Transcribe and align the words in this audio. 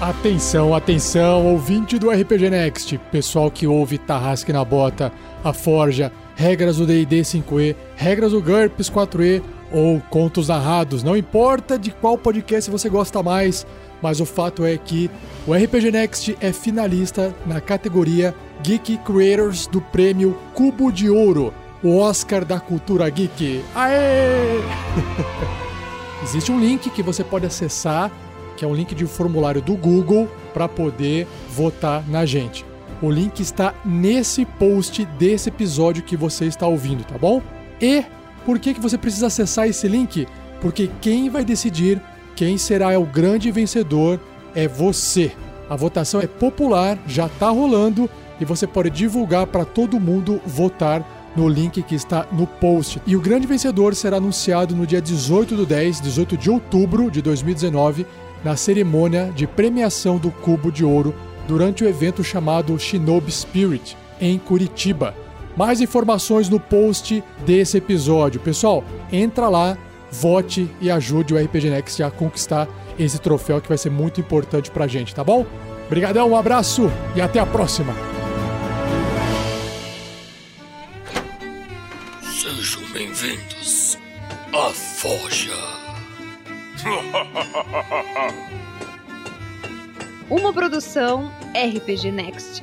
Atenção, 0.00 0.74
atenção, 0.74 1.46
ouvinte 1.46 1.98
do 1.98 2.10
RPG 2.10 2.50
Next, 2.50 2.98
pessoal 3.10 3.50
que 3.50 3.66
ouve 3.66 3.96
Tarrasque 3.96 4.52
na 4.52 4.62
Bota, 4.62 5.10
a 5.42 5.54
Forja, 5.54 6.12
regras 6.34 6.76
do 6.76 6.86
D&D 6.86 7.22
5e, 7.22 7.74
regras 7.96 8.32
do 8.32 8.42
GURPS 8.42 8.90
4e 8.90 9.42
ou 9.72 9.98
contos 10.10 10.48
narrados, 10.48 11.02
não 11.02 11.16
importa 11.16 11.78
de 11.78 11.90
qual 11.92 12.18
podcast 12.18 12.70
você 12.70 12.90
gosta 12.90 13.22
mais, 13.22 13.66
mas 14.02 14.20
o 14.20 14.26
fato 14.26 14.66
é 14.66 14.76
que 14.76 15.10
o 15.46 15.54
RPG 15.54 15.90
Next 15.90 16.36
é 16.42 16.52
finalista 16.52 17.34
na 17.46 17.58
categoria 17.58 18.34
Geek 18.62 18.98
Creators 18.98 19.66
do 19.66 19.80
prêmio 19.80 20.36
Cubo 20.52 20.92
de 20.92 21.08
Ouro, 21.08 21.54
o 21.82 21.96
Oscar 21.96 22.44
da 22.44 22.60
cultura 22.60 23.08
geek. 23.08 23.64
Aê! 23.74 24.60
Existe 26.22 26.52
um 26.52 26.60
link 26.60 26.90
que 26.90 27.02
você 27.02 27.24
pode 27.24 27.46
acessar 27.46 28.10
que 28.56 28.64
é 28.64 28.68
um 28.68 28.74
link 28.74 28.94
de 28.94 29.04
um 29.04 29.08
formulário 29.08 29.62
do 29.62 29.76
Google 29.76 30.28
para 30.52 30.68
poder 30.68 31.26
votar 31.50 32.02
na 32.08 32.26
gente. 32.26 32.64
O 33.02 33.10
link 33.10 33.40
está 33.40 33.74
nesse 33.84 34.44
post 34.44 35.04
desse 35.18 35.50
episódio 35.50 36.02
que 36.02 36.16
você 36.16 36.46
está 36.46 36.66
ouvindo, 36.66 37.04
tá 37.04 37.18
bom? 37.18 37.42
E 37.80 38.04
por 38.44 38.58
que, 38.58 38.74
que 38.74 38.80
você 38.80 38.96
precisa 38.96 39.26
acessar 39.26 39.68
esse 39.68 39.86
link? 39.86 40.26
Porque 40.60 40.90
quem 41.00 41.28
vai 41.28 41.44
decidir 41.44 42.00
quem 42.34 42.58
será 42.58 42.98
o 42.98 43.04
grande 43.04 43.50
vencedor 43.50 44.20
é 44.54 44.68
você. 44.68 45.32
A 45.68 45.74
votação 45.74 46.20
é 46.20 46.26
popular, 46.26 46.98
já 47.06 47.26
está 47.26 47.48
rolando 47.48 48.08
e 48.38 48.44
você 48.44 48.66
pode 48.66 48.90
divulgar 48.90 49.46
para 49.46 49.64
todo 49.64 49.98
mundo 49.98 50.40
votar 50.46 51.04
no 51.34 51.48
link 51.48 51.82
que 51.82 51.94
está 51.94 52.26
no 52.32 52.46
post. 52.46 53.00
E 53.06 53.16
o 53.16 53.20
grande 53.20 53.46
vencedor 53.46 53.94
será 53.94 54.18
anunciado 54.18 54.76
no 54.76 54.86
dia 54.86 55.00
18 55.00 55.56
do 55.56 55.66
10, 55.66 56.00
18 56.00 56.36
de 56.36 56.50
outubro 56.50 57.10
de 57.10 57.20
2019, 57.20 58.06
na 58.44 58.56
cerimônia 58.56 59.32
de 59.34 59.46
premiação 59.46 60.18
do 60.18 60.30
Cubo 60.30 60.70
de 60.70 60.84
Ouro 60.84 61.14
durante 61.46 61.84
o 61.84 61.88
evento 61.88 62.22
chamado 62.24 62.78
Shinobi 62.78 63.30
Spirit, 63.30 63.96
em 64.20 64.38
Curitiba. 64.38 65.14
Mais 65.56 65.80
informações 65.80 66.48
no 66.48 66.60
post 66.60 67.22
desse 67.44 67.78
episódio. 67.78 68.40
Pessoal, 68.40 68.84
entra 69.10 69.48
lá, 69.48 69.76
vote 70.10 70.70
e 70.80 70.90
ajude 70.90 71.34
o 71.34 71.38
RPG 71.38 71.70
Next 71.70 72.02
a 72.02 72.10
conquistar 72.10 72.68
esse 72.98 73.18
troféu 73.18 73.60
que 73.60 73.68
vai 73.68 73.78
ser 73.78 73.90
muito 73.90 74.20
importante 74.20 74.70
pra 74.70 74.86
gente, 74.86 75.14
tá 75.14 75.24
bom? 75.24 75.46
Obrigadão, 75.86 76.30
um 76.30 76.36
abraço 76.36 76.90
e 77.14 77.20
até 77.20 77.38
a 77.38 77.46
próxima! 77.46 77.94
Sejam 82.22 82.82
bem-vindos 82.92 83.98
à 84.52 84.70
Forja. 84.70 85.75
Uma 90.30 90.52
produção 90.52 91.32
RPG 91.50 92.12
Next. 92.12 92.62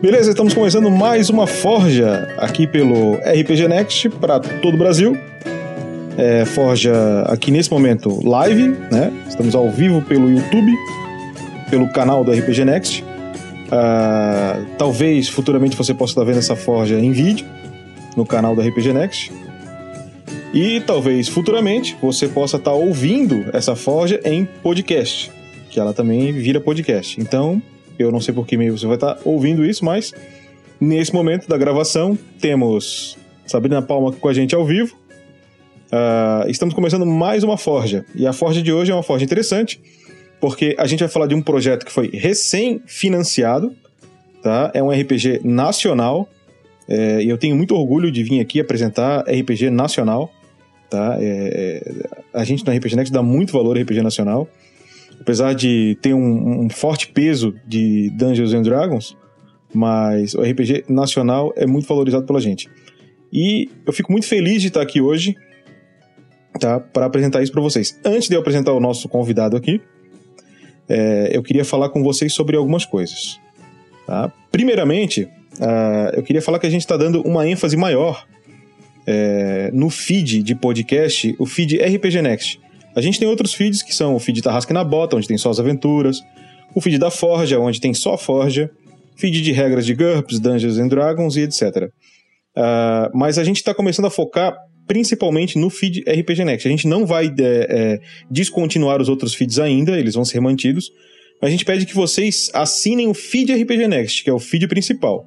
Beleza, 0.00 0.30
estamos 0.30 0.54
começando 0.54 0.90
mais 0.90 1.28
uma 1.28 1.46
Forja 1.46 2.34
aqui 2.38 2.66
pelo 2.66 3.16
RPG 3.16 3.68
Next 3.68 4.08
para 4.10 4.40
todo 4.40 4.74
o 4.74 4.78
Brasil 4.78 5.35
é, 6.16 6.44
Forja 6.44 7.22
aqui 7.26 7.50
nesse 7.50 7.70
momento 7.70 8.26
live, 8.26 8.68
né? 8.90 9.12
Estamos 9.28 9.54
ao 9.54 9.70
vivo 9.70 10.02
pelo 10.02 10.30
YouTube, 10.30 10.72
pelo 11.70 11.88
canal 11.92 12.24
do 12.24 12.32
RPG 12.32 12.64
Next. 12.64 13.04
Uh, 13.66 14.64
talvez 14.78 15.28
futuramente 15.28 15.76
você 15.76 15.92
possa 15.92 16.12
estar 16.12 16.24
vendo 16.24 16.38
essa 16.38 16.54
Forja 16.54 16.98
em 16.98 17.12
vídeo 17.12 17.46
no 18.16 18.24
canal 18.24 18.54
do 18.54 18.62
RPG 18.62 18.92
Next. 18.92 19.32
E 20.54 20.80
talvez 20.80 21.28
futuramente 21.28 21.96
você 22.00 22.28
possa 22.28 22.56
estar 22.56 22.72
ouvindo 22.72 23.44
essa 23.52 23.76
Forja 23.76 24.20
em 24.24 24.44
podcast, 24.62 25.30
que 25.68 25.78
ela 25.78 25.92
também 25.92 26.32
vira 26.32 26.60
podcast. 26.60 27.20
Então, 27.20 27.60
eu 27.98 28.10
não 28.10 28.20
sei 28.20 28.32
por 28.32 28.46
que 28.46 28.56
meio 28.56 28.76
você 28.78 28.86
vai 28.86 28.96
estar 28.96 29.18
ouvindo 29.24 29.64
isso, 29.64 29.84
mas 29.84 30.14
nesse 30.80 31.12
momento 31.12 31.46
da 31.48 31.58
gravação 31.58 32.16
temos 32.40 33.18
Sabrina 33.46 33.82
Palma 33.82 34.12
com 34.12 34.28
a 34.28 34.32
gente 34.32 34.54
ao 34.54 34.64
vivo 34.64 34.96
Uh, 35.86 36.50
estamos 36.50 36.74
começando 36.74 37.06
mais 37.06 37.44
uma 37.44 37.56
Forja. 37.56 38.04
E 38.14 38.26
a 38.26 38.32
Forja 38.32 38.60
de 38.60 38.72
hoje 38.72 38.90
é 38.90 38.94
uma 38.94 39.04
Forja 39.04 39.24
interessante, 39.24 39.80
porque 40.40 40.74
a 40.78 40.86
gente 40.86 41.00
vai 41.00 41.08
falar 41.08 41.26
de 41.26 41.34
um 41.34 41.40
projeto 41.40 41.86
que 41.86 41.92
foi 41.92 42.10
recém-financiado, 42.12 43.72
tá? 44.42 44.72
É 44.74 44.82
um 44.82 44.90
RPG 44.90 45.42
nacional, 45.44 46.28
é, 46.88 47.22
e 47.22 47.28
eu 47.28 47.38
tenho 47.38 47.54
muito 47.54 47.74
orgulho 47.74 48.10
de 48.10 48.24
vir 48.24 48.40
aqui 48.40 48.58
apresentar 48.58 49.20
RPG 49.28 49.70
nacional, 49.70 50.32
tá? 50.90 51.18
É, 51.20 51.82
é 51.84 52.16
a 52.34 52.42
gente 52.42 52.66
no 52.66 52.76
RPG 52.76 52.96
Next 52.96 53.12
dá 53.12 53.22
muito 53.22 53.52
valor 53.52 53.76
ao 53.76 53.82
RPG 53.82 54.02
nacional, 54.02 54.48
apesar 55.20 55.54
de 55.54 55.96
ter 56.02 56.14
um, 56.14 56.64
um 56.64 56.68
forte 56.68 57.08
peso 57.08 57.54
de 57.64 58.10
Dungeons 58.10 58.52
and 58.52 58.62
Dragons, 58.62 59.16
mas 59.72 60.34
o 60.34 60.42
RPG 60.42 60.86
nacional 60.88 61.52
é 61.56 61.64
muito 61.64 61.86
valorizado 61.86 62.26
pela 62.26 62.40
gente. 62.40 62.68
E 63.32 63.70
eu 63.86 63.92
fico 63.92 64.10
muito 64.10 64.26
feliz 64.26 64.62
de 64.62 64.68
estar 64.68 64.82
aqui 64.82 65.00
hoje 65.00 65.36
tá? 66.58 66.80
Para 66.80 67.06
apresentar 67.06 67.42
isso 67.42 67.52
para 67.52 67.62
vocês. 67.62 67.98
Antes 68.04 68.28
de 68.28 68.34
eu 68.34 68.40
apresentar 68.40 68.72
o 68.72 68.80
nosso 68.80 69.08
convidado 69.08 69.56
aqui, 69.56 69.80
é, 70.88 71.30
eu 71.32 71.42
queria 71.42 71.64
falar 71.64 71.88
com 71.88 72.02
vocês 72.02 72.32
sobre 72.32 72.56
algumas 72.56 72.84
coisas. 72.84 73.40
Tá? 74.06 74.32
Primeiramente, 74.52 75.24
uh, 75.24 76.14
eu 76.14 76.22
queria 76.22 76.40
falar 76.40 76.58
que 76.58 76.66
a 76.66 76.70
gente 76.70 76.82
está 76.82 76.96
dando 76.96 77.20
uma 77.22 77.46
ênfase 77.46 77.76
maior 77.76 78.24
é, 79.06 79.70
no 79.72 79.88
feed 79.90 80.42
de 80.42 80.54
podcast, 80.54 81.34
o 81.38 81.46
feed 81.46 81.76
RPG 81.76 82.22
Next. 82.22 82.60
A 82.94 83.00
gente 83.00 83.18
tem 83.18 83.28
outros 83.28 83.52
feeds 83.52 83.82
que 83.82 83.94
são 83.94 84.14
o 84.14 84.18
feed 84.18 84.42
Tarrasque 84.42 84.72
na 84.72 84.82
Bota, 84.82 85.16
onde 85.16 85.28
tem 85.28 85.36
só 85.36 85.50
as 85.50 85.60
aventuras, 85.60 86.20
o 86.74 86.80
feed 86.80 86.98
da 86.98 87.10
Forja, 87.10 87.58
onde 87.58 87.80
tem 87.80 87.92
só 87.94 88.14
a 88.14 88.18
Forja, 88.18 88.70
feed 89.16 89.42
de 89.42 89.52
regras 89.52 89.86
de 89.86 89.94
GURPS, 89.94 90.40
Dungeons 90.40 90.78
and 90.78 90.88
Dragons 90.88 91.36
e 91.36 91.42
etc. 91.42 91.62
Uh, 91.84 91.90
ah, 92.56 93.10
mas 93.14 93.38
a 93.38 93.44
gente 93.44 93.58
está 93.58 93.74
começando 93.74 94.06
a 94.06 94.10
focar 94.10 94.56
principalmente 94.86 95.58
no 95.58 95.68
feed 95.68 96.04
RPG 96.08 96.44
Next. 96.44 96.66
A 96.66 96.70
gente 96.70 96.86
não 96.86 97.04
vai 97.04 97.26
é, 97.26 97.30
é, 97.38 98.00
descontinuar 98.30 99.00
os 99.00 99.08
outros 99.08 99.34
feeds 99.34 99.58
ainda, 99.58 99.98
eles 99.98 100.14
vão 100.14 100.24
ser 100.24 100.40
mantidos. 100.40 100.90
Mas 101.40 101.48
a 101.48 101.50
gente 101.50 101.64
pede 101.64 101.84
que 101.84 101.94
vocês 101.94 102.50
assinem 102.54 103.08
o 103.08 103.14
feed 103.14 103.52
RPG 103.52 103.88
Next, 103.88 104.24
que 104.24 104.30
é 104.30 104.32
o 104.32 104.38
feed 104.38 104.66
principal. 104.68 105.24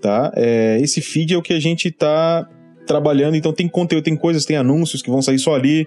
Tá? 0.00 0.32
É, 0.36 0.78
esse 0.80 1.00
feed 1.00 1.34
é 1.34 1.36
o 1.36 1.42
que 1.42 1.52
a 1.52 1.60
gente 1.60 1.88
está 1.88 2.48
trabalhando, 2.86 3.36
então 3.36 3.52
tem 3.52 3.68
conteúdo, 3.68 4.04
tem 4.04 4.16
coisas, 4.16 4.44
tem 4.44 4.56
anúncios 4.56 5.02
que 5.02 5.10
vão 5.10 5.22
sair 5.22 5.38
só 5.38 5.54
ali. 5.54 5.86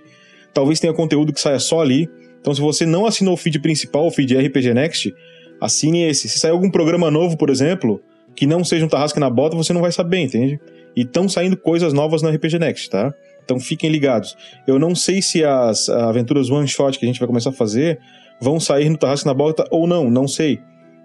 Talvez 0.53 0.79
tenha 0.79 0.93
conteúdo 0.93 1.33
que 1.33 1.39
saia 1.39 1.59
só 1.59 1.81
ali. 1.81 2.09
Então, 2.39 2.53
se 2.53 2.61
você 2.61 2.85
não 2.85 3.05
assinou 3.05 3.33
o 3.33 3.37
feed 3.37 3.59
principal, 3.59 4.07
o 4.07 4.11
feed 4.11 4.35
RPG 4.35 4.73
Next, 4.73 5.13
assine 5.61 6.03
esse. 6.03 6.29
Se 6.29 6.39
sair 6.39 6.51
algum 6.51 6.69
programa 6.69 7.11
novo, 7.11 7.37
por 7.37 7.49
exemplo, 7.49 8.01
que 8.35 8.45
não 8.45 8.63
seja 8.63 8.85
um 8.85 8.87
Tarrasque 8.87 9.19
na 9.19 9.29
Bota, 9.29 9.55
você 9.55 9.73
não 9.73 9.81
vai 9.81 9.91
saber, 9.91 10.19
entende? 10.19 10.59
E 10.97 11.01
estão 11.01 11.29
saindo 11.29 11.55
coisas 11.55 11.93
novas 11.93 12.23
no 12.23 12.29
RPG 12.29 12.57
Next, 12.57 12.89
tá? 12.89 13.13
Então 13.45 13.59
fiquem 13.59 13.87
ligados. 13.87 14.35
Eu 14.65 14.79
não 14.79 14.95
sei 14.95 15.21
se 15.21 15.43
as 15.43 15.87
aventuras 15.89 16.49
one 16.49 16.67
shot 16.67 16.97
que 16.97 17.05
a 17.05 17.07
gente 17.07 17.19
vai 17.19 17.27
começar 17.27 17.51
a 17.51 17.53
fazer 17.53 17.99
vão 18.41 18.59
sair 18.59 18.89
no 18.89 18.97
Tarrasque 18.97 19.27
na 19.27 19.33
Bota 19.33 19.63
ou 19.69 19.85
não, 19.85 20.09
não 20.09 20.27
sei. 20.27 20.59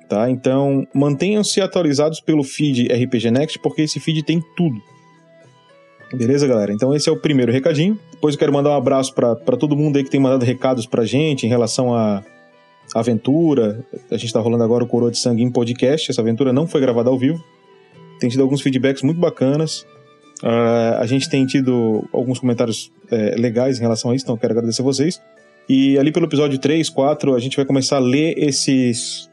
Tá? 0.09 0.31
Então 0.31 0.87
mantenham-se 0.95 1.61
atualizados 1.61 2.21
pelo 2.21 2.43
feed 2.43 2.89
RPG 2.91 3.31
Next, 3.31 3.59
porque 3.59 3.83
esse 3.83 4.01
feed 4.01 4.23
tem 4.23 4.43
tudo. 4.57 4.81
Beleza, 6.15 6.47
galera? 6.47 6.73
Então 6.73 6.95
esse 6.97 7.11
é 7.11 7.13
o 7.13 7.21
primeiro 7.21 7.53
recadinho. 7.53 7.99
Depois 8.13 8.35
eu 8.35 8.39
quero 8.39 8.53
mandar 8.53 8.71
um 8.71 8.77
abraço 8.77 9.15
para 9.15 9.57
todo 9.59 9.77
mundo 9.77 9.99
aí 9.99 10.05
que 10.05 10.11
tem 10.11 10.21
mandado 10.21 10.43
recados 10.43 10.87
pra 10.87 11.05
gente 11.05 11.45
em 11.45 11.51
relação 11.51 11.95
a 11.95 12.23
aventura. 12.95 13.85
A 14.11 14.17
gente 14.17 14.33
tá 14.33 14.41
rolando 14.41 14.65
agora 14.65 14.85
o 14.85 14.87
Coroa 14.87 15.11
de 15.11 15.19
Sangue 15.19 15.43
em 15.43 15.51
podcast. 15.51 16.11
Essa 16.11 16.23
aventura 16.23 16.51
não 16.51 16.67
foi 16.67 16.81
gravada 16.81 17.11
ao 17.11 17.19
vivo 17.19 17.45
tem 18.19 18.29
tido 18.29 18.43
alguns 18.43 18.61
feedbacks 18.61 19.03
muito 19.03 19.21
bacanas. 19.21 19.87
Uh, 20.43 20.99
a 20.99 21.07
gente 21.07 21.29
tem 21.29 21.47
tido 21.47 22.09
alguns 22.13 22.41
comentários 22.41 22.91
é, 23.11 23.37
legais 23.39 23.79
em 23.79 23.83
relação 23.83 24.11
a 24.11 24.15
isso, 24.17 24.25
então 24.25 24.37
quero 24.37 24.53
agradecer 24.53 24.83
a 24.83 24.85
vocês. 24.85 25.21
E 25.69 25.97
ali 25.99 26.11
pelo 26.11 26.27
episódio 26.27 26.59
3, 26.59 26.89
4, 26.89 27.35
a 27.35 27.39
gente 27.39 27.57
vai 27.57 27.65
começar 27.65 27.97
a 27.97 28.01
ler 28.01 28.35
esses, 28.37 29.31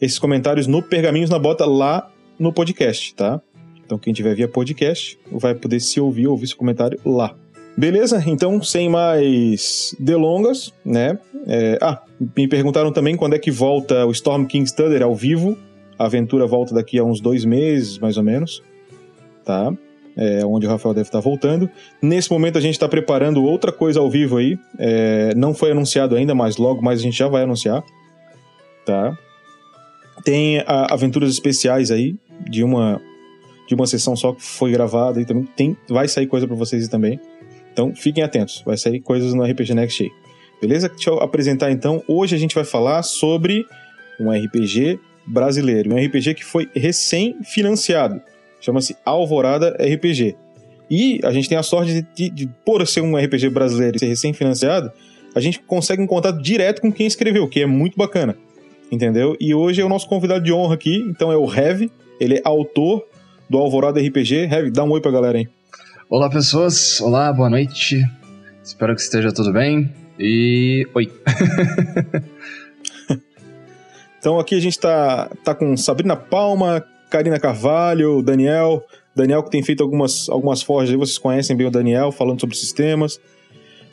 esses 0.00 0.18
comentários 0.18 0.66
no 0.66 0.82
Pergaminhos 0.82 1.28
na 1.28 1.38
Bota 1.38 1.66
lá 1.66 2.10
no 2.38 2.52
podcast, 2.52 3.14
tá? 3.14 3.40
Então 3.84 3.98
quem 3.98 4.12
tiver 4.12 4.34
via 4.34 4.48
podcast 4.48 5.18
vai 5.30 5.54
poder 5.54 5.80
se 5.80 6.00
ouvir, 6.00 6.26
ouvir 6.26 6.44
esse 6.44 6.56
comentário 6.56 6.98
lá. 7.04 7.36
Beleza? 7.76 8.24
Então, 8.26 8.62
sem 8.62 8.88
mais 8.88 9.94
delongas, 10.00 10.72
né? 10.82 11.18
É... 11.46 11.78
ah, 11.82 12.02
me 12.34 12.48
perguntaram 12.48 12.90
também 12.90 13.16
quando 13.16 13.34
é 13.34 13.38
que 13.38 13.50
volta 13.50 14.06
o 14.06 14.10
Storm 14.12 14.46
King 14.46 14.66
Studer 14.66 15.02
ao 15.02 15.14
vivo. 15.14 15.58
A 15.98 16.06
aventura 16.06 16.46
volta 16.46 16.74
daqui 16.74 16.98
a 16.98 17.04
uns 17.04 17.20
dois 17.20 17.44
meses, 17.44 17.98
mais 17.98 18.16
ou 18.16 18.22
menos, 18.22 18.62
tá? 19.44 19.72
É, 20.16 20.44
onde 20.46 20.66
o 20.66 20.68
Rafael 20.68 20.94
deve 20.94 21.08
estar 21.08 21.20
voltando. 21.20 21.68
Nesse 22.00 22.30
momento 22.30 22.56
a 22.56 22.60
gente 22.60 22.74
está 22.74 22.88
preparando 22.88 23.44
outra 23.44 23.70
coisa 23.70 24.00
ao 24.00 24.10
vivo 24.10 24.38
aí. 24.38 24.58
É, 24.78 25.34
não 25.34 25.52
foi 25.52 25.72
anunciado 25.72 26.16
ainda, 26.16 26.34
mas 26.34 26.56
logo 26.56 26.82
mais 26.82 27.00
a 27.00 27.02
gente 27.02 27.16
já 27.18 27.28
vai 27.28 27.42
anunciar. 27.42 27.84
tá? 28.84 29.16
Tem 30.24 30.60
a, 30.60 30.94
aventuras 30.94 31.30
especiais 31.30 31.90
aí, 31.90 32.14
de 32.48 32.64
uma 32.64 33.00
de 33.66 33.74
uma 33.74 33.86
sessão 33.86 34.14
só 34.14 34.32
que 34.32 34.42
foi 34.42 34.70
gravada 34.70 35.20
e 35.20 35.24
também 35.24 35.44
tem, 35.56 35.76
vai 35.88 36.06
sair 36.06 36.26
coisa 36.26 36.46
para 36.46 36.54
vocês 36.56 36.86
também. 36.88 37.18
Então 37.72 37.94
fiquem 37.94 38.22
atentos, 38.22 38.62
vai 38.64 38.76
sair 38.76 39.00
coisas 39.00 39.34
no 39.34 39.42
RPG 39.42 39.74
Next 39.74 40.02
aí. 40.04 40.10
Beleza? 40.60 40.88
Deixa 40.88 41.10
eu 41.10 41.18
apresentar 41.18 41.70
então. 41.70 42.02
Hoje 42.08 42.34
a 42.34 42.38
gente 42.38 42.54
vai 42.54 42.64
falar 42.64 43.02
sobre 43.02 43.66
um 44.18 44.30
RPG 44.30 44.98
brasileiro, 45.26 45.92
um 45.92 45.96
RPG 45.96 46.34
que 46.34 46.44
foi 46.44 46.68
recém-financiado. 46.74 48.20
Chama-se 48.60 48.96
Alvorada 49.04 49.76
RPG. 49.80 50.36
E 50.90 51.20
a 51.24 51.32
gente 51.32 51.48
tem 51.48 51.58
a 51.58 51.62
sorte 51.62 51.92
de, 51.92 52.06
de, 52.14 52.30
de, 52.30 52.50
por 52.64 52.86
ser 52.86 53.00
um 53.00 53.16
RPG 53.16 53.50
brasileiro 53.50 53.96
e 53.96 54.00
ser 54.00 54.06
recém-financiado, 54.06 54.92
a 55.34 55.40
gente 55.40 55.60
consegue 55.60 56.00
um 56.00 56.06
contato 56.06 56.40
direto 56.40 56.80
com 56.80 56.92
quem 56.92 57.06
escreveu, 57.06 57.48
que 57.48 57.60
é 57.60 57.66
muito 57.66 57.96
bacana. 57.96 58.36
Entendeu? 58.90 59.36
E 59.40 59.52
hoje 59.52 59.80
é 59.80 59.84
o 59.84 59.88
nosso 59.88 60.08
convidado 60.08 60.44
de 60.44 60.52
honra 60.52 60.74
aqui, 60.74 60.96
então 61.08 61.32
é 61.32 61.36
o 61.36 61.52
Heavy, 61.52 61.90
ele 62.20 62.36
é 62.36 62.42
autor 62.44 63.04
do 63.50 63.58
Alvorada 63.58 64.00
RPG. 64.00 64.48
Heavy, 64.50 64.70
dá 64.70 64.84
um 64.84 64.90
oi 64.90 65.00
pra 65.00 65.10
galera 65.10 65.38
aí. 65.38 65.48
Olá, 66.08 66.30
pessoas. 66.30 67.00
Olá, 67.00 67.32
boa 67.32 67.50
noite. 67.50 68.00
Espero 68.62 68.94
que 68.94 69.00
esteja 69.00 69.32
tudo 69.32 69.52
bem. 69.52 69.92
E. 70.18 70.86
Oi. 70.94 71.12
então 74.26 74.40
aqui 74.40 74.56
a 74.56 74.60
gente 74.60 74.76
tá, 74.76 75.30
tá 75.44 75.54
com 75.54 75.76
Sabrina 75.76 76.16
Palma, 76.16 76.84
Karina 77.08 77.38
Carvalho, 77.38 78.20
Daniel. 78.22 78.84
Daniel 79.14 79.40
que 79.44 79.52
tem 79.52 79.62
feito 79.62 79.84
algumas, 79.84 80.28
algumas 80.28 80.62
forjas 80.62 80.90
aí, 80.90 80.96
vocês 80.96 81.16
conhecem 81.16 81.56
bem 81.56 81.68
o 81.68 81.70
Daniel, 81.70 82.10
falando 82.10 82.40
sobre 82.40 82.56
sistemas. 82.56 83.20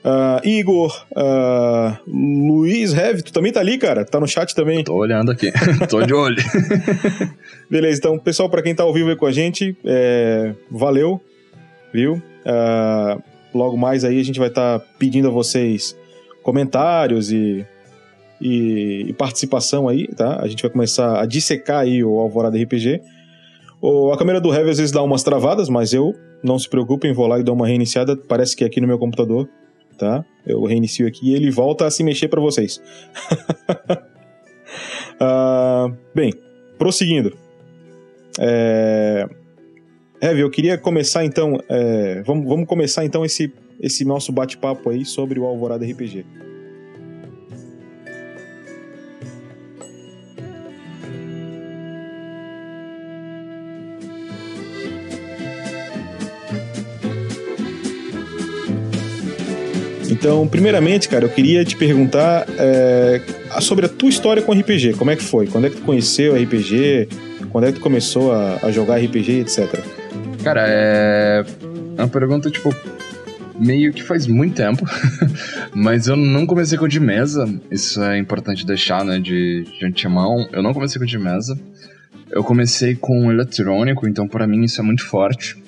Uh, 0.04 0.44
Igor, 0.44 1.06
uh, 1.12 1.96
Luiz 2.08 2.94
Rev, 2.94 3.22
tu 3.22 3.32
também 3.32 3.52
tá 3.52 3.60
ali, 3.60 3.78
cara? 3.78 4.04
Tá 4.04 4.20
no 4.20 4.28
chat 4.28 4.56
também? 4.56 4.84
Tô 4.84 4.96
olhando 4.96 5.32
aqui, 5.32 5.52
tô 5.88 6.02
de 6.02 6.16
olho. 6.16 6.42
Beleza, 7.70 8.00
então, 8.00 8.18
pessoal, 8.18 8.50
para 8.50 8.64
quem 8.64 8.74
tá 8.74 8.82
ao 8.82 8.92
vivo 8.92 9.12
aí 9.12 9.16
com 9.16 9.28
a 9.28 9.32
gente, 9.32 9.78
é, 9.86 10.56
valeu, 10.72 11.22
viu? 11.94 12.14
Uh, 12.14 13.22
logo 13.54 13.78
mais 13.78 14.04
aí 14.04 14.20
a 14.20 14.24
gente 14.24 14.40
vai 14.40 14.48
estar 14.48 14.80
tá 14.80 14.86
pedindo 14.98 15.28
a 15.28 15.32
vocês 15.32 15.96
comentários 16.42 17.32
e, 17.32 17.64
e, 18.44 19.06
e, 19.08 19.14
participação 19.14 19.88
aí, 19.88 20.06
tá? 20.08 20.42
A 20.42 20.48
gente 20.48 20.62
vai 20.62 20.70
começar 20.70 21.22
a 21.22 21.26
dissecar 21.26 21.80
aí 21.80 22.04
o 22.04 22.20
Alvorada 22.20 22.62
RPG. 22.62 23.00
O, 23.82 24.12
a 24.12 24.18
câmera 24.18 24.42
do 24.42 24.54
Heavy 24.54 24.70
às 24.70 24.78
vezes 24.78 24.92
dá 24.92 25.02
umas 25.02 25.24
travadas, 25.24 25.70
mas 25.70 25.94
eu, 25.94 26.14
não 26.44 26.60
se 26.60 26.68
preocupem, 26.68 27.14
vou 27.14 27.26
lá 27.26 27.40
e 27.40 27.44
dou 27.44 27.56
uma 27.56 27.66
reiniciada. 27.66 28.18
Parece 28.18 28.54
que 28.54 28.66
é 28.66 28.68
aqui 28.68 28.82
no 28.82 28.88
meu 28.88 29.00
computador, 29.00 29.48
tá? 29.98 30.26
Eu 30.46 30.64
reinicio 30.66 31.08
aqui 31.08 31.32
e 31.32 31.36
ele 31.36 31.50
volta 31.50 31.86
a 31.86 31.92
se 31.92 32.04
mexer 32.04 32.28
para 32.28 32.42
vocês. 32.42 32.82
uh, 35.22 35.96
bem, 36.14 36.34
prosseguindo. 36.78 37.38
É... 38.40 39.26
Heavy, 40.22 40.42
eu 40.42 40.50
queria 40.50 40.78
começar 40.78 41.24
então. 41.24 41.58
É... 41.70 42.22
Vamos, 42.24 42.46
vamos 42.46 42.68
começar 42.68 43.06
então 43.06 43.24
esse 43.24 43.54
esse 43.80 44.06
nosso 44.06 44.32
bate-papo 44.32 44.90
aí 44.90 45.04
sobre 45.04 45.40
o 45.40 45.46
Alvorada 45.46 45.86
RPG. 45.86 46.26
Então, 60.24 60.48
primeiramente, 60.48 61.10
cara, 61.10 61.26
eu 61.26 61.30
queria 61.30 61.66
te 61.66 61.76
perguntar 61.76 62.46
é, 62.58 63.22
sobre 63.60 63.88
a 63.88 63.90
tua 63.90 64.08
história 64.08 64.42
com 64.42 64.54
RPG. 64.54 64.94
Como 64.94 65.12
é 65.12 65.18
que 65.18 65.22
foi? 65.22 65.48
Quando 65.48 65.68
é 65.68 65.70
que 65.70 65.76
tu 65.76 65.82
conheceu 65.82 66.42
RPG? 66.42 67.10
Quando 67.50 67.66
é 67.66 67.74
que 67.74 67.80
tu 67.80 67.82
começou 67.82 68.32
a, 68.32 68.58
a 68.64 68.72
jogar 68.72 69.04
RPG, 69.04 69.42
etc? 69.42 69.84
Cara, 70.42 70.64
é 70.66 71.44
uma 71.98 72.08
pergunta, 72.08 72.50
tipo, 72.50 72.74
meio 73.60 73.92
que 73.92 74.02
faz 74.02 74.26
muito 74.26 74.56
tempo, 74.56 74.86
mas 75.76 76.08
eu 76.08 76.16
não 76.16 76.46
comecei 76.46 76.78
com 76.78 76.86
o 76.86 76.88
de 76.88 77.02
mesa, 77.02 77.46
isso 77.70 78.02
é 78.02 78.18
importante 78.18 78.66
deixar, 78.66 79.04
né, 79.04 79.20
de, 79.20 79.66
de 79.78 79.86
antemão. 79.86 80.48
Eu 80.54 80.64
não 80.64 80.74
comecei 80.74 81.00
com 81.00 81.04
o 81.04 81.08
de 81.08 81.20
mesa, 81.20 81.60
eu 82.32 82.46
comecei 82.46 82.96
com 82.96 83.30
eletrônico, 83.30 84.08
então 84.08 84.26
para 84.26 84.48
mim 84.48 84.64
isso 84.64 84.80
é 84.80 84.84
muito 84.86 85.06
forte. 85.06 85.62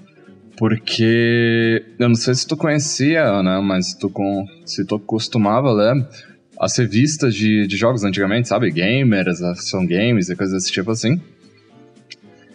Porque 0.57 1.83
eu 1.99 2.07
não 2.07 2.15
sei 2.15 2.33
se 2.33 2.47
tu 2.47 2.55
conhecia, 2.55 3.23
Ana, 3.23 3.61
mas 3.61 3.93
tu 3.93 4.09
com, 4.09 4.45
se 4.65 4.85
tu 4.85 4.97
costumava 4.99 5.71
ler 5.71 6.07
as 6.59 6.77
revistas 6.77 7.35
de, 7.35 7.67
de 7.67 7.75
jogos 7.75 8.03
antigamente, 8.03 8.47
sabe? 8.47 8.71
Gamers, 8.71 9.41
Ação 9.41 9.85
Games 9.85 10.29
e 10.29 10.35
coisas 10.35 10.61
desse 10.61 10.71
tipo 10.71 10.91
assim 10.91 11.19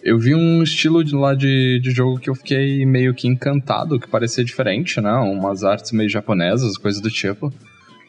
eu 0.03 0.19
vi 0.19 0.35
um 0.35 0.63
estilo 0.63 1.05
de 1.05 1.15
lá 1.15 1.35
de, 1.35 1.79
de 1.81 1.91
jogo 1.91 2.19
que 2.19 2.31
eu 2.31 2.35
fiquei 2.35 2.85
meio 2.87 3.15
que 3.15 3.29
encantado, 3.29 3.99
que 3.99 4.09
parecia 4.09 4.45
diferente, 4.45 5.01
né? 5.01 5.13
Umas 5.13 5.63
artes 5.63 5.93
meio 5.93 6.09
japonesas, 6.09 6.77
coisas 6.77 7.01
do 7.01 7.11
tipo. 7.11 7.53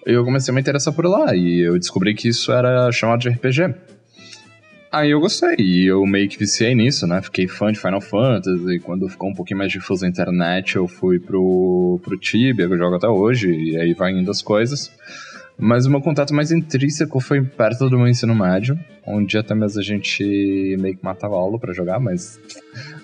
Eu 0.05 0.23
comecei 0.23 0.51
a 0.51 0.55
me 0.55 0.61
interessar 0.61 0.93
por 0.93 1.05
lá, 1.05 1.35
e 1.35 1.59
eu 1.59 1.77
descobri 1.77 2.15
que 2.15 2.29
isso 2.29 2.51
era 2.51 2.91
chamado 2.91 3.19
de 3.19 3.29
RPG. 3.29 3.73
Aí 4.91 5.11
eu 5.11 5.21
gostei, 5.21 5.55
e 5.57 5.85
eu 5.87 6.05
meio 6.05 6.27
que 6.27 6.37
viciei 6.37 6.75
nisso, 6.75 7.07
né? 7.07 7.21
Fiquei 7.21 7.47
fã 7.47 7.71
de 7.71 7.79
Final 7.79 8.01
Fantasy, 8.01 8.75
e 8.75 8.79
quando 8.79 9.07
ficou 9.07 9.29
um 9.29 9.33
pouquinho 9.33 9.59
mais 9.59 9.71
difuso 9.71 10.03
na 10.03 10.09
internet, 10.09 10.75
eu 10.75 10.85
fui 10.85 11.17
pro, 11.17 11.97
pro 12.03 12.17
Tibia, 12.17 12.67
que 12.67 12.73
eu 12.73 12.77
jogo 12.77 12.97
até 12.97 13.07
hoje, 13.07 13.49
e 13.49 13.77
aí 13.77 13.93
vai 13.93 14.11
indo 14.11 14.29
as 14.29 14.41
coisas. 14.41 14.91
Mas 15.57 15.85
o 15.85 15.89
meu 15.89 16.01
contato 16.01 16.33
mais 16.33 16.51
intrínseco 16.51 17.21
foi 17.21 17.41
perto 17.41 17.89
do 17.89 17.97
meu 17.97 18.07
ensino 18.07 18.35
médio, 18.35 18.77
onde 19.07 19.37
até 19.37 19.55
mesmo 19.55 19.79
a 19.79 19.83
gente 19.83 20.75
meio 20.77 20.97
que 20.97 21.05
matava 21.05 21.35
aula 21.35 21.57
para 21.57 21.71
jogar, 21.71 21.97
mas, 21.97 22.37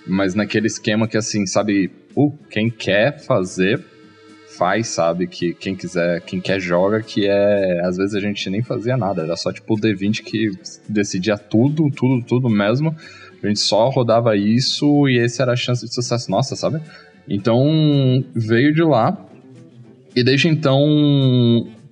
mas 0.06 0.36
naquele 0.36 0.68
esquema 0.68 1.08
que 1.08 1.16
assim, 1.16 1.46
sabe, 1.46 1.90
uh, 2.18 2.38
quem 2.50 2.70
quer 2.70 3.18
fazer, 3.20 3.82
faz, 4.58 4.88
sabe? 4.88 5.28
Que 5.28 5.54
quem 5.54 5.76
quiser, 5.76 6.22
quem 6.22 6.42
quer 6.42 6.60
joga, 6.60 7.02
que 7.02 7.28
é. 7.28 7.82
Às 7.86 7.98
vezes 7.98 8.16
a 8.16 8.20
gente 8.20 8.50
nem 8.50 8.64
fazia 8.64 8.98
nada, 8.98 9.24
era 9.24 9.36
só 9.36 9.52
tipo 9.52 9.76
o 9.76 9.78
D20 9.78 10.24
que 10.24 10.52
decidia 10.90 11.38
tudo, 11.38 11.90
tudo, 11.92 12.24
tudo 12.26 12.50
mesmo. 12.50 12.96
A 13.42 13.48
gente 13.48 13.60
só 13.60 13.90
rodava 13.90 14.36
isso 14.36 15.08
e 15.08 15.20
essa 15.20 15.44
era 15.44 15.54
a 15.54 15.56
chance 15.56 15.86
de 15.86 15.94
sucesso 15.94 16.30
nossa, 16.32 16.56
sabe? 16.56 16.82
Então 17.30 17.64
veio 18.34 18.74
de 18.74 18.82
lá. 18.82 19.26
E 20.16 20.24
desde 20.24 20.48
então 20.48 20.80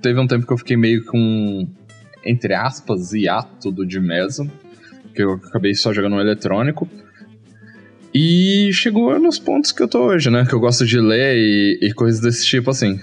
teve 0.02 0.20
um 0.20 0.28
tempo 0.28 0.48
que 0.48 0.54
eu 0.54 0.58
fiquei 0.58 0.76
meio 0.76 1.06
com, 1.06 1.68
entre 2.26 2.54
aspas, 2.54 3.14
hiato 3.14 3.72
do 3.72 3.86
de 3.86 4.00
mesa, 4.00 4.50
que 5.14 5.22
eu 5.22 5.34
acabei 5.34 5.76
só 5.76 5.94
jogando 5.94 6.16
um 6.16 6.22
eletrônico. 6.22 6.90
E 8.18 8.72
chegou 8.72 9.20
nos 9.20 9.38
pontos 9.38 9.74
que 9.74 9.84
eu 9.84 9.90
tô 9.90 10.06
hoje, 10.06 10.30
né? 10.30 10.46
Que 10.48 10.56
eu 10.56 10.60
gosto 10.62 10.86
de 10.86 10.98
ler 11.02 11.36
e, 11.36 11.80
e 11.82 11.94
coisas 11.94 12.22
desse 12.22 12.46
tipo 12.46 12.70
assim. 12.70 12.98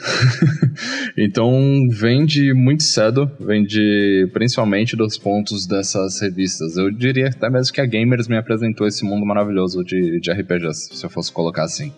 então, 1.18 1.86
vem 1.90 2.24
de 2.24 2.54
muito 2.54 2.82
cedo, 2.82 3.30
vem 3.38 3.62
de 3.62 4.26
principalmente 4.32 4.96
dos 4.96 5.18
pontos 5.18 5.66
dessas 5.66 6.18
revistas. 6.18 6.78
Eu 6.78 6.90
diria 6.90 7.28
até 7.28 7.50
mesmo 7.50 7.74
que 7.74 7.82
a 7.82 7.84
Gamers 7.84 8.26
me 8.26 8.38
apresentou 8.38 8.86
esse 8.86 9.04
mundo 9.04 9.26
maravilhoso 9.26 9.84
de, 9.84 10.18
de 10.18 10.32
RPGs, 10.32 10.96
se 10.96 11.04
eu 11.04 11.10
fosse 11.10 11.30
colocar 11.30 11.64
assim. 11.64 11.92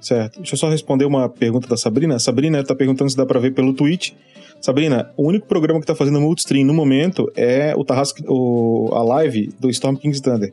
Certo. 0.00 0.38
Deixa 0.38 0.54
eu 0.54 0.58
só 0.58 0.68
responder 0.68 1.04
uma 1.04 1.28
pergunta 1.28 1.68
da 1.68 1.76
Sabrina. 1.76 2.18
Sabrina 2.18 2.58
está 2.58 2.74
perguntando 2.74 3.08
se 3.08 3.16
dá 3.16 3.24
para 3.24 3.38
ver 3.38 3.52
pelo 3.52 3.72
Twitch. 3.72 4.10
Sabrina, 4.60 5.12
o 5.16 5.28
único 5.28 5.46
programa 5.46 5.78
que 5.78 5.84
está 5.84 5.94
fazendo 5.94 6.20
multistream 6.20 6.66
no 6.66 6.74
momento 6.74 7.30
é 7.36 7.76
o 7.76 7.84
Tarrasque, 7.84 8.24
o, 8.26 8.90
a 8.92 9.04
live 9.04 9.54
do 9.60 9.70
Storm 9.70 9.96
King's 9.96 10.20
Thunder, 10.20 10.52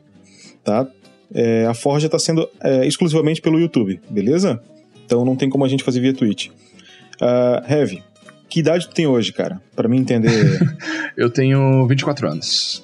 tá? 0.64 0.86
É, 1.32 1.66
a 1.66 1.74
Forja 1.74 2.06
está 2.06 2.18
sendo 2.18 2.48
é, 2.60 2.86
exclusivamente 2.86 3.40
pelo 3.40 3.58
YouTube, 3.58 4.00
beleza? 4.08 4.60
Então 5.04 5.24
não 5.24 5.36
tem 5.36 5.50
como 5.50 5.64
a 5.64 5.68
gente 5.68 5.84
fazer 5.84 6.00
via 6.00 6.14
Twitch. 6.14 6.48
Uh, 7.20 7.70
Heavy, 7.70 8.02
que 8.48 8.60
idade 8.60 8.88
tu 8.88 8.94
tem 8.94 9.06
hoje, 9.06 9.32
cara? 9.32 9.60
Para 9.74 9.88
mim 9.88 9.98
entender. 9.98 10.30
eu 11.16 11.30
tenho 11.30 11.86
24 11.86 12.28
anos. 12.28 12.82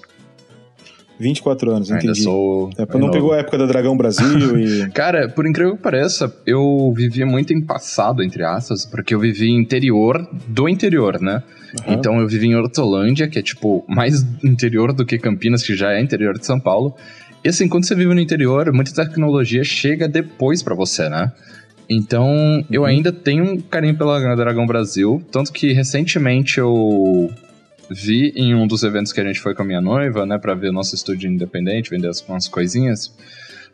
24 1.20 1.70
anos, 1.70 1.90
Ainda 1.90 2.02
entendi. 2.02 2.22
Sou 2.22 2.70
é, 2.78 2.98
não 2.98 3.10
pegou 3.10 3.32
a 3.32 3.38
época 3.38 3.58
da 3.58 3.66
Dragão 3.66 3.94
Brasil 3.96 4.58
e. 4.58 4.88
Cara, 4.94 5.28
por 5.28 5.46
incrível 5.46 5.76
que 5.76 5.82
pareça, 5.82 6.34
eu 6.46 6.92
vivia 6.96 7.26
muito 7.26 7.52
em 7.52 7.60
passado, 7.60 8.22
entre 8.22 8.42
aspas, 8.42 8.86
porque 8.86 9.14
eu 9.14 9.20
vivi 9.20 9.50
interior 9.50 10.26
do 10.48 10.68
interior, 10.68 11.20
né? 11.20 11.42
Uhum. 11.86 11.94
Então 11.94 12.18
eu 12.18 12.26
vivi 12.26 12.46
em 12.46 12.56
Hortolândia, 12.56 13.28
que 13.28 13.38
é 13.38 13.42
tipo 13.42 13.84
mais 13.86 14.24
interior 14.42 14.94
do 14.94 15.04
que 15.04 15.18
Campinas, 15.18 15.62
que 15.62 15.76
já 15.76 15.92
é 15.92 16.00
interior 16.00 16.38
de 16.38 16.46
São 16.46 16.58
Paulo. 16.58 16.96
E 17.42 17.48
assim, 17.48 17.68
quando 17.68 17.86
você 17.86 17.94
vive 17.94 18.14
no 18.14 18.20
interior, 18.20 18.72
muita 18.72 18.92
tecnologia 18.92 19.64
chega 19.64 20.06
depois 20.06 20.62
para 20.62 20.74
você, 20.74 21.08
né? 21.08 21.32
Então, 21.88 22.28
uhum. 22.28 22.64
eu 22.70 22.84
ainda 22.84 23.10
tenho 23.10 23.44
um 23.44 23.58
carinho 23.58 23.96
pela 23.96 24.36
Dragão 24.36 24.66
Brasil, 24.66 25.22
tanto 25.32 25.52
que 25.52 25.72
recentemente 25.72 26.58
eu 26.58 27.30
vi 27.90 28.32
em 28.36 28.54
um 28.54 28.66
dos 28.66 28.84
eventos 28.84 29.12
que 29.12 29.20
a 29.20 29.24
gente 29.24 29.40
foi 29.40 29.54
com 29.54 29.62
a 29.62 29.64
minha 29.64 29.80
noiva, 29.80 30.24
né, 30.24 30.38
para 30.38 30.54
ver 30.54 30.68
o 30.68 30.72
nosso 30.72 30.94
estúdio 30.94 31.28
independente, 31.28 31.90
vender 31.90 32.08
umas 32.28 32.46
coisinhas. 32.46 33.12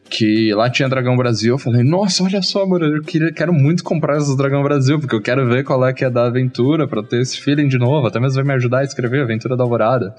Que 0.09 0.53
lá 0.55 0.71
tinha 0.71 0.89
Dragão 0.89 1.17
Brasil. 1.17 1.55
Eu 1.55 1.59
falei, 1.59 1.83
nossa, 1.83 2.23
olha 2.23 2.41
só, 2.43 2.67
mano, 2.67 2.87
eu 2.87 3.03
queria, 3.03 3.33
quero 3.33 3.53
muito 3.53 3.85
comprar 3.85 4.17
esses 4.17 4.37
Dragão 4.37 4.63
Brasil, 4.63 4.99
porque 4.99 5.15
eu 5.15 5.23
quero 5.23 5.47
ver 5.47 5.65
qual 5.65 5.87
é 5.87 5.93
que 5.93 6.05
é 6.05 6.11
da 6.11 6.27
aventura, 6.27 6.87
pra 6.87 7.03
ter 7.03 7.21
esse 7.21 7.41
feeling 7.41 7.69
de 7.69 7.79
novo, 7.79 8.07
até 8.07 8.21
mesmo 8.21 8.37
vai 8.37 8.45
me 8.45 8.53
ajudar 8.55 8.79
a 8.79 8.85
escrever 8.85 9.23
Aventura 9.23 9.57
da 9.57 9.65
Alvorada. 9.65 10.15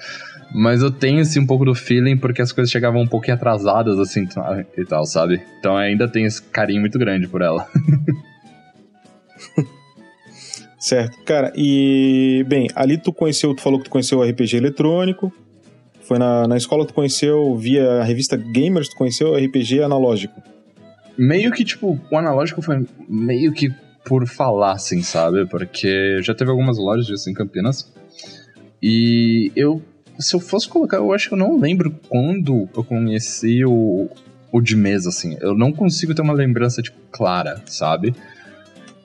Mas 0.54 0.82
eu 0.82 0.92
tenho, 0.92 1.22
assim, 1.22 1.40
um 1.40 1.46
pouco 1.46 1.66
do 1.66 1.76
feeling, 1.76 2.18
porque 2.18 2.42
as 2.42 2.52
coisas 2.52 2.72
chegavam 2.72 3.02
um 3.02 3.08
pouquinho 3.08 3.36
atrasadas, 3.36 4.00
assim, 4.00 4.28
e 4.78 4.86
tal, 4.86 5.06
sabe? 5.06 5.42
Então 5.60 5.76
ainda 5.76 6.08
tem 6.08 6.26
esse 6.26 6.42
carinho 6.42 6.82
muito 6.82 6.98
grande 6.98 7.28
por 7.28 7.42
ela. 7.42 7.68
certo. 10.80 11.18
Cara, 11.26 11.52
e, 11.56 12.46
bem, 12.48 12.70
ali 12.76 12.98
tu 12.98 13.12
conheceu, 13.12 13.54
tu 13.54 13.62
falou 13.62 13.80
que 13.80 13.86
tu 13.86 13.92
conheceu 13.92 14.20
o 14.20 14.24
RPG 14.24 14.58
eletrônico, 14.58 15.34
foi 16.08 16.18
na, 16.18 16.48
na 16.48 16.58
escola 16.58 16.86
que 16.86 16.92
tu 16.92 16.96
conheceu 16.96 17.56
via 17.58 18.02
a 18.02 18.04
revista 18.04 18.38
Gamers, 18.38 18.90
tu 18.90 18.96
conheceu 18.96 19.36
RPG 19.36 19.82
analógico? 19.82 20.42
Meio 21.18 21.52
que, 21.52 21.66
tipo, 21.66 22.00
o 22.10 22.18
analógico 22.18 22.62
foi 22.62 22.86
meio 23.10 23.52
que 23.52 23.74
por 24.06 24.26
falar, 24.26 24.74
assim, 24.74 25.02
sabe? 25.02 25.46
Porque 25.48 26.22
já 26.22 26.34
teve 26.34 26.50
algumas 26.50 26.78
lojas 26.78 27.06
disso 27.06 27.30
em 27.30 27.34
Campinas. 27.34 27.92
E 28.82 29.52
eu, 29.56 29.82
se 30.18 30.36
eu 30.36 30.40
fosse 30.40 30.70
colocar, 30.70 30.98
eu 30.98 31.12
acho 31.12 31.28
que 31.28 31.34
eu 31.34 31.38
não 31.38 31.60
lembro 31.60 31.94
quando 32.08 32.70
eu 32.76 32.84
conheci 32.84 33.66
o, 33.66 34.10
o 34.52 34.62
de 34.62 34.76
mesa, 34.76 35.10
assim. 35.10 35.36
Eu 35.42 35.56
não 35.56 35.74
consigo 35.74 36.16
ter 36.16 36.22
uma 36.22 36.34
lembrança, 36.34 36.82
tipo, 36.82 36.98
clara, 37.12 37.62
sabe? 37.66 38.16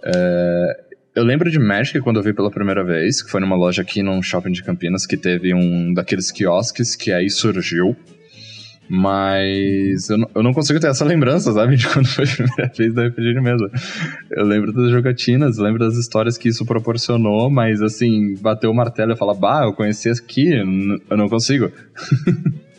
É, 0.05 0.85
eu 1.15 1.25
lembro 1.25 1.51
de 1.51 1.59
Magic 1.59 2.01
quando 2.01 2.17
eu 2.17 2.23
vi 2.23 2.33
pela 2.33 2.51
primeira 2.51 2.83
vez, 2.83 3.23
que 3.23 3.31
foi 3.31 3.41
numa 3.41 3.57
loja 3.57 3.83
aqui 3.83 4.03
num 4.03 4.23
shopping 4.23 4.53
de 4.53 4.63
Campinas 4.63 5.07
que 5.07 5.17
teve 5.17 5.55
um 5.55 5.93
daqueles 5.93 6.31
quiosques 6.31 6.97
que 6.97 7.13
aí 7.13 7.29
surgiu. 7.29 7.95
Mas 8.89 10.11
eu 10.11 10.19
não, 10.19 10.31
eu 10.35 10.43
não 10.43 10.53
consigo 10.53 10.79
ter 10.81 10.89
essa 10.89 11.05
lembrança, 11.05 11.53
sabe? 11.53 11.77
De 11.77 11.87
quando 11.87 12.07
foi 12.07 12.25
a 12.25 12.29
primeira 12.29 12.73
vez 12.77 12.95
da 12.95 13.07
RPG 13.07 13.41
mesmo. 13.41 13.71
Eu 14.31 14.45
lembro 14.45 14.73
das 14.73 14.91
jogatinas, 14.91 15.57
lembro 15.57 15.79
das 15.79 15.97
histórias 15.97 16.37
que 16.37 16.49
isso 16.49 16.67
proporcionou, 16.67 17.49
mas 17.49 17.81
assim, 17.81 18.35
bater 18.41 18.67
o 18.67 18.75
martelo 18.75 19.13
e 19.13 19.17
falar, 19.17 19.35
bah, 19.35 19.65
eu 19.65 19.73
conheci 19.73 20.11
aqui, 20.11 20.51
eu 21.09 21.17
não 21.17 21.29
consigo. 21.29 21.71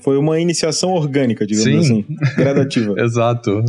Foi 0.00 0.16
uma 0.16 0.40
iniciação 0.40 0.90
orgânica, 0.90 1.46
digamos 1.46 1.86
Sim. 1.86 2.04
assim. 2.16 2.34
Gradativa. 2.36 2.94
Exato. 3.02 3.62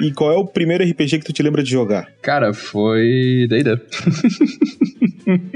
E 0.00 0.12
qual 0.12 0.32
é 0.32 0.36
o 0.36 0.46
primeiro 0.46 0.84
RPG 0.84 1.18
que 1.18 1.24
tu 1.24 1.32
te 1.32 1.42
lembra 1.42 1.62
de 1.62 1.70
jogar? 1.70 2.08
Cara, 2.22 2.54
foi 2.54 3.46
D&D. 3.48 3.76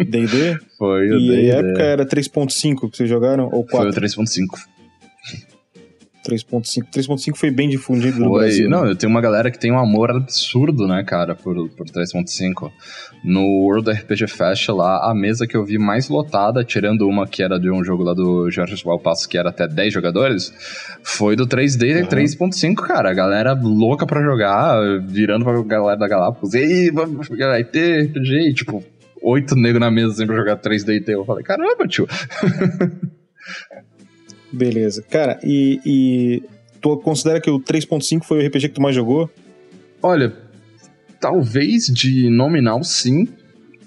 D&D? 0.05 0.59
Foi 0.77 1.11
o 1.11 1.19
D&D. 1.19 1.43
E 1.43 1.53
a 1.53 1.57
época 1.57 1.83
era 1.83 2.05
3.5 2.05 2.91
que 2.91 2.97
vocês 2.97 3.09
jogaram? 3.09 3.49
Ou 3.53 3.65
4? 3.65 3.93
Foi 3.93 4.03
o 4.03 4.09
3.5. 4.09 4.47
3.5. 6.23 6.87
3.5 6.91 7.37
foi 7.37 7.51
bem 7.51 7.69
difundido 7.69 8.19
foi. 8.19 8.25
no 8.25 8.33
Brasil. 8.33 8.71
Não, 8.71 8.87
eu 8.87 8.97
tenho 8.97 9.11
uma 9.11 9.21
galera 9.21 9.51
que 9.51 9.59
tem 9.59 9.73
um 9.73 9.79
amor 9.79 10.11
absurdo, 10.11 10.87
né, 10.87 11.03
cara, 11.05 11.35
por, 11.35 11.69
por 11.71 11.87
3.5. 11.87 12.71
No 13.25 13.43
World 13.43 13.91
RPG 13.91 14.27
Fest 14.29 14.69
lá, 14.69 15.11
a 15.11 15.15
mesa 15.15 15.47
que 15.47 15.57
eu 15.57 15.65
vi 15.65 15.79
mais 15.79 16.09
lotada, 16.09 16.65
tirando 16.65 17.09
uma 17.09 17.27
que 17.27 17.43
era 17.43 17.59
de 17.59 17.71
um 17.71 17.85
jogo 17.85 18.03
lá 18.03 18.15
do 18.15 18.51
Jorge 18.51 18.83
Valpasso, 18.85 19.29
que 19.29 19.39
era 19.39 19.51
até 19.51 19.69
10 19.69 19.93
jogadores, 19.93 20.53
foi 21.03 21.37
do 21.37 21.47
3D 21.47 22.03
uhum. 22.03 22.09
3.5, 22.09 22.75
cara. 22.75 23.11
A 23.11 23.15
galera 23.15 23.53
louca 23.53 24.07
pra 24.07 24.23
jogar, 24.23 24.81
virando 25.07 25.45
pra 25.45 25.63
galera 25.63 25.99
da 25.99 26.09
Galápagos. 26.09 26.55
E 26.55 26.91
vamos 26.91 27.27
jogar 27.27 27.55
IT, 27.55 27.79
RPG, 27.79 28.51
e, 28.51 28.55
tipo, 28.55 28.83
oito 29.23 29.55
negros 29.55 29.81
na 29.81 29.91
mesa 29.91 30.15
sempre 30.15 30.35
pra 30.35 30.45
jogar 30.45 30.57
3D 30.61 30.97
IT. 30.97 31.11
Eu 31.11 31.25
falei, 31.25 31.45
caramba, 31.45 31.87
tio. 31.87 32.07
Beleza. 34.53 35.03
Cara, 35.09 35.41
e, 35.43 35.81
e 35.85 36.43
tu 36.81 36.97
considera 36.99 37.41
que 37.41 37.51
o 37.51 37.59
3.5 37.59 38.23
foi 38.25 38.43
o 38.43 38.47
RPG 38.47 38.69
que 38.69 38.75
tu 38.75 38.83
mais 38.83 38.95
jogou? 38.95 39.31
Olha, 40.03 40.33
talvez 41.21 41.87
de 41.87 42.29
nominal 42.29 42.83
sim, 42.83 43.29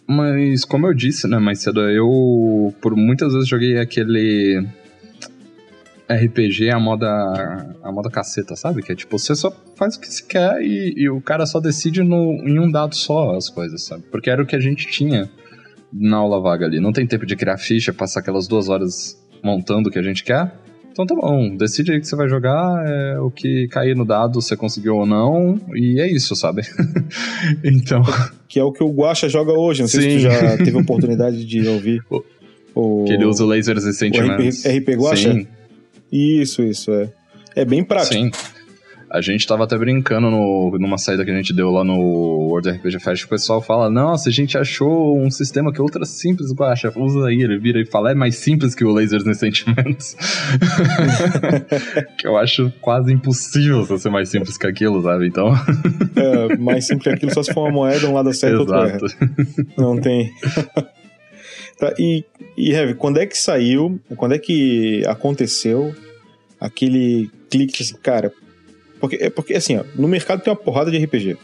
mas 0.07 0.63
como 0.63 0.87
eu 0.87 0.93
disse, 0.93 1.27
né, 1.27 1.37
mais 1.37 1.59
cedo, 1.59 1.81
eu 1.81 2.73
por 2.81 2.95
muitas 2.95 3.33
vezes 3.33 3.47
joguei 3.47 3.77
aquele 3.77 4.65
RPG 6.09 6.69
a 6.71 6.79
moda 6.79 7.07
a 7.83 7.91
moda 7.91 8.09
caceta, 8.09 8.55
sabe? 8.55 8.81
Que 8.81 8.91
é 8.91 8.95
tipo, 8.95 9.17
você 9.17 9.35
só 9.35 9.51
faz 9.75 9.95
o 9.95 9.99
que 9.99 10.07
você 10.07 10.23
quer 10.23 10.61
e, 10.61 10.93
e, 10.95 11.09
o 11.09 11.19
cara 11.19 11.45
só 11.45 11.59
decide 11.59 12.03
no, 12.03 12.33
em 12.47 12.59
um 12.59 12.71
dado 12.71 12.95
só 12.95 13.35
as 13.35 13.49
coisas, 13.49 13.83
sabe? 13.83 14.03
Porque 14.11 14.29
era 14.29 14.41
o 14.41 14.45
que 14.45 14.55
a 14.55 14.59
gente 14.59 14.87
tinha 14.87 15.29
na 15.91 16.17
aula 16.17 16.39
vaga 16.39 16.65
ali. 16.65 16.79
Não 16.79 16.91
tem 16.91 17.07
tempo 17.07 17.25
de 17.25 17.35
criar 17.35 17.57
ficha, 17.57 17.91
passar 17.91 18.19
aquelas 18.19 18.47
duas 18.47 18.69
horas 18.69 19.17
montando 19.45 19.89
o 19.89 19.91
que 19.91 19.99
a 19.99 20.01
gente 20.01 20.23
quer. 20.23 20.51
Então 20.91 21.05
tá 21.05 21.13
bom, 21.13 21.55
decide 21.55 21.91
aí 21.91 21.99
que 21.99 22.07
você 22.07 22.15
vai 22.15 22.27
jogar, 22.29 22.83
é, 22.87 23.19
o 23.19 23.29
que 23.29 23.67
cair 23.67 23.95
no 23.95 24.05
dado 24.05 24.41
você 24.41 24.55
conseguiu 24.55 24.95
ou 24.95 25.05
não, 25.05 25.59
e 25.75 25.99
é 25.99 26.09
isso, 26.09 26.35
sabe? 26.35 26.61
então. 27.63 28.01
Que 28.47 28.59
é 28.59 28.63
o 28.63 28.71
que 28.71 28.81
o 28.81 28.89
Guacha 28.89 29.27
joga 29.27 29.51
hoje, 29.51 29.81
não 29.81 29.89
sei 29.89 30.01
Sim. 30.01 30.09
se 30.09 30.15
tu 30.15 30.21
já 30.21 30.57
teve 30.57 30.77
oportunidade 30.77 31.45
de 31.45 31.67
ouvir. 31.67 32.01
O... 32.77 33.05
Que 33.05 33.13
ele 33.13 33.23
usa 33.23 33.41
o 33.41 33.47
lasers 33.47 33.85
e 33.85 33.93
sentimentos. 33.93 34.65
O 34.65 34.67
RP, 34.67 34.79
RP 34.79 34.89
Guacha? 34.97 35.31
Sim. 35.31 35.47
Isso, 36.11 36.61
isso, 36.61 36.91
é. 36.91 37.09
É 37.55 37.63
bem 37.63 37.81
prático. 37.85 38.15
Sim. 38.15 38.31
A 39.09 39.21
gente 39.21 39.45
tava 39.45 39.63
até 39.63 39.77
brincando 39.77 40.31
no, 40.31 40.77
numa 40.79 40.97
saída 40.97 41.23
que 41.23 41.31
a 41.31 41.35
gente 41.35 41.53
deu 41.53 41.69
lá 41.69 41.83
no 41.83 41.95
World 41.95 42.69
RPG 42.69 42.99
Fest, 42.99 43.23
o 43.25 43.29
pessoal 43.29 43.61
fala, 43.61 43.89
nossa, 43.89 44.29
a 44.29 44.31
gente 44.31 44.57
achou 44.57 45.17
um 45.17 45.29
sistema 45.29 45.71
que 45.71 45.79
é 45.79 45.83
ultra 45.83 46.05
simples, 46.05 46.51
Guacha, 46.51 46.91
usa 46.95 47.27
aí, 47.27 47.41
ele 47.41 47.59
vira 47.59 47.79
e 47.79 47.85
fala, 47.85 48.11
é 48.11 48.15
mais 48.15 48.35
simples 48.37 48.73
que 48.73 48.83
o 48.83 48.91
Lasers 48.91 49.23
nos 49.23 49.37
Sentimentos. 49.37 50.15
que 52.17 52.27
eu 52.27 52.35
acho 52.37 52.71
quase 52.81 53.13
impossível 53.13 53.85
ser 53.97 54.09
mais 54.09 54.29
simples 54.29 54.57
que 54.57 54.65
aquilo, 54.65 55.01
sabe, 55.03 55.27
então... 55.27 55.53
é, 56.15 56.57
mais 56.57 56.87
simples 56.87 57.03
que 57.03 57.09
aquilo 57.09 57.33
só 57.33 57.43
se 57.43 57.53
for 57.53 57.61
uma 57.61 57.71
moeda, 57.71 58.07
um 58.09 58.13
lado 58.13 58.33
certo, 58.33 58.59
outro 58.59 58.75
erra. 58.75 58.99
Não 59.77 59.99
tem... 60.01 60.31
tá, 61.77 61.93
e, 61.99 62.25
e 62.57 62.71
Heavy, 62.71 62.95
quando 62.95 63.19
é 63.19 63.25
que 63.25 63.37
saiu, 63.37 63.99
quando 64.17 64.33
é 64.33 64.39
que 64.39 65.03
aconteceu 65.05 65.93
aquele 66.59 67.29
clique 67.49 67.83
assim, 67.83 67.95
cara, 68.01 68.31
porque, 69.05 69.23
é 69.23 69.29
porque 69.29 69.53
assim, 69.53 69.77
ó, 69.77 69.83
no 69.95 70.07
mercado 70.07 70.41
tem 70.41 70.51
uma 70.51 70.59
porrada 70.59 70.89
de 70.89 70.97
RPG. 70.97 71.37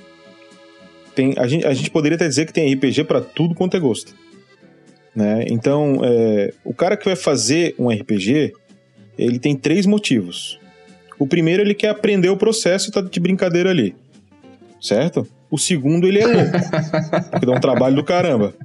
Tem, 1.14 1.36
a, 1.38 1.48
gente, 1.48 1.66
a 1.66 1.74
gente 1.74 1.92
poderia 1.92 2.16
até 2.16 2.28
dizer 2.28 2.46
que 2.46 2.54
tem 2.54 2.74
RPG 2.74 3.04
para 3.04 3.22
tudo 3.22 3.54
quanto 3.54 3.78
é 3.78 3.80
gosto. 3.80 4.16
Né? 5.16 5.46
Então, 5.48 6.00
é, 6.04 6.54
o 6.64 6.74
cara 6.74 6.98
que 6.98 7.06
vai 7.06 7.16
fazer 7.16 7.76
um 7.78 7.90
RPG, 7.90 8.54
ele 9.18 9.38
tem 9.38 9.56
três 9.56 9.86
motivos. 9.86 10.60
O 11.20 11.28
primeiro, 11.28 11.62
ele 11.62 11.76
quer 11.76 11.90
aprender 11.90 12.30
o 12.30 12.38
processo 12.38 12.90
e 12.90 12.92
tá 12.92 13.02
de 13.02 13.20
brincadeira 13.20 13.70
ali. 13.70 13.94
Certo? 14.80 15.28
O 15.52 15.58
segundo, 15.58 16.08
ele 16.08 16.20
é 16.20 16.26
louco. 16.26 16.52
porque 17.30 17.46
dá 17.46 17.52
um 17.52 17.60
trabalho 17.60 17.96
do 17.96 18.04
caramba. 18.04 18.56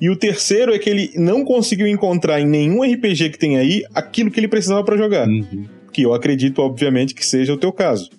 E 0.00 0.10
o 0.10 0.16
terceiro 0.16 0.74
é 0.74 0.78
que 0.78 0.90
ele 0.90 1.12
não 1.14 1.44
conseguiu 1.44 1.86
encontrar 1.86 2.40
em 2.40 2.46
nenhum 2.46 2.82
RPG 2.82 3.30
que 3.30 3.38
tem 3.38 3.56
aí 3.56 3.84
aquilo 3.94 4.30
que 4.30 4.40
ele 4.40 4.48
precisava 4.48 4.82
para 4.82 4.96
jogar. 4.96 5.28
Uhum 5.28 5.73
que 5.94 6.02
eu 6.02 6.12
acredito, 6.12 6.60
obviamente, 6.60 7.14
que 7.14 7.24
seja 7.24 7.54
o 7.54 7.56
teu 7.56 7.72
caso. 7.72 8.10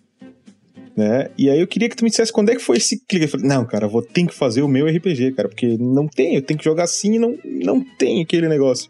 Né? 0.96 1.30
E 1.38 1.50
aí 1.50 1.60
eu 1.60 1.68
queria 1.68 1.90
que 1.90 1.96
tu 1.96 2.06
me 2.06 2.10
dissesse 2.10 2.32
quando 2.32 2.50
é 2.50 2.56
que 2.56 2.62
foi 2.62 2.78
esse 2.78 3.06
clique. 3.06 3.26
Eu 3.26 3.30
falei, 3.30 3.48
não, 3.48 3.66
cara, 3.66 3.86
eu 3.86 3.90
vou 3.90 4.02
ter 4.02 4.26
que 4.26 4.34
fazer 4.34 4.62
o 4.62 4.68
meu 4.68 4.88
RPG, 4.88 5.34
cara, 5.34 5.50
porque 5.50 5.78
não 5.78 6.08
tem, 6.08 6.36
eu 6.36 6.42
tenho 6.42 6.58
que 6.58 6.64
jogar 6.64 6.86
assim 6.86 7.16
e 7.16 7.20
não, 7.20 7.38
não 7.44 7.82
tem 7.82 8.22
aquele 8.22 8.48
negócio. 8.48 8.90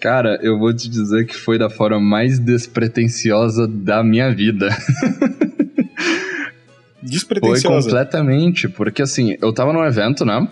Cara, 0.00 0.36
eu 0.42 0.58
vou 0.58 0.74
te 0.74 0.88
dizer 0.90 1.26
que 1.26 1.36
foi 1.36 1.56
da 1.56 1.70
forma 1.70 2.00
mais 2.00 2.40
despretensiosa 2.40 3.68
da 3.68 4.02
minha 4.02 4.34
vida. 4.34 4.68
despretensiosa? 7.00 7.62
Foi 7.62 7.82
completamente, 7.82 8.68
porque 8.68 9.00
assim, 9.00 9.36
eu 9.40 9.52
tava 9.52 9.72
num 9.72 9.84
evento, 9.84 10.24
né? 10.24 10.46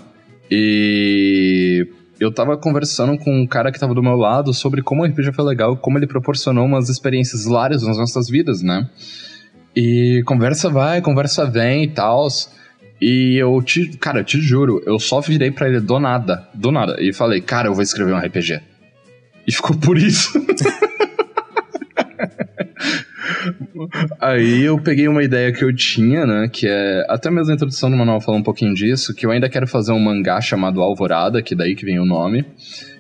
E 0.49 1.87
eu 2.21 2.33
tava 2.33 2.57
conversando 2.57 3.19
com 3.19 3.43
um 3.43 3.47
cara 3.47 3.73
que 3.73 3.79
tava 3.79 3.95
do 3.95 4.03
meu 4.03 4.17
lado 4.17 4.53
sobre 4.53 4.83
como 4.83 5.03
o 5.03 5.07
RPG 5.07 5.33
foi 5.33 5.45
legal, 5.45 5.77
como 5.77 5.99
ele 5.99 6.07
proporcionou 6.07 6.65
umas 6.65 6.89
experiências 6.89 7.47
hilárias 7.47 7.83
nas 7.83 7.97
nossas 7.97 8.29
vidas, 8.29 8.63
né? 8.63 8.89
E 9.75 10.23
conversa 10.27 10.69
vai, 10.69 11.01
conversa 11.01 11.45
vem 11.45 11.85
e 11.85 11.89
tal. 11.89 12.29
E 13.01 13.37
eu 13.37 13.61
te, 13.63 13.97
cara, 13.99 14.21
eu 14.21 14.25
te 14.25 14.41
juro, 14.41 14.83
eu 14.87 14.99
só 14.99 15.21
virei 15.21 15.51
para 15.51 15.69
ele 15.69 15.81
do 15.81 15.99
nada, 15.99 16.49
do 16.55 16.71
nada, 16.71 16.97
e 17.01 17.13
falei, 17.13 17.41
cara, 17.41 17.69
eu 17.69 17.75
vou 17.75 17.83
escrever 17.83 18.15
um 18.15 18.19
RPG. 18.19 18.61
E 19.47 19.53
ficou 19.53 19.77
por 19.77 19.99
isso. 19.99 20.33
Aí 24.21 24.63
eu 24.63 24.79
peguei 24.79 25.09
uma 25.09 25.23
ideia 25.23 25.53
que 25.53 25.65
eu 25.65 25.75
tinha, 25.75 26.27
né? 26.27 26.49
Que 26.53 26.67
é. 26.69 27.07
Até 27.09 27.31
mesmo 27.31 27.51
a 27.51 27.55
introdução 27.55 27.91
do 27.91 27.97
manual 27.97 28.21
fala 28.21 28.39
um 28.39 28.43
pouquinho 28.43 28.75
disso. 28.75 29.15
Que 29.15 29.27
eu 29.27 29.31
ainda 29.31 29.49
quero 29.49 29.67
fazer 29.67 29.93
um 29.93 30.01
mangá 30.01 30.41
chamado 30.41 30.83
Alvorada, 30.83 31.43
que 31.43 31.55
daí 31.55 31.75
que 31.75 31.85
vem 31.85 31.99
o 31.99 32.05
nome. 32.05 32.45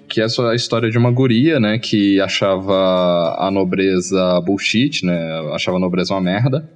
Que 0.08 0.20
é 0.20 0.24
a 0.24 0.54
história 0.54 0.90
de 0.90 0.98
uma 0.98 1.10
guria, 1.10 1.58
né? 1.58 1.78
Que 1.78 2.20
achava 2.20 3.36
a 3.38 3.50
nobreza 3.50 4.40
bullshit, 4.44 5.04
né? 5.04 5.18
Achava 5.54 5.76
a 5.76 5.80
nobreza 5.80 6.14
uma 6.14 6.20
merda. 6.20 6.68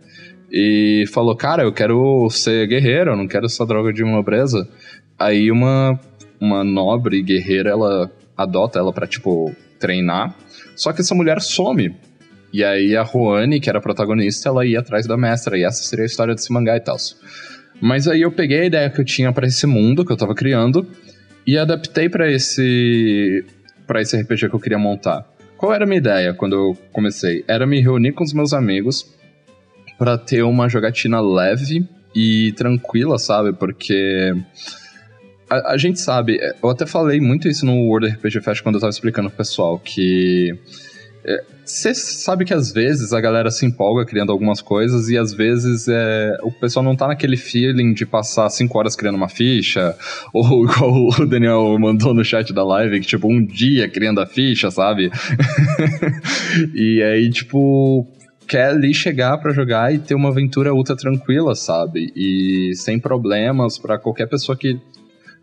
E 0.50 1.04
falou, 1.12 1.36
cara, 1.36 1.64
eu 1.64 1.72
quero 1.72 2.28
ser 2.30 2.66
guerreiro, 2.68 3.10
eu 3.10 3.16
não 3.16 3.26
quero 3.26 3.46
essa 3.46 3.66
droga 3.66 3.92
de 3.92 4.02
nobreza. 4.04 4.68
Aí 5.18 5.50
uma, 5.50 5.98
uma 6.40 6.62
nobre 6.62 7.22
guerreira, 7.22 7.70
ela 7.70 8.10
adota 8.36 8.78
ela 8.78 8.92
pra, 8.92 9.06
tipo, 9.06 9.54
treinar. 9.78 10.34
Só 10.75 10.92
que 10.92 11.00
essa 11.00 11.14
mulher 11.14 11.40
some 11.40 11.94
E 12.56 12.64
aí 12.64 12.96
a 12.96 13.04
Juane, 13.04 13.60
que 13.60 13.68
era 13.68 13.80
a 13.80 13.82
protagonista, 13.82 14.48
ela 14.48 14.64
ia 14.64 14.80
atrás 14.80 15.06
da 15.06 15.14
mestra, 15.14 15.58
e 15.58 15.62
essa 15.62 15.82
seria 15.82 16.04
a 16.04 16.06
história 16.06 16.34
desse 16.34 16.50
mangá 16.50 16.75
e 16.75 16.80
tal. 16.80 16.96
Mas 17.82 18.08
aí 18.08 18.22
eu 18.22 18.32
peguei 18.32 18.60
a 18.60 18.64
ideia 18.64 18.88
que 18.88 18.98
eu 18.98 19.04
tinha 19.04 19.30
para 19.30 19.46
esse 19.46 19.66
mundo 19.66 20.06
que 20.06 20.10
eu 20.10 20.16
tava 20.16 20.34
criando 20.34 20.86
e 21.46 21.58
adaptei 21.58 22.08
para 22.08 22.32
esse 22.32 23.44
para 23.86 24.00
esse 24.00 24.16
RPG 24.16 24.48
que 24.48 24.54
eu 24.54 24.58
queria 24.58 24.78
montar. 24.78 25.26
Qual 25.58 25.70
era 25.70 25.84
a 25.84 25.86
minha 25.86 25.98
ideia 25.98 26.32
quando 26.32 26.56
eu 26.56 26.78
comecei? 26.92 27.44
Era 27.46 27.66
me 27.66 27.78
reunir 27.78 28.12
com 28.12 28.25
os 28.25 28.32
meus 28.32 28.54
amigos 28.54 29.04
para 29.98 30.16
ter 30.16 30.42
uma 30.42 30.66
jogatina 30.66 31.20
leve 31.20 31.86
e 32.14 32.52
tranquila, 32.52 33.18
sabe? 33.18 33.52
Porque 33.52 34.34
a, 35.50 35.72
a, 35.72 35.76
gente 35.76 36.00
sabe, 36.00 36.38
eu 36.62 36.70
até 36.70 36.86
falei 36.86 37.20
muito 37.20 37.48
isso 37.48 37.66
no 37.66 37.75
World 37.82 38.08
RPG 38.08 38.40
Fest 38.40 38.62
quando 38.62 38.76
eu 38.76 38.80
tava 38.80 38.90
explicando 38.90 39.28
pro 39.28 39.36
pessoal, 39.36 39.78
que 39.78 40.58
você 41.64 41.92
sabe 41.92 42.45
que 42.45 42.54
às 42.54 42.71
vezes 42.71 43.12
a 43.12 43.21
galera 43.21 43.50
se 43.50 43.66
empolga 43.66 44.04
criando 44.04 44.30
algumas 44.30 44.61
coisas 44.61 45.09
e 45.09 45.18
às 45.18 45.35
vezes 45.35 45.88
é, 45.88 46.38
o 46.42 46.52
pessoal 46.52 46.85
não 46.85 46.95
tá 46.95 47.09
naquele 47.09 47.37
feeling 47.37 47.92
de 47.92 48.06
passar 48.06 48.49
cinco 48.50 48.78
horas 48.78 48.95
criando 48.95 49.16
uma 49.16 49.28
ficha, 49.28 49.97
ou 50.33 50.64
igual 50.64 51.09
o 51.09 51.26
Daniel 51.26 51.76
mandou 51.78 52.14
no 52.14 52.25
chat 52.25 52.52
da 52.52 52.64
live, 52.64 53.00
que 53.00 53.06
tipo, 53.06 53.26
um 53.26 53.45
dia 53.45 53.88
criando 53.88 54.21
a 54.21 54.26
ficha, 54.26 54.71
sabe? 54.71 55.11
e 56.73 57.02
aí, 57.02 57.28
tipo, 57.30 58.06
quer 58.47 58.68
ali 58.68 58.95
chegar 58.95 59.37
para 59.38 59.52
jogar 59.52 59.92
e 59.92 59.99
ter 59.99 60.14
uma 60.14 60.28
aventura 60.28 60.73
ultra 60.73 60.95
tranquila, 60.95 61.56
sabe? 61.56 62.12
E 62.14 62.73
sem 62.76 63.00
problemas 63.00 63.76
para 63.76 63.99
qualquer 63.99 64.28
pessoa 64.28 64.56
que 64.56 64.78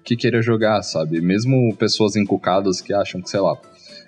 que 0.04 0.18
queira 0.18 0.42
jogar, 0.42 0.82
sabe? 0.84 1.22
Mesmo 1.22 1.74
pessoas 1.78 2.18
encucadas 2.18 2.82
que 2.82 2.94
acham 2.94 3.22
que, 3.22 3.30
sei 3.30 3.40
lá, 3.40 3.56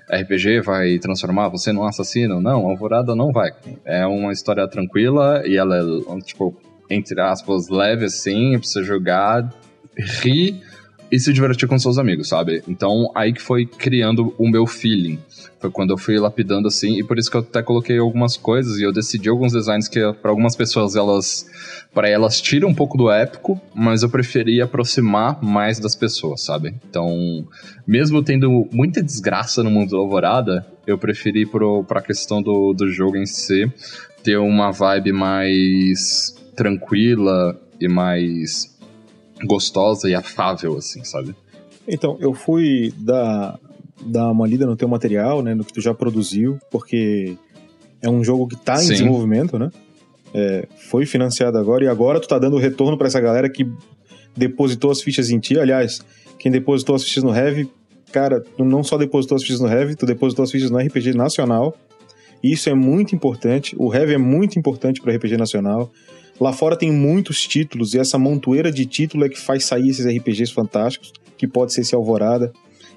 RPG 0.10 0.62
vai 0.62 0.98
transformar 1.00 1.50
você 1.50 1.72
num 1.72 1.84
assassino. 1.84 2.42
Não, 2.42 2.68
Alvorada 2.68 3.16
não 3.16 3.32
vai. 3.32 3.52
É 3.84 4.06
uma 4.06 4.32
história 4.32 4.68
tranquila 4.68 5.44
e 5.46 5.58
ela 5.58 5.78
é, 5.78 6.22
tipo, 6.22 6.56
entre 6.90 7.20
aspas, 7.22 7.70
leve 7.70 8.06
assim, 8.06 8.52
pra 8.52 8.68
você 8.68 8.84
jogar, 8.84 9.54
rir 9.98 10.62
e 11.16 11.20
se 11.20 11.32
divertir 11.32 11.68
com 11.68 11.80
seus 11.80 11.98
amigos, 11.98 12.28
sabe? 12.28 12.62
Então, 12.68 13.10
aí 13.16 13.32
que 13.32 13.42
foi 13.42 13.66
criando 13.66 14.36
o 14.38 14.50
meu 14.50 14.68
feeling. 14.68 15.18
Foi 15.60 15.72
quando 15.72 15.92
eu 15.92 15.98
fui 15.98 16.20
lapidando 16.20 16.68
assim, 16.68 17.00
e 17.00 17.04
por 17.04 17.18
isso 17.18 17.32
que 17.32 17.38
eu 17.38 17.42
até 17.42 17.64
coloquei 17.64 17.98
algumas 17.98 18.36
coisas 18.36 18.78
e 18.78 18.84
eu 18.84 18.92
decidi 18.92 19.30
alguns 19.30 19.54
designs 19.54 19.88
que 19.88 20.00
para 20.22 20.30
algumas 20.30 20.56
pessoas 20.56 20.96
elas 20.96 21.46
para 21.94 22.10
elas 22.10 22.42
tiram 22.42 22.68
um 22.68 22.76
pouco 22.76 22.98
do 22.98 23.10
épico, 23.10 23.60
mas 23.74 24.04
eu 24.04 24.10
preferi 24.10 24.62
aproximar 24.62 25.42
mais 25.42 25.80
das 25.80 25.96
pessoas, 25.96 26.44
sabe? 26.44 26.76
Então, 26.90 27.48
mesmo 27.88 28.22
tendo 28.22 28.68
muita 28.74 29.02
desgraça 29.02 29.64
no 29.64 29.72
mundo 29.72 29.92
do 29.92 29.98
Alvorada, 29.98 30.68
eu 30.86 30.98
preferi 30.98 31.46
pro, 31.46 31.86
pra 31.86 32.02
questão 32.02 32.42
do, 32.42 32.74
do 32.74 32.92
jogo 32.92 33.16
em 33.16 33.26
si 33.26 33.72
ter 34.22 34.38
uma 34.38 34.72
vibe 34.72 35.14
mais 35.14 36.36
tranquila 36.56 37.58
e 37.80 37.88
mais 37.88 38.75
gostosa 39.44 40.10
e 40.10 40.16
afável, 40.16 40.78
assim, 40.78 41.04
sabe? 41.04 41.36
Então, 41.88 42.18
eu 42.20 42.34
fui 42.34 42.94
dar, 42.98 43.60
dar 44.06 44.32
uma 44.32 44.48
lida 44.48 44.66
no 44.66 44.76
teu 44.76 44.88
material, 44.88 45.42
né, 45.42 45.54
no 45.54 45.64
que 45.64 45.74
tu 45.74 45.82
já 45.82 45.94
produziu, 45.94 46.58
porque 46.72 47.38
é 48.02 48.10
um 48.10 48.24
jogo 48.24 48.48
que 48.48 48.56
tá 48.56 48.76
em 48.76 48.86
Sim. 48.86 48.94
desenvolvimento, 48.94 49.60
né? 49.60 49.72
É, 50.34 50.68
foi 50.90 51.06
financiado 51.06 51.58
agora 51.58 51.86
e 51.86 51.88
agora 51.88 52.20
tu 52.20 52.28
tá 52.28 52.38
dando 52.38 52.58
retorno 52.58 52.98
para 52.98 53.08
essa 53.08 53.22
galera 53.22 53.50
que 53.50 53.66
depositou 54.36 54.92
as 54.92 55.02
fichas 55.02 55.30
em 55.30 55.40
ti. 55.40 55.58
Aliás, 55.58 56.02
quem 56.38 56.52
depositou 56.52 56.96
as 56.96 57.04
fichas 57.04 57.24
no 57.24 57.34
Heavy, 57.34 57.70
cara, 58.12 58.42
tu 58.42 58.66
não 58.66 58.84
só 58.84 58.98
depositou 58.98 59.38
as 59.38 59.44
fichas 59.44 59.62
no 59.62 59.68
Heavy, 59.68 59.96
tu 59.96 60.06
depositou 60.06 60.44
as 60.44 60.52
fichas 60.52 60.70
no 60.70 60.78
RPG 60.78 61.14
Nacional. 61.14 61.76
Isso 62.44 62.70
é 62.70 62.74
muito 62.74 63.16
importante. 63.16 63.76
O 63.80 63.94
Heavy 63.94 64.14
é 64.14 64.18
muito 64.18 64.60
importante 64.60 65.02
para 65.02 65.16
RPG 65.16 65.38
Nacional. 65.38 65.92
Lá 66.40 66.52
fora 66.52 66.76
tem 66.76 66.92
muitos 66.92 67.48
títulos 67.48 67.94
e 67.94 68.00
essa 68.00 68.18
montoeira 68.18 68.72
de 68.72 68.86
título 68.86 69.26
é 69.26 69.30
que 69.30 69.40
faz 69.40 69.66
sair 69.66 69.90
esses 69.90 70.06
RPGs 70.06 70.52
fantásticos, 70.52 71.14
que 71.38 71.48
pode 71.48 71.74
ser 71.74 71.82
esse 71.82 71.96
Alvorada, 71.96 72.52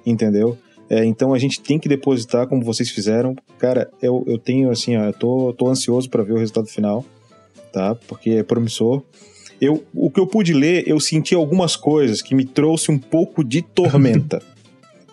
entendeu? 0.05 0.59
É, 0.91 1.05
então 1.05 1.35
a 1.35 1.39
gente 1.39 1.61
tem 1.61 1.79
que 1.79 1.89
depositar 1.89 2.47
como 2.49 2.65
vocês 2.65 2.91
fizeram. 2.91 3.37
Cara, 3.59 3.91
eu, 4.03 4.25
eu 4.27 4.39
tenho 4.39 4.71
assim, 4.71 4.97
ó, 4.97 5.05
eu 5.05 5.13
tô, 5.13 5.53
tô 5.53 5.69
ansioso 5.69 6.09
para 6.09 6.23
ver 6.23 6.33
o 6.33 6.39
resultado 6.39 6.67
final 6.67 7.05
tá? 7.69 7.95
Porque 8.07 8.31
é 8.31 8.43
promissor. 8.43 9.03
Eu, 9.61 9.85
o 9.95 10.11
que 10.11 10.21
eu 10.21 10.27
pude 10.27 10.53
ler, 10.53 10.85
eu 10.87 11.01
senti 11.01 11.35
algumas 11.35 11.77
coisas 11.77 12.23
que 12.23 12.35
me 12.35 12.45
trouxe 12.45 12.91
um 12.91 12.99
pouco 12.99 13.43
de 13.43 13.63
tormenta. 13.63 14.43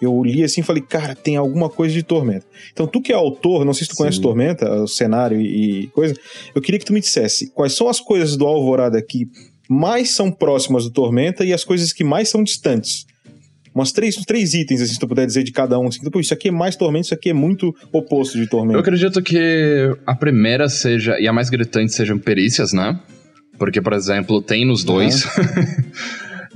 eu 0.06 0.24
li 0.24 0.44
assim 0.44 0.62
e 0.62 0.64
falei, 0.64 0.82
cara, 0.82 1.16
tem 1.16 1.36
alguma 1.36 1.70
coisa 1.70 1.94
de 1.94 2.04
Tormenta. 2.04 2.46
Então, 2.72 2.88
tu 2.88 3.02
que 3.02 3.12
é 3.12 3.16
autor, 3.16 3.66
não 3.66 3.74
sei 3.74 3.84
se 3.84 3.90
tu 3.90 3.96
Sim. 3.96 4.04
conhece 4.04 4.22
Tormenta, 4.22 4.84
o 4.84 4.88
cenário 4.88 5.40
e, 5.40 5.88
coisa, 5.88 6.16
eu 6.54 6.62
queria 6.62 6.80
que 6.80 6.86
tu 6.86 6.94
me 6.94 7.00
dissesse 7.00 7.52
quais 7.52 7.74
são 7.74 7.90
as 7.90 8.00
coisas 8.00 8.38
do 8.38 8.46
Alvorada 8.46 9.02
que 9.02 9.28
mais 9.70 10.12
são 10.12 10.32
próximas 10.32 10.84
do 10.84 10.92
Tormenta 10.92 11.44
e 11.44 11.52
as 11.52 11.64
coisas 11.64 11.92
que 11.92 12.04
mais 12.04 12.30
são 12.30 12.44
distantes. 12.44 13.06
Umas 13.74 13.92
três, 13.92 14.16
três 14.16 14.54
itens, 14.54 14.82
assim, 14.82 14.94
se 14.94 15.00
tu 15.00 15.08
puder 15.08 15.26
dizer 15.26 15.44
de 15.44 15.52
cada 15.52 15.78
um. 15.78 15.88
Assim, 15.88 16.00
tipo, 16.00 16.20
isso 16.20 16.34
aqui 16.34 16.48
é 16.48 16.52
mais 16.52 16.78
Tormenta, 16.78 17.08
isso 17.08 17.14
aqui 17.14 17.30
é 17.30 17.34
muito 17.34 17.76
oposto 17.92 18.38
de 18.38 18.48
Tormenta. 18.48 18.78
Eu 18.78 18.80
acredito 18.80 19.22
que 19.22 19.94
a 20.06 20.16
primeira 20.16 20.70
seja, 20.70 21.20
e 21.20 21.28
a 21.28 21.34
mais 21.34 21.50
gritante 21.50 21.92
sejam 21.92 22.18
perícias, 22.18 22.72
né? 22.72 22.98
Porque, 23.58 23.82
por 23.82 23.92
exemplo, 23.94 24.42
tem 24.42 24.66
nos 24.66 24.84
dois. 24.84 25.26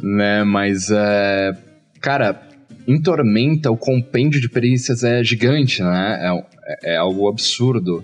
Né? 0.01 0.43
Mas, 0.45 0.89
é... 0.89 1.51
cara, 1.99 2.48
em 2.89 2.99
Tormenta, 2.99 3.69
o 3.69 3.77
compêndio 3.77 4.41
de 4.41 4.49
perícias 4.49 5.03
é 5.03 5.23
gigante, 5.23 5.83
né? 5.83 6.43
É, 6.83 6.95
é 6.95 6.97
algo 6.97 7.29
absurdo. 7.29 8.03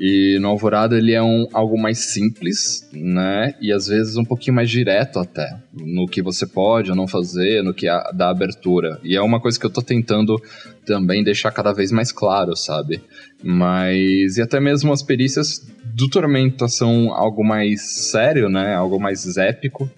E 0.00 0.38
no 0.40 0.48
Alvorada 0.48 0.96
ele 0.96 1.12
é 1.12 1.22
um, 1.22 1.46
algo 1.52 1.78
mais 1.78 1.98
simples, 1.98 2.88
né? 2.94 3.54
E 3.60 3.70
às 3.70 3.88
vezes 3.88 4.16
um 4.16 4.24
pouquinho 4.24 4.56
mais 4.56 4.70
direto 4.70 5.18
até. 5.18 5.58
No 5.70 6.06
que 6.06 6.22
você 6.22 6.46
pode 6.46 6.88
ou 6.88 6.96
não 6.96 7.06
fazer, 7.06 7.62
no 7.62 7.74
que 7.74 7.88
a, 7.88 8.10
dá 8.10 8.30
abertura. 8.30 8.98
E 9.04 9.14
é 9.14 9.20
uma 9.20 9.38
coisa 9.38 9.60
que 9.60 9.66
eu 9.66 9.70
tô 9.70 9.82
tentando 9.82 10.40
também 10.86 11.22
deixar 11.22 11.50
cada 11.50 11.74
vez 11.74 11.92
mais 11.92 12.10
claro, 12.10 12.56
sabe? 12.56 13.02
Mas. 13.44 14.38
E 14.38 14.40
até 14.40 14.58
mesmo 14.58 14.94
as 14.94 15.02
perícias 15.02 15.60
do 15.94 16.08
Tormenta 16.08 16.68
são 16.68 17.12
algo 17.12 17.44
mais 17.44 17.82
sério, 17.82 18.48
né? 18.48 18.74
Algo 18.74 18.98
mais 18.98 19.36
épico. 19.36 19.90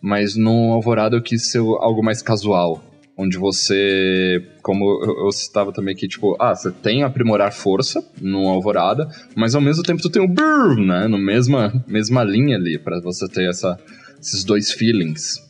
Mas 0.00 0.36
no 0.36 0.72
Alvorada 0.72 1.16
eu 1.16 1.22
quis 1.22 1.50
ser 1.50 1.58
algo 1.58 2.02
mais 2.02 2.22
casual 2.22 2.87
onde 3.18 3.36
você, 3.36 4.40
como 4.62 4.84
eu, 5.24 5.32
citava 5.32 5.72
também 5.72 5.92
aqui, 5.92 6.06
tipo, 6.06 6.36
ah, 6.38 6.54
você 6.54 6.70
tem 6.70 7.02
aprimorar 7.02 7.52
força 7.52 8.00
no 8.20 8.48
Alvorada, 8.48 9.08
mas 9.34 9.56
ao 9.56 9.60
mesmo 9.60 9.82
tempo 9.82 10.00
tu 10.00 10.08
tem 10.08 10.22
o 10.22 10.28
brrr, 10.28 10.76
né, 10.78 11.08
no 11.08 11.18
mesma, 11.18 11.84
mesma 11.88 12.22
linha 12.22 12.56
ali, 12.56 12.78
para 12.78 13.00
você 13.00 13.28
ter 13.28 13.50
essa, 13.50 13.76
esses 14.20 14.44
dois 14.44 14.70
feelings. 14.70 15.44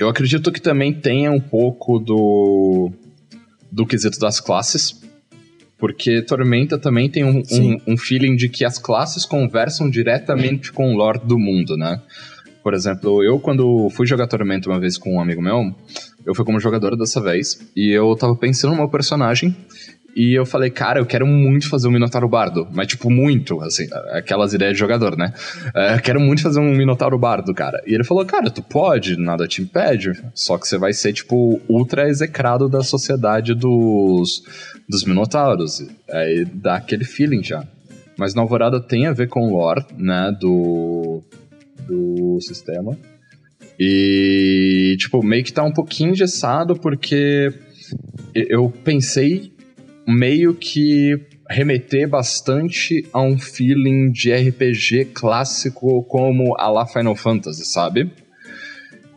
Eu 0.00 0.08
acredito 0.08 0.50
que 0.50 0.60
também 0.60 0.92
tenha 0.92 1.30
um 1.30 1.40
pouco 1.40 2.00
do, 2.00 2.90
do 3.70 3.86
quesito 3.86 4.18
das 4.18 4.40
classes, 4.40 5.00
porque 5.78 6.22
Tormenta 6.22 6.76
também 6.76 7.08
tem 7.08 7.22
um, 7.22 7.40
um, 7.52 7.92
um, 7.92 7.96
feeling 7.96 8.34
de 8.34 8.48
que 8.48 8.64
as 8.64 8.78
classes 8.78 9.24
conversam 9.24 9.88
diretamente 9.88 10.72
com 10.72 10.92
o 10.92 10.96
lore 10.96 11.20
do 11.24 11.38
mundo, 11.38 11.76
né? 11.76 12.02
Por 12.62 12.74
exemplo, 12.74 13.22
eu 13.22 13.38
quando 13.38 13.88
fui 13.90 14.06
jogar 14.06 14.26
Tormenta 14.26 14.68
uma 14.68 14.80
vez 14.80 14.98
com 14.98 15.14
um 15.14 15.20
amigo 15.20 15.40
meu, 15.40 15.74
eu 16.26 16.34
fui 16.34 16.44
como 16.44 16.60
jogador 16.60 16.96
dessa 16.96 17.20
vez, 17.20 17.60
e 17.76 17.90
eu 17.90 18.14
tava 18.16 18.34
pensando 18.36 18.72
no 18.72 18.78
meu 18.78 18.88
personagem, 18.88 19.56
e 20.14 20.34
eu 20.34 20.44
falei, 20.44 20.70
cara, 20.70 20.98
eu 20.98 21.06
quero 21.06 21.26
muito 21.26 21.68
fazer 21.68 21.88
um 21.88 21.92
Minotauro 21.92 22.28
Bardo. 22.28 22.66
Mas, 22.72 22.88
tipo, 22.88 23.10
muito, 23.10 23.60
assim, 23.62 23.86
aquelas 24.12 24.52
ideias 24.52 24.74
de 24.74 24.78
jogador, 24.78 25.16
né? 25.16 25.32
É, 25.74 25.98
quero 25.98 26.20
muito 26.20 26.42
fazer 26.42 26.60
um 26.60 26.74
Minotauro 26.74 27.18
Bardo, 27.18 27.54
cara. 27.54 27.80
E 27.86 27.94
ele 27.94 28.04
falou, 28.04 28.24
cara, 28.24 28.50
tu 28.50 28.62
pode, 28.62 29.16
nada 29.16 29.46
te 29.46 29.62
impede. 29.62 30.12
Só 30.34 30.58
que 30.58 30.66
você 30.66 30.76
vai 30.76 30.92
ser, 30.92 31.12
tipo, 31.12 31.60
ultra 31.68 32.08
execrado 32.08 32.68
da 32.68 32.82
sociedade 32.82 33.54
dos, 33.54 34.42
dos 34.88 35.04
Minotauros. 35.04 35.86
Aí 36.10 36.44
dá 36.44 36.76
aquele 36.76 37.04
feeling 37.04 37.42
já. 37.42 37.64
Mas 38.18 38.34
na 38.34 38.42
Alvorada 38.42 38.80
tem 38.80 39.06
a 39.06 39.12
ver 39.12 39.28
com 39.28 39.48
o 39.48 39.56
lore, 39.56 39.84
né, 39.96 40.36
do, 40.38 41.22
do 41.86 42.38
sistema. 42.40 42.96
E, 43.82 44.94
tipo, 44.98 45.24
meio 45.24 45.42
que 45.42 45.54
tá 45.54 45.64
um 45.64 45.72
pouquinho 45.72 46.10
engessado 46.10 46.78
porque 46.78 47.48
eu 48.34 48.68
pensei 48.68 49.54
meio 50.06 50.54
que 50.54 51.18
remeter 51.48 52.06
bastante 52.06 53.06
a 53.10 53.22
um 53.22 53.38
feeling 53.38 54.12
de 54.12 54.32
RPG 54.34 55.06
clássico 55.14 56.04
como 56.04 56.54
a 56.58 56.68
la 56.68 56.86
Final 56.86 57.16
Fantasy, 57.16 57.64
sabe? 57.64 58.12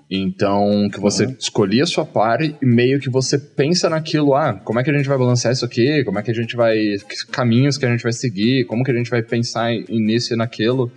Então, 0.10 0.88
que 0.94 1.00
você 1.00 1.26
uhum. 1.26 1.36
escolhia 1.38 1.84
a 1.84 1.88
sua 1.88 2.06
party 2.06 2.56
e 2.62 2.66
meio 2.66 3.00
que 3.00 3.10
você 3.10 3.38
pensa 3.38 3.90
naquilo, 3.90 4.34
ah, 4.34 4.54
como 4.64 4.80
é 4.80 4.84
que 4.84 4.92
a 4.92 4.94
gente 4.94 5.10
vai 5.10 5.18
balancear 5.18 5.54
isso 5.54 5.66
aqui? 5.66 6.04
Como 6.06 6.20
é 6.20 6.24
que 6.24 6.32
a 6.32 6.34
gente 6.34 6.56
vai. 6.56 6.78
Que 6.78 7.28
caminhos 7.32 7.78
que 7.78 7.86
a 7.86 7.90
gente 7.90 8.04
vai 8.04 8.14
seguir? 8.14 8.66
Como 8.66 8.84
que 8.84 8.92
a 8.92 8.94
gente 8.94 9.10
vai 9.10 9.24
pensar 9.24 9.72
nisso 9.90 10.34
e 10.34 10.38
naquilo? 10.38 10.92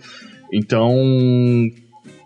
Então, 0.53 0.93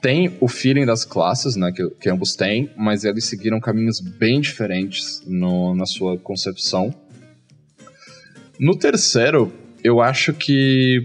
tem 0.02 0.36
o 0.42 0.48
feeling 0.48 0.86
das 0.86 1.06
classes, 1.06 1.56
né, 1.56 1.72
que, 1.72 1.88
que 1.92 2.10
ambos 2.10 2.36
têm, 2.36 2.72
mas 2.76 3.04
eles 3.04 3.26
seguiram 3.26 3.60
caminhos 3.60 4.02
bem 4.02 4.42
diferentes 4.42 5.22
no, 5.28 5.76
na 5.76 5.86
sua 5.86 6.18
concepção. 6.18 6.94
No 8.60 8.78
terceiro, 8.78 9.54
eu 9.84 10.02
acho 10.02 10.34
que 10.34 11.00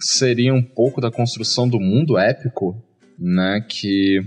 seria 0.00 0.52
um 0.54 0.62
pouco 0.62 1.00
da 1.00 1.10
construção 1.10 1.68
do 1.68 1.78
mundo 1.78 2.18
épico, 2.18 2.82
né? 3.18 3.64
Que, 3.68 4.20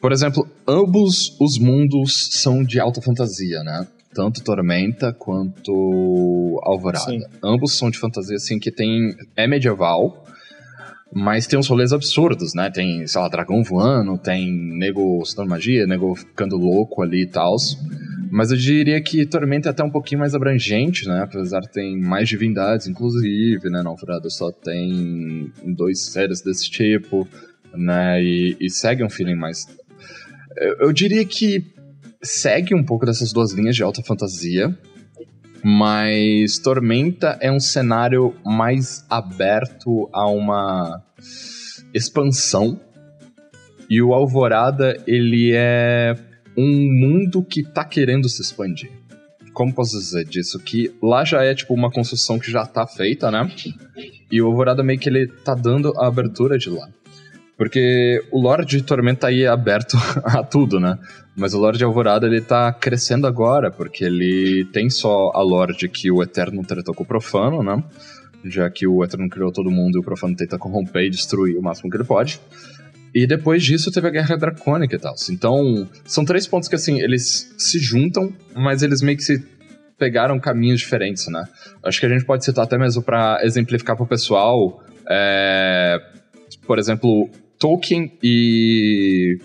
por 0.00 0.12
exemplo, 0.12 0.46
ambos 0.66 1.36
os 1.40 1.58
mundos 1.58 2.28
são 2.32 2.62
de 2.62 2.78
alta 2.78 3.00
fantasia, 3.00 3.62
né? 3.62 3.86
Tanto 4.12 4.42
Tormenta 4.42 5.12
quanto 5.12 6.60
Alvorada. 6.64 7.04
Sim. 7.04 7.20
Ambos 7.42 7.78
são 7.78 7.90
de 7.90 7.98
fantasia, 7.98 8.36
assim, 8.36 8.58
que 8.58 8.70
tem. 8.70 9.14
É 9.36 9.46
medieval, 9.46 10.26
mas 11.12 11.46
tem 11.46 11.58
uns 11.58 11.66
rolês 11.66 11.92
absurdos, 11.92 12.54
né? 12.54 12.70
Tem, 12.70 13.06
sei 13.06 13.20
lá, 13.20 13.28
dragão 13.28 13.62
voando, 13.62 14.16
tem 14.16 14.52
nego 14.52 15.20
estudando 15.22 15.50
magia, 15.50 15.86
nego 15.86 16.14
ficando 16.14 16.56
louco 16.56 17.02
ali 17.02 17.22
e 17.22 17.26
tal. 17.26 17.56
Mas 18.30 18.52
eu 18.52 18.56
diria 18.56 19.02
que 19.02 19.26
Tormenta 19.26 19.68
é 19.68 19.72
até 19.72 19.82
um 19.82 19.90
pouquinho 19.90 20.20
mais 20.20 20.34
abrangente, 20.34 21.08
né? 21.08 21.22
Apesar 21.22 21.60
de 21.60 21.70
ter 21.70 21.96
mais 21.96 22.28
divindades, 22.28 22.86
inclusive, 22.86 23.68
né? 23.68 23.82
Na 23.82 23.90
Alvorada 23.90 24.30
só 24.30 24.52
tem 24.52 25.52
dois 25.64 26.06
séries 26.06 26.40
desse 26.40 26.70
tipo, 26.70 27.26
né? 27.74 28.22
E, 28.22 28.56
e 28.60 28.70
segue 28.70 29.02
um 29.02 29.10
feeling 29.10 29.34
mais. 29.34 29.66
Eu, 30.56 30.76
eu 30.86 30.92
diria 30.92 31.24
que 31.24 31.64
segue 32.22 32.72
um 32.72 32.84
pouco 32.84 33.04
dessas 33.04 33.32
duas 33.32 33.52
linhas 33.52 33.74
de 33.74 33.82
alta 33.82 34.00
fantasia, 34.02 34.76
mas 35.62 36.58
Tormenta 36.58 37.38
é 37.40 37.50
um 37.50 37.60
cenário 37.60 38.34
mais 38.44 39.04
aberto 39.08 40.08
a 40.12 40.26
uma 40.28 41.02
expansão. 41.92 42.80
E 43.88 44.00
o 44.00 44.14
Alvorada, 44.14 44.96
ele 45.06 45.52
é 45.54 46.16
um 46.56 46.88
mundo 46.92 47.42
que 47.42 47.62
tá 47.62 47.84
querendo 47.84 48.28
se 48.28 48.40
expandir. 48.40 48.90
Como 49.52 49.74
posso 49.74 49.98
dizer 49.98 50.24
disso? 50.24 50.58
Que 50.60 50.94
lá 51.02 51.24
já 51.24 51.42
é 51.42 51.54
tipo 51.54 51.74
uma 51.74 51.90
construção 51.90 52.38
que 52.38 52.50
já 52.50 52.64
tá 52.64 52.86
feita, 52.86 53.30
né? 53.30 53.50
E 54.30 54.40
o 54.40 54.46
Alvorada 54.46 54.82
meio 54.82 54.98
que 54.98 55.08
ele 55.08 55.26
tá 55.26 55.54
dando 55.54 55.92
a 55.98 56.06
abertura 56.06 56.56
de 56.56 56.70
lá. 56.70 56.88
Porque 57.60 58.24
o 58.30 58.40
Lorde 58.40 58.78
de 58.78 58.82
Tormenta 58.82 59.26
aí 59.26 59.42
é 59.42 59.46
aberto 59.46 59.94
a 60.24 60.42
tudo, 60.42 60.80
né? 60.80 60.98
Mas 61.36 61.52
o 61.52 61.58
Lorde 61.58 61.84
Alvorada 61.84 62.26
ele 62.26 62.40
tá 62.40 62.72
crescendo 62.72 63.26
agora, 63.26 63.70
porque 63.70 64.02
ele 64.02 64.64
tem 64.72 64.88
só 64.88 65.30
a 65.34 65.42
Lorde 65.42 65.86
que 65.86 66.10
o 66.10 66.22
Eterno 66.22 66.64
tratou 66.64 66.94
com 66.94 67.02
o 67.02 67.06
Profano, 67.06 67.62
né? 67.62 67.84
Já 68.46 68.70
que 68.70 68.86
o 68.86 69.04
Eterno 69.04 69.28
criou 69.28 69.52
todo 69.52 69.70
mundo 69.70 69.96
e 69.96 70.00
o 70.00 70.02
Profano 70.02 70.34
tenta 70.34 70.56
corromper 70.56 71.02
e 71.02 71.10
destruir 71.10 71.58
o 71.58 71.60
máximo 71.60 71.90
que 71.90 71.98
ele 71.98 72.04
pode. 72.04 72.40
E 73.14 73.26
depois 73.26 73.62
disso 73.62 73.92
teve 73.92 74.08
a 74.08 74.10
Guerra 74.10 74.38
Dracônica 74.38 74.96
e 74.96 74.98
tal. 74.98 75.14
Então, 75.30 75.86
são 76.06 76.24
três 76.24 76.46
pontos 76.46 76.66
que 76.66 76.76
assim, 76.76 76.98
eles 76.98 77.54
se 77.58 77.78
juntam, 77.78 78.32
mas 78.56 78.82
eles 78.82 79.02
meio 79.02 79.18
que 79.18 79.22
se 79.22 79.44
pegaram 79.98 80.40
caminhos 80.40 80.80
diferentes, 80.80 81.26
né? 81.28 81.44
Acho 81.84 82.00
que 82.00 82.06
a 82.06 82.08
gente 82.08 82.24
pode 82.24 82.42
citar 82.42 82.64
até 82.64 82.78
mesmo 82.78 83.02
para 83.02 83.44
exemplificar 83.44 83.98
pro 83.98 84.06
pessoal, 84.06 84.82
é, 85.06 85.98
por 86.66 86.78
exemplo, 86.78 87.28
Tolkien 87.60 88.10
e 88.22 89.38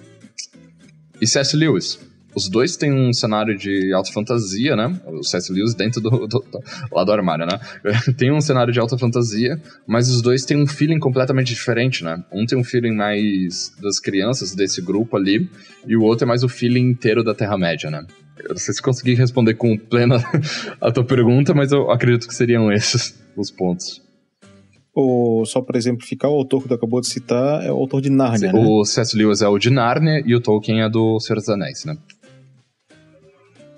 e 1.21 1.27
C.S. 1.27 1.55
Lewis. 1.55 1.99
Os 2.33 2.49
dois 2.49 2.75
têm 2.75 2.91
um 2.91 3.13
cenário 3.13 3.57
de 3.57 3.93
alta 3.93 4.11
fantasia, 4.11 4.75
né? 4.75 4.99
O 5.05 5.23
C.S. 5.23 5.51
Lewis 5.53 5.73
dentro 5.73 6.01
do, 6.01 6.09
do, 6.09 6.39
do, 6.39 6.59
lá 6.91 7.03
do 7.03 7.11
armário, 7.11 7.45
né? 7.45 7.59
tem 8.17 8.31
um 8.33 8.41
cenário 8.41 8.73
de 8.73 8.79
alta 8.79 8.97
fantasia, 8.97 9.61
mas 9.87 10.09
os 10.09 10.21
dois 10.21 10.43
têm 10.43 10.61
um 10.61 10.67
feeling 10.67 10.99
completamente 10.99 11.53
diferente, 11.53 12.03
né? 12.03 12.21
Um 12.31 12.45
tem 12.45 12.57
um 12.57 12.63
feeling 12.63 12.93
mais 12.93 13.73
das 13.81 13.99
crianças 13.99 14.53
desse 14.53 14.81
grupo 14.81 15.15
ali, 15.15 15.49
e 15.87 15.95
o 15.95 16.01
outro 16.01 16.25
é 16.25 16.27
mais 16.27 16.43
o 16.43 16.49
feeling 16.49 16.89
inteiro 16.89 17.23
da 17.23 17.33
Terra-média, 17.33 17.89
né? 17.89 18.05
Eu 18.43 18.49
não 18.49 18.57
sei 18.57 18.73
se 18.73 18.81
consegui 18.81 19.13
responder 19.13 19.53
com 19.53 19.77
plena 19.77 20.17
a 20.81 20.91
tua 20.91 21.05
pergunta, 21.05 21.53
mas 21.53 21.71
eu 21.71 21.89
acredito 21.89 22.27
que 22.27 22.35
seriam 22.35 22.69
esses 22.71 23.17
os 23.37 23.49
pontos. 23.49 24.04
O, 24.95 25.43
só 25.45 25.61
para 25.61 25.77
exemplificar, 25.77 26.31
o 26.31 26.35
autor 26.35 26.61
que 26.61 26.69
tu 26.69 26.73
acabou 26.73 27.01
de 27.01 27.07
citar 27.07 27.65
é 27.65 27.69
o 27.71 27.75
autor 27.75 27.99
de 28.01 28.09
Nárnia, 28.09 28.53
né? 28.53 28.59
O 28.65 28.85
C.S. 28.85 29.17
Lewis 29.17 29.41
é 29.41 29.47
o 29.47 29.59
de 29.59 29.69
Narnia 29.69 30.23
e 30.25 30.33
o 30.33 30.39
Tolkien 30.39 30.81
é 30.81 30.89
do 30.89 31.19
Senhor 31.19 31.37
dos 31.37 31.49
Anéis, 31.49 31.83
né? 31.83 31.97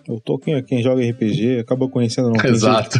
O 0.07 0.21
Tolkien, 0.21 0.63
quem 0.63 0.81
joga 0.81 1.01
RPG, 1.01 1.59
acaba 1.59 1.89
conhecendo 1.89 2.29
não 2.29 2.45
Exato. 2.45 2.99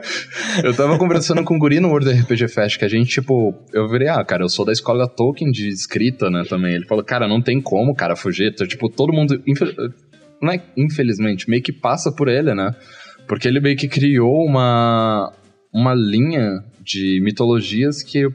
eu 0.64 0.74
tava 0.74 0.98
conversando 0.98 1.44
com 1.44 1.54
o 1.54 1.58
Guri 1.58 1.78
no 1.78 1.88
World 1.88 2.10
RPG 2.10 2.48
Fest, 2.48 2.78
que 2.78 2.84
a 2.84 2.88
gente, 2.88 3.10
tipo, 3.10 3.54
eu 3.72 3.86
virei, 3.88 4.08
ah, 4.08 4.24
cara, 4.24 4.42
eu 4.42 4.48
sou 4.48 4.64
da 4.64 4.72
escola 4.72 5.06
Tolkien 5.06 5.50
de 5.52 5.68
escrita, 5.68 6.28
né, 6.28 6.42
também. 6.48 6.74
Ele 6.74 6.86
falou, 6.86 7.04
cara, 7.04 7.28
não 7.28 7.42
tem 7.42 7.60
como, 7.60 7.94
cara, 7.94 8.16
fugir. 8.16 8.52
Então, 8.52 8.66
tipo, 8.66 8.88
todo 8.88 9.12
mundo, 9.12 9.40
infel... 9.46 9.68
não 10.42 10.50
é 10.50 10.60
infelizmente, 10.76 11.48
meio 11.48 11.62
que 11.62 11.72
passa 11.72 12.10
por 12.10 12.26
ele, 12.26 12.52
né? 12.52 12.74
Porque 13.28 13.46
ele 13.46 13.60
meio 13.60 13.76
que 13.76 13.86
criou 13.86 14.44
uma, 14.44 15.32
uma 15.72 15.94
linha 15.94 16.64
de 16.82 17.20
mitologias 17.22 18.02
que 18.02 18.26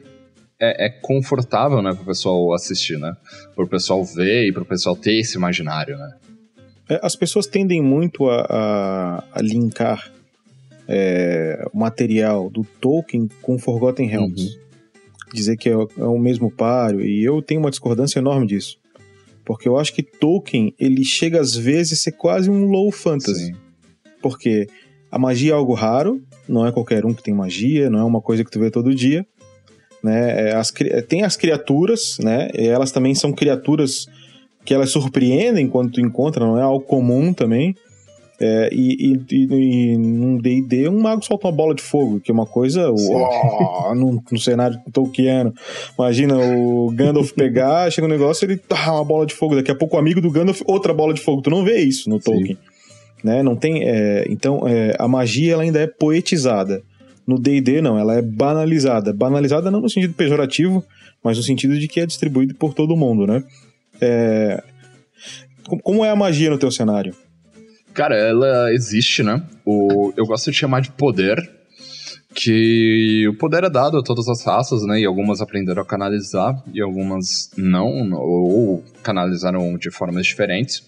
é, 0.58 0.86
é, 0.86 0.88
confortável, 0.88 1.82
né, 1.82 1.92
pro 1.92 2.04
pessoal 2.04 2.54
assistir, 2.54 2.98
né? 2.98 3.14
Pro 3.54 3.68
pessoal 3.68 4.04
ver 4.04 4.48
e 4.48 4.52
pro 4.52 4.64
pessoal 4.64 4.96
ter 4.96 5.18
esse 5.18 5.36
imaginário, 5.36 5.98
né? 5.98 6.14
É, 6.88 7.00
as 7.02 7.16
pessoas 7.16 7.46
tendem 7.46 7.82
muito 7.82 8.28
a, 8.28 8.46
a, 8.48 9.24
a 9.32 9.42
linkar 9.42 10.10
é, 10.88 11.66
o 11.72 11.78
material 11.78 12.48
do 12.48 12.64
Tolkien 12.80 13.28
com 13.42 13.58
Forgotten 13.58 14.06
Realms. 14.06 14.42
Uhum. 14.42 14.66
Dizer 15.34 15.56
que 15.56 15.68
é, 15.68 15.72
é 15.72 16.04
o 16.04 16.18
mesmo 16.18 16.50
páreo, 16.50 17.00
e 17.00 17.22
eu 17.22 17.42
tenho 17.42 17.60
uma 17.60 17.70
discordância 17.70 18.18
enorme 18.18 18.46
disso. 18.46 18.78
Porque 19.44 19.68
eu 19.68 19.76
acho 19.76 19.92
que 19.92 20.02
Tolkien, 20.02 20.74
ele 20.78 21.04
chega 21.04 21.40
às 21.40 21.54
vezes 21.54 22.00
a 22.00 22.02
ser 22.02 22.12
quase 22.12 22.48
um 22.48 22.64
low 22.64 22.90
fantasy. 22.90 23.46
Sim. 23.46 23.56
Porque 24.22 24.68
a 25.10 25.18
magia 25.18 25.52
é 25.52 25.54
algo 25.54 25.74
raro, 25.74 26.22
não 26.48 26.66
é 26.66 26.72
qualquer 26.72 27.04
um 27.04 27.14
que 27.14 27.22
tem 27.22 27.34
magia, 27.34 27.90
não 27.90 28.00
é 28.00 28.04
uma 28.04 28.20
coisa 28.20 28.44
que 28.44 28.50
tu 28.50 28.58
vê 28.58 28.70
todo 28.70 28.94
dia. 28.94 29.26
Né? 30.02 30.52
As, 30.52 30.72
tem 31.08 31.22
as 31.22 31.36
criaturas, 31.36 32.18
né? 32.20 32.48
E 32.54 32.66
elas 32.66 32.92
também 32.92 33.14
são 33.14 33.32
criaturas 33.32 34.06
que 34.64 34.74
elas 34.74 34.90
surpreendem 34.90 35.68
quando 35.68 35.92
tu 35.92 36.00
encontra, 36.00 36.44
não 36.44 36.58
é 36.58 36.62
algo 36.62 36.84
comum 36.84 37.32
também. 37.32 37.74
É, 38.38 38.68
e, 38.70 39.12
e, 39.12 39.34
e, 39.34 39.92
e 39.94 39.96
num 39.96 40.36
D&D 40.36 40.90
um 40.90 41.00
mago 41.00 41.24
solta 41.24 41.46
uma 41.46 41.52
bola 41.52 41.74
de 41.74 41.82
fogo, 41.82 42.20
que 42.20 42.30
é 42.30 42.34
uma 42.34 42.44
coisa 42.44 42.90
uó, 42.90 43.94
no, 43.94 44.38
cenário 44.38 44.78
tolkiano. 44.92 45.54
Imagina 45.98 46.36
o 46.38 46.90
Gandalf 46.90 47.32
pegar, 47.32 47.88
chega 47.90 48.06
um 48.06 48.10
negócio, 48.10 48.44
ele 48.44 48.58
tá 48.58 48.92
uma 48.92 49.04
bola 49.04 49.24
de 49.24 49.34
fogo. 49.34 49.54
Daqui 49.54 49.70
a 49.70 49.74
pouco 49.74 49.96
o 49.96 49.98
amigo 49.98 50.20
do 50.20 50.30
Gandalf, 50.30 50.60
outra 50.66 50.92
bola 50.92 51.14
de 51.14 51.20
fogo. 51.20 51.40
Tu 51.40 51.48
não 51.48 51.64
vê 51.64 51.80
isso 51.80 52.10
no 52.10 52.20
Tolkien. 52.20 52.58
Né? 53.26 53.42
Não 53.42 53.56
tem, 53.56 53.82
é, 53.82 54.24
então, 54.30 54.68
é, 54.68 54.94
a 55.00 55.08
magia 55.08 55.54
ela 55.54 55.64
ainda 55.64 55.80
é 55.80 55.86
poetizada. 55.88 56.80
No 57.26 57.40
D&D 57.40 57.82
não, 57.82 57.98
ela 57.98 58.14
é 58.14 58.22
banalizada. 58.22 59.12
Banalizada 59.12 59.68
não 59.68 59.80
no 59.80 59.90
sentido 59.90 60.14
pejorativo, 60.14 60.84
mas 61.24 61.36
no 61.36 61.42
sentido 61.42 61.76
de 61.76 61.88
que 61.88 61.98
é 61.98 62.06
distribuído 62.06 62.54
por 62.54 62.72
todo 62.72 62.96
mundo, 62.96 63.26
né? 63.26 63.42
É... 64.00 64.62
Como 65.82 66.04
é 66.04 66.10
a 66.10 66.14
magia 66.14 66.50
no 66.50 66.56
teu 66.56 66.70
cenário? 66.70 67.16
Cara, 67.92 68.14
ela 68.14 68.72
existe, 68.72 69.24
né? 69.24 69.42
O, 69.64 70.12
eu 70.16 70.24
gosto 70.24 70.52
de 70.52 70.56
chamar 70.56 70.80
de 70.80 70.92
poder, 70.92 71.36
que 72.32 73.26
o 73.26 73.36
poder 73.36 73.64
é 73.64 73.70
dado 73.70 73.98
a 73.98 74.04
todas 74.04 74.28
as 74.28 74.44
raças, 74.44 74.84
né? 74.84 75.00
E 75.00 75.04
algumas 75.04 75.40
aprenderam 75.40 75.82
a 75.82 75.84
canalizar 75.84 76.62
e 76.72 76.80
algumas 76.80 77.50
não, 77.56 78.12
ou 78.12 78.84
canalizaram 79.02 79.76
de 79.76 79.90
formas 79.90 80.24
diferentes. 80.26 80.84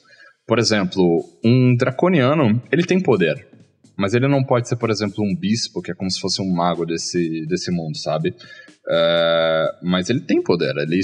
Por 0.48 0.58
exemplo, 0.58 1.22
um 1.44 1.76
draconiano, 1.76 2.60
ele 2.72 2.82
tem 2.82 2.98
poder. 2.98 3.46
Mas 3.94 4.14
ele 4.14 4.26
não 4.26 4.42
pode 4.42 4.66
ser, 4.66 4.76
por 4.76 4.88
exemplo, 4.88 5.22
um 5.22 5.36
bispo, 5.36 5.82
que 5.82 5.90
é 5.90 5.94
como 5.94 6.10
se 6.10 6.18
fosse 6.18 6.40
um 6.40 6.50
mago 6.50 6.86
desse, 6.86 7.44
desse 7.46 7.70
mundo, 7.70 7.98
sabe? 7.98 8.30
Uh, 8.30 9.76
mas 9.82 10.08
ele 10.08 10.20
tem 10.20 10.42
poder, 10.42 10.74
ele 10.78 11.02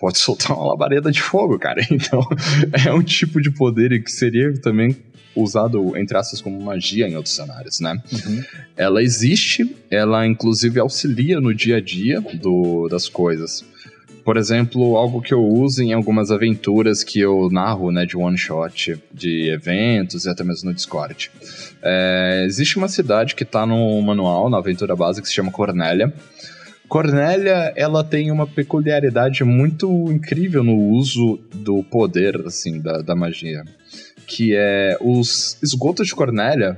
pode 0.00 0.16
soltar 0.18 0.56
uma 0.56 0.68
labareda 0.68 1.12
de 1.12 1.20
fogo, 1.20 1.58
cara. 1.58 1.82
Então, 1.92 2.22
é 2.86 2.90
um 2.90 3.02
tipo 3.02 3.38
de 3.42 3.50
poder 3.50 4.02
que 4.02 4.10
seria 4.10 4.50
também 4.62 4.96
usado, 5.34 5.94
entre 5.98 6.16
aspas, 6.16 6.40
como 6.40 6.58
magia 6.62 7.06
em 7.06 7.16
outros 7.16 7.34
cenários, 7.34 7.80
né? 7.80 8.00
Uhum. 8.10 8.42
Ela 8.78 9.02
existe, 9.02 9.76
ela 9.90 10.26
inclusive 10.26 10.80
auxilia 10.80 11.38
no 11.38 11.52
dia 11.54 11.76
a 11.76 11.80
dia 11.82 12.22
do, 12.40 12.88
das 12.88 13.10
coisas. 13.10 13.62
Por 14.26 14.36
exemplo, 14.36 14.96
algo 14.96 15.22
que 15.22 15.32
eu 15.32 15.40
uso 15.40 15.80
em 15.84 15.92
algumas 15.92 16.32
aventuras 16.32 17.04
que 17.04 17.20
eu 17.20 17.48
narro, 17.48 17.92
né, 17.92 18.04
de 18.04 18.16
one 18.16 18.36
shot, 18.36 19.00
de 19.14 19.50
eventos 19.50 20.24
e 20.24 20.28
até 20.28 20.42
mesmo 20.42 20.68
no 20.68 20.74
Discord. 20.74 21.30
É, 21.80 22.42
existe 22.44 22.76
uma 22.76 22.88
cidade 22.88 23.36
que 23.36 23.44
está 23.44 23.64
no 23.64 24.02
manual, 24.02 24.50
na 24.50 24.58
aventura 24.58 24.96
básica, 24.96 25.22
que 25.22 25.28
se 25.28 25.34
chama 25.34 25.52
Cornélia. 25.52 26.12
Cornélia, 26.88 27.72
ela 27.76 28.02
tem 28.02 28.32
uma 28.32 28.48
peculiaridade 28.48 29.44
muito 29.44 30.10
incrível 30.10 30.64
no 30.64 30.76
uso 30.76 31.38
do 31.54 31.84
poder, 31.84 32.34
assim, 32.48 32.80
da, 32.80 33.02
da 33.02 33.14
magia. 33.14 33.62
Que 34.26 34.56
é 34.56 34.98
os 35.00 35.56
esgotos 35.62 36.08
de 36.08 36.16
Cornélia, 36.16 36.76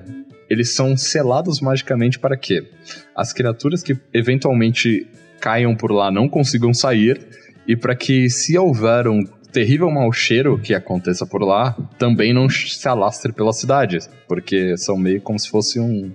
eles 0.50 0.74
são 0.74 0.94
selados 0.98 1.62
magicamente 1.62 2.18
para 2.18 2.36
quê? 2.36 2.68
As 3.16 3.32
criaturas 3.32 3.82
que 3.82 3.96
eventualmente 4.12 5.06
caiam 5.40 5.74
por 5.74 5.90
lá 5.90 6.10
não 6.10 6.28
consigam 6.28 6.72
sair 6.74 7.26
e 7.66 7.76
para 7.76 7.94
que 7.94 8.28
se 8.30 8.56
houver 8.56 9.06
um 9.08 9.24
terrível 9.52 9.90
mau 9.90 10.12
cheiro 10.12 10.58
que 10.58 10.74
aconteça 10.74 11.26
por 11.26 11.42
lá, 11.42 11.76
também 11.98 12.32
não 12.32 12.48
se 12.48 12.86
alastre 12.88 13.32
pela 13.32 13.52
cidade, 13.52 13.98
porque 14.26 14.76
são 14.76 14.96
meio 14.96 15.20
como 15.20 15.38
se 15.38 15.48
fosse 15.48 15.80
um 15.80 16.12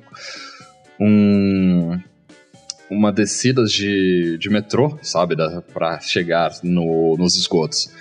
um 1.00 2.00
uma 2.90 3.12
descida 3.12 3.64
de, 3.66 4.38
de 4.38 4.50
metrô, 4.50 4.98
sabe? 5.02 5.36
Da, 5.36 5.62
pra 5.62 6.00
chegar 6.00 6.52
no, 6.64 7.16
nos 7.18 7.36
esgotos. 7.36 7.92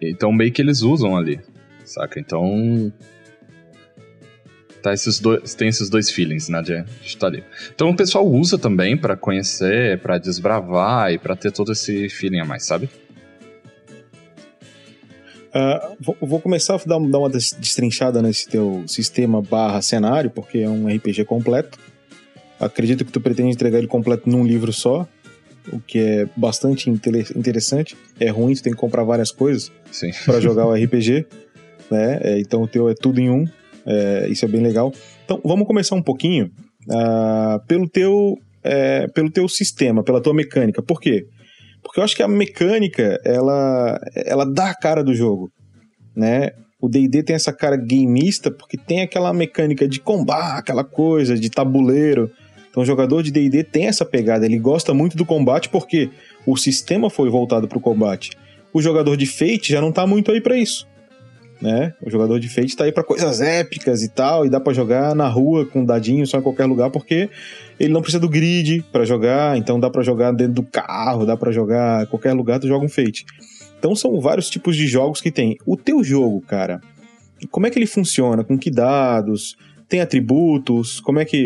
Então 0.00 0.32
meio 0.32 0.52
que 0.52 0.60
eles 0.60 0.82
usam 0.82 1.16
ali, 1.16 1.40
saca? 1.84 2.20
Então. 2.20 2.92
Tá 4.82 4.92
esses 4.92 5.20
dois, 5.20 5.54
tem 5.54 5.68
esses 5.68 5.88
dois 5.88 6.10
feelings, 6.10 6.48
né? 6.48 6.60
De, 6.60 6.82
de. 6.82 7.44
Então 7.72 7.90
o 7.90 7.96
pessoal 7.96 8.26
usa 8.26 8.58
também 8.58 8.96
pra 8.96 9.16
conhecer, 9.16 9.98
pra 10.00 10.18
desbravar 10.18 11.12
e 11.12 11.18
pra 11.18 11.36
ter 11.36 11.52
todo 11.52 11.70
esse 11.70 12.08
feeling 12.08 12.40
a 12.40 12.44
mais, 12.44 12.66
sabe? 12.66 12.90
Uh, 15.54 15.96
vou, 16.00 16.16
vou, 16.20 16.40
começar 16.40 16.74
a 16.74 16.78
dar, 16.78 16.98
dar, 16.98 17.18
uma 17.18 17.28
destrinchada 17.28 18.22
nesse 18.22 18.48
teu 18.48 18.82
sistema 18.88 19.40
barra 19.40 19.82
cenário, 19.82 20.30
porque 20.30 20.58
é 20.58 20.68
um 20.68 20.88
RPG 20.88 21.26
completo. 21.26 21.78
Acredito 22.58 23.04
que 23.04 23.12
tu 23.12 23.20
pretende 23.20 23.50
entregar 23.50 23.78
ele 23.78 23.86
completo 23.86 24.28
num 24.28 24.44
livro 24.44 24.72
só, 24.72 25.06
o 25.70 25.78
que 25.78 25.98
é 25.98 26.28
bastante 26.34 26.90
interessante. 26.90 27.96
É 28.18 28.30
ruim, 28.30 28.54
tu 28.54 28.62
tem 28.62 28.72
que 28.72 28.78
comprar 28.78 29.04
várias 29.04 29.30
coisas 29.30 29.70
para 30.24 30.40
jogar 30.40 30.66
o 30.66 30.72
RPG. 30.74 31.26
Né? 31.90 32.18
É, 32.22 32.40
então 32.40 32.62
o 32.62 32.66
teu 32.66 32.88
é 32.88 32.94
tudo 32.94 33.20
em 33.20 33.30
um. 33.30 33.46
É, 33.86 34.28
isso 34.28 34.44
é 34.44 34.48
bem 34.48 34.60
legal. 34.60 34.92
Então 35.24 35.40
vamos 35.44 35.66
começar 35.66 35.94
um 35.94 36.02
pouquinho 36.02 36.46
uh, 36.88 37.64
pelo, 37.66 37.88
teu, 37.88 38.36
é, 38.62 39.06
pelo 39.08 39.30
teu 39.30 39.48
sistema, 39.48 40.02
pela 40.02 40.20
tua 40.20 40.34
mecânica. 40.34 40.82
Por 40.82 41.00
quê? 41.00 41.24
Porque 41.82 41.98
eu 41.98 42.04
acho 42.04 42.14
que 42.14 42.22
a 42.22 42.28
mecânica, 42.28 43.20
ela, 43.24 43.98
ela 44.14 44.44
dá 44.44 44.70
a 44.70 44.74
cara 44.74 45.02
do 45.02 45.14
jogo, 45.14 45.50
né? 46.16 46.50
O 46.80 46.88
D&D 46.88 47.22
tem 47.22 47.36
essa 47.36 47.52
cara 47.52 47.76
gameista 47.76 48.50
porque 48.50 48.76
tem 48.76 49.02
aquela 49.02 49.32
mecânica 49.32 49.86
de 49.86 50.00
combate, 50.00 50.58
aquela 50.58 50.84
coisa 50.84 51.36
de 51.36 51.48
tabuleiro. 51.48 52.30
Então 52.70 52.82
o 52.82 52.86
jogador 52.86 53.22
de 53.22 53.30
D&D 53.30 53.62
tem 53.64 53.86
essa 53.86 54.04
pegada, 54.04 54.44
ele 54.44 54.58
gosta 54.58 54.92
muito 54.92 55.16
do 55.16 55.24
combate 55.24 55.68
porque 55.68 56.10
o 56.46 56.56
sistema 56.56 57.08
foi 57.08 57.30
voltado 57.30 57.68
para 57.68 57.78
o 57.78 57.80
combate. 57.80 58.30
O 58.72 58.80
jogador 58.80 59.16
de 59.16 59.26
Fate 59.26 59.70
já 59.70 59.80
não 59.80 59.92
tá 59.92 60.06
muito 60.06 60.32
aí 60.32 60.40
para 60.40 60.56
isso 60.56 60.86
né? 61.62 61.94
O 62.02 62.10
jogador 62.10 62.40
de 62.40 62.48
Fate 62.48 62.76
tá 62.76 62.84
aí 62.84 62.92
para 62.92 63.04
coisas 63.04 63.40
épicas 63.40 64.02
e 64.02 64.08
tal, 64.08 64.44
e 64.44 64.50
dá 64.50 64.58
para 64.58 64.72
jogar 64.72 65.14
na 65.14 65.28
rua 65.28 65.64
com 65.64 65.84
dadinho 65.84 66.26
só 66.26 66.38
em 66.38 66.42
qualquer 66.42 66.66
lugar, 66.66 66.90
porque 66.90 67.30
ele 67.78 67.92
não 67.92 68.02
precisa 68.02 68.20
do 68.20 68.28
grid 68.28 68.84
para 68.90 69.04
jogar, 69.04 69.56
então 69.56 69.78
dá 69.78 69.88
para 69.88 70.02
jogar 70.02 70.32
dentro 70.32 70.54
do 70.54 70.62
carro, 70.64 71.24
dá 71.24 71.36
para 71.36 71.52
jogar 71.52 72.02
em 72.02 72.06
qualquer 72.06 72.32
lugar, 72.32 72.58
tu 72.58 72.66
joga 72.66 72.84
um 72.84 72.88
Fate. 72.88 73.24
Então 73.78 73.94
são 73.94 74.20
vários 74.20 74.50
tipos 74.50 74.76
de 74.76 74.88
jogos 74.88 75.20
que 75.20 75.30
tem. 75.30 75.56
O 75.64 75.76
teu 75.76 76.02
jogo, 76.02 76.40
cara, 76.40 76.80
como 77.50 77.66
é 77.66 77.70
que 77.70 77.78
ele 77.78 77.86
funciona? 77.86 78.42
Com 78.42 78.58
que 78.58 78.70
dados? 78.70 79.56
Tem 79.88 80.00
atributos? 80.00 81.00
Como 81.00 81.20
é 81.20 81.24
que. 81.24 81.36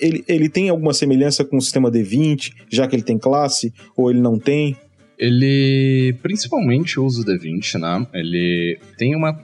Ele, 0.00 0.24
ele 0.28 0.48
tem 0.48 0.68
alguma 0.68 0.92
semelhança 0.92 1.44
com 1.44 1.56
o 1.56 1.62
sistema 1.62 1.90
D20, 1.90 2.52
já 2.68 2.86
que 2.86 2.96
ele 2.96 3.02
tem 3.02 3.18
classe, 3.18 3.72
ou 3.96 4.10
ele 4.10 4.20
não 4.20 4.38
tem? 4.38 4.76
Ele 5.18 6.14
principalmente 6.22 6.98
usa 6.98 7.22
o 7.22 7.24
D20, 7.24 7.78
né? 7.78 8.06
Ele 8.12 8.78
tem 8.98 9.14
uma 9.14 9.38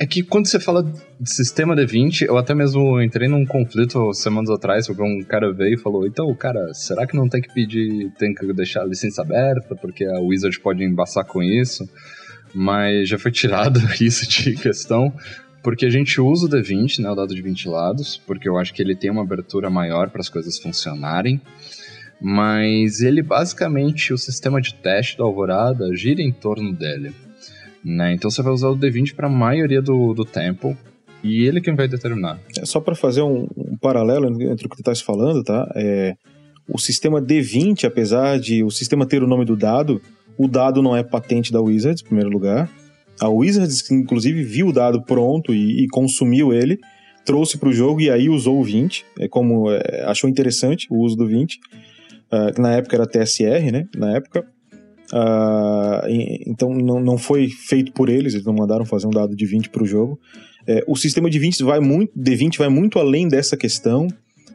é 0.00 0.06
que 0.06 0.22
quando 0.22 0.46
você 0.46 0.58
fala 0.58 0.82
de 0.82 1.30
sistema 1.30 1.76
D20, 1.76 2.22
eu 2.22 2.38
até 2.38 2.54
mesmo 2.54 3.02
entrei 3.02 3.28
num 3.28 3.44
conflito 3.44 4.14
semanas 4.14 4.48
atrás, 4.48 4.86
porque 4.86 5.02
um 5.02 5.22
cara 5.22 5.52
veio 5.52 5.74
e 5.74 5.78
falou: 5.78 6.06
então, 6.06 6.34
cara, 6.34 6.72
será 6.72 7.06
que 7.06 7.14
não 7.14 7.28
tem 7.28 7.42
que 7.42 7.52
pedir, 7.52 8.10
tem 8.18 8.32
que 8.34 8.50
deixar 8.54 8.80
a 8.80 8.86
licença 8.86 9.20
aberta, 9.20 9.76
porque 9.76 10.06
a 10.06 10.18
Wizard 10.18 10.58
pode 10.60 10.82
embaçar 10.82 11.26
com 11.26 11.42
isso? 11.42 11.86
Mas 12.54 13.10
já 13.10 13.18
foi 13.18 13.30
tirado 13.30 13.78
isso 14.00 14.26
de 14.26 14.54
questão, 14.54 15.12
porque 15.62 15.84
a 15.84 15.90
gente 15.90 16.18
usa 16.18 16.46
o 16.46 16.48
D20, 16.48 17.00
né, 17.00 17.10
o 17.10 17.14
dado 17.14 17.34
de 17.34 17.42
20 17.42 17.68
lados, 17.68 18.16
porque 18.26 18.48
eu 18.48 18.56
acho 18.56 18.72
que 18.72 18.80
ele 18.80 18.96
tem 18.96 19.10
uma 19.10 19.22
abertura 19.22 19.68
maior 19.68 20.08
para 20.08 20.22
as 20.22 20.30
coisas 20.30 20.58
funcionarem. 20.58 21.38
Mas 22.18 23.02
ele 23.02 23.22
basicamente, 23.22 24.14
o 24.14 24.18
sistema 24.18 24.62
de 24.62 24.74
teste 24.74 25.18
da 25.18 25.24
Alvorada 25.24 25.94
gira 25.94 26.22
em 26.22 26.32
torno 26.32 26.72
dele. 26.72 27.12
Né? 27.84 28.14
Então 28.14 28.30
você 28.30 28.42
vai 28.42 28.52
usar 28.52 28.68
o 28.68 28.76
D20 28.76 29.14
para 29.14 29.26
a 29.26 29.30
maioria 29.30 29.80
do, 29.80 30.12
do 30.12 30.24
tempo 30.24 30.76
e 31.22 31.46
ele 31.46 31.60
quem 31.60 31.74
vai 31.74 31.88
determinar. 31.88 32.38
É 32.58 32.64
só 32.64 32.80
para 32.80 32.94
fazer 32.94 33.22
um, 33.22 33.46
um, 33.56 33.76
paralelo 33.80 34.28
entre 34.50 34.66
o 34.66 34.68
que 34.68 34.76
tu 34.76 34.80
estás 34.80 35.00
falando, 35.00 35.42
tá? 35.42 35.70
É, 35.74 36.14
o 36.68 36.78
sistema 36.78 37.20
D20, 37.20 37.84
apesar 37.84 38.38
de 38.38 38.62
o 38.62 38.70
sistema 38.70 39.06
ter 39.06 39.22
o 39.22 39.26
nome 39.26 39.44
do 39.44 39.56
dado, 39.56 40.00
o 40.38 40.46
dado 40.46 40.82
não 40.82 40.96
é 40.96 41.02
patente 41.02 41.52
da 41.52 41.60
Wizards, 41.60 42.02
em 42.02 42.06
primeiro 42.06 42.30
lugar. 42.30 42.70
A 43.20 43.28
Wizards, 43.28 43.90
inclusive, 43.90 44.42
viu 44.42 44.68
o 44.68 44.72
dado 44.72 45.02
pronto 45.02 45.52
e, 45.52 45.84
e 45.84 45.88
consumiu 45.88 46.52
ele, 46.54 46.78
trouxe 47.24 47.58
para 47.58 47.68
o 47.68 47.72
jogo 47.72 48.00
e 48.00 48.10
aí 48.10 48.28
usou 48.28 48.58
o 48.58 48.64
20. 48.64 49.04
É 49.18 49.28
como 49.28 49.70
é, 49.70 50.04
achou 50.06 50.30
interessante 50.30 50.86
o 50.90 50.98
uso 50.98 51.16
do 51.16 51.26
20. 51.26 51.56
Uh, 51.56 51.58
ah, 52.30 52.52
na 52.58 52.72
época 52.72 52.96
era 52.96 53.06
TSR, 53.06 53.70
né? 53.70 53.86
Na 53.94 54.16
época. 54.16 54.46
Uh, 55.12 56.06
então 56.46 56.72
não, 56.72 57.00
não 57.00 57.18
foi 57.18 57.48
feito 57.48 57.92
por 57.92 58.08
eles, 58.08 58.34
eles 58.34 58.46
não 58.46 58.54
mandaram 58.54 58.84
fazer 58.84 59.06
um 59.06 59.10
dado 59.10 59.34
de 59.34 59.44
20 59.44 59.70
para 59.70 59.82
o 59.82 59.86
jogo. 59.86 60.18
É, 60.66 60.84
o 60.86 60.96
sistema 60.96 61.28
de 61.28 61.38
20 61.38 61.62
vai 61.64 61.80
muito, 61.80 62.12
de 62.14 62.34
20 62.36 62.58
vai 62.58 62.68
muito 62.68 62.98
além 62.98 63.26
dessa 63.26 63.56
questão. 63.56 64.06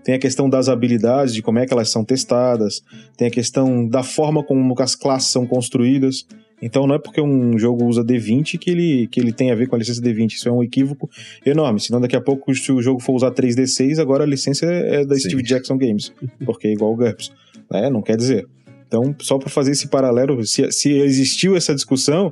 Tem 0.04 0.14
a 0.14 0.20
questão 0.20 0.48
das 0.48 0.70
habilidades, 0.70 1.34
de 1.34 1.42
como 1.42 1.58
é 1.58 1.66
que 1.66 1.74
elas 1.74 1.90
são 1.90 2.06
testadas, 2.06 2.84
tem 3.18 3.28
a 3.28 3.32
questão 3.32 3.88
da 3.88 4.04
forma 4.04 4.44
como 4.44 4.76
as 4.80 4.96
classes 4.96 5.32
são 5.32 5.48
construídas. 5.48 6.28
Então 6.62 6.88
não 6.88 6.96
é 6.96 7.00
porque 7.00 7.20
um 7.20 7.58
jogo 7.58 7.86
usa 7.86 8.04
D20 8.04 8.58
que 8.58 8.70
ele, 8.70 9.08
que 9.08 9.20
ele 9.20 9.34
tem 9.34 9.52
a 9.52 9.56
ver 9.56 9.68
com 9.68 9.76
a 9.76 9.80
licença 9.80 10.02
D20. 10.02 10.34
Isso 10.34 10.48
é 10.48 10.52
um 10.52 10.64
equívoco 10.64 11.10
enorme. 11.46 11.80
Senão 11.80 12.00
daqui 12.00 12.16
a 12.16 12.22
pouco, 12.22 12.54
se 12.54 12.72
o 12.72 12.82
jogo 12.82 13.02
for 13.02 13.14
usar 13.14 13.32
3D6, 13.32 14.00
agora 14.00 14.24
a 14.24 14.28
licença 14.28 14.66
é 14.66 15.04
da 15.04 15.16
Sim. 15.16 15.22
Steve 15.22 15.44
Jackson 15.44 15.78
Games, 15.78 16.14
porque 16.46 16.68
é 16.68 16.72
igual 16.74 16.94
o 16.94 16.96
GURPS. 16.96 17.32
Né? 17.70 17.90
Não 17.90 18.02
quer 18.02 18.16
dizer. 18.16 18.48
Então, 18.96 19.16
só 19.20 19.38
para 19.38 19.50
fazer 19.50 19.72
esse 19.72 19.88
paralelo, 19.88 20.46
se, 20.46 20.72
se 20.72 20.92
existiu 20.92 21.58
essa 21.58 21.76
discussão, 21.76 22.32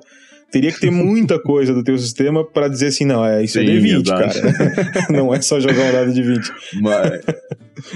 teria 0.52 0.72
que 0.72 0.80
ter 0.80 0.92
muita 0.92 1.40
coisa 1.40 1.74
do 1.74 1.84
teu 1.84 1.98
sistema 1.98 2.46
para 2.46 2.68
dizer 2.68 2.88
assim, 2.88 3.06
não, 3.06 3.26
é 3.26 3.44
isso 3.44 3.60
é 3.60 3.66
Sim, 3.66 3.72
é 3.72 3.80
D20, 3.80 4.08
cara. 4.08 5.12
não 5.12 5.34
é 5.34 5.42
só 5.42 5.60
jogar 5.60 5.90
um 5.90 5.92
dado 5.92 6.14
de 6.14 6.22
20. 6.22 6.52
Mas, 6.82 7.22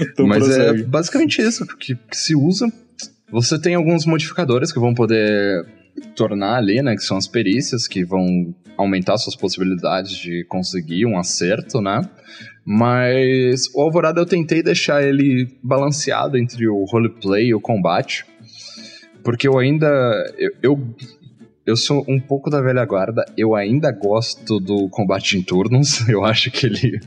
então, 0.00 0.26
mas 0.26 0.48
é 0.50 0.82
basicamente 0.82 1.40
isso 1.40 1.66
que, 1.78 1.94
que 1.94 2.16
se 2.16 2.34
usa. 2.34 2.70
Você 3.30 3.58
tem 3.58 3.74
alguns 3.74 4.06
modificadores 4.06 4.72
que 4.72 4.78
vão 4.78 4.94
poder 4.94 5.66
tornar 6.14 6.56
ali, 6.56 6.82
né, 6.82 6.94
que 6.94 7.02
são 7.02 7.16
as 7.16 7.26
perícias 7.26 7.86
que 7.86 8.04
vão 8.04 8.54
aumentar 8.76 9.18
suas 9.18 9.34
possibilidades 9.34 10.12
de 10.12 10.44
conseguir 10.48 11.04
um 11.04 11.18
acerto, 11.18 11.80
né? 11.80 12.00
Mas 12.64 13.64
o 13.74 13.80
Alvorada 13.80 14.20
eu 14.20 14.26
tentei 14.26 14.62
deixar 14.62 15.02
ele 15.02 15.48
balanceado 15.62 16.36
entre 16.36 16.68
o 16.68 16.84
roleplay 16.84 17.46
e 17.46 17.54
o 17.54 17.60
combate. 17.60 18.26
Porque 19.28 19.46
eu 19.46 19.58
ainda. 19.58 19.86
Eu, 20.38 20.50
eu, 20.62 20.94
eu, 21.66 21.76
sou 21.76 22.02
um 22.08 22.18
pouco 22.18 22.48
da 22.48 22.62
velha 22.62 22.82
guarda. 22.86 23.26
Eu 23.36 23.54
ainda 23.54 23.92
gosto 23.92 24.58
do 24.58 24.88
combate 24.88 25.36
em 25.36 25.42
turnos. 25.42 26.00
Eu 26.08 26.24
acho 26.24 26.50
que 26.50 26.64
ele 26.64 26.98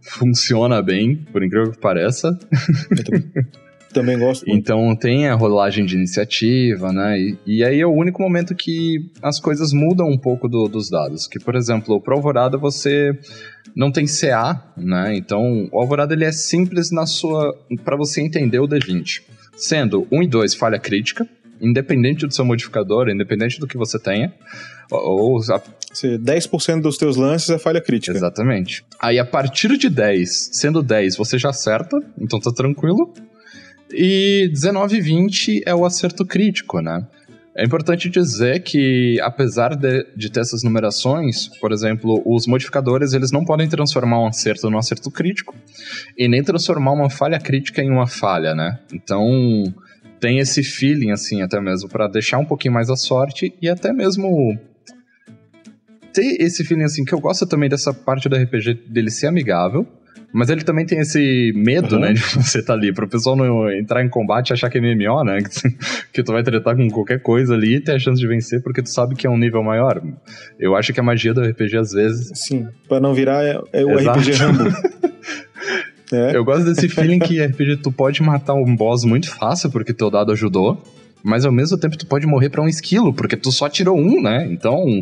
funciona 0.00 0.80
bem, 0.80 1.16
por 1.16 1.42
incrível 1.42 1.72
que 1.72 1.80
pareça. 1.80 2.38
também 3.92 4.16
gosto. 4.16 4.46
Muito. 4.46 4.60
Então 4.60 4.94
tem 4.94 5.26
a 5.26 5.34
rolagem 5.34 5.84
de 5.84 5.96
iniciativa, 5.96 6.92
né? 6.92 7.18
E, 7.18 7.38
e, 7.44 7.64
aí 7.64 7.80
é 7.80 7.86
o 7.86 7.92
único 7.92 8.22
momento 8.22 8.54
que 8.54 9.10
as 9.20 9.40
coisas 9.40 9.72
mudam 9.72 10.08
um 10.08 10.18
pouco 10.18 10.48
do, 10.48 10.68
dos 10.68 10.88
dados. 10.88 11.26
Que, 11.26 11.40
por 11.40 11.56
exemplo, 11.56 12.00
pro 12.00 12.14
Alvorada 12.14 12.56
você 12.56 13.10
não 13.74 13.90
tem 13.90 14.06
CA, 14.06 14.72
né? 14.76 15.16
Então 15.16 15.68
o 15.72 15.80
Alvorada 15.80 16.14
ele 16.14 16.24
é 16.24 16.30
simples 16.30 16.92
na 16.92 17.06
sua. 17.06 17.52
para 17.84 17.96
você 17.96 18.20
entender 18.20 18.60
o 18.60 18.68
D20. 18.68 19.22
Sendo 19.56 20.06
1 20.12 20.22
e 20.22 20.28
2 20.28 20.54
falha 20.54 20.78
crítica, 20.78 21.26
independente 21.60 22.26
do 22.26 22.34
seu 22.34 22.44
modificador, 22.44 23.08
independente 23.08 23.58
do 23.58 23.66
que 23.66 23.76
você 23.76 23.98
tenha. 23.98 24.32
Ou, 24.90 25.38
a... 25.38 25.62
10% 25.92 26.80
dos 26.80 26.96
teus 26.96 27.16
lances 27.16 27.50
é 27.50 27.58
falha 27.58 27.80
crítica. 27.80 28.16
Exatamente. 28.16 28.84
Aí 29.00 29.18
a 29.18 29.24
partir 29.24 29.76
de 29.76 29.88
10, 29.88 30.50
sendo 30.52 30.82
10, 30.82 31.16
você 31.16 31.38
já 31.38 31.50
acerta, 31.50 31.96
então 32.18 32.38
tá 32.38 32.52
tranquilo. 32.52 33.12
E 33.92 34.48
19 34.52 34.96
e 34.96 35.00
20 35.00 35.62
é 35.64 35.74
o 35.74 35.84
acerto 35.84 36.24
crítico, 36.24 36.80
né? 36.80 37.06
É 37.58 37.64
importante 37.64 38.10
dizer 38.10 38.62
que, 38.62 39.18
apesar 39.22 39.74
de, 39.74 40.06
de, 40.14 40.30
ter 40.30 40.40
essas 40.40 40.62
numerações, 40.62 41.48
por 41.58 41.72
exemplo, 41.72 42.22
os 42.26 42.46
modificadores 42.46 43.14
eles 43.14 43.32
não 43.32 43.46
podem 43.46 43.66
transformar 43.66 44.20
um 44.20 44.26
acerto 44.26 44.68
num 44.68 44.76
acerto 44.76 45.10
crítico 45.10 45.54
e 46.18 46.28
nem 46.28 46.42
transformar 46.42 46.92
uma 46.92 47.08
falha 47.08 47.40
crítica 47.40 47.82
em 47.82 47.90
uma 47.90 48.06
falha, 48.06 48.54
né? 48.54 48.78
Então 48.92 49.64
tem 50.20 50.38
esse 50.38 50.62
feeling 50.62 51.10
assim 51.10 51.42
até 51.42 51.60
mesmo 51.60 51.88
para 51.88 52.08
deixar 52.08 52.38
um 52.38 52.44
pouquinho 52.44 52.74
mais 52.74 52.90
a 52.90 52.96
sorte 52.96 53.54
e 53.60 53.68
até 53.68 53.92
mesmo 53.92 54.58
ter 56.12 56.40
esse 56.40 56.64
feeling 56.64 56.84
assim 56.84 57.04
que 57.04 57.14
eu 57.14 57.20
gosto 57.20 57.46
também 57.46 57.68
dessa 57.68 57.92
parte 57.92 58.28
do 58.28 58.36
RPG 58.36 58.74
dele 58.88 59.10
ser 59.10 59.26
amigável 59.26 59.86
mas 60.32 60.50
ele 60.50 60.62
também 60.62 60.84
tem 60.84 60.98
esse 60.98 61.50
medo, 61.54 61.94
uhum. 61.94 62.00
né, 62.02 62.12
de 62.12 62.20
você 62.20 62.58
estar 62.58 62.74
tá 62.74 62.78
ali, 62.78 62.92
pro 62.92 63.08
pessoal 63.08 63.34
não 63.36 63.70
entrar 63.72 64.04
em 64.04 64.08
combate 64.08 64.50
e 64.50 64.52
achar 64.52 64.68
que 64.68 64.76
é 64.76 64.80
MMO, 64.82 65.24
né, 65.24 65.38
que, 66.12 66.22
tu 66.22 66.30
vai 66.30 66.42
tratar 66.42 66.76
com 66.76 66.90
qualquer 66.90 67.20
coisa 67.20 67.54
ali 67.54 67.76
e 67.76 67.80
ter 67.80 67.92
a 67.92 67.98
chance 67.98 68.20
de 68.20 68.26
vencer 68.26 68.62
porque 68.62 68.82
tu 68.82 68.90
sabe 68.90 69.14
que 69.14 69.26
é 69.26 69.30
um 69.30 69.38
nível 69.38 69.62
maior. 69.62 70.02
Eu 70.58 70.76
acho 70.76 70.92
que 70.92 71.00
a 71.00 71.02
magia 71.02 71.32
do 71.32 71.40
RPG 71.40 71.78
às 71.78 71.92
vezes... 71.92 72.30
Sim, 72.34 72.68
para 72.86 73.00
não 73.00 73.14
virar 73.14 73.42
é, 73.44 73.58
é 73.72 73.84
o 73.84 73.98
Exato. 73.98 74.18
RPG 74.18 74.32
Rambo. 74.32 74.64
É. 76.12 76.36
Eu 76.36 76.44
gosto 76.44 76.64
desse 76.64 76.88
feeling 76.88 77.18
que 77.18 77.42
RPG 77.42 77.78
tu 77.78 77.90
pode 77.90 78.22
matar 78.22 78.54
um 78.54 78.76
boss 78.76 79.04
muito 79.04 79.28
fácil 79.34 79.70
porque 79.70 79.92
teu 79.92 80.10
dado 80.10 80.32
ajudou, 80.32 80.80
mas 81.22 81.44
ao 81.44 81.52
mesmo 81.52 81.76
tempo 81.78 81.96
tu 81.96 82.06
pode 82.06 82.26
morrer 82.26 82.48
pra 82.48 82.62
um 82.62 82.68
esquilo 82.68 83.12
porque 83.12 83.36
tu 83.36 83.50
só 83.50 83.68
tirou 83.68 83.98
um, 83.98 84.22
né? 84.22 84.46
Então, 84.50 84.84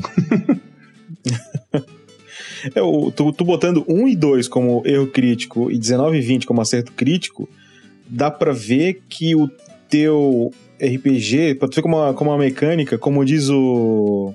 É, 2.75 2.81
o, 2.81 3.11
tu, 3.11 3.33
tu 3.33 3.45
botando 3.45 3.85
1 3.89 4.09
e 4.09 4.17
2 4.17 4.49
como 4.49 4.83
erro 4.87 5.07
crítico 5.09 5.71
e 5.71 5.79
19 5.79 6.17
e 6.17 6.21
20 6.21 6.47
como 6.47 6.61
acerto 6.61 6.93
crítico, 6.93 7.49
dá 8.09 8.31
pra 8.31 8.53
ver 8.53 9.03
que 9.09 9.35
o 9.35 9.51
teu 9.89 10.53
RPG, 10.81 11.57
pra 11.57 11.69
tu 11.69 11.75
ver 11.75 11.83
como 11.83 11.97
uma, 11.97 12.15
como 12.15 12.31
uma 12.31 12.39
mecânica, 12.39 12.97
como 12.97 13.25
diz 13.25 13.51
o. 13.51 14.33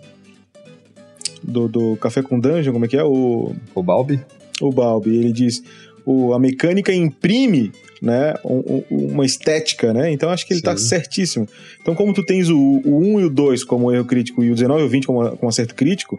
Do, 1.41 1.69
do 1.69 1.95
Café 1.95 2.21
com 2.21 2.39
Dungeon, 2.39 2.73
como 2.73 2.85
é 2.85 2.87
que 2.87 2.97
é? 2.97 3.03
O, 3.03 3.55
o 3.73 3.81
Balbi. 3.81 4.19
o 4.61 4.71
Balbi, 4.71 5.15
ele 5.15 5.31
diz: 5.31 5.63
o, 6.05 6.33
a 6.33 6.39
mecânica 6.39 6.93
imprime 6.93 7.71
né, 8.01 8.33
um- 8.45 8.83
um- 8.89 9.07
uma 9.13 9.25
estética, 9.25 9.91
né? 9.93 10.09
Então 10.11 10.29
acho 10.29 10.47
que 10.47 10.53
ele 10.53 10.61
tá 10.61 10.75
Sim. 10.77 10.85
certíssimo. 10.87 11.47
Então, 11.81 11.93
como 11.93 12.13
tu 12.13 12.23
tens 12.23 12.49
o, 12.49 12.57
o 12.57 12.97
1 13.15 13.19
e 13.19 13.25
o 13.25 13.29
2 13.29 13.63
como 13.65 13.91
erro 13.91 14.05
crítico 14.05 14.41
e 14.43 14.49
o 14.51 14.55
19 14.55 14.83
e 14.83 14.85
o 14.85 14.89
20 14.89 15.05
como, 15.07 15.29
como 15.37 15.49
acerto 15.49 15.75
crítico, 15.75 16.17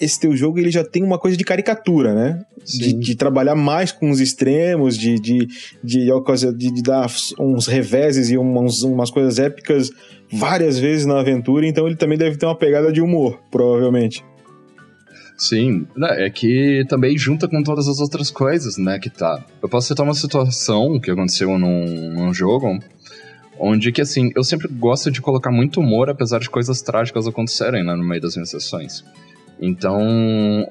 esse 0.00 0.20
teu 0.20 0.36
jogo 0.36 0.58
ele 0.58 0.70
já 0.70 0.84
tem 0.84 1.02
uma 1.02 1.18
coisa 1.18 1.36
de 1.36 1.42
caricatura, 1.44 2.14
né? 2.14 2.40
De, 2.64 2.92
de 2.92 3.14
trabalhar 3.16 3.54
mais 3.56 3.90
com 3.90 4.10
os 4.10 4.20
extremos, 4.20 4.96
de, 4.96 5.18
de, 5.18 5.48
de, 5.82 6.06
de, 6.56 6.70
de 6.72 6.82
dar 6.82 7.10
uns 7.38 7.66
reveses 7.66 8.30
e 8.30 8.36
umas, 8.36 8.82
umas 8.82 9.10
coisas 9.10 9.38
épicas 9.38 9.90
várias 10.30 10.78
vezes 10.78 11.06
na 11.06 11.18
aventura, 11.18 11.66
então 11.66 11.86
ele 11.86 11.96
também 11.96 12.18
deve 12.18 12.36
ter 12.36 12.44
uma 12.46 12.54
pegada 12.54 12.92
de 12.92 13.00
humor, 13.00 13.40
provavelmente. 13.50 14.22
Sim, 15.38 15.86
né, 15.96 16.26
é 16.26 16.28
que 16.28 16.84
também 16.88 17.16
junta 17.16 17.46
com 17.46 17.62
todas 17.62 17.86
as 17.86 18.00
outras 18.00 18.28
coisas, 18.28 18.76
né, 18.76 18.98
que 18.98 19.08
tá. 19.08 19.44
Eu 19.62 19.68
posso 19.68 19.86
citar 19.86 20.04
uma 20.04 20.14
situação 20.14 20.98
que 20.98 21.12
aconteceu 21.12 21.56
num, 21.56 22.10
num 22.12 22.34
jogo, 22.34 22.76
onde 23.56 23.92
que, 23.92 24.00
assim, 24.00 24.32
eu 24.34 24.42
sempre 24.42 24.66
gosto 24.66 25.12
de 25.12 25.20
colocar 25.20 25.52
muito 25.52 25.78
humor, 25.78 26.10
apesar 26.10 26.40
de 26.40 26.50
coisas 26.50 26.82
trágicas 26.82 27.28
acontecerem, 27.28 27.84
né, 27.84 27.94
no 27.94 28.02
meio 28.02 28.20
das 28.20 28.34
minhas 28.34 28.50
sessões. 28.50 29.04
Então, 29.60 30.00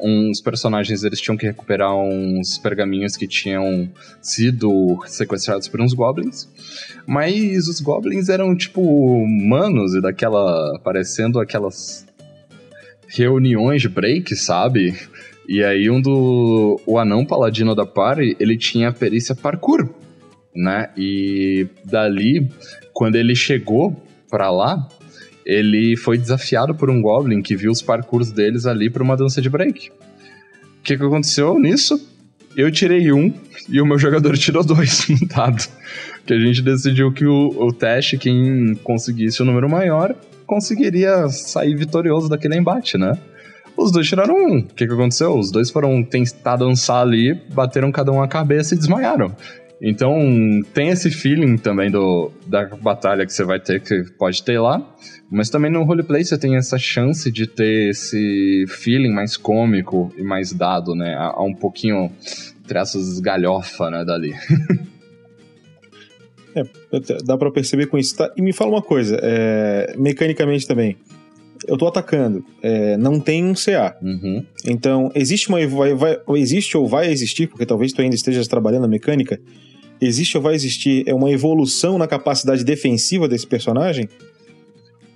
uns 0.02 0.42
personagens, 0.42 1.04
eles 1.04 1.20
tinham 1.20 1.38
que 1.38 1.46
recuperar 1.46 1.96
uns 1.96 2.58
pergaminhos 2.58 3.16
que 3.18 3.28
tinham 3.28 3.90
sido 4.22 4.98
sequestrados 5.06 5.68
por 5.70 5.80
uns 5.80 5.94
goblins, 5.94 6.48
mas 7.06 7.70
os 7.70 7.80
goblins 7.80 8.28
eram, 8.28 8.56
tipo, 8.56 8.82
humanos 8.82 9.94
e 9.94 10.02
daquela... 10.02 10.78
parecendo 10.84 11.40
aquelas 11.40 12.07
reuniões 13.08 13.82
de 13.82 13.90
break, 13.90 14.36
sabe? 14.36 14.96
E 15.48 15.64
aí 15.64 15.90
um 15.90 16.02
do... 16.02 16.80
o 16.86 17.00
anão 17.00 17.26
paladino 17.26 17.74
da 17.74 17.86
party, 17.86 18.36
ele 18.40 18.58
tinha 18.58 18.92
perícia 18.92 19.36
parkour, 19.36 19.90
né? 20.56 20.90
E 20.98 21.68
dali, 21.86 22.50
quando 22.94 23.16
ele 23.16 23.36
chegou 23.36 23.96
pra 24.30 24.52
lá, 24.52 24.88
ele 25.46 25.96
foi 25.96 26.18
desafiado 26.18 26.76
por 26.76 26.90
um 26.90 27.02
goblin 27.02 27.42
que 27.42 27.56
viu 27.56 27.72
os 27.72 27.82
parkours 27.82 28.32
deles 28.32 28.66
ali 28.66 28.90
pra 28.90 29.02
uma 29.02 29.16
dança 29.16 29.42
de 29.42 29.50
break. 29.50 29.90
O 29.90 30.84
que 30.84 30.98
que 30.98 31.04
aconteceu 31.04 31.58
nisso? 31.58 31.98
Eu 32.56 32.70
tirei 32.72 33.14
um 33.14 33.34
e 33.70 33.80
o 33.80 33.86
meu 33.86 33.98
jogador 33.98 34.36
tirou 34.40 34.66
dois 34.66 35.08
no 35.08 35.26
dado. 35.30 35.64
Que 36.26 36.34
a 36.34 36.40
gente 36.40 36.62
decidiu 36.62 37.14
que 37.14 37.26
o, 37.26 37.50
o 37.58 37.72
teste, 37.72 38.18
quem 38.18 38.76
conseguisse 38.84 39.42
o 39.42 39.46
número 39.46 39.70
maior, 39.70 40.14
conseguiria 40.48 41.28
sair 41.28 41.76
vitorioso 41.76 42.28
daquele 42.30 42.58
embate, 42.58 42.98
né? 42.98 43.14
Os 43.78 43.92
dois 43.92 44.08
tiraram 44.08 44.34
um. 44.34 44.58
O 44.60 44.64
que, 44.64 44.88
que 44.88 44.94
aconteceu? 44.94 45.38
Os 45.38 45.52
dois 45.52 45.70
foram 45.70 46.04
tentar 46.04 46.56
dançar 46.56 47.02
ali, 47.02 47.36
bateram 47.54 47.92
cada 47.92 48.12
um 48.12 48.22
a 48.24 48.28
cabeça 48.28 48.74
e 48.74 48.78
desmaiaram. 48.78 49.36
Então, 49.80 50.20
tem 50.74 50.90
esse 50.90 51.12
feeling 51.12 51.56
também 51.56 51.92
do, 51.92 52.32
da 52.48 52.66
batalha 52.66 53.24
que 53.26 53.32
você 53.32 53.44
vai 53.44 53.60
ter, 53.60 53.80
que 53.80 54.04
pode 54.18 54.42
ter 54.44 54.60
lá. 54.60 54.82
Mas 55.30 55.52
também 55.52 55.72
no 55.72 55.84
roleplay 55.84 56.24
você 56.24 56.38
tem 56.38 56.56
essa 56.56 56.80
chance 56.80 57.32
de 57.32 57.46
ter 57.46 57.90
esse 57.90 58.66
feeling 58.68 59.14
mais 59.14 59.38
cômico 59.38 60.12
e 60.18 60.24
mais 60.24 60.52
dado, 60.52 60.96
né? 60.96 61.14
A, 61.14 61.34
a 61.36 61.44
um 61.44 61.54
pouquinho, 61.54 62.12
traços 62.68 63.20
galhofa, 63.20 63.92
né, 63.92 64.04
dali. 64.04 64.34
Dá 67.26 67.38
pra 67.38 67.52
perceber 67.52 67.88
com 67.88 67.98
isso. 67.98 68.16
Tá? 68.16 68.32
E 68.36 68.42
me 68.42 68.54
fala 68.54 68.72
uma 68.72 68.82
coisa, 68.82 69.20
é, 69.22 69.94
mecanicamente 69.98 70.68
também. 70.68 70.98
Eu 71.68 71.76
tô 71.78 71.88
atacando, 71.88 72.46
é, 72.62 72.96
não 72.98 73.20
tem 73.20 73.44
um 73.44 73.54
CA. 73.54 73.98
Uhum. 74.02 74.46
Então, 74.66 75.12
existe 75.16 75.50
uma. 75.50 75.66
Vai, 75.68 75.94
vai- 75.96 76.20
ou 76.26 76.38
existe 76.38 76.78
ou 76.78 76.88
vai 76.88 77.10
existir, 77.12 77.48
porque 77.48 77.66
talvez 77.66 77.92
tu 77.92 78.02
ainda 78.02 78.16
estejas 78.16 78.48
trabalhando 78.48 78.86
a 78.86 78.88
mecânica. 78.88 79.40
Existe 80.00 80.38
ou 80.38 80.44
vai 80.44 80.54
existir 80.54 81.04
é 81.08 81.14
uma 81.14 81.32
evolução 81.32 81.98
na 81.98 82.06
capacidade 82.08 82.64
defensiva 82.64 83.28
desse 83.28 83.48
personagem? 83.48 84.08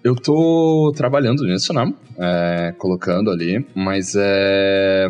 Eu 0.04 0.16
tô 0.16 0.92
trabalhando 0.96 1.44
nisso, 1.44 1.72
né? 1.74 1.94
É, 2.18 2.74
colocando 2.78 3.30
ali, 3.30 3.64
mas 3.76 4.16
é. 4.18 5.08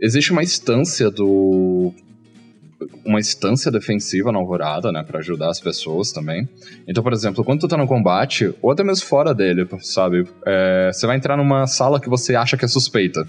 Existe 0.00 0.32
uma 0.32 0.42
instância 0.42 1.10
do. 1.10 1.92
Uma 3.04 3.20
instância 3.20 3.70
defensiva 3.70 4.32
na 4.32 4.38
alvorada, 4.38 4.92
né? 4.92 5.02
Pra 5.02 5.20
ajudar 5.20 5.50
as 5.50 5.60
pessoas 5.60 6.12
também. 6.12 6.48
Então, 6.86 7.02
por 7.02 7.12
exemplo, 7.12 7.44
quando 7.44 7.60
tu 7.60 7.68
tá 7.68 7.76
no 7.76 7.86
combate, 7.86 8.54
ou 8.60 8.70
até 8.70 8.82
mesmo 8.84 9.06
fora 9.06 9.34
dele, 9.34 9.66
sabe? 9.80 10.26
É, 10.46 10.90
você 10.92 11.06
vai 11.06 11.16
entrar 11.16 11.36
numa 11.36 11.66
sala 11.66 12.00
que 12.00 12.08
você 12.08 12.34
acha 12.34 12.56
que 12.56 12.64
é 12.64 12.68
suspeita. 12.68 13.26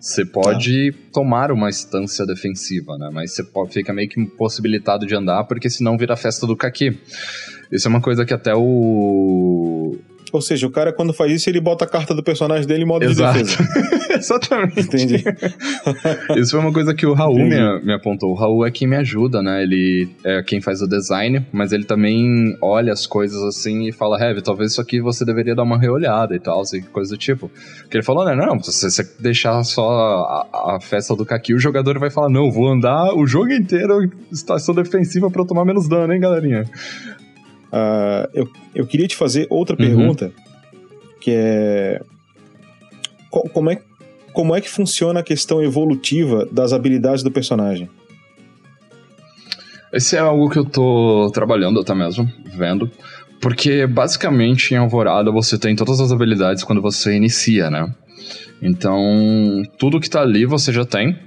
Você 0.00 0.24
pode 0.24 0.92
tomar 1.12 1.52
uma 1.52 1.68
instância 1.68 2.24
defensiva, 2.24 2.96
né? 2.96 3.10
Mas 3.12 3.34
você 3.34 3.44
pode, 3.44 3.74
fica 3.74 3.92
meio 3.92 4.08
que 4.08 4.18
impossibilitado 4.18 5.06
de 5.06 5.14
andar, 5.14 5.44
porque 5.44 5.68
senão 5.68 5.98
vira 5.98 6.14
a 6.14 6.16
festa 6.16 6.46
do 6.46 6.56
caqui. 6.56 6.98
Isso 7.70 7.86
é 7.86 7.90
uma 7.90 8.00
coisa 8.00 8.24
que 8.24 8.32
até 8.32 8.54
o. 8.54 9.98
Ou 10.32 10.40
seja, 10.40 10.66
o 10.66 10.70
cara 10.70 10.90
quando 10.90 11.12
faz 11.12 11.30
isso, 11.32 11.50
ele 11.50 11.60
bota 11.60 11.84
a 11.84 11.88
carta 11.88 12.14
do 12.14 12.22
personagem 12.22 12.66
dele 12.66 12.84
em 12.84 12.86
modo 12.86 13.04
Exato. 13.04 13.38
de 13.38 13.44
defesa. 13.44 13.98
Exatamente. 14.24 14.80
Entendi. 14.80 15.24
Isso 16.38 16.50
foi 16.52 16.60
uma 16.60 16.72
coisa 16.72 16.94
que 16.94 17.06
o 17.06 17.12
Raul 17.14 17.38
me, 17.38 17.80
me 17.84 17.92
apontou. 17.92 18.30
O 18.30 18.34
Raul 18.34 18.66
é 18.66 18.70
quem 18.70 18.86
me 18.86 18.96
ajuda, 18.96 19.42
né? 19.42 19.62
Ele 19.62 20.08
é 20.24 20.42
quem 20.42 20.60
faz 20.60 20.82
o 20.82 20.86
design, 20.86 21.44
mas 21.52 21.72
ele 21.72 21.84
também 21.84 22.56
olha 22.60 22.92
as 22.92 23.06
coisas 23.06 23.42
assim 23.42 23.88
e 23.88 23.92
fala: 23.92 24.20
Heavy, 24.22 24.42
talvez 24.42 24.72
isso 24.72 24.80
aqui 24.80 25.00
você 25.00 25.24
deveria 25.24 25.54
dar 25.54 25.62
uma 25.62 25.78
reolhada 25.78 26.34
e 26.34 26.38
tal, 26.40 26.60
assim, 26.60 26.80
coisa 26.82 27.14
do 27.14 27.18
tipo. 27.18 27.50
Porque 27.82 27.96
ele 27.96 28.04
falou: 28.04 28.24
né, 28.24 28.34
não, 28.36 28.62
se 28.62 28.90
você 28.90 29.02
deixar 29.18 29.62
só 29.64 30.46
a, 30.52 30.76
a 30.76 30.80
festa 30.80 31.14
do 31.16 31.24
Kaki, 31.26 31.54
o 31.54 31.58
jogador 31.58 31.98
vai 31.98 32.10
falar: 32.10 32.28
não, 32.28 32.50
vou 32.50 32.68
andar 32.68 33.14
o 33.14 33.26
jogo 33.26 33.52
inteiro 33.52 34.04
em 34.04 34.10
estação 34.32 34.74
defensiva 34.74 35.30
pra 35.30 35.42
eu 35.42 35.46
tomar 35.46 35.64
menos 35.64 35.88
dano, 35.88 36.12
hein, 36.12 36.20
galerinha? 36.20 36.64
Ah, 37.72 38.28
eu, 38.34 38.48
eu 38.74 38.86
queria 38.86 39.06
te 39.06 39.16
fazer 39.16 39.46
outra 39.48 39.74
Uhum. 39.74 39.86
pergunta, 39.86 40.32
que 41.20 41.30
é. 41.34 42.00
co- 43.30 43.48
Como, 43.50 43.70
é 43.70 43.78
como 44.32 44.54
é 44.54 44.60
que 44.60 44.68
funciona 44.68 45.20
a 45.20 45.22
questão 45.22 45.62
evolutiva 45.62 46.46
das 46.50 46.72
habilidades 46.72 47.22
do 47.22 47.30
personagem? 47.30 47.88
Esse 49.92 50.16
é 50.16 50.20
algo 50.20 50.48
que 50.48 50.58
eu 50.58 50.64
tô 50.64 51.30
trabalhando 51.32 51.80
até 51.80 51.94
mesmo, 51.94 52.30
vendo. 52.56 52.90
Porque 53.40 53.86
basicamente 53.86 54.72
em 54.72 54.76
Alvorada 54.76 55.32
você 55.32 55.58
tem 55.58 55.74
todas 55.74 56.00
as 56.00 56.12
habilidades 56.12 56.62
quando 56.62 56.82
você 56.82 57.16
inicia, 57.16 57.70
né? 57.70 57.92
Então, 58.62 59.62
tudo 59.78 59.98
que 59.98 60.08
tá 60.08 60.20
ali 60.20 60.44
você 60.44 60.72
já 60.72 60.84
tem. 60.84 61.18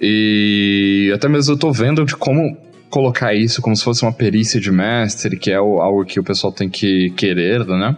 E 0.00 1.10
até 1.14 1.28
mesmo 1.28 1.54
eu 1.54 1.58
tô 1.58 1.72
vendo 1.72 2.04
de 2.04 2.14
como 2.14 2.56
colocar 2.90 3.34
isso 3.34 3.62
como 3.62 3.74
se 3.74 3.84
fosse 3.84 4.02
uma 4.02 4.12
perícia 4.12 4.60
de 4.60 4.70
mestre, 4.70 5.38
que 5.38 5.50
é 5.50 5.54
algo 5.54 6.04
que 6.04 6.20
o 6.20 6.24
pessoal 6.24 6.52
tem 6.52 6.68
que 6.68 7.10
querer, 7.10 7.64
né? 7.64 7.96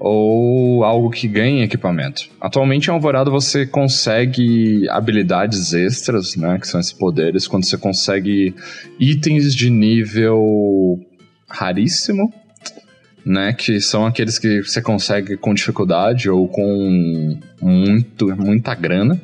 Ou 0.00 0.84
algo 0.84 1.10
que 1.10 1.26
ganha 1.26 1.64
equipamento. 1.64 2.28
Atualmente 2.40 2.86
em 2.86 2.92
Alvorada 2.92 3.30
você 3.30 3.66
consegue 3.66 4.88
habilidades 4.90 5.72
extras, 5.72 6.36
né? 6.36 6.58
Que 6.60 6.68
são 6.68 6.78
esses 6.78 6.92
poderes, 6.92 7.48
quando 7.48 7.64
você 7.64 7.76
consegue 7.76 8.54
itens 8.98 9.54
de 9.54 9.70
nível 9.70 11.00
raríssimo, 11.48 12.32
né? 13.24 13.52
Que 13.52 13.80
são 13.80 14.06
aqueles 14.06 14.38
que 14.38 14.62
você 14.62 14.80
consegue 14.80 15.36
com 15.36 15.52
dificuldade 15.52 16.30
ou 16.30 16.46
com 16.46 17.38
muito, 17.60 18.28
muita 18.36 18.74
grana. 18.74 19.20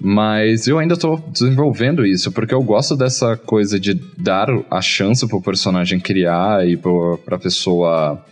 Mas 0.00 0.68
eu 0.68 0.78
ainda 0.78 0.96
tô 0.96 1.16
desenvolvendo 1.16 2.06
isso, 2.06 2.30
porque 2.30 2.54
eu 2.54 2.62
gosto 2.62 2.96
dessa 2.96 3.36
coisa 3.36 3.80
de 3.80 3.94
dar 4.16 4.48
a 4.70 4.80
chance 4.80 5.26
pro 5.26 5.42
personagem 5.42 5.98
criar 5.98 6.66
e 6.66 6.76
pro, 6.76 7.18
pra 7.24 7.36
pessoa 7.36 8.24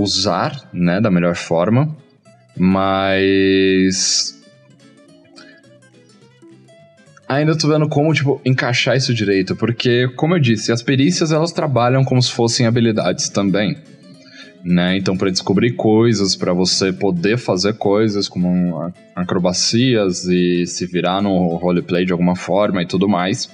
usar, 0.00 0.68
né, 0.72 1.00
da 1.00 1.10
melhor 1.10 1.36
forma. 1.36 1.96
Mas 2.56 4.40
ainda 7.28 7.56
tô 7.56 7.68
vendo 7.68 7.88
como, 7.88 8.12
tipo, 8.12 8.40
encaixar 8.44 8.96
isso 8.96 9.14
direito, 9.14 9.54
porque, 9.54 10.08
como 10.16 10.34
eu 10.34 10.40
disse, 10.40 10.72
as 10.72 10.82
perícias 10.82 11.30
elas 11.30 11.52
trabalham 11.52 12.04
como 12.04 12.20
se 12.20 12.32
fossem 12.32 12.66
habilidades 12.66 13.28
também. 13.28 13.76
né? 14.62 14.96
Então, 14.96 15.16
para 15.16 15.30
descobrir 15.30 15.72
coisas, 15.72 16.36
para 16.36 16.52
você 16.52 16.92
poder 16.92 17.38
fazer 17.38 17.74
coisas 17.74 18.28
como 18.28 18.92
acrobacias 19.16 20.24
e 20.26 20.66
se 20.66 20.84
virar 20.86 21.22
no 21.22 21.56
roleplay 21.56 22.04
de 22.04 22.12
alguma 22.12 22.36
forma 22.36 22.82
e 22.82 22.86
tudo 22.86 23.08
mais. 23.08 23.48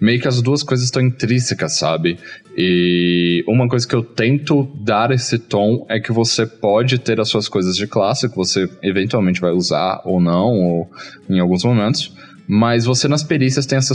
Meio 0.00 0.20
que 0.20 0.28
as 0.28 0.42
duas 0.42 0.62
coisas 0.62 0.86
estão 0.86 1.02
intrínsecas, 1.02 1.78
sabe? 1.78 2.18
E 2.56 3.44
uma 3.48 3.68
coisa 3.68 3.86
que 3.86 3.94
eu 3.94 4.02
tento 4.02 4.64
dar 4.74 5.10
esse 5.10 5.38
tom 5.38 5.86
é 5.88 5.98
que 6.00 6.12
você 6.12 6.46
pode 6.46 6.98
ter 6.98 7.20
as 7.20 7.28
suas 7.28 7.48
coisas 7.48 7.76
de 7.76 7.86
classe, 7.86 8.28
que 8.28 8.36
você 8.36 8.68
eventualmente 8.82 9.40
vai 9.40 9.52
usar 9.52 10.02
ou 10.04 10.20
não, 10.20 10.52
ou 10.60 10.90
em 11.28 11.38
alguns 11.38 11.64
momentos, 11.64 12.14
mas 12.46 12.84
você 12.84 13.08
nas 13.08 13.22
perícias 13.22 13.66
tem 13.66 13.78
essa, 13.78 13.94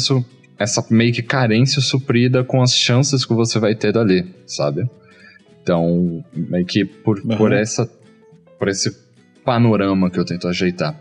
essa 0.58 0.86
meio 0.90 1.14
que 1.14 1.22
carência 1.22 1.82
suprida 1.82 2.44
com 2.44 2.62
as 2.62 2.76
chances 2.76 3.26
que 3.26 3.34
você 3.34 3.60
vai 3.60 3.76
ter 3.76 3.94
dali, 3.94 4.26
sabe? 4.46 4.90
Então, 5.62 6.24
meio 6.34 6.66
que 6.66 6.84
por, 6.84 7.20
uhum. 7.20 7.38
por, 7.38 7.52
essa, 7.52 7.90
por 8.58 8.68
esse 8.68 8.92
panorama 9.46 10.10
que 10.10 10.20
eu 10.20 10.26
tento 10.26 10.48
ajeitar. 10.48 11.00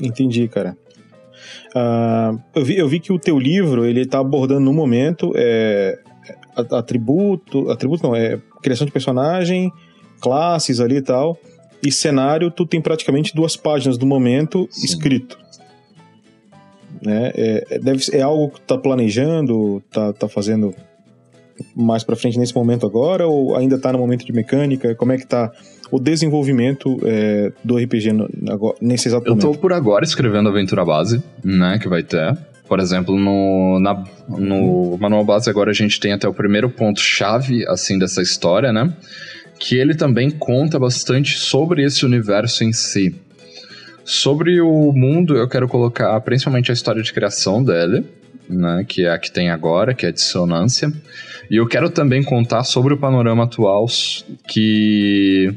Entendi, 0.00 0.48
cara. 0.48 0.76
Uh, 1.74 2.40
eu, 2.54 2.64
vi, 2.64 2.78
eu 2.78 2.88
vi 2.88 3.00
que 3.00 3.12
o 3.12 3.18
teu 3.18 3.38
livro, 3.38 3.84
ele 3.84 4.06
tá 4.06 4.20
abordando 4.20 4.60
no 4.60 4.72
momento 4.72 5.32
é, 5.34 5.98
atributo, 6.56 7.68
atributo 7.68 8.04
não, 8.04 8.14
é 8.14 8.40
criação 8.62 8.86
de 8.86 8.92
personagem, 8.92 9.72
classes 10.20 10.78
ali 10.78 10.96
e 10.96 11.02
tal, 11.02 11.36
e 11.82 11.90
cenário, 11.90 12.50
tu 12.50 12.64
tem 12.64 12.80
praticamente 12.80 13.34
duas 13.34 13.56
páginas 13.56 13.98
do 13.98 14.06
momento 14.06 14.68
Sim. 14.70 14.86
escrito. 14.86 15.36
Né? 17.02 17.32
É, 17.34 17.66
é 17.70 17.78
deve, 17.78 18.04
é 18.12 18.22
algo 18.22 18.50
que 18.50 18.60
tu 18.60 18.66
tá 18.66 18.78
planejando, 18.78 19.82
tá, 19.90 20.12
tá 20.12 20.28
fazendo 20.28 20.72
mais 21.74 22.02
para 22.02 22.16
frente 22.16 22.38
nesse 22.38 22.54
momento 22.54 22.86
agora 22.86 23.26
ou 23.26 23.56
ainda 23.56 23.76
está 23.76 23.92
no 23.92 23.98
momento 23.98 24.24
de 24.24 24.32
mecânica? 24.32 24.94
Como 24.94 25.12
é 25.12 25.16
que 25.16 25.24
está 25.24 25.52
o 25.94 26.00
desenvolvimento 26.00 26.98
é, 27.04 27.52
do 27.62 27.76
RPG 27.76 28.12
no, 28.12 28.28
agora, 28.50 28.76
nesse 28.80 29.06
exato 29.06 29.26
Eu 29.26 29.30
momento? 29.30 29.46
Eu 29.46 29.52
tô 29.52 29.58
por 29.60 29.72
agora 29.72 30.04
escrevendo 30.04 30.48
a 30.48 30.50
aventura 30.50 30.84
base, 30.84 31.22
né, 31.44 31.78
que 31.80 31.88
vai 31.88 32.02
ter. 32.02 32.36
Por 32.66 32.80
exemplo, 32.80 33.16
no, 33.16 33.78
na, 33.78 34.02
no 34.28 34.98
manual 34.98 35.24
base 35.24 35.48
agora 35.48 35.70
a 35.70 35.74
gente 35.74 36.00
tem 36.00 36.12
até 36.12 36.26
o 36.26 36.34
primeiro 36.34 36.68
ponto 36.68 36.98
chave 36.98 37.64
assim 37.68 37.96
dessa 37.96 38.20
história, 38.20 38.72
né? 38.72 38.92
Que 39.56 39.76
ele 39.76 39.94
também 39.94 40.30
conta 40.30 40.80
bastante 40.80 41.38
sobre 41.38 41.84
esse 41.84 42.04
universo 42.04 42.64
em 42.64 42.72
si. 42.72 43.14
Sobre 44.04 44.60
o 44.60 44.92
mundo, 44.92 45.36
eu 45.36 45.48
quero 45.48 45.68
colocar 45.68 46.20
principalmente 46.22 46.72
a 46.72 46.74
história 46.74 47.02
de 47.02 47.12
criação 47.12 47.62
dele, 47.62 48.04
né, 48.48 48.84
que 48.88 49.04
é 49.04 49.10
a 49.10 49.18
que 49.18 49.30
tem 49.30 49.48
agora, 49.48 49.94
que 49.94 50.06
é 50.06 50.08
a 50.08 50.12
dissonância. 50.12 50.92
E 51.50 51.56
eu 51.56 51.66
quero 51.66 51.90
também 51.90 52.22
contar 52.22 52.64
sobre 52.64 52.94
o 52.94 52.98
panorama 52.98 53.44
atual 53.44 53.86
que 54.48 55.52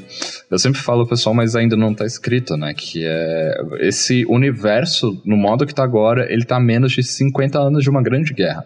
eu 0.50 0.60
sempre 0.60 0.82
falo 0.82 1.08
pessoal, 1.08 1.34
mas 1.34 1.56
ainda 1.56 1.76
não 1.76 1.92
está 1.92 2.06
escrito, 2.06 2.56
né? 2.58 2.74
Que 2.74 3.04
é 3.06 3.56
esse 3.80 4.26
universo, 4.28 5.22
no 5.26 5.38
modo 5.38 5.66
que 5.66 5.72
está 5.72 5.84
agora, 5.84 6.32
ele 6.32 6.44
está 6.44 6.58
a 6.58 6.60
menos 6.60 6.92
de 6.92 7.04
50 7.04 7.60
anos 7.60 7.84
de 7.84 7.90
uma 7.90 8.02
grande 8.02 8.34
guerra. 8.34 8.66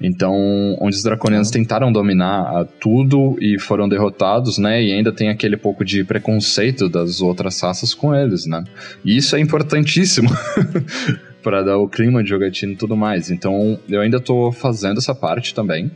Então, 0.00 0.34
onde 0.80 0.96
os 0.96 1.02
draconianos 1.02 1.48
uhum. 1.48 1.52
tentaram 1.52 1.92
dominar 1.92 2.66
tudo 2.80 3.36
e 3.40 3.58
foram 3.60 3.88
derrotados, 3.88 4.58
né? 4.58 4.82
E 4.82 4.92
ainda 4.92 5.12
tem 5.12 5.28
aquele 5.28 5.56
pouco 5.56 5.84
de 5.84 6.02
preconceito 6.02 6.88
das 6.88 7.20
outras 7.20 7.60
raças 7.60 7.94
com 7.94 8.12
eles, 8.12 8.44
né? 8.46 8.64
E 9.04 9.16
isso 9.16 9.36
é 9.36 9.40
importantíssimo. 9.40 10.28
para 11.42 11.62
dar 11.62 11.76
o 11.76 11.88
clima 11.88 12.22
de 12.22 12.30
jogatina 12.30 12.72
e 12.72 12.76
tudo 12.76 12.96
mais. 12.96 13.30
Então, 13.30 13.78
eu 13.88 14.00
ainda 14.00 14.20
tô 14.20 14.52
fazendo 14.52 14.98
essa 14.98 15.14
parte 15.14 15.54
também. 15.54 15.90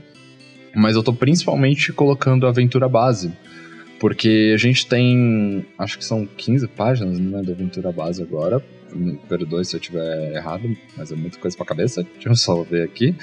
Mas 0.76 0.94
eu 0.94 1.02
tô 1.02 1.12
principalmente 1.12 1.90
colocando 1.90 2.46
a 2.46 2.50
aventura 2.50 2.86
base. 2.86 3.32
Porque 3.98 4.52
a 4.54 4.58
gente 4.58 4.86
tem. 4.86 5.64
Acho 5.78 5.96
que 5.96 6.04
são 6.04 6.26
15 6.26 6.68
páginas 6.68 7.18
né, 7.18 7.42
da 7.42 7.52
aventura 7.52 7.90
base 7.90 8.22
agora. 8.22 8.62
Me 8.92 9.16
perdoe 9.16 9.64
se 9.64 9.74
eu 9.74 9.80
estiver 9.80 10.34
errado, 10.34 10.76
mas 10.94 11.10
é 11.10 11.16
muita 11.16 11.38
coisa 11.38 11.56
pra 11.56 11.64
cabeça. 11.64 12.02
Deixa 12.02 12.28
eu 12.28 12.36
só 12.36 12.62
ver 12.62 12.82
aqui. 12.82 13.14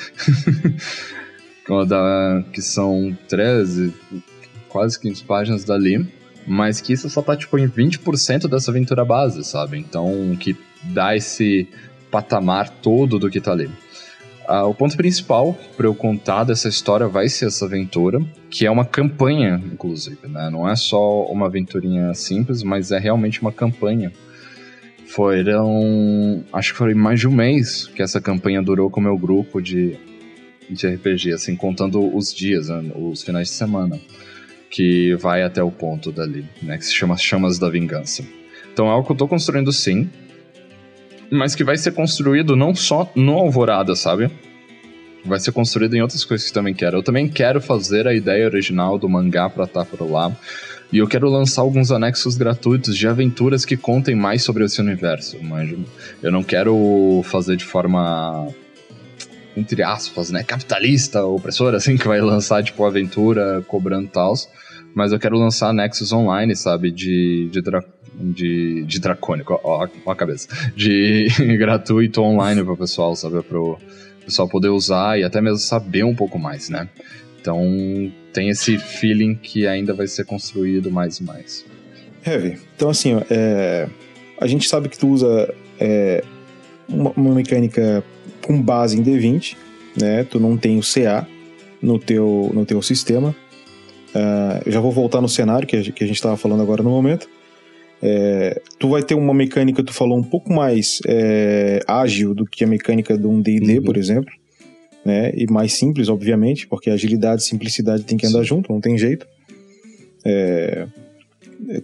que 2.52 2.62
são 2.62 3.16
13, 3.30 3.94
quase 4.68 5.00
15 5.00 5.24
páginas 5.24 5.64
dali. 5.64 6.06
Mas 6.48 6.82
que 6.82 6.92
isso 6.92 7.08
só 7.08 7.22
tá 7.22 7.38
tipo 7.38 7.58
em 7.58 7.70
20% 7.70 8.50
dessa 8.50 8.72
aventura 8.72 9.06
base, 9.06 9.44
sabe? 9.44 9.78
Então, 9.78 10.36
que 10.40 10.58
dá 10.84 11.16
esse 11.16 11.68
patamar 12.10 12.70
todo 12.70 13.18
do 13.20 13.30
que 13.30 13.40
tá 13.40 13.52
ali. 13.52 13.70
Uh, 14.48 14.68
o 14.68 14.74
ponto 14.74 14.98
principal 14.98 15.58
para 15.78 15.88
eu 15.88 15.96
contar 15.96 16.44
dessa 16.44 16.68
história 16.68 17.08
vai 17.08 17.30
ser 17.30 17.46
essa 17.46 17.66
aventura, 17.66 18.20
que 18.50 18.66
é 18.66 18.72
uma 18.72 18.84
campanha, 18.84 19.62
inclusive, 19.72 20.28
né? 20.28 20.50
Não 20.50 20.68
é 20.70 20.76
só 20.76 21.24
uma 21.26 21.46
aventurinha 21.46 22.14
simples, 22.14 22.62
mas 22.62 22.92
é 22.92 23.00
realmente 23.00 23.42
uma 23.42 23.52
campanha. 23.52 24.12
Foram. 25.08 26.44
Acho 26.52 26.72
que 26.72 26.78
foi 26.78 26.94
mais 26.94 27.20
de 27.20 27.28
um 27.28 27.32
mês 27.32 27.88
que 27.88 28.02
essa 28.02 28.20
campanha 28.20 28.62
durou 28.62 28.90
com 28.90 29.00
o 29.00 29.04
meu 29.04 29.18
grupo 29.18 29.62
de, 29.62 29.98
de 30.70 30.88
RPG, 30.88 31.34
assim, 31.34 31.56
contando 31.56 32.14
os 32.16 32.34
dias, 32.34 32.68
né? 32.68 32.92
os 32.96 33.24
finais 33.24 33.48
de 33.48 33.54
semana. 33.54 34.00
Que 34.70 35.16
vai 35.16 35.44
até 35.44 35.62
o 35.62 35.70
ponto 35.70 36.12
dali, 36.12 36.46
né? 36.62 36.78
Que 36.78 36.86
se 36.86 36.94
chama 36.94 37.16
Chamas 37.16 37.60
da 37.60 37.70
Vingança. 37.70 38.26
Então 38.74 38.88
é 38.88 38.90
algo 38.90 39.06
que 39.06 39.12
eu 39.12 39.16
tô 39.16 39.28
construindo 39.28 39.72
sim, 39.72 40.10
mas 41.34 41.56
que 41.56 41.64
vai 41.64 41.78
ser 41.78 41.92
construído 41.92 42.56
não 42.56 42.76
só 42.76 43.12
no 43.16 43.34
Alvorada, 43.34 43.96
sabe? 43.96 44.30
Vai 45.26 45.40
ser 45.40 45.52
construído 45.52 45.96
em 45.96 46.02
outras 46.02 46.24
coisas 46.24 46.48
que 46.48 46.54
também 46.54 46.74
quero. 46.74 46.98
Eu 46.98 47.04
também 47.04 47.28
quero 47.28 47.62
fazer 47.62 48.08
a 48.08 48.14
ideia 48.14 48.46
original 48.46 49.00
do 49.00 49.10
mangá 49.10 49.50
pra 49.50 49.64
estar 49.64 49.86
por 49.86 50.10
lá. 50.10 50.36
E 50.92 50.98
eu 51.00 51.08
quero 51.08 51.30
lançar 51.30 51.62
alguns 51.62 51.92
anexos 51.92 52.38
gratuitos 52.38 52.96
de 52.96 53.08
aventuras 53.08 53.66
que 53.66 53.76
contem 53.76 54.16
mais 54.16 54.44
sobre 54.44 54.64
esse 54.64 54.80
universo. 54.80 55.38
Mas 55.42 55.74
eu 56.22 56.32
não 56.32 56.44
quero 56.44 57.22
fazer 57.24 57.56
de 57.56 57.66
forma 57.66 58.54
entre 59.56 59.84
aspas, 59.84 60.32
né, 60.32 60.44
capitalista, 60.44 61.24
opressora, 61.24 61.78
assim, 61.78 61.96
que 61.96 62.08
vai 62.08 62.20
lançar, 62.20 62.64
tipo, 62.64 62.84
aventura 62.86 63.64
cobrando 63.68 64.08
tals. 64.10 64.50
Mas 64.96 65.12
eu 65.12 65.20
quero 65.20 65.38
lançar 65.38 65.70
anexos 65.70 66.12
online, 66.12 66.56
sabe, 66.56 66.92
de, 66.92 67.50
de, 67.52 67.62
de, 68.14 68.84
de 68.86 69.00
dracônico, 69.00 69.60
ó, 69.64 69.88
ó 70.06 70.12
a 70.12 70.16
cabeça, 70.16 70.48
de 70.76 71.28
gratuito 71.58 72.22
online 72.22 72.64
para 72.64 72.74
o 72.74 72.78
pessoal, 72.78 73.16
sabe? 73.16 73.42
Para 73.42 73.60
o 73.60 73.78
pessoal 74.24 74.48
poder 74.48 74.70
usar 74.70 75.20
e 75.20 75.24
até 75.24 75.42
mesmo 75.42 75.58
saber 75.58 76.04
um 76.04 76.16
pouco 76.16 76.40
mais, 76.40 76.70
né? 76.70 76.88
Então 77.42 77.60
tem 78.32 78.50
esse 78.50 78.78
feeling 78.78 79.36
que 79.36 79.68
ainda 79.68 79.94
vai 79.94 80.08
ser 80.08 80.26
construído 80.26 80.90
mais 80.90 81.18
e 81.18 81.24
mais. 81.24 81.66
Heavy, 82.26 82.58
então 82.76 82.90
assim, 82.90 83.22
é, 83.30 83.88
a 84.40 84.48
gente 84.48 84.68
sabe 84.68 84.88
que 84.88 84.98
tu 84.98 85.10
usa 85.10 85.54
é, 85.80 86.24
uma, 86.88 87.12
uma, 87.12 87.36
mecânica 87.36 88.04
com 88.42 88.62
base 88.62 88.98
em 88.98 89.04
D20, 89.04 89.58
né? 90.00 90.24
Tu 90.24 90.40
não 90.40 90.58
tem 90.58 90.80
o 90.80 90.82
CA 90.82 91.28
no 91.82 92.00
teu, 92.00 92.50
no 92.54 92.66
teu 92.66 92.82
sistema. 92.82 93.36
Uh, 94.16 94.70
já 94.70 94.80
vou 94.80 94.92
voltar 94.92 95.20
no 95.22 95.28
cenário 95.28 95.68
que 95.68 95.76
a 95.76 95.82
gente 95.82 96.12
estava 96.12 96.38
falando 96.38 96.62
agora 96.62 96.84
no 96.84 96.90
momento. 96.90 97.28
É, 98.06 98.62
tu 98.78 98.90
vai 98.90 99.02
ter 99.02 99.16
uma 99.16 99.34
mecânica, 99.34 99.82
tu 99.82 99.94
falou, 99.94 100.18
um 100.18 100.24
pouco 100.24 100.52
mais 100.52 101.00
é, 101.08 101.80
ágil 101.88 102.36
do 102.36 102.46
que 102.46 102.62
a 102.66 102.68
mecânica 102.68 103.18
de 103.18 103.26
um 103.26 103.42
D&D, 103.42 103.78
uhum. 103.78 103.84
por 103.86 103.96
exemplo. 103.96 104.34
Né? 105.06 105.32
E 105.34 105.50
mais 105.50 105.74
simples, 105.74 106.10
obviamente, 106.10 106.68
porque 106.68 106.90
agilidade 106.90 107.42
e 107.42 107.46
simplicidade 107.46 108.04
tem 108.04 108.18
que 108.18 108.28
andar 108.28 108.40
sim. 108.40 108.46
junto, 108.46 108.74
não 108.74 108.82
tem 108.82 108.98
jeito. 108.98 109.26
É, 110.26 110.86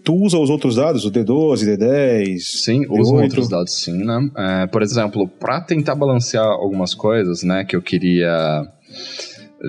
tu 0.04 0.14
usa 0.14 0.38
os 0.38 0.50
outros 0.50 0.76
dados, 0.76 1.06
o 1.06 1.12
D12, 1.12 1.78
D10? 1.78 2.40
Sim, 2.40 2.86
uso 2.90 3.16
outros 3.16 3.48
dados 3.48 3.82
sim, 3.82 4.04
né? 4.04 4.30
É, 4.36 4.68
por 4.68 4.82
exemplo, 4.82 5.26
para 5.26 5.62
tentar 5.62 5.96
balancear 5.96 6.46
algumas 6.46 6.94
coisas, 6.94 7.44
né, 7.44 7.64
que 7.64 7.78
eu 7.78 7.82
queria 7.82 8.68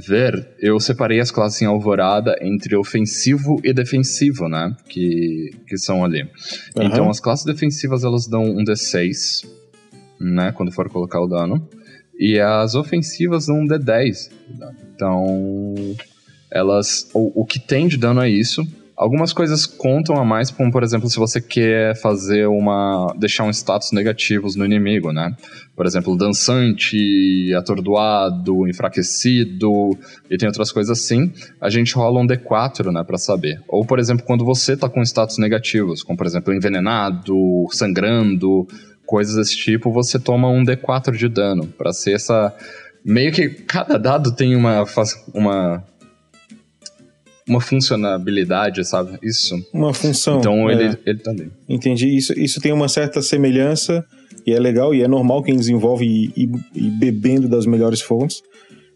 ver, 0.06 0.54
eu 0.60 0.78
separei 0.78 1.20
as 1.20 1.30
classes 1.30 1.60
em 1.62 1.66
Alvorada 1.66 2.36
entre 2.40 2.76
ofensivo 2.76 3.60
e 3.64 3.72
defensivo, 3.72 4.48
né? 4.48 4.74
Que, 4.88 5.50
que 5.66 5.76
são 5.76 6.04
ali. 6.04 6.22
Uhum. 6.22 6.82
Então, 6.82 7.10
as 7.10 7.20
classes 7.20 7.44
defensivas, 7.44 8.04
elas 8.04 8.26
dão 8.26 8.42
um 8.42 8.64
D6, 8.64 9.46
né? 10.20 10.52
Quando 10.52 10.72
for 10.72 10.88
colocar 10.88 11.20
o 11.20 11.26
dano. 11.26 11.68
E 12.18 12.38
as 12.38 12.74
ofensivas 12.74 13.46
dão 13.46 13.60
um 13.60 13.66
D10. 13.66 14.30
Então, 14.94 15.74
elas... 16.50 17.08
O, 17.14 17.42
o 17.42 17.44
que 17.44 17.58
tem 17.58 17.88
de 17.88 17.96
dano 17.96 18.20
é 18.20 18.28
isso. 18.28 18.62
Algumas 19.00 19.32
coisas 19.32 19.64
contam 19.64 20.16
a 20.16 20.24
mais, 20.26 20.50
como 20.50 20.70
por 20.70 20.82
exemplo, 20.82 21.08
se 21.08 21.18
você 21.18 21.40
quer 21.40 21.96
fazer 21.96 22.46
uma. 22.46 23.14
deixar 23.16 23.44
um 23.44 23.50
status 23.50 23.92
negativos 23.92 24.56
no 24.56 24.62
inimigo, 24.66 25.10
né? 25.10 25.34
Por 25.74 25.86
exemplo, 25.86 26.14
dançante, 26.14 27.50
atordoado, 27.54 28.68
enfraquecido, 28.68 29.96
e 30.30 30.36
tem 30.36 30.46
outras 30.46 30.70
coisas 30.70 31.00
assim. 31.00 31.32
A 31.58 31.70
gente 31.70 31.94
rola 31.94 32.20
um 32.20 32.26
D4, 32.26 32.92
né, 32.92 33.02
pra 33.02 33.16
saber. 33.16 33.62
Ou, 33.66 33.86
por 33.86 33.98
exemplo, 33.98 34.22
quando 34.26 34.44
você 34.44 34.76
tá 34.76 34.86
com 34.86 35.00
status 35.00 35.38
negativos, 35.38 36.02
como 36.02 36.18
por 36.18 36.26
exemplo, 36.26 36.52
envenenado, 36.52 37.34
sangrando, 37.70 38.68
coisas 39.06 39.34
desse 39.34 39.56
tipo, 39.56 39.90
você 39.90 40.18
toma 40.18 40.50
um 40.50 40.62
D4 40.62 41.16
de 41.16 41.26
dano, 41.26 41.66
para 41.68 41.94
ser 41.94 42.16
essa. 42.16 42.54
Meio 43.02 43.32
que 43.32 43.48
cada 43.48 43.98
dado 43.98 44.30
tem 44.32 44.54
uma, 44.54 44.84
uma 45.32 45.82
uma 47.50 47.60
funcionalidade, 47.60 48.84
sabe? 48.86 49.18
Isso. 49.22 49.54
Uma 49.72 49.92
função. 49.92 50.38
Então 50.38 50.70
é. 50.70 50.72
ele, 50.74 50.98
ele 51.04 51.18
tá. 51.18 51.34
Entendi. 51.68 52.08
Isso, 52.16 52.32
isso 52.38 52.60
tem 52.60 52.72
uma 52.72 52.88
certa 52.88 53.20
semelhança 53.20 54.04
e 54.46 54.52
é 54.52 54.58
legal 54.58 54.94
e 54.94 55.02
é 55.02 55.08
normal 55.08 55.42
quem 55.42 55.56
desenvolve 55.56 56.04
e, 56.06 56.32
e, 56.44 56.50
e 56.74 56.90
bebendo 56.90 57.48
das 57.48 57.66
melhores 57.66 58.00
fontes. 58.00 58.42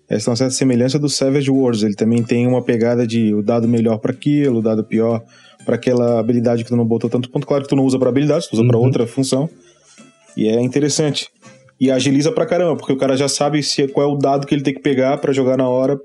Essa 0.09 0.29
é 0.29 0.33
uma 0.33 0.37
certa 0.37 0.55
semelhança 0.55 0.99
do 0.99 1.09
Savage 1.09 1.51
Wars. 1.51 1.83
Ele 1.83 1.95
também 1.95 2.23
tem 2.23 2.47
uma 2.47 2.63
pegada 2.63 3.07
de 3.07 3.35
o 3.35 3.43
dado 3.43 3.67
melhor 3.67 3.99
para 3.99 4.13
aquilo, 4.13 4.59
o 4.59 4.63
dado 4.63 4.85
pior 4.85 5.23
para 5.65 5.77
aquela 5.77 6.21
habilidade 6.21 6.63
que 6.63 6.69
tu 6.69 6.77
não 6.77 6.85
botou 6.85 7.09
tanto 7.09 7.31
ponto. 7.31 7.47
Claro 7.47 7.63
que 7.63 7.71
tu 7.71 7.77
não 7.77 7.85
usa 7.85 7.99
para 7.99 8.11
habilidade, 8.11 8.49
tu 8.49 8.55
usa 8.55 8.67
para 8.67 8.77
Uhum. 8.77 8.85
outra 8.85 9.07
função. 9.07 9.49
E 10.37 10.47
é 10.47 10.61
interessante. 10.61 11.29
E 11.81 11.91
agiliza 11.91 12.31
pra 12.31 12.45
caramba, 12.47 12.77
porque 12.77 12.93
o 12.93 12.97
cara 12.97 13.17
já 13.17 13.29
sabe 13.29 13.63
se, 13.63 13.89
qual 13.89 14.09
é 14.09 14.13
o 14.13 14.17
dado 14.17 14.47
que 14.47 14.55
ele 14.55 14.63
tem 14.63 14.75
que 14.75 14.81
pegar 14.81 15.17
pra 15.19 15.33
jogar 15.33 15.57
na 15.57 15.69
hora, 15.69 15.99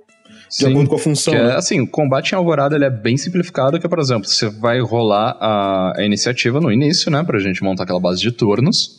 de 0.49 0.55
Sim. 0.55 0.71
acordo 0.71 0.89
com 0.89 0.95
a 0.95 0.99
função. 0.99 1.33
É, 1.33 1.43
né? 1.43 1.55
assim, 1.55 1.79
o 1.79 1.87
combate 1.87 2.31
em 2.31 2.35
Alvorada 2.35 2.75
ele 2.75 2.85
é 2.85 2.89
bem 2.89 3.15
simplificado, 3.15 3.79
que 3.79 3.85
é, 3.85 3.89
por 3.89 3.99
exemplo, 3.99 4.27
você 4.27 4.49
vai 4.49 4.79
rolar 4.79 5.37
a, 5.39 5.93
a 5.97 6.03
iniciativa 6.03 6.59
no 6.59 6.71
início, 6.71 7.11
né, 7.11 7.23
pra 7.23 7.39
gente 7.39 7.63
montar 7.63 7.83
aquela 7.83 7.99
base 7.99 8.19
de 8.19 8.31
turnos. 8.31 8.97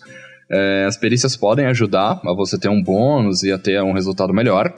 É, 0.50 0.84
as 0.86 0.96
perícias 0.96 1.36
podem 1.36 1.66
ajudar 1.66 2.20
a 2.24 2.34
você 2.34 2.58
ter 2.58 2.68
um 2.68 2.82
bônus 2.82 3.42
e 3.42 3.52
a 3.52 3.58
ter 3.58 3.82
um 3.82 3.92
resultado 3.92 4.32
melhor. 4.32 4.72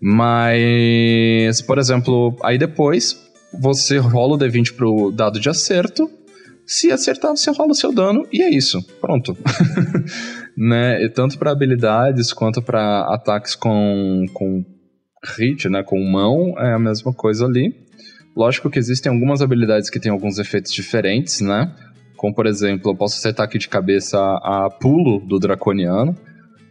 Mas, 0.00 1.60
por 1.62 1.78
exemplo, 1.78 2.36
aí 2.42 2.56
depois 2.56 3.20
você 3.52 3.98
rola 3.98 4.34
o 4.34 4.38
D20 4.38 4.76
pro 4.76 5.10
dado 5.10 5.40
de 5.40 5.48
acerto. 5.48 6.08
Se 6.64 6.92
acertar, 6.92 7.30
você 7.30 7.50
rola 7.50 7.70
o 7.70 7.74
seu 7.74 7.92
dano 7.92 8.26
e 8.32 8.42
é 8.42 8.50
isso. 8.50 8.80
Pronto. 9.00 9.36
né? 10.56 11.02
E 11.02 11.08
tanto 11.08 11.38
para 11.38 11.50
habilidades 11.50 12.32
quanto 12.32 12.62
para 12.62 13.00
ataques 13.12 13.54
com, 13.54 14.26
com 14.32 14.64
hit, 15.24 15.68
né, 15.68 15.82
com 15.82 15.98
mão, 16.02 16.54
é 16.58 16.72
a 16.72 16.78
mesma 16.78 17.12
coisa 17.12 17.44
ali. 17.44 17.74
Lógico 18.36 18.70
que 18.70 18.78
existem 18.78 19.10
algumas 19.12 19.42
habilidades 19.42 19.90
que 19.90 19.98
têm 19.98 20.12
alguns 20.12 20.38
efeitos 20.38 20.72
diferentes, 20.72 21.40
né? 21.40 21.74
Como, 22.16 22.34
por 22.34 22.46
exemplo, 22.46 22.90
eu 22.90 22.96
posso 22.96 23.16
acertar 23.16 23.46
aqui 23.46 23.58
de 23.58 23.68
cabeça 23.68 24.18
a, 24.18 24.66
a 24.66 24.70
pulo 24.70 25.20
do 25.26 25.38
draconiano, 25.38 26.16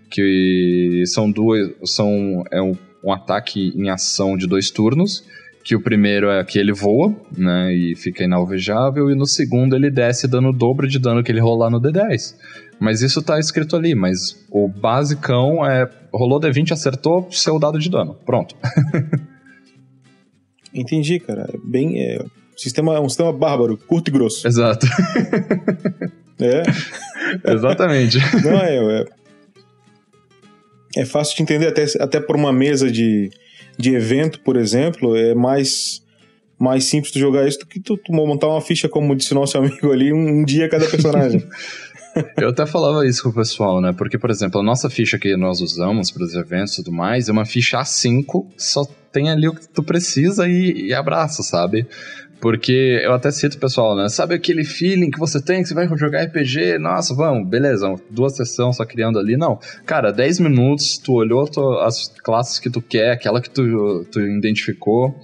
que 0.10 1.04
são 1.08 1.30
duas. 1.30 1.70
São, 1.86 2.44
é 2.52 2.62
um, 2.62 2.74
um 3.04 3.12
ataque 3.12 3.74
em 3.76 3.90
ação 3.90 4.38
de 4.38 4.48
dois 4.48 4.72
turnos. 4.72 5.24
Que 5.64 5.76
o 5.76 5.82
primeiro 5.82 6.30
é 6.30 6.42
que 6.46 6.58
ele 6.58 6.72
voa, 6.72 7.14
né? 7.38 7.74
E 7.74 7.96
fica 7.98 8.24
inalvejável, 8.24 9.10
e 9.10 9.16
no 9.16 9.26
segundo 9.26 9.76
ele 9.76 9.92
desce 9.92 10.26
dando 10.26 10.50
o 10.50 10.54
dobro 10.54 10.88
de 10.88 10.98
dano 10.98 11.22
que 11.22 11.30
ele 11.30 11.42
rolar 11.42 11.70
no 11.70 11.82
D10. 11.82 12.36
Mas 12.80 13.02
isso 13.02 13.22
tá 13.22 13.40
escrito 13.40 13.76
ali, 13.76 13.96
mas 13.96 14.46
o 14.50 14.68
basicão 14.68 15.66
é. 15.66 15.90
Rolou 16.14 16.40
D20, 16.40 16.72
acertou, 16.72 17.28
seu 17.32 17.60
dado 17.60 17.80
de 17.80 17.90
dano. 17.90 18.16
Pronto. 18.26 18.56
Entendi, 20.74 21.20
cara. 21.20 21.50
É 21.54 21.58
bem. 21.64 22.00
É, 22.00 22.24
sistema, 22.56 22.96
é 22.96 23.00
um 23.00 23.10
sistema 23.10 23.34
bárbaro, 23.34 23.78
curto 23.78 24.10
e 24.10 24.12
grosso. 24.12 24.48
Exato. 24.48 24.88
É. 26.40 26.62
Exatamente. 27.52 28.18
Não, 28.44 28.60
é, 28.60 29.00
é. 29.02 29.06
É 30.98 31.06
fácil 31.06 31.36
de 31.36 31.44
entender, 31.44 31.68
até, 31.68 31.86
até 32.00 32.20
por 32.20 32.36
uma 32.36 32.52
mesa 32.52 32.92
de, 32.92 33.30
de 33.78 33.94
evento, 33.94 34.40
por 34.40 34.58
exemplo, 34.58 35.16
é 35.16 35.36
mais, 35.36 36.02
mais 36.58 36.86
simples 36.86 37.12
tu 37.12 37.20
jogar 37.20 37.48
isso 37.48 37.60
do 37.60 37.68
que 37.68 37.80
tu, 37.80 37.98
tu 37.98 38.12
montar 38.12 38.48
uma 38.48 38.62
ficha, 38.62 38.90
como 38.90 39.16
disse 39.16 39.32
o 39.32 39.36
nosso 39.36 39.58
amigo 39.58 39.92
ali, 39.92 40.12
um, 40.12 40.40
um 40.40 40.46
dia 40.46 40.68
cada 40.70 40.88
personagem. 40.88 41.44
Eu 42.38 42.50
até 42.50 42.66
falava 42.66 43.06
isso 43.06 43.24
com 43.24 43.30
o 43.30 43.34
pessoal, 43.34 43.82
né? 43.82 43.94
Porque, 43.94 44.18
por 44.18 44.30
exemplo, 44.30 44.60
a 44.60 44.64
nossa 44.64 44.90
ficha 44.90 45.18
que 45.18 45.36
nós 45.38 45.62
usamos 45.62 46.12
para 46.12 46.24
os 46.24 46.34
eventos 46.36 46.74
e 46.74 46.84
tudo 46.84 46.92
mais 46.96 47.30
é 47.30 47.32
uma 47.32 47.46
ficha 47.46 47.80
A5, 47.80 48.46
só 48.58 48.86
tem 49.12 49.30
ali 49.30 49.48
o 49.48 49.54
que 49.54 49.68
tu 49.68 49.82
precisa 49.84 50.48
e, 50.48 50.88
e 50.88 50.94
abraça, 50.94 51.42
sabe? 51.44 51.88
Porque 52.40 53.02
eu 53.04 53.14
até 53.14 53.32
cito 53.32 53.58
o 53.58 53.60
pessoal, 53.60 53.96
né? 53.96 54.10
Sabe 54.10 54.36
aquele 54.36 54.64
feeling 54.64 55.10
que 55.10 55.18
você 55.20 55.42
tem 55.42 55.64
que 55.64 55.70
você 55.70 55.74
vai 55.74 55.88
jogar 55.98 56.22
RPG? 56.24 56.78
Nossa, 56.78 57.16
vamos, 57.16 57.50
beleza, 57.50 57.96
duas 58.12 58.36
sessões 58.36 58.76
só 58.76 58.86
criando 58.86 59.18
ali. 59.18 59.36
Não. 59.36 59.60
Cara, 59.88 60.12
10 60.14 60.40
minutos, 60.42 61.00
tu 61.00 61.14
olhou 61.14 61.48
tu- 61.48 61.80
as 61.80 62.08
classes 62.24 62.60
que 62.60 62.70
tu 62.70 62.80
quer, 62.80 63.12
aquela 63.12 63.42
que 63.42 63.50
tu, 63.50 64.06
tu 64.12 64.20
identificou. 64.22 65.16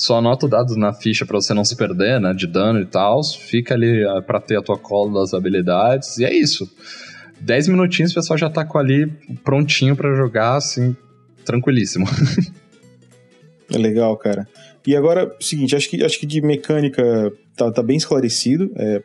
Só 0.00 0.16
anota 0.16 0.46
o 0.46 0.48
dado 0.48 0.76
na 0.76 0.94
ficha 0.94 1.26
pra 1.26 1.38
você 1.38 1.52
não 1.52 1.62
se 1.62 1.76
perder, 1.76 2.18
né? 2.18 2.32
De 2.32 2.46
dano 2.46 2.80
e 2.80 2.86
tal. 2.86 3.22
Fica 3.22 3.74
ali 3.74 4.02
ah, 4.02 4.22
pra 4.22 4.40
ter 4.40 4.56
a 4.56 4.62
tua 4.62 4.78
cola 4.78 5.20
das 5.20 5.34
habilidades. 5.34 6.16
E 6.16 6.24
é 6.24 6.34
isso. 6.34 6.66
10 7.38 7.68
minutinhos 7.68 8.10
o 8.10 8.14
pessoal 8.14 8.38
já 8.38 8.48
tá 8.48 8.64
com 8.64 8.78
ali 8.78 9.06
prontinho 9.44 9.94
pra 9.94 10.14
jogar, 10.14 10.56
assim, 10.56 10.96
tranquilíssimo. 11.44 12.06
É 13.72 13.78
legal, 13.78 14.16
cara. 14.16 14.48
E 14.84 14.96
agora, 14.96 15.32
seguinte, 15.38 15.76
acho 15.76 15.88
que, 15.88 16.04
acho 16.04 16.18
que 16.18 16.26
de 16.26 16.42
mecânica 16.42 17.32
tá, 17.56 17.70
tá 17.70 17.84
bem 17.84 17.96
esclarecido. 17.96 18.68
É, 18.74 19.00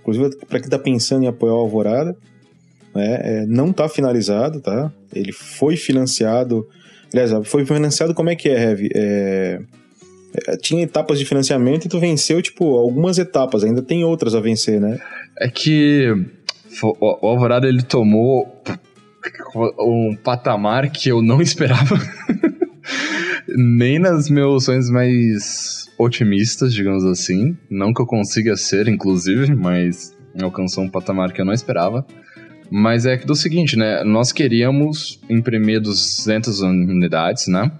inclusive, 0.00 0.34
pra 0.48 0.58
quem 0.58 0.70
tá 0.70 0.78
pensando 0.78 1.24
em 1.24 1.26
apoiar 1.26 1.52
o 1.52 1.58
Alvorada, 1.58 2.16
né, 2.94 3.20
é, 3.22 3.46
não 3.46 3.74
tá 3.74 3.90
finalizado, 3.90 4.62
tá? 4.62 4.90
Ele 5.14 5.32
foi 5.32 5.76
financiado. 5.76 6.66
Aliás, 7.12 7.30
foi 7.46 7.66
financiado 7.66 8.14
como 8.14 8.30
é 8.30 8.34
que 8.34 8.48
é, 8.48 8.58
Heavy? 8.58 8.88
É, 8.94 9.60
tinha 10.60 10.82
etapas 10.82 11.18
de 11.18 11.24
financiamento 11.24 11.84
e 11.84 11.88
tu 11.88 11.98
venceu, 11.98 12.40
tipo, 12.42 12.76
algumas 12.76 13.18
etapas, 13.18 13.64
ainda 13.64 13.82
tem 13.82 14.04
outras 14.04 14.34
a 14.34 14.40
vencer, 14.40 14.80
né? 14.80 14.98
É 15.38 15.48
que 15.48 16.12
o 16.82 17.26
Alvorada 17.26 17.68
ele 17.68 17.82
tomou 17.82 18.62
um 19.78 20.16
patamar 20.22 20.90
que 20.90 21.08
eu 21.08 21.22
não 21.22 21.40
esperava. 21.42 21.98
Nem 23.48 23.98
nas 23.98 24.28
meus 24.28 24.64
sonhos 24.64 24.90
mais 24.90 25.88
otimistas, 25.98 26.74
digamos 26.74 27.04
assim. 27.04 27.56
Não 27.70 27.92
que 27.92 28.02
eu 28.02 28.06
consiga 28.06 28.56
ser, 28.56 28.88
inclusive, 28.88 29.54
mas 29.54 30.16
alcançou 30.40 30.84
um 30.84 30.90
patamar 30.90 31.32
que 31.32 31.40
eu 31.40 31.44
não 31.44 31.52
esperava. 31.52 32.04
Mas 32.70 33.06
é 33.06 33.16
que 33.16 33.26
do 33.26 33.34
seguinte, 33.34 33.76
né? 33.76 34.02
Nós 34.04 34.32
queríamos 34.32 35.20
imprimir 35.30 35.80
200 35.80 36.60
unidades, 36.60 37.46
né? 37.46 37.70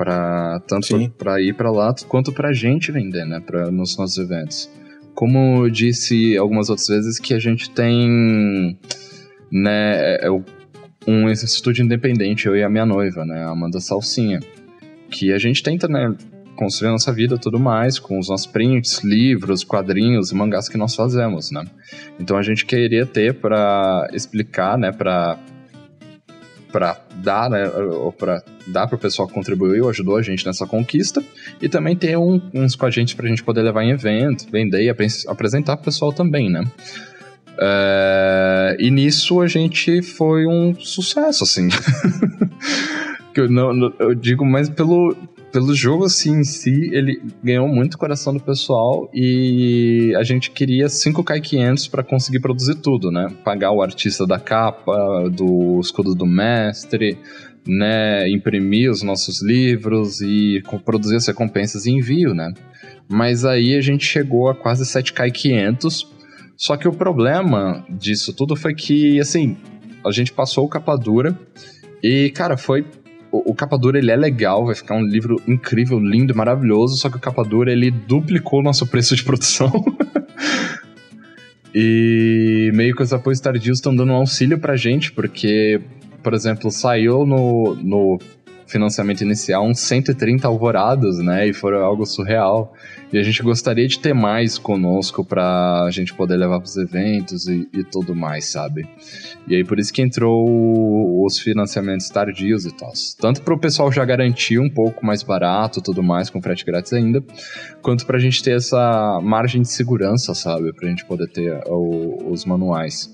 Pra, 0.00 0.62
tanto 0.66 1.10
para 1.18 1.42
ir 1.42 1.54
pra 1.54 1.70
lá 1.70 1.94
quanto 2.08 2.32
pra 2.32 2.54
gente 2.54 2.90
vender, 2.90 3.26
né? 3.26 3.38
Pra, 3.44 3.70
nos 3.70 3.98
nossos 3.98 4.16
eventos. 4.16 4.70
Como 5.14 5.66
eu 5.66 5.68
disse 5.70 6.38
algumas 6.38 6.70
outras 6.70 6.88
vezes, 6.88 7.18
que 7.18 7.34
a 7.34 7.38
gente 7.38 7.68
tem 7.68 8.78
né, 9.52 10.14
é- 10.16 10.26
é 10.26 10.30
um 11.06 11.28
estúdio 11.28 11.84
independente, 11.84 12.46
eu 12.46 12.56
e 12.56 12.62
a 12.62 12.70
minha 12.70 12.86
noiva, 12.86 13.26
né? 13.26 13.44
A 13.44 13.50
Amanda 13.50 13.78
Salsinha. 13.78 14.40
Que 15.10 15.34
a 15.34 15.38
gente 15.38 15.62
tenta, 15.62 15.86
né? 15.86 16.16
Construir 16.56 16.88
a 16.88 16.92
nossa 16.92 17.12
vida 17.12 17.34
e 17.34 17.38
tudo 17.38 17.60
mais, 17.60 17.98
com 17.98 18.18
os 18.18 18.30
nossos 18.30 18.46
prints, 18.46 19.04
livros, 19.04 19.62
quadrinhos 19.62 20.32
e 20.32 20.34
mangás 20.34 20.66
que 20.66 20.78
nós 20.78 20.94
fazemos, 20.94 21.50
né? 21.50 21.62
Então 22.18 22.38
a 22.38 22.42
gente 22.42 22.64
queria 22.64 23.04
ter 23.04 23.34
pra 23.34 24.08
explicar, 24.14 24.78
né? 24.78 24.92
Pra, 24.92 25.38
pra 26.72 27.00
dar, 27.16 27.48
né? 27.50 27.68
Ou 27.68 28.12
pra 28.12 28.42
dar 28.66 28.86
pro 28.86 28.98
pessoal 28.98 29.26
que 29.28 29.34
contribuiu, 29.34 29.88
ajudou 29.88 30.16
a 30.16 30.22
gente 30.22 30.46
nessa 30.46 30.66
conquista. 30.66 31.22
E 31.60 31.68
também 31.68 31.96
ter 31.96 32.16
um- 32.16 32.40
uns 32.54 32.74
com 32.76 32.86
a 32.86 32.90
gente 32.90 33.14
pra 33.16 33.28
gente 33.28 33.42
poder 33.42 33.62
levar 33.62 33.82
em 33.82 33.90
evento, 33.90 34.46
vender 34.50 34.82
e 34.82 34.88
apre- 34.88 35.06
apresentar 35.28 35.76
pro 35.76 35.84
pessoal 35.86 36.12
também, 36.12 36.50
né? 36.50 36.64
É, 37.58 38.76
e 38.78 38.90
nisso 38.90 39.40
a 39.40 39.46
gente 39.46 40.00
foi 40.02 40.46
um 40.46 40.74
sucesso, 40.78 41.44
assim. 41.44 41.68
eu, 43.34 43.48
não- 43.50 43.92
eu 43.98 44.14
digo 44.14 44.44
mais 44.44 44.68
pelo, 44.68 45.16
pelo 45.52 45.74
jogo 45.74 46.04
assim, 46.04 46.40
em 46.40 46.44
si, 46.44 46.90
ele 46.92 47.20
ganhou 47.42 47.66
muito 47.68 47.98
coração 47.98 48.32
do 48.32 48.40
pessoal 48.40 49.10
e 49.12 50.14
a 50.16 50.22
gente 50.22 50.50
queria 50.50 50.86
5K500 50.86 51.90
para 51.90 52.02
conseguir 52.02 52.40
produzir 52.40 52.76
tudo, 52.76 53.10
né? 53.10 53.28
Pagar 53.44 53.72
o 53.72 53.82
artista 53.82 54.26
da 54.26 54.38
capa, 54.38 55.28
do 55.30 55.80
escudo 55.80 56.14
do 56.14 56.26
mestre, 56.26 57.18
né? 57.66 58.28
Imprimir 58.30 58.90
os 58.90 59.02
nossos 59.02 59.42
livros 59.42 60.20
e 60.20 60.62
produzir 60.84 61.16
as 61.16 61.26
recompensas 61.26 61.86
e 61.86 61.90
envio, 61.90 62.34
né? 62.34 62.52
Mas 63.08 63.44
aí 63.44 63.76
a 63.76 63.80
gente 63.80 64.04
chegou 64.04 64.48
a 64.48 64.54
quase 64.54 64.84
7K500 64.84 66.20
só 66.60 66.76
que 66.76 66.86
o 66.86 66.92
problema 66.92 67.86
disso 67.88 68.34
tudo 68.34 68.54
foi 68.54 68.74
que, 68.74 69.18
assim, 69.18 69.56
a 70.06 70.10
gente 70.12 70.30
passou 70.30 70.66
o 70.66 70.68
capa 70.68 70.94
dura 70.94 71.34
e, 72.02 72.30
cara, 72.32 72.58
foi. 72.58 72.84
O, 73.30 73.50
o 73.50 73.54
capa 73.54 73.78
dura 73.78 73.98
ele 73.98 74.10
é 74.10 74.16
legal, 74.16 74.66
vai 74.66 74.74
ficar 74.74 74.96
um 74.96 75.04
livro 75.04 75.40
incrível, 75.46 75.98
lindo, 75.98 76.34
maravilhoso, 76.34 76.96
só 76.96 77.08
que 77.08 77.16
o 77.16 77.20
capa 77.20 77.42
dura 77.42 77.72
ele 77.72 77.90
duplicou 77.90 78.60
o 78.60 78.62
nosso 78.62 78.86
preço 78.86 79.14
de 79.14 79.22
produção. 79.22 79.70
e 81.74 82.70
meio 82.74 82.94
que 82.94 83.02
os 83.02 83.12
apoios 83.12 83.40
tardios 83.40 83.78
estão 83.78 83.94
dando 83.94 84.12
um 84.12 84.16
auxílio 84.16 84.58
pra 84.58 84.76
gente, 84.76 85.12
porque, 85.12 85.80
por 86.22 86.34
exemplo, 86.34 86.70
saiu 86.70 87.24
no, 87.24 87.76
no 87.76 88.18
financiamento 88.70 89.22
inicial 89.22 89.66
uns 89.66 89.80
130 89.80 90.46
alvoradas, 90.46 91.18
né? 91.18 91.48
E 91.48 91.52
foram 91.52 91.84
algo 91.84 92.06
surreal. 92.06 92.72
E 93.12 93.18
a 93.18 93.22
gente 93.22 93.42
gostaria 93.42 93.88
de 93.88 93.98
ter 93.98 94.14
mais 94.14 94.56
conosco 94.56 95.24
pra 95.24 95.88
gente 95.90 96.14
poder 96.14 96.36
levar 96.36 96.60
pros 96.60 96.76
eventos 96.76 97.48
e, 97.48 97.68
e 97.72 97.82
tudo 97.82 98.14
mais, 98.14 98.44
sabe? 98.52 98.88
E 99.48 99.56
aí 99.56 99.64
por 99.64 99.80
isso 99.80 99.92
que 99.92 100.00
entrou 100.00 101.24
os 101.24 101.38
financiamentos 101.38 102.08
tardios 102.08 102.64
e 102.64 102.76
tal. 102.76 102.92
Tanto 103.18 103.42
para 103.42 103.52
o 103.52 103.58
pessoal 103.58 103.90
já 103.90 104.04
garantir 104.04 104.60
um 104.60 104.70
pouco 104.70 105.04
mais 105.04 105.22
barato 105.22 105.82
tudo 105.82 106.02
mais, 106.02 106.30
com 106.30 106.40
frete 106.40 106.64
grátis 106.64 106.92
ainda, 106.92 107.22
quanto 107.82 108.06
pra 108.06 108.18
gente 108.18 108.42
ter 108.42 108.56
essa 108.56 109.20
margem 109.22 109.62
de 109.62 109.68
segurança, 109.68 110.34
sabe? 110.34 110.72
Pra 110.72 110.88
gente 110.88 111.04
poder 111.04 111.28
ter 111.28 111.60
o, 111.66 112.30
os 112.30 112.44
manuais. 112.44 113.10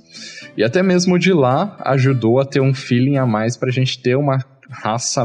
E 0.56 0.64
até 0.64 0.82
mesmo 0.82 1.18
de 1.18 1.32
lá 1.32 1.76
ajudou 1.86 2.40
a 2.40 2.44
ter 2.44 2.60
um 2.60 2.74
feeling 2.74 3.16
a 3.16 3.26
mais 3.26 3.56
pra 3.56 3.70
gente 3.70 3.98
ter 3.98 4.16
uma 4.16 4.38
raça 4.70 5.24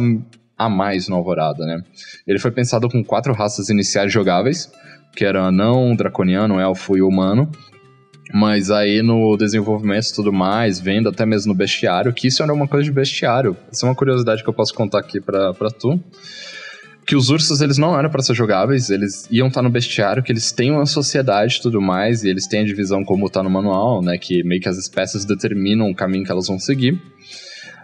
a 0.58 0.70
mais 0.70 1.08
no 1.08 1.16
Alvorada, 1.16 1.66
né? 1.66 1.82
Ele 2.28 2.40
foi 2.40 2.52
pensado 2.52 2.88
com 2.88 3.04
quatro 3.04 3.34
raças 3.34 3.70
iniciais 3.70 4.12
jogáveis, 4.12 4.72
que 5.16 5.26
eram 5.26 5.44
anão, 5.44 5.96
draconiano, 5.96 6.60
elfo 6.60 6.96
e 6.96 7.02
humano. 7.02 7.50
Mas 8.34 8.72
aí 8.72 9.02
no 9.02 9.36
desenvolvimento 9.36 10.08
e 10.08 10.14
tudo 10.14 10.32
mais, 10.32 10.80
vendo 10.80 11.10
até 11.10 11.26
mesmo 11.26 11.52
no 11.52 11.58
bestiário, 11.58 12.14
que 12.14 12.28
isso 12.28 12.42
era 12.42 12.54
uma 12.54 12.68
coisa 12.68 12.86
de 12.86 12.92
bestiário. 12.92 13.58
Isso 13.72 13.86
é 13.86 13.90
uma 13.90 13.96
curiosidade 13.96 14.42
que 14.42 14.50
eu 14.50 14.54
posso 14.54 14.74
contar 14.74 15.00
aqui 15.00 15.20
pra, 15.20 15.54
pra 15.54 15.70
tu. 15.70 16.00
Que 17.06 17.16
os 17.16 17.30
ursos, 17.30 17.60
eles 17.60 17.78
não 17.78 17.98
eram 17.98 18.10
para 18.10 18.22
ser 18.22 18.36
jogáveis, 18.36 18.90
eles 18.90 19.28
iam 19.30 19.48
estar 19.48 19.62
no 19.62 19.70
bestiário, 19.70 20.24
que 20.24 20.32
eles 20.32 20.52
têm 20.52 20.72
uma 20.72 20.86
sociedade 20.86 21.58
e 21.58 21.62
tudo 21.62 21.82
mais, 21.82 22.24
e 22.24 22.30
eles 22.30 22.48
têm 22.48 22.62
a 22.62 22.66
divisão 22.66 23.04
como 23.04 23.30
tá 23.30 23.44
no 23.44 23.50
manual, 23.50 24.02
né? 24.02 24.18
Que 24.18 24.44
meio 24.44 24.62
que 24.62 24.70
as 24.70 24.78
espécies 24.78 25.26
determinam 25.26 25.90
o 25.90 25.96
caminho 25.96 26.24
que 26.24 26.32
elas 26.32 26.48
vão 26.48 26.60
seguir. 26.60 27.02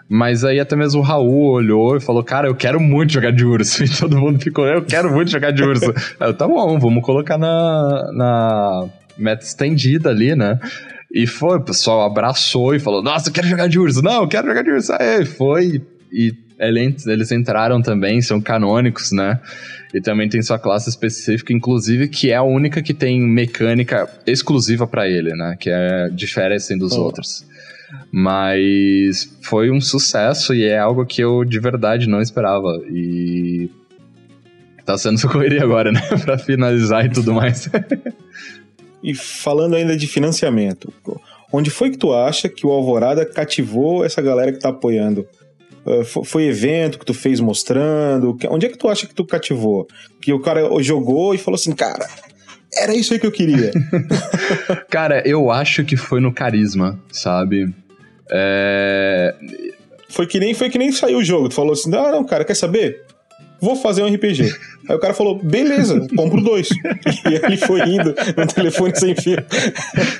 Mas 0.09 0.43
aí 0.45 0.59
até 0.59 0.75
mesmo 0.75 1.01
o 1.01 1.03
Raul 1.03 1.51
olhou 1.51 1.97
e 1.97 1.99
falou, 1.99 2.23
cara, 2.23 2.47
eu 2.47 2.55
quero 2.55 2.79
muito 2.79 3.11
jogar 3.11 3.31
de 3.31 3.45
urso. 3.45 3.83
E 3.87 3.89
todo 3.89 4.17
mundo 4.17 4.41
ficou, 4.41 4.65
eu 4.65 4.83
quero 4.83 5.11
muito 5.11 5.31
jogar 5.31 5.51
de 5.51 5.63
urso. 5.63 5.93
eu, 6.19 6.33
tá 6.33 6.47
bom, 6.47 6.79
vamos 6.79 7.03
colocar 7.03 7.37
na, 7.37 8.11
na 8.13 8.89
meta 9.17 9.43
estendida 9.43 10.09
ali, 10.09 10.35
né? 10.35 10.59
E 11.11 11.25
foi, 11.25 11.57
o 11.57 11.63
pessoal 11.63 12.05
abraçou 12.05 12.75
e 12.75 12.79
falou, 12.79 13.01
nossa, 13.01 13.29
eu 13.29 13.33
quero 13.33 13.47
jogar 13.47 13.67
de 13.67 13.79
urso. 13.79 14.01
Não, 14.01 14.23
eu 14.23 14.27
quero 14.27 14.47
jogar 14.47 14.61
de 14.61 14.71
urso. 14.71 14.93
Aí 14.93 15.25
foi, 15.25 15.81
e 16.11 16.33
eles 16.59 17.31
entraram 17.31 17.81
também, 17.81 18.21
são 18.21 18.41
canônicos, 18.41 19.11
né? 19.11 19.39
E 19.93 20.01
também 20.01 20.27
tem 20.27 20.41
sua 20.41 20.59
classe 20.59 20.89
específica, 20.89 21.53
inclusive, 21.53 22.07
que 22.07 22.31
é 22.31 22.35
a 22.35 22.43
única 22.43 22.81
que 22.81 22.93
tem 22.93 23.21
mecânica 23.21 24.09
exclusiva 24.25 24.85
para 24.85 25.07
ele, 25.07 25.31
né? 25.31 25.55
Que 25.59 25.69
é 25.69 26.09
diferente 26.09 26.57
assim, 26.57 26.77
dos 26.77 26.93
oh. 26.93 27.03
outros. 27.03 27.45
Mas 28.11 29.37
foi 29.43 29.71
um 29.71 29.79
sucesso 29.79 30.53
e 30.53 30.63
é 30.63 30.77
algo 30.77 31.05
que 31.05 31.21
eu 31.21 31.43
de 31.43 31.59
verdade 31.59 32.07
não 32.07 32.21
esperava. 32.21 32.81
E 32.89 33.69
tá 34.85 34.97
sendo 34.97 35.17
sua 35.17 35.29
correria 35.31 35.63
agora, 35.63 35.91
né? 35.91 36.01
pra 36.23 36.37
finalizar 36.37 37.05
e 37.05 37.09
tudo 37.09 37.33
mais. 37.33 37.69
e 39.03 39.13
falando 39.13 39.75
ainda 39.75 39.95
de 39.95 40.07
financiamento, 40.07 40.93
onde 41.51 41.69
foi 41.69 41.91
que 41.91 41.97
tu 41.97 42.13
acha 42.13 42.49
que 42.49 42.65
o 42.65 42.71
Alvorada 42.71 43.25
cativou 43.25 44.03
essa 44.03 44.21
galera 44.21 44.51
que 44.51 44.59
tá 44.59 44.69
apoiando? 44.69 45.25
Uh, 45.85 46.03
foi 46.25 46.43
evento 46.43 46.99
que 46.99 47.05
tu 47.05 47.13
fez 47.13 47.39
mostrando? 47.39 48.37
Onde 48.49 48.65
é 48.65 48.69
que 48.69 48.77
tu 48.77 48.89
acha 48.89 49.07
que 49.07 49.15
tu 49.15 49.23
cativou? 49.23 49.87
Que 50.21 50.33
o 50.33 50.39
cara 50.39 50.61
jogou 50.81 51.33
e 51.33 51.37
falou 51.37 51.55
assim, 51.55 51.73
cara, 51.73 52.05
era 52.73 52.93
isso 52.93 53.13
aí 53.13 53.19
que 53.19 53.27
eu 53.27 53.31
queria. 53.31 53.71
Cara, 54.89 55.23
eu 55.25 55.49
acho 55.51 55.83
que 55.83 55.95
foi 55.95 56.19
no 56.19 56.33
carisma, 56.33 56.99
sabe? 57.11 57.73
É... 58.31 59.33
Foi 60.09 60.25
que 60.25 60.39
nem 60.39 60.53
foi 60.53 60.69
que 60.69 60.77
nem 60.77 60.91
saiu 60.91 61.19
o 61.19 61.23
jogo. 61.23 61.49
Tu 61.49 61.55
falou 61.55 61.73
assim: 61.73 61.93
ah, 61.95 62.11
não, 62.11 62.25
cara, 62.25 62.45
quer 62.45 62.55
saber? 62.55 63.03
Vou 63.59 63.75
fazer 63.75 64.03
um 64.03 64.13
RPG. 64.13 64.43
Aí 64.87 64.95
o 64.95 64.99
cara 64.99 65.13
falou, 65.13 65.37
beleza, 65.37 66.07
compro 66.15 66.41
dois. 66.41 66.69
e 67.27 67.33
ele 67.33 67.57
foi 67.57 67.81
indo 67.81 68.15
no 68.37 68.47
telefone 68.47 68.95
sem 68.95 69.15
fio. 69.15 69.37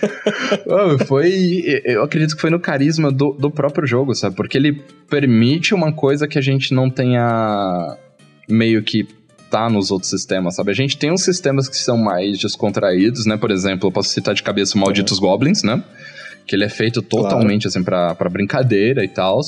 foi. 1.07 1.63
Eu 1.85 2.03
acredito 2.03 2.35
que 2.35 2.41
foi 2.41 2.49
no 2.49 2.59
carisma 2.59 3.11
do, 3.11 3.31
do 3.33 3.51
próprio 3.51 3.87
jogo, 3.87 4.15
sabe? 4.15 4.35
Porque 4.35 4.57
ele 4.57 4.81
permite 5.09 5.73
uma 5.73 5.93
coisa 5.93 6.27
que 6.27 6.37
a 6.37 6.41
gente 6.41 6.73
não 6.73 6.89
tenha 6.89 7.95
meio 8.49 8.81
que 8.81 9.07
tá 9.49 9.69
nos 9.69 9.91
outros 9.91 10.09
sistemas, 10.09 10.55
sabe? 10.55 10.71
A 10.71 10.75
gente 10.75 10.97
tem 10.97 11.11
uns 11.11 11.21
sistemas 11.21 11.67
que 11.67 11.77
são 11.77 11.97
mais 11.97 12.37
descontraídos, 12.37 13.25
né? 13.25 13.37
Por 13.37 13.51
exemplo, 13.51 13.87
eu 13.87 13.91
posso 13.91 14.09
citar 14.09 14.33
de 14.33 14.43
cabeça 14.43 14.77
o 14.77 14.81
Malditos 14.81 15.17
é. 15.17 15.21
Goblins, 15.21 15.63
né? 15.63 15.83
Que 16.45 16.55
ele 16.55 16.63
é 16.63 16.69
feito 16.69 17.01
totalmente, 17.01 17.63
claro. 17.63 17.67
assim, 17.67 17.83
pra, 17.83 18.15
pra 18.15 18.29
brincadeira 18.29 19.03
e 19.03 19.07
tal. 19.07 19.39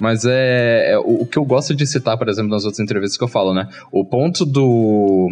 Mas 0.00 0.24
é, 0.24 0.92
é 0.92 0.98
o, 0.98 1.22
o, 1.22 1.26
que 1.26 1.38
eu 1.38 1.44
gosto 1.44 1.74
de 1.74 1.86
citar, 1.86 2.16
por 2.16 2.28
exemplo, 2.28 2.50
nas 2.50 2.64
outras 2.64 2.80
entrevistas 2.80 3.18
que 3.18 3.24
eu 3.24 3.28
falo, 3.28 3.52
né? 3.52 3.68
O 3.92 4.04
ponto 4.04 4.44
do 4.44 5.28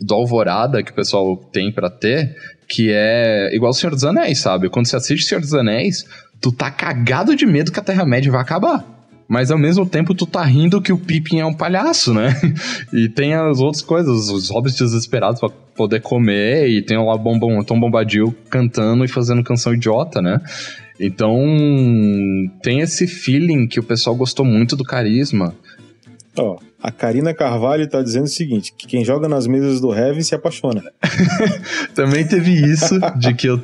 do 0.00 0.14
Alvorada 0.14 0.82
que 0.82 0.92
o 0.92 0.94
pessoal 0.94 1.36
tem 1.36 1.70
para 1.70 1.90
ter, 1.90 2.34
que 2.66 2.90
é 2.90 3.54
igual 3.54 3.70
o 3.70 3.74
Senhor 3.74 3.92
dos 3.92 4.04
Anéis, 4.04 4.38
sabe? 4.38 4.70
Quando 4.70 4.86
você 4.86 4.96
assiste 4.96 5.26
Senhor 5.26 5.42
dos 5.42 5.52
Anéis, 5.52 6.06
tu 6.40 6.50
tá 6.50 6.70
cagado 6.70 7.36
de 7.36 7.44
medo 7.44 7.70
que 7.70 7.78
a 7.78 7.82
Terra-média 7.82 8.32
vai 8.32 8.40
acabar 8.40 8.99
mas 9.30 9.52
ao 9.52 9.56
mesmo 9.56 9.86
tempo 9.86 10.12
tu 10.12 10.26
tá 10.26 10.42
rindo 10.42 10.82
que 10.82 10.92
o 10.92 10.98
Pippin 10.98 11.38
é 11.38 11.46
um 11.46 11.54
palhaço, 11.54 12.12
né? 12.12 12.34
E 12.92 13.08
tem 13.08 13.32
as 13.32 13.60
outras 13.60 13.80
coisas, 13.80 14.28
os 14.28 14.50
hobbits 14.50 14.76
desesperados 14.76 15.38
para 15.38 15.48
poder 15.48 16.00
comer, 16.00 16.68
e 16.68 16.82
tem 16.82 16.98
lá 16.98 17.16
Bom, 17.16 17.62
Tom 17.62 17.78
Bombadil 17.78 18.34
cantando 18.50 19.04
e 19.04 19.08
fazendo 19.08 19.44
canção 19.44 19.72
idiota, 19.72 20.20
né? 20.20 20.40
Então, 20.98 21.38
tem 22.60 22.80
esse 22.80 23.06
feeling 23.06 23.68
que 23.68 23.78
o 23.78 23.84
pessoal 23.84 24.16
gostou 24.16 24.44
muito 24.44 24.74
do 24.74 24.82
carisma. 24.82 25.54
Ó, 26.36 26.58
a 26.80 26.92
Karina 26.92 27.34
Carvalho 27.34 27.88
tá 27.88 28.02
dizendo 28.02 28.24
o 28.24 28.28
seguinte: 28.28 28.72
que 28.76 28.86
quem 28.86 29.04
joga 29.04 29.28
nas 29.28 29.46
mesas 29.46 29.80
do 29.80 29.92
Heaven 29.92 30.22
se 30.22 30.34
apaixona. 30.34 30.82
Também 31.94 32.26
teve 32.26 32.52
isso, 32.52 32.98
de 33.18 33.34
que 33.34 33.48
eu 33.48 33.60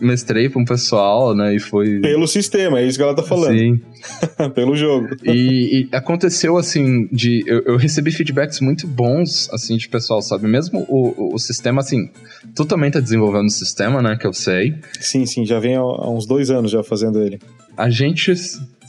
mestrei 0.00 0.48
pra 0.48 0.60
um 0.60 0.64
pessoal, 0.64 1.34
né? 1.34 1.54
E 1.54 1.58
foi. 1.58 2.00
Pelo 2.00 2.26
sistema, 2.28 2.80
é 2.80 2.86
isso 2.86 2.98
que 2.98 3.02
ela 3.02 3.14
tá 3.14 3.22
falando. 3.22 3.58
Sim. 3.58 3.80
Pelo 4.54 4.76
jogo. 4.76 5.08
E, 5.24 5.88
e, 5.92 5.96
aconteceu 5.96 6.56
assim, 6.58 7.08
de. 7.10 7.42
Eu, 7.46 7.62
eu, 7.62 7.76
recebi 7.76 8.10
feedbacks 8.10 8.60
muito 8.60 8.86
bons, 8.86 9.48
assim, 9.52 9.76
de 9.76 9.88
pessoal, 9.88 10.20
sabe? 10.20 10.46
Mesmo 10.46 10.84
o, 10.88 11.34
o 11.34 11.38
sistema, 11.38 11.80
assim. 11.80 12.10
Tu 12.54 12.64
também 12.66 12.90
tá 12.90 13.00
desenvolvendo 13.00 13.46
o 13.46 13.52
sistema, 13.52 14.02
né? 14.02 14.16
Que 14.16 14.26
eu 14.26 14.32
sei. 14.32 14.74
Sim, 15.00 15.24
sim, 15.24 15.46
já 15.46 15.58
vem 15.58 15.76
há, 15.76 15.80
há 15.80 16.10
uns 16.10 16.26
dois 16.26 16.50
anos 16.50 16.70
já 16.70 16.82
fazendo 16.82 17.22
ele. 17.22 17.40
A 17.76 17.88
gente 17.88 18.34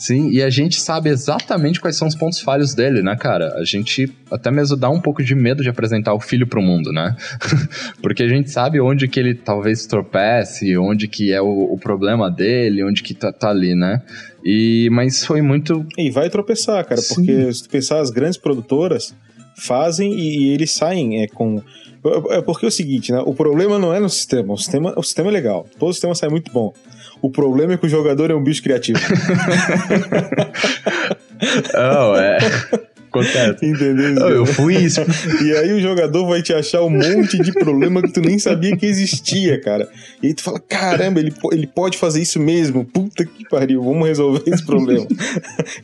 Sim, 0.03 0.31
e 0.31 0.43
a 0.43 0.49
gente 0.49 0.81
sabe 0.81 1.09
exatamente 1.09 1.79
quais 1.79 1.95
são 1.95 2.09
os 2.09 2.13
pontos 2.13 2.41
falhos 2.41 2.75
dele, 2.75 3.01
né, 3.01 3.15
cara? 3.15 3.53
A 3.55 3.63
gente 3.63 4.13
até 4.29 4.51
mesmo 4.51 4.75
dá 4.75 4.89
um 4.89 4.99
pouco 4.99 5.23
de 5.23 5.33
medo 5.33 5.63
de 5.63 5.69
apresentar 5.69 6.13
o 6.13 6.19
filho 6.19 6.45
pro 6.45 6.61
mundo, 6.61 6.91
né? 6.91 7.15
Porque 8.03 8.21
a 8.21 8.27
gente 8.27 8.51
sabe 8.51 8.81
onde 8.81 9.07
que 9.07 9.17
ele 9.17 9.33
talvez 9.33 9.85
tropece, 9.85 10.77
onde 10.77 11.07
que 11.07 11.31
é 11.31 11.41
o, 11.41 11.71
o 11.71 11.77
problema 11.77 12.29
dele, 12.29 12.83
onde 12.83 13.01
que 13.01 13.13
tá, 13.13 13.31
tá, 13.31 13.49
ali, 13.49 13.75
né? 13.75 14.01
E, 14.43 14.89
mas 14.91 15.23
foi 15.23 15.41
muito... 15.41 15.85
E 15.97 16.11
vai 16.11 16.29
tropeçar, 16.29 16.83
cara, 16.83 16.99
Sim. 16.99 17.15
porque 17.15 17.53
se 17.53 17.63
tu 17.63 17.69
pensar, 17.69 18.01
as 18.01 18.09
grandes 18.09 18.37
produtoras 18.37 19.15
fazem 19.55 20.11
e, 20.19 20.37
e 20.37 20.49
eles 20.49 20.71
saem 20.71 21.23
é, 21.23 21.27
com... 21.27 21.61
É 22.31 22.41
porque 22.41 22.65
é 22.65 22.67
o 22.67 22.71
seguinte, 22.71 23.13
né? 23.13 23.23
O 23.25 23.33
problema 23.33 23.79
não 23.79 23.93
é 23.93 24.01
no 24.01 24.09
sistema. 24.09 24.53
O 24.53 24.57
sistema, 24.57 24.93
o 24.97 25.01
sistema 25.01 25.29
é 25.29 25.31
legal. 25.31 25.65
Todo 25.79 25.93
sistema 25.93 26.13
sai 26.13 26.27
muito 26.27 26.51
bom. 26.51 26.73
O 27.23 27.31
problema 27.31 27.73
é 27.73 27.77
que 27.77 27.85
o 27.85 27.89
jogador 27.89 28.29
é 28.31 28.35
um 28.35 28.43
bicho 28.43 28.61
criativo. 28.61 28.99
oh, 31.73 32.17
é. 32.17 32.37
Acontece. 33.13 33.63
Entendeu? 33.63 34.27
Eu 34.27 34.45
fui 34.45 34.75
isso. 34.75 35.01
E 35.43 35.51
aí 35.55 35.71
o 35.73 35.79
jogador 35.79 36.25
vai 36.25 36.41
te 36.41 36.51
achar 36.51 36.81
um 36.81 36.89
monte 36.89 37.37
de 37.37 37.51
problema 37.51 38.01
que 38.01 38.11
tu 38.11 38.21
nem 38.21 38.39
sabia 38.39 38.75
que 38.75 38.87
existia, 38.87 39.61
cara. 39.61 39.87
E 40.21 40.27
aí 40.27 40.33
tu 40.33 40.41
fala, 40.41 40.59
caramba, 40.59 41.19
ele, 41.19 41.31
ele 41.51 41.67
pode 41.67 41.97
fazer 41.97 42.21
isso 42.21 42.39
mesmo. 42.39 42.83
Puta 42.83 43.23
que 43.23 43.47
pariu, 43.47 43.83
vamos 43.83 44.07
resolver 44.07 44.41
esse 44.47 44.65
problema. 44.65 45.05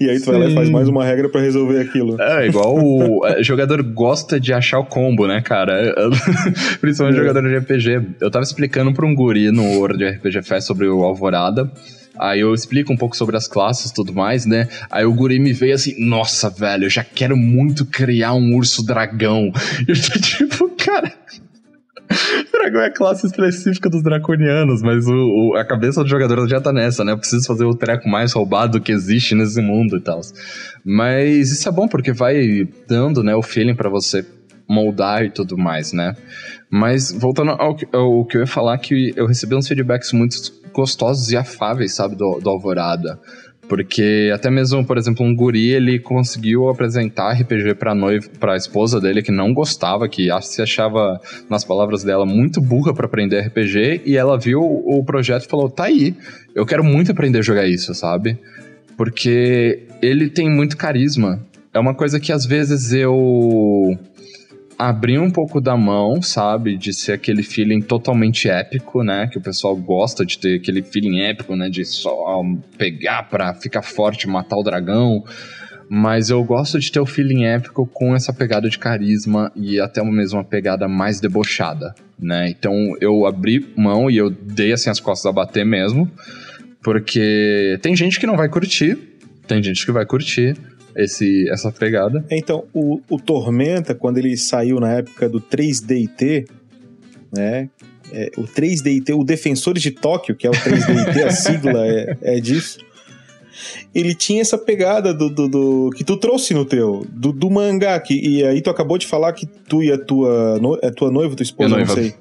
e 0.01 0.09
aí 0.09 0.17
tu 0.17 0.25
Sim. 0.25 0.31
vai 0.31 0.39
lá 0.39 0.49
e 0.49 0.53
faz 0.55 0.69
mais 0.69 0.87
uma 0.87 1.05
regra 1.05 1.29
para 1.29 1.41
resolver 1.41 1.79
aquilo. 1.79 2.19
É, 2.19 2.47
igual 2.47 2.75
o, 2.75 3.25
é, 3.27 3.43
jogador 3.43 3.83
gosta 3.83 4.39
de 4.39 4.51
achar 4.51 4.79
o 4.79 4.85
combo, 4.85 5.27
né, 5.27 5.41
cara? 5.41 5.93
Principalmente 6.81 7.17
é. 7.17 7.19
jogador 7.19 7.47
de 7.47 7.57
RPG. 7.57 8.15
Eu 8.19 8.31
tava 8.31 8.43
explicando 8.43 8.91
pra 8.91 9.05
um 9.05 9.13
guri 9.13 9.51
no 9.51 9.63
World 9.77 10.03
RPG 10.03 10.41
Fest 10.41 10.65
sobre 10.65 10.87
o 10.87 11.03
Alvorada. 11.03 11.69
Aí 12.19 12.41
eu 12.41 12.53
explico 12.53 12.91
um 12.91 12.97
pouco 12.97 13.15
sobre 13.15 13.37
as 13.37 13.47
classes 13.47 13.91
e 13.91 13.93
tudo 13.93 14.13
mais, 14.13 14.45
né? 14.45 14.67
Aí 14.91 15.05
o 15.05 15.13
guri 15.13 15.39
me 15.39 15.53
veio 15.53 15.73
assim, 15.73 15.95
nossa, 15.97 16.49
velho, 16.49 16.85
eu 16.85 16.89
já 16.89 17.03
quero 17.03 17.37
muito 17.37 17.85
criar 17.85 18.33
um 18.33 18.55
urso 18.55 18.85
dragão. 18.85 19.51
E 19.87 19.91
eu 19.91 20.01
tô 20.01 20.19
tipo, 20.19 20.69
cara. 20.75 21.13
Dragão 22.51 22.81
é 22.81 22.87
a 22.87 22.91
classe 22.91 23.27
específica 23.27 23.89
dos 23.89 24.03
draconianos, 24.03 24.81
mas 24.81 25.07
o, 25.07 25.13
o, 25.13 25.55
a 25.55 25.63
cabeça 25.63 26.03
do 26.03 26.09
jogador 26.09 26.47
já 26.47 26.59
tá 26.59 26.73
nessa, 26.73 27.03
né? 27.03 27.11
Eu 27.11 27.17
preciso 27.17 27.45
fazer 27.45 27.65
o 27.65 27.75
treco 27.75 28.09
mais 28.09 28.33
roubado 28.33 28.81
que 28.81 28.91
existe 28.91 29.35
nesse 29.35 29.61
mundo 29.61 29.97
e 29.97 30.01
tal. 30.01 30.19
Mas 30.83 31.51
isso 31.51 31.69
é 31.69 31.71
bom 31.71 31.87
porque 31.87 32.11
vai 32.11 32.67
dando, 32.87 33.23
né, 33.23 33.35
o 33.35 33.43
feeling 33.43 33.75
para 33.75 33.89
você 33.89 34.25
moldar 34.67 35.23
e 35.23 35.31
tudo 35.31 35.57
mais, 35.57 35.93
né? 35.93 36.15
Mas 36.69 37.11
voltando 37.11 37.51
ao, 37.51 37.75
ao, 37.93 38.25
que 38.25 38.37
eu 38.37 38.41
ia 38.41 38.47
falar, 38.47 38.77
que 38.77 39.13
eu 39.15 39.25
recebi 39.25 39.55
uns 39.55 39.67
feedbacks 39.67 40.13
muito 40.13 40.35
gostosos 40.73 41.31
e 41.31 41.37
afáveis, 41.37 41.93
sabe, 41.93 42.15
do, 42.15 42.39
do 42.39 42.49
Alvorada. 42.49 43.19
Porque 43.69 44.31
até 44.33 44.49
mesmo, 44.49 44.83
por 44.83 44.97
exemplo, 44.97 45.23
um 45.23 45.35
guri, 45.35 45.69
ele 45.69 45.99
conseguiu 45.99 46.69
apresentar 46.69 47.33
RPG 47.33 47.75
pra 47.75 47.93
noiva, 47.93 48.27
pra 48.39 48.55
esposa 48.55 48.99
dele, 48.99 49.21
que 49.21 49.31
não 49.31 49.53
gostava, 49.53 50.09
que 50.09 50.27
se 50.41 50.59
achava, 50.59 51.21
nas 51.47 51.63
palavras 51.63 52.03
dela, 52.03 52.25
muito 52.25 52.59
burra 52.59 52.95
para 52.95 53.05
aprender 53.05 53.41
RPG, 53.41 54.01
e 54.05 54.17
ela 54.17 54.39
viu 54.39 54.59
o 54.59 55.03
projeto 55.05 55.45
e 55.45 55.47
falou: 55.47 55.69
tá 55.69 55.83
aí, 55.83 56.15
eu 56.55 56.65
quero 56.65 56.83
muito 56.83 57.11
aprender 57.11 57.37
a 57.37 57.43
jogar 57.43 57.67
isso, 57.67 57.93
sabe? 57.93 58.39
Porque 58.97 59.83
ele 60.01 60.31
tem 60.31 60.49
muito 60.49 60.75
carisma. 60.75 61.39
É 61.71 61.77
uma 61.77 61.93
coisa 61.93 62.19
que 62.19 62.31
às 62.31 62.47
vezes 62.47 62.91
eu 62.91 63.95
abrir 64.79 65.19
um 65.19 65.29
pouco 65.29 65.59
da 65.59 65.75
mão, 65.75 66.21
sabe? 66.21 66.77
De 66.77 66.93
ser 66.93 67.11
aquele 67.11 67.43
feeling 67.43 67.81
totalmente 67.81 68.47
épico, 68.47 69.03
né? 69.03 69.27
Que 69.27 69.37
o 69.37 69.41
pessoal 69.41 69.75
gosta 69.75 70.25
de 70.25 70.39
ter 70.39 70.55
aquele 70.55 70.81
feeling 70.81 71.19
épico, 71.19 71.53
né? 71.53 71.69
De 71.69 71.83
só 71.83 72.41
pegar 72.77 73.23
pra 73.23 73.53
ficar 73.53 73.81
forte, 73.81 74.25
matar 74.25 74.55
o 74.55 74.63
dragão. 74.63 75.25
Mas 75.89 76.29
eu 76.29 76.41
gosto 76.45 76.79
de 76.79 76.89
ter 76.89 77.01
o 77.01 77.05
feeling 77.05 77.43
épico 77.43 77.85
com 77.85 78.15
essa 78.15 78.31
pegada 78.31 78.69
de 78.69 78.79
carisma 78.79 79.51
e 79.53 79.81
até 79.81 80.01
mesmo 80.01 80.37
uma 80.39 80.45
pegada 80.45 80.87
mais 80.87 81.19
debochada, 81.19 81.93
né? 82.17 82.47
Então 82.49 82.73
eu 83.01 83.25
abri 83.25 83.73
mão 83.75 84.09
e 84.09 84.15
eu 84.15 84.29
dei 84.29 84.71
assim 84.71 84.89
as 84.89 85.01
costas 85.01 85.25
a 85.25 85.33
bater 85.33 85.65
mesmo. 85.65 86.09
Porque 86.81 87.77
tem 87.81 87.93
gente 87.97 88.17
que 88.17 88.25
não 88.25 88.37
vai 88.37 88.47
curtir, 88.47 88.97
tem 89.45 89.61
gente 89.61 89.85
que 89.85 89.91
vai 89.91 90.05
curtir 90.05 90.55
esse, 90.95 91.49
essa 91.49 91.71
pegada. 91.71 92.25
Então, 92.29 92.65
o, 92.73 93.01
o 93.09 93.19
Tormenta, 93.19 93.93
quando 93.95 94.17
ele 94.17 94.35
saiu 94.37 94.79
na 94.79 94.93
época 94.93 95.29
do 95.29 95.39
3DT, 95.39 96.47
né? 97.31 97.69
É, 98.11 98.31
o 98.37 98.43
3DT, 98.43 99.15
o 99.15 99.23
Defensores 99.23 99.83
de 99.83 99.91
Tóquio, 99.91 100.35
que 100.35 100.47
é 100.47 100.49
o 100.49 100.53
3DT, 100.53 101.23
a 101.25 101.31
sigla 101.31 101.85
é, 101.85 102.17
é 102.21 102.39
disso. 102.39 102.79
Ele 103.93 104.15
tinha 104.15 104.41
essa 104.41 104.57
pegada 104.57 105.13
do, 105.13 105.29
do, 105.29 105.47
do, 105.47 105.89
que 105.95 106.03
tu 106.03 106.17
trouxe 106.17 106.53
no 106.53 106.65
teu, 106.65 107.05
do, 107.09 107.31
do 107.31 107.49
mangá, 107.49 107.99
que, 107.99 108.13
e 108.13 108.43
aí 108.43 108.61
tu 108.61 108.69
acabou 108.69 108.97
de 108.97 109.05
falar 109.05 109.33
que 109.33 109.45
tu 109.45 109.83
e 109.83 109.91
a 109.91 109.97
tua, 109.97 110.57
no, 110.59 110.79
é 110.81 110.89
tua 110.89 111.11
noiva, 111.11 111.35
tua 111.35 111.43
esposa, 111.43 111.69
não 111.69 111.77
noiva. 111.77 111.93
sei. 111.93 112.15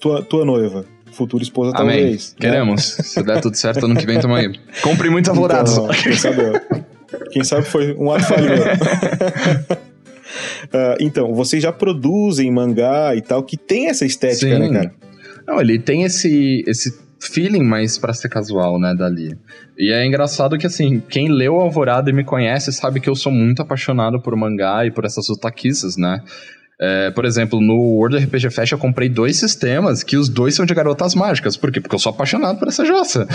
Tua, 0.00 0.22
tua 0.22 0.44
noiva, 0.44 0.84
futura 1.12 1.42
esposa 1.42 1.72
Amém. 1.76 1.98
talvez. 1.98 2.30
né? 2.30 2.36
Queremos. 2.48 2.82
Se 2.82 3.22
der 3.22 3.40
tudo 3.40 3.56
certo, 3.56 3.84
ano 3.84 3.96
que 3.96 4.06
vem 4.06 4.20
tamo 4.20 4.34
aí. 4.34 4.52
Compre 4.82 5.10
muitos 5.10 5.28
alvorados. 5.30 5.72
Então, 5.72 5.88
quem 7.34 7.42
sabe, 7.42 7.66
foi 7.66 7.92
um 7.94 8.12
ato 8.12 8.26
falho. 8.26 8.48
Ah, 10.72 10.96
então, 10.98 11.32
vocês 11.34 11.62
já 11.62 11.70
produzem 11.70 12.50
mangá 12.50 13.14
e 13.14 13.20
tal, 13.20 13.42
que 13.42 13.56
tem 13.56 13.88
essa 13.88 14.04
estética, 14.04 14.58
né, 14.58 14.68
cara? 14.68 14.94
Não, 15.46 15.60
ele 15.60 15.78
tem 15.78 16.02
esse, 16.02 16.64
esse 16.66 16.98
feeling 17.20 17.62
mais 17.62 17.98
pra 17.98 18.12
ser 18.12 18.28
casual, 18.28 18.80
né, 18.80 18.94
dali. 18.96 19.36
E 19.78 19.92
é 19.92 20.04
engraçado 20.04 20.58
que, 20.58 20.66
assim, 20.66 21.00
quem 21.08 21.28
leu 21.28 21.60
Alvorada 21.60 22.10
e 22.10 22.12
me 22.12 22.24
conhece 22.24 22.72
sabe 22.72 22.98
que 22.98 23.08
eu 23.08 23.14
sou 23.14 23.30
muito 23.30 23.62
apaixonado 23.62 24.20
por 24.20 24.34
mangá 24.34 24.84
e 24.86 24.90
por 24.90 25.04
essas 25.04 25.28
otaquices, 25.28 25.96
né? 25.96 26.20
É, 26.80 27.12
por 27.12 27.24
exemplo, 27.24 27.60
no 27.60 27.74
World 27.74 28.16
RPG 28.16 28.50
Fest 28.50 28.72
eu 28.72 28.78
comprei 28.78 29.08
dois 29.08 29.36
sistemas 29.36 30.02
que 30.02 30.16
os 30.16 30.28
dois 30.28 30.56
são 30.56 30.66
de 30.66 30.74
garotas 30.74 31.14
mágicas. 31.14 31.56
Por 31.56 31.70
quê? 31.70 31.80
Porque 31.80 31.94
eu 31.94 31.98
sou 32.00 32.10
apaixonado 32.10 32.58
por 32.58 32.66
essa 32.66 32.84
jossa. 32.84 33.28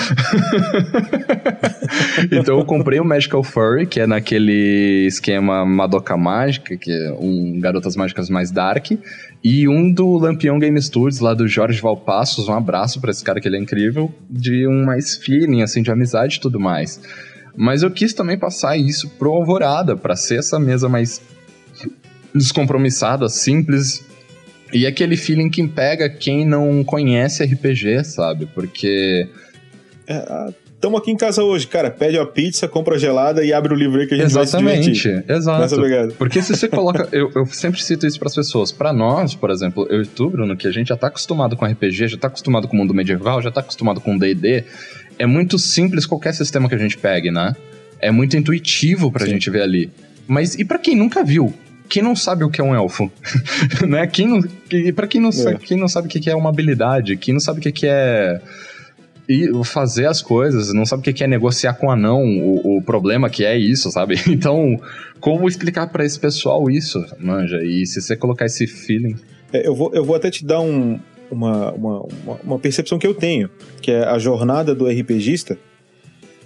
então 2.32 2.60
eu 2.60 2.66
comprei 2.66 3.00
o 3.00 3.06
Magical 3.06 3.42
Furry, 3.42 3.88
que 3.88 4.02
é 4.02 4.08
naquele 4.08 5.06
esquema 5.08 5.66
Madoka 5.66 6.18
Mágica, 6.18 6.76
que 6.76 6.92
é 6.92 7.14
um 7.14 7.60
Garotas 7.62 7.96
Mágicas 7.96 8.30
mais 8.30 8.52
dark, 8.52 8.92
e 9.42 9.70
um 9.70 9.90
do 9.90 10.18
Lampião 10.18 10.60
Game 10.60 10.82
Studios, 10.82 11.22
lá 11.22 11.34
do 11.34 11.48
Jorge 11.48 11.80
Valpassos. 11.80 12.50
Um 12.50 12.54
abraço 12.54 13.00
pra 13.00 13.12
esse 13.12 13.24
cara 13.24 13.40
que 13.40 13.48
ele 13.48 13.56
é 13.56 13.62
incrível, 13.62 14.14
de 14.30 14.68
um 14.68 14.84
mais 14.84 15.16
feeling, 15.16 15.62
assim, 15.62 15.82
de 15.82 15.90
amizade 15.90 16.36
e 16.36 16.40
tudo 16.42 16.60
mais. 16.60 17.00
Mas 17.56 17.84
eu 17.84 17.92
quis 17.92 18.14
também 18.14 18.38
passar 18.38 18.78
isso 18.78 19.10
pro 19.18 19.32
Alvorada, 19.32 19.96
pra 19.96 20.16
ser 20.16 20.40
essa 20.40 20.60
mesa 20.60 20.90
mais 20.90 21.22
descompromissada, 22.34 23.28
simples. 23.30 24.04
E 24.72 24.86
aquele 24.86 25.18
feeling 25.18 25.50
que 25.50 25.68
pega 25.68 26.10
quem 26.10 26.46
não 26.46 26.84
conhece 26.84 27.44
RPG, 27.44 28.04
sabe? 28.04 28.46
Porque. 28.48 29.28
Estamos 30.76 31.02
aqui 31.02 31.12
em 31.12 31.18
casa 31.18 31.44
hoje, 31.44 31.68
cara. 31.68 31.92
Pede 31.92 32.18
uma 32.18 32.26
pizza, 32.26 32.68
compra 32.68 32.98
gelada 32.98 33.44
e 33.44 33.52
abre 33.52 33.74
o 33.74 33.76
livro 33.76 34.00
aí 34.00 34.08
que 34.08 34.14
a 34.14 34.18
gente 34.18 34.32
vai 34.32 34.46
se 34.48 34.56
Exatamente, 34.56 34.92
divertir. 34.92 35.26
exato. 35.30 35.76
Porque 36.18 36.42
se 36.42 36.56
você 36.56 36.68
coloca. 36.70 37.10
eu, 37.12 37.30
eu 37.36 37.46
sempre 37.48 37.84
cito 37.84 38.08
isso 38.08 38.18
pras 38.18 38.34
pessoas. 38.34 38.72
Pra 38.72 38.94
nós, 38.94 39.36
por 39.36 39.50
exemplo, 39.50 39.86
eu 39.90 40.02
e 40.04 40.06
tu, 40.06 40.30
Bruno, 40.30 40.56
que 40.56 40.68
a 40.68 40.72
gente 40.72 40.88
já 40.88 40.96
tá 40.96 41.08
acostumado 41.08 41.58
com 41.58 41.66
RPG, 41.66 42.08
já 42.08 42.18
tá 42.18 42.28
acostumado 42.28 42.68
com 42.68 42.76
o 42.76 42.80
mundo 42.80 42.94
medieval, 42.94 43.42
já 43.42 43.52
tá 43.52 43.60
acostumado 43.60 44.00
com 44.00 44.18
DD, 44.18 44.64
é 45.18 45.26
muito 45.26 45.60
simples 45.60 46.06
qualquer 46.06 46.34
sistema 46.34 46.70
que 46.70 46.76
a 46.76 46.78
gente 46.80 46.98
pegue, 46.98 47.30
né? 47.30 47.56
É 48.00 48.10
muito 48.10 48.38
intuitivo 48.38 49.12
pra 49.12 49.26
Sim. 49.26 49.32
gente 49.32 49.50
ver 49.50 49.64
ali. 49.64 49.92
Mas 50.26 50.56
e 50.56 50.64
pra 50.64 50.78
quem 50.80 50.96
nunca 50.96 51.24
viu? 51.26 51.54
Quem 51.90 52.04
não 52.04 52.16
sabe 52.16 52.44
o 52.44 52.50
que 52.50 52.62
é 52.62 52.64
um 52.64 52.76
elfo? 52.76 53.12
né? 53.88 54.06
Quem 54.08 54.28
não, 54.28 54.42
que- 54.42 54.94
pra 54.94 55.08
quem 55.08 55.20
não, 55.20 55.30
É. 55.30 55.56
quem 55.56 55.78
não 55.78 55.88
sabe 55.88 56.08
o 56.08 56.10
que 56.10 56.30
é 56.30 56.36
uma 56.36 56.50
habilidade, 56.50 57.18
quem 57.18 57.34
não 57.34 57.42
sabe 57.42 57.60
o 57.60 57.62
que 57.62 57.88
é 57.88 58.40
e 59.28 59.48
fazer 59.64 60.08
as 60.08 60.24
coisas, 60.24 60.74
não 60.74 60.86
sabe 60.88 61.08
o 61.08 61.14
que 61.14 61.24
é 61.24 61.28
negociar 61.28 61.74
com 61.76 61.86
o 61.88 61.92
anão, 61.92 62.24
o, 62.24 62.78
o 62.78 62.82
problema 62.82 63.30
que 63.30 63.46
é 63.46 63.56
isso, 63.58 63.92
sabe? 63.92 64.16
Então, 64.28 64.80
como 65.20 65.48
explicar 65.48 65.88
pra 65.88 66.04
esse 66.06 66.20
pessoal 66.20 66.70
isso, 66.70 67.04
manja? 67.20 67.62
E 67.64 67.86
se 67.86 68.02
você 68.02 68.16
colocar 68.16 68.46
esse 68.46 68.66
feeling. 68.66 69.16
É, 69.54 69.68
eu, 69.68 69.76
vou, 69.76 69.92
eu 69.94 70.04
vou 70.04 70.16
até 70.16 70.32
te 70.32 70.44
dar 70.46 70.62
um- 70.62 71.00
uma, 71.30 71.72
uma, 71.74 72.00
uma, 72.24 72.40
uma 72.44 72.60
percepção 72.60 72.98
que 72.98 73.06
eu 73.06 73.14
tenho, 73.14 73.50
que 73.82 73.92
é 73.92 74.04
a 74.04 74.18
jornada 74.18 74.74
do 74.74 74.88
RPGista. 74.88 75.58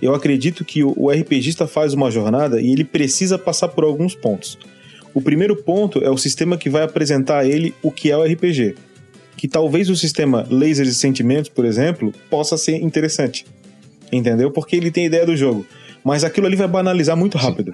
Eu 0.01 0.13
acredito 0.13 0.65
que 0.65 0.83
o, 0.83 0.93
o 0.97 1.09
RPGista 1.09 1.65
faz 1.65 1.93
uma 1.93 2.11
jornada 2.11 2.59
e 2.59 2.69
ele 2.69 2.83
precisa 2.83 3.37
passar 3.39 3.69
por 3.69 3.85
alguns 3.85 4.13
pontos. 4.13 4.57
O 5.14 5.22
primeiro 5.22 5.55
ponto 5.55 6.03
é 6.03 6.09
o 6.09 6.18
sistema 6.18 6.57
que 6.57 6.70
vai 6.70 6.84
apresentar 6.84 7.39
a 7.39 7.45
ele 7.45 7.74
o 7.84 7.91
que 7.91 8.09
é 8.09 8.18
o 8.18 8.24
RPG. 8.24 8.76
Que 9.38 9.47
talvez 9.47 9.89
o 9.89 9.95
sistema 9.95 10.47
Lasers 10.49 10.89
e 10.89 10.95
Sentimentos, 10.95 11.49
por 11.49 11.66
exemplo, 11.66 12.14
possa 12.30 12.57
ser 12.57 12.78
interessante. 12.78 13.45
Entendeu? 14.11 14.51
Porque 14.51 14.76
ele 14.76 14.91
tem 14.91 15.05
ideia 15.05 15.26
do 15.26 15.36
jogo. 15.36 15.66
Mas 16.03 16.24
aquilo 16.24 16.47
ali 16.47 16.55
vai 16.55 16.68
banalizar 16.68 17.16
muito 17.16 17.38
rápido. 17.38 17.74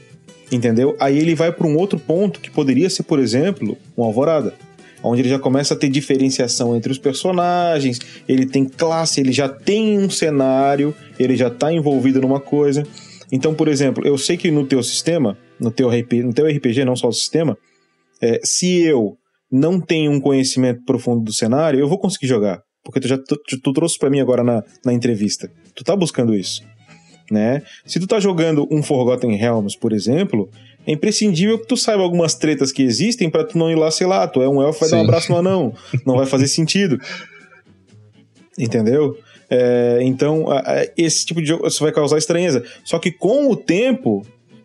Entendeu? 0.50 0.96
Aí 0.98 1.16
ele 1.16 1.34
vai 1.34 1.52
para 1.52 1.66
um 1.66 1.76
outro 1.76 1.98
ponto 1.98 2.40
que 2.40 2.50
poderia 2.50 2.90
ser, 2.90 3.04
por 3.04 3.20
exemplo, 3.20 3.76
um 3.96 4.02
Alvorada. 4.02 4.52
Onde 5.02 5.22
ele 5.22 5.28
já 5.28 5.38
começa 5.38 5.74
a 5.74 5.76
ter 5.76 5.88
diferenciação 5.88 6.76
entre 6.76 6.92
os 6.92 6.98
personagens, 6.98 8.00
ele 8.28 8.44
tem 8.44 8.64
classe, 8.66 9.20
ele 9.20 9.32
já 9.32 9.48
tem 9.48 9.98
um 9.98 10.10
cenário, 10.10 10.94
ele 11.18 11.36
já 11.36 11.48
está 11.48 11.72
envolvido 11.72 12.20
numa 12.20 12.40
coisa. 12.40 12.82
Então, 13.32 13.54
por 13.54 13.68
exemplo, 13.68 14.06
eu 14.06 14.18
sei 14.18 14.36
que 14.36 14.50
no 14.50 14.66
teu 14.66 14.82
sistema, 14.82 15.38
no 15.60 15.70
teu, 15.70 15.88
RP, 15.88 16.14
no 16.24 16.32
teu 16.32 16.46
RPG, 16.46 16.84
não 16.84 16.96
só 16.96 17.08
o 17.08 17.12
sistema, 17.12 17.56
é, 18.22 18.40
se 18.44 18.82
eu 18.82 19.16
não 19.50 19.80
tenho 19.80 20.12
um 20.12 20.20
conhecimento 20.20 20.84
profundo 20.84 21.22
do 21.22 21.32
cenário, 21.32 21.80
eu 21.80 21.88
vou 21.88 21.98
conseguir 21.98 22.26
jogar. 22.26 22.60
Porque 22.84 23.00
tu 23.00 23.08
já 23.08 23.18
tu, 23.18 23.36
tu 23.62 23.72
trouxe 23.72 23.98
para 23.98 24.10
mim 24.10 24.20
agora 24.20 24.42
na, 24.42 24.62
na 24.84 24.92
entrevista. 24.92 25.50
Tu 25.74 25.84
tá 25.84 25.94
buscando 25.94 26.34
isso. 26.34 26.62
Né? 27.30 27.62
Se 27.84 28.00
tu 28.00 28.06
tá 28.06 28.18
jogando 28.18 28.66
um 28.70 28.82
Forgotten 28.82 29.36
Realms, 29.36 29.78
por 29.78 29.92
exemplo, 29.92 30.48
é 30.86 30.92
imprescindível 30.92 31.58
que 31.58 31.66
tu 31.66 31.76
saiba 31.76 32.02
algumas 32.02 32.34
tretas 32.34 32.72
que 32.72 32.82
existem 32.82 33.30
pra 33.30 33.44
tu 33.44 33.56
não 33.56 33.70
ir 33.70 33.76
lá, 33.76 33.90
sei 33.90 34.06
lá, 34.06 34.26
tu 34.26 34.42
é 34.42 34.48
um 34.48 34.62
elfo, 34.62 34.80
vai 34.80 34.90
dar 34.90 34.96
um 34.96 35.00
Sim. 35.00 35.06
abraço 35.06 35.32
no 35.32 35.38
anão. 35.38 35.74
Não 36.06 36.16
vai 36.16 36.26
fazer 36.26 36.48
sentido. 36.48 36.98
Entendeu? 38.58 39.16
É, 39.48 39.98
então, 40.02 40.46
esse 40.96 41.24
tipo 41.24 41.40
de 41.40 41.48
jogo 41.48 41.66
isso 41.66 41.82
vai 41.82 41.92
causar 41.92 42.18
estranheza. 42.18 42.64
Só 42.84 42.98
que 42.98 43.12
com 43.12 43.48
o 43.48 43.56
tempo, 43.56 44.22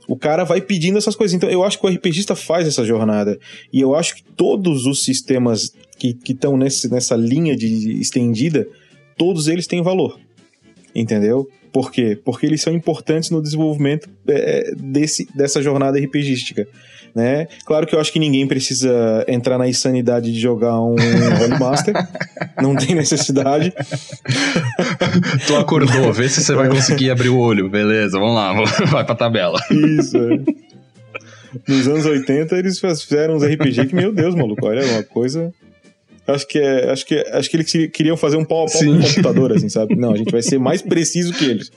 o 0.08 0.16
cara 0.16 0.44
vai 0.44 0.62
pedindo 0.62 0.98
essas 0.98 1.16
coisas. 1.16 1.36
Então, 1.36 1.50
eu 1.50 1.64
acho 1.64 1.80
que 1.80 1.86
o 1.86 1.90
RPGista 1.90 2.36
faz 2.36 2.68
essa 2.68 2.86
jornada. 2.86 3.40
E 3.72 3.82
eu 3.82 3.96
acho 3.96 4.16
que 4.16 4.24
todos 4.24 4.86
os 4.86 5.04
sistemas 5.04 5.74
que 5.98 6.18
estão 6.28 6.58
nessa 6.58 7.16
linha 7.16 7.56
de 7.56 8.00
estendida, 8.00 8.68
todos 9.18 9.48
eles 9.48 9.68
têm 9.68 9.82
valor. 9.82 10.20
Entendeu? 10.94 11.50
Por 11.72 11.92
quê? 11.92 12.18
Porque 12.24 12.46
eles 12.46 12.62
são 12.62 12.74
importantes 12.74 13.30
no 13.30 13.42
desenvolvimento 13.42 14.10
é, 14.28 14.74
desse, 14.76 15.28
dessa 15.36 15.62
jornada 15.62 16.00
RPGística. 16.00 16.68
Né? 17.16 17.48
Claro 17.66 17.88
que 17.88 17.96
eu 17.96 18.00
acho 18.02 18.12
que 18.12 18.20
ninguém 18.20 18.46
precisa 18.46 19.24
entrar 19.26 19.58
na 19.58 19.70
insanidade 19.70 20.34
de 20.34 20.38
jogar 20.38 20.82
um 20.82 20.96
Holy 20.96 21.58
Master. 21.58 21.96
Não 22.62 22.76
tem 22.76 22.94
necessidade. 22.94 23.74
Tu 25.48 25.56
acordou, 25.56 26.12
vê 26.12 26.28
se 26.28 26.44
você 26.44 26.54
vai 26.54 26.68
conseguir 26.68 27.10
abrir 27.10 27.30
o 27.30 27.38
olho. 27.38 27.70
Beleza, 27.70 28.20
vamos 28.20 28.36
lá, 28.36 28.52
vai 28.92 29.06
pra 29.06 29.16
tabela. 29.16 29.58
Isso, 29.72 30.18
é. 30.18 30.40
Nos 31.70 31.88
anos 31.88 32.06
80 32.06 32.54
eles 32.58 32.80
fizeram 32.80 33.36
uns 33.36 33.44
RPG 33.44 33.86
que, 33.88 33.96
meu 33.96 34.12
Deus, 34.12 34.36
maluco, 34.36 34.66
olha, 34.68 34.84
uma 34.86 35.04
coisa. 35.04 35.54
Acho 36.28 36.48
que, 36.48 36.60
é, 36.60 36.92
acho, 36.92 37.06
que, 37.06 37.16
acho 37.16 37.50
que 37.50 37.56
eles 37.56 37.72
queriam 37.94 38.18
fazer 38.18 38.36
um 38.36 38.44
pau 38.44 38.64
a 38.64 38.66
pau 38.66 38.74
com 38.74 38.80
Sim. 38.80 38.98
um 38.98 39.02
computador, 39.02 39.54
assim, 39.54 39.70
sabe? 39.70 39.96
Não, 39.96 40.12
a 40.12 40.18
gente 40.18 40.32
vai 40.32 40.42
ser 40.42 40.60
mais 40.60 40.82
preciso 40.82 41.32
que 41.32 41.46
eles. 41.46 41.72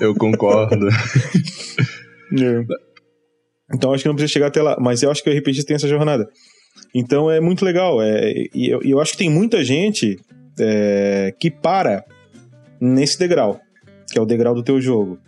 Eu 0.00 0.14
concordo. 0.14 0.88
É. 2.32 2.87
Então 3.74 3.92
acho 3.92 4.02
que 4.02 4.08
não 4.08 4.14
precisa 4.14 4.32
chegar 4.32 4.46
até 4.46 4.62
lá, 4.62 4.76
mas 4.80 5.02
eu 5.02 5.10
acho 5.10 5.22
que 5.22 5.28
o 5.28 5.36
RPG 5.36 5.64
tem 5.64 5.76
essa 5.76 5.88
jornada. 5.88 6.28
Então 6.94 7.30
é 7.30 7.40
muito 7.40 7.64
legal. 7.64 8.00
É, 8.02 8.32
e 8.54 8.68
eu, 8.68 8.80
eu 8.82 9.00
acho 9.00 9.12
que 9.12 9.18
tem 9.18 9.30
muita 9.30 9.62
gente 9.62 10.18
é, 10.58 11.34
que 11.38 11.50
para 11.50 12.04
nesse 12.80 13.18
degrau. 13.18 13.60
que 14.10 14.18
é 14.18 14.22
o 14.22 14.26
degrau 14.26 14.54
do 14.54 14.62
teu 14.62 14.80
jogo. 14.80 15.18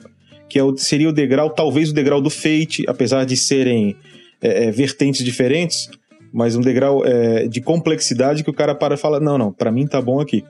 Que 0.49 0.59
é 0.59 0.65
o, 0.65 0.77
seria 0.77 1.09
o 1.09 1.13
degrau, 1.13 1.51
talvez 1.51 1.91
o 1.91 1.95
degrau 1.95 2.21
do 2.21 2.31
Fate, 2.31 2.85
apesar 2.89 3.25
de 3.25 3.37
serem 3.37 3.97
é, 4.43 4.65
é, 4.65 4.71
vertentes 4.71 5.25
diferentes, 5.25 5.91
mas 6.33 6.57
um 6.57 6.61
degrau 6.61 7.05
é, 7.05 7.47
de 7.47 7.61
complexidade 7.61 8.43
que 8.43 8.51
o 8.51 8.55
cara 8.55 8.75
para 8.75 8.95
e 8.95 8.99
fala: 8.99 9.21
não, 9.21 9.37
não, 9.37 9.53
para 9.53 9.71
mim 9.71 9.87
tá 9.87 10.01
bom 10.01 10.21
aqui. 10.21 10.45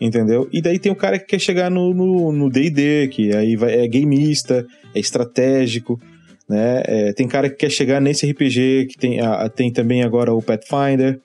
Entendeu? 0.00 0.48
E 0.52 0.60
daí 0.60 0.78
tem 0.78 0.90
o 0.90 0.96
cara 0.96 1.18
que 1.18 1.26
quer 1.26 1.38
chegar 1.38 1.70
no 1.70 2.50
DD, 2.50 3.08
que 3.08 3.34
aí 3.34 3.54
vai, 3.54 3.74
é 3.74 3.86
gameista, 3.86 4.66
é 4.92 4.98
estratégico, 4.98 6.00
né? 6.48 6.82
É, 6.86 7.12
tem 7.12 7.26
cara 7.26 7.48
que 7.48 7.56
quer 7.56 7.70
chegar 7.70 8.00
nesse 8.00 8.30
RPG, 8.30 8.86
que 8.90 8.98
tem, 8.98 9.20
a, 9.20 9.48
tem 9.48 9.72
também 9.72 10.02
agora 10.02 10.32
o 10.32 10.42
Pathfinder, 10.42 11.20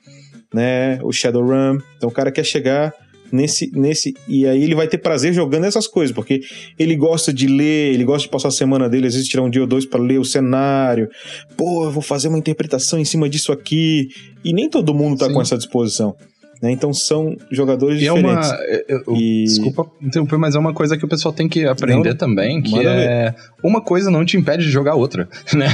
né? 0.53 0.99
O 1.03 1.11
Shadowrun. 1.11 1.79
Então 1.97 2.09
o 2.09 2.11
cara 2.11 2.31
quer 2.31 2.45
chegar 2.45 2.93
nesse, 3.31 3.71
nesse. 3.73 4.13
E 4.27 4.47
aí 4.47 4.63
ele 4.63 4.75
vai 4.75 4.87
ter 4.87 4.97
prazer 4.97 5.33
jogando 5.33 5.65
essas 5.65 5.87
coisas, 5.87 6.13
porque 6.13 6.41
ele 6.77 6.95
gosta 6.95 7.33
de 7.33 7.47
ler, 7.47 7.93
ele 7.93 8.03
gosta 8.03 8.23
de 8.23 8.29
passar 8.29 8.49
a 8.49 8.51
semana 8.51 8.89
dele, 8.89 9.07
às 9.07 9.13
vezes 9.13 9.27
tirar 9.27 9.43
um 9.43 9.49
dia 9.49 9.61
ou 9.61 9.67
dois 9.67 9.85
para 9.85 10.01
ler 10.01 10.19
o 10.19 10.25
cenário. 10.25 11.09
Pô, 11.57 11.85
eu 11.85 11.91
vou 11.91 12.01
fazer 12.01 12.27
uma 12.27 12.39
interpretação 12.39 12.99
em 12.99 13.05
cima 13.05 13.29
disso 13.29 13.51
aqui. 13.51 14.09
E 14.43 14.53
nem 14.53 14.69
todo 14.69 14.93
mundo 14.93 15.17
tá 15.17 15.27
Sim. 15.27 15.33
com 15.33 15.41
essa 15.41 15.57
disposição. 15.57 16.15
Né? 16.61 16.71
Então 16.71 16.93
são 16.93 17.37
jogadores 17.49 17.97
e 17.97 17.99
diferentes. 18.01 18.51
É 18.51 18.93
uma, 18.93 19.03
eu, 19.07 19.15
e... 19.15 19.43
Desculpa 19.45 19.89
interromper, 20.01 20.37
mas 20.37 20.55
é 20.55 20.59
uma 20.59 20.73
coisa 20.73 20.97
que 20.97 21.05
o 21.05 21.07
pessoal 21.07 21.33
tem 21.33 21.47
que 21.47 21.65
aprender 21.65 22.09
não, 22.09 22.17
também, 22.17 22.61
que 22.61 22.85
é 22.85 23.33
uma 23.63 23.81
coisa 23.81 24.11
não 24.11 24.25
te 24.25 24.37
impede 24.37 24.63
de 24.63 24.69
jogar 24.69 24.95
outra, 24.95 25.27
né? 25.55 25.67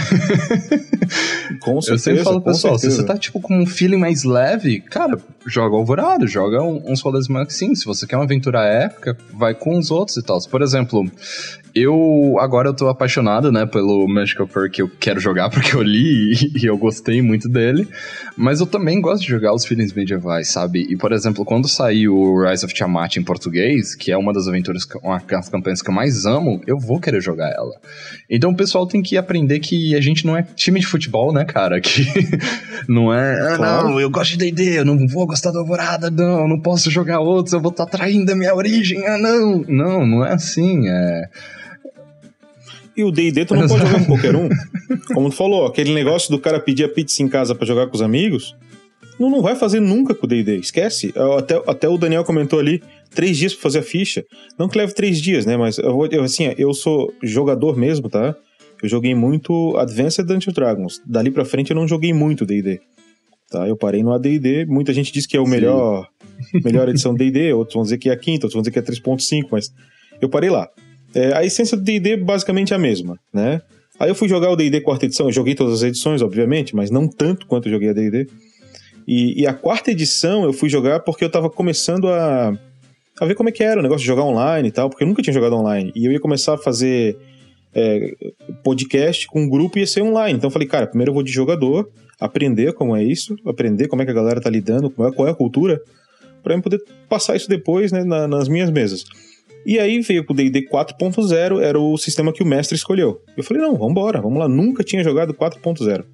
Com 1.61 1.81
certeza. 1.81 1.91
Eu 1.91 1.97
sempre 2.17 2.23
falo, 2.23 2.41
pessoal, 2.41 2.77
certeza. 2.77 2.95
se 2.95 3.01
você 3.01 3.07
tá 3.07 3.17
tipo 3.17 3.39
com 3.39 3.57
um 3.57 3.65
feeling 3.65 3.97
mais 3.97 4.23
leve, 4.23 4.79
cara, 4.79 5.17
joga 5.47 5.75
Alvorado, 5.75 6.27
joga 6.27 6.61
uns 6.61 7.01
rolês 7.01 7.27
mais 7.27 7.53
sim. 7.53 7.73
Se 7.73 7.85
você 7.85 8.05
quer 8.05 8.17
uma 8.17 8.25
aventura 8.25 8.63
épica, 8.63 9.17
vai 9.33 9.55
com 9.55 9.77
os 9.77 9.89
outros 9.89 10.17
e 10.17 10.23
tal. 10.23 10.39
Por 10.49 10.61
exemplo, 10.61 11.03
eu 11.75 12.37
agora 12.39 12.69
eu 12.69 12.73
tô 12.73 12.87
apaixonado, 12.87 13.51
né, 13.51 13.65
pelo 13.65 14.07
Magical 14.07 14.47
Fur 14.47 14.69
que 14.69 14.81
eu 14.81 14.89
quero 14.89 15.19
jogar 15.19 15.49
porque 15.51 15.75
eu 15.75 15.83
li 15.83 16.31
e, 16.33 16.63
e, 16.63 16.65
eu 16.65 16.77
gostei 16.77 17.21
muito 17.21 17.49
dele, 17.49 17.85
mas 18.37 18.61
eu 18.61 18.65
também 18.65 19.01
gosto 19.01 19.23
de 19.23 19.27
jogar 19.27 19.53
os 19.53 19.65
feelings 19.65 19.91
medievais, 19.91 20.47
sabe? 20.47 20.87
E 20.89 20.95
por 20.95 21.11
exemplo, 21.11 21.43
quando 21.43 21.67
saiu 21.67 22.15
o 22.15 22.47
Rise 22.47 22.65
of 22.65 22.73
Tiamat 22.73 23.17
em 23.17 23.23
português, 23.23 23.93
que 23.93 24.11
é 24.11 24.17
uma 24.17 24.31
das 24.31 24.47
aventuras, 24.47 24.83
uma 25.03 25.19
das 25.19 25.49
campanhas 25.49 25.81
que 25.81 25.89
eu 25.89 25.93
mais 25.93 26.25
amo, 26.25 26.61
eu 26.65 26.79
vou 26.79 26.99
querer 26.99 27.21
jogar 27.21 27.51
ela. 27.51 27.75
Então 28.29 28.51
o 28.51 28.55
pessoal 28.55 28.87
tem 28.87 29.01
que 29.01 29.17
aprender 29.17 29.59
que 29.59 29.95
a 29.95 30.01
gente 30.01 30.25
não 30.25 30.37
é 30.37 30.43
time 30.43 30.79
de 30.79 30.87
futebol, 30.87 31.33
né, 31.33 31.43
cara? 31.43 31.81
Que 31.85 32.03
não 32.89 33.13
é, 33.13 33.53
ah, 33.53 33.57
claro. 33.57 33.89
não, 33.89 33.99
eu 33.99 34.09
gosto 34.09 34.31
de 34.31 34.51
D&D, 34.51 34.79
eu 34.79 34.85
não 34.85 35.07
vou 35.07 35.25
gostar 35.27 35.51
da 35.51 35.59
Alvorada, 35.59 36.09
não, 36.09 36.41
eu 36.41 36.47
não 36.47 36.59
posso 36.59 36.89
jogar 36.89 37.19
outros, 37.19 37.53
eu 37.53 37.61
vou 37.61 37.71
estar 37.71 37.85
tá 37.85 37.91
traindo 37.91 38.31
a 38.31 38.35
minha 38.35 38.53
origem, 38.55 39.05
ah, 39.05 39.17
não. 39.17 39.63
Não, 39.67 40.05
não 40.05 40.25
é 40.25 40.33
assim, 40.33 40.87
é 40.87 41.29
e 42.95 43.03
o 43.03 43.11
D&D 43.11 43.45
tu 43.45 43.55
não 43.55 43.67
pode 43.67 43.85
jogar 43.85 43.99
com 43.99 44.05
qualquer 44.05 44.35
um. 44.35 44.49
Como 45.13 45.29
tu 45.29 45.35
falou, 45.35 45.65
aquele 45.65 45.93
negócio 45.93 46.31
do 46.31 46.39
cara 46.39 46.59
pedir 46.59 46.83
a 46.83 46.89
pizza 46.89 47.21
em 47.21 47.27
casa 47.27 47.53
para 47.53 47.65
jogar 47.65 47.87
com 47.87 47.95
os 47.95 48.01
amigos, 48.01 48.55
não, 49.19 49.29
não 49.29 49.41
vai 49.41 49.55
fazer 49.55 49.79
nunca 49.79 50.13
com 50.13 50.25
o 50.25 50.29
D&D, 50.29 50.57
esquece. 50.57 51.13
Até, 51.37 51.61
até 51.67 51.89
o 51.89 51.97
Daniel 51.97 52.23
comentou 52.23 52.59
ali, 52.59 52.81
três 53.13 53.37
dias 53.37 53.53
pra 53.53 53.63
fazer 53.63 53.79
a 53.79 53.83
ficha. 53.83 54.23
Não 54.57 54.67
que 54.67 54.77
leve 54.77 54.93
três 54.93 55.21
dias, 55.21 55.45
né, 55.45 55.57
mas 55.57 55.77
eu 55.77 56.07
eu, 56.11 56.23
assim, 56.23 56.53
eu 56.57 56.73
sou 56.73 57.13
jogador 57.23 57.77
mesmo, 57.77 58.09
tá? 58.09 58.35
Eu 58.81 58.89
joguei 58.89 59.15
muito 59.15 59.75
Advanced 59.77 60.25
Dungeons 60.25 60.53
Dragons. 60.53 61.01
Dali 61.05 61.31
pra 61.31 61.45
frente 61.45 61.71
eu 61.71 61.75
não 61.75 61.87
joguei 61.87 62.13
muito 62.13 62.45
D&D. 62.45 62.79
Tá? 63.49 63.67
Eu 63.67 63.77
parei 63.77 64.03
no 64.03 64.13
AD&D, 64.13 64.65
muita 64.65 64.93
gente 64.93 65.13
diz 65.13 65.25
que 65.25 65.37
é 65.37 65.39
o 65.39 65.47
melhor, 65.47 66.07
melhor 66.63 66.89
edição 66.89 67.13
D&D, 67.13 67.53
outros 67.53 67.75
vão 67.75 67.83
dizer 67.83 67.97
que 67.97 68.09
é 68.09 68.13
a 68.13 68.17
quinta, 68.17 68.47
outros 68.47 68.53
vão 68.53 68.61
dizer 68.61 68.71
que 68.71 68.79
é 68.79 68.81
3.5, 68.81 69.47
mas 69.51 69.71
eu 70.21 70.27
parei 70.27 70.49
lá. 70.49 70.67
É, 71.15 71.33
a 71.33 71.45
essência 71.45 71.77
do 71.77 71.83
D&D 71.83 72.17
basicamente 72.17 72.73
é 72.73 72.75
a 72.75 72.79
mesma, 72.79 73.17
né? 73.33 73.61
Aí 73.97 74.09
eu 74.09 74.15
fui 74.15 74.27
jogar 74.27 74.49
o 74.49 74.55
D&D 74.57 74.81
quarta 74.81 75.05
edição, 75.05 75.27
eu 75.27 75.31
joguei 75.31 75.55
todas 75.55 75.75
as 75.75 75.83
edições, 75.83 76.21
obviamente, 76.21 76.75
mas 76.75 76.91
não 76.91 77.07
tanto 77.07 77.47
quanto 77.47 77.67
eu 77.67 77.71
joguei 77.71 77.89
a 77.89 77.93
D&D. 77.93 78.27
E, 79.07 79.41
e, 79.41 79.47
a 79.47 79.53
quarta 79.53 79.91
edição 79.91 80.43
eu 80.43 80.51
fui 80.51 80.67
jogar 80.67 80.99
porque 80.99 81.23
eu 81.23 81.29
tava 81.29 81.49
começando 81.49 82.09
a, 82.09 82.57
a 83.21 83.25
ver 83.25 83.35
como 83.35 83.47
é 83.47 83.51
que 83.51 83.63
era 83.63 83.79
o 83.79 83.83
negócio 83.83 84.01
de 84.01 84.07
jogar 84.07 84.23
online 84.23 84.67
e 84.67 84.71
tal, 84.71 84.89
porque 84.89 85.03
eu 85.03 85.07
nunca 85.07 85.21
tinha 85.21 85.33
jogado 85.33 85.55
online. 85.55 85.91
E 85.95 86.05
eu 86.05 86.11
ia 86.11 86.19
começar 86.19 86.55
a 86.55 86.57
fazer 86.57 87.15
é, 87.73 88.13
podcast 88.63 89.27
com 89.27 89.43
um 89.43 89.49
grupo 89.49 89.77
e 89.77 89.81
ia 89.81 89.87
ser 89.87 90.01
online. 90.01 90.37
Então 90.37 90.49
eu 90.49 90.51
falei, 90.51 90.67
cara, 90.67 90.87
primeiro 90.87 91.11
eu 91.11 91.13
vou 91.13 91.23
de 91.23 91.31
jogador, 91.31 91.89
aprender 92.19 92.73
como 92.73 92.95
é 92.95 93.03
isso, 93.03 93.35
aprender 93.45 93.87
como 93.87 94.01
é 94.01 94.05
que 94.05 94.11
a 94.11 94.15
galera 94.15 94.41
tá 94.41 94.49
lidando, 94.49 94.89
qual 94.89 95.07
é, 95.07 95.11
qual 95.13 95.27
é 95.27 95.31
a 95.31 95.35
cultura, 95.35 95.79
para 96.43 96.55
eu 96.55 96.61
poder 96.61 96.81
passar 97.07 97.35
isso 97.35 97.47
depois 97.47 97.91
né, 97.91 98.03
na, 98.03 98.27
nas 98.27 98.49
minhas 98.49 98.69
mesas. 98.69 99.05
E 99.65 99.79
aí 99.79 99.99
veio 100.01 100.23
com 100.23 100.33
o 100.33 100.35
D&D 100.35 100.67
4.0, 100.69 101.59
era 101.61 101.79
o 101.79 101.97
sistema 101.97 102.31
que 102.31 102.43
o 102.43 102.45
mestre 102.45 102.75
escolheu. 102.75 103.21
Eu 103.35 103.43
falei, 103.43 103.63
não, 103.63 103.75
vambora, 103.75 104.21
vamos 104.21 104.37
lá, 104.37 104.47
nunca 104.47 104.83
tinha 104.83 105.03
jogado 105.03 105.33
4.0. 105.33 106.05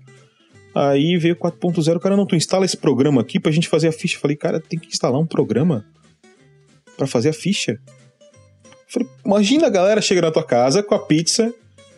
Aí 0.74 1.18
veio 1.18 1.36
4.0, 1.36 2.00
cara, 2.00 2.16
não, 2.16 2.26
tu 2.26 2.36
instala 2.36 2.64
esse 2.64 2.78
programa 2.78 3.20
aqui 3.20 3.40
pra 3.40 3.52
gente 3.52 3.68
fazer 3.68 3.90
a 3.90 3.92
ficha. 3.92 4.16
Eu 4.16 4.22
falei, 4.22 4.38
cara, 4.38 4.60
tem 4.60 4.80
que 4.80 4.88
instalar 4.88 5.20
um 5.20 5.26
programa 5.26 5.86
para 6.96 7.06
fazer 7.06 7.30
a 7.30 7.34
ficha. 7.34 7.74
Eu 7.74 8.70
falei, 8.88 9.10
imagina 9.26 9.68
a 9.68 9.70
galera 9.70 10.02
chega 10.02 10.22
na 10.22 10.32
tua 10.32 10.46
casa 10.46 10.82
com 10.82 10.96
a 10.96 11.00
pizza, 11.00 11.54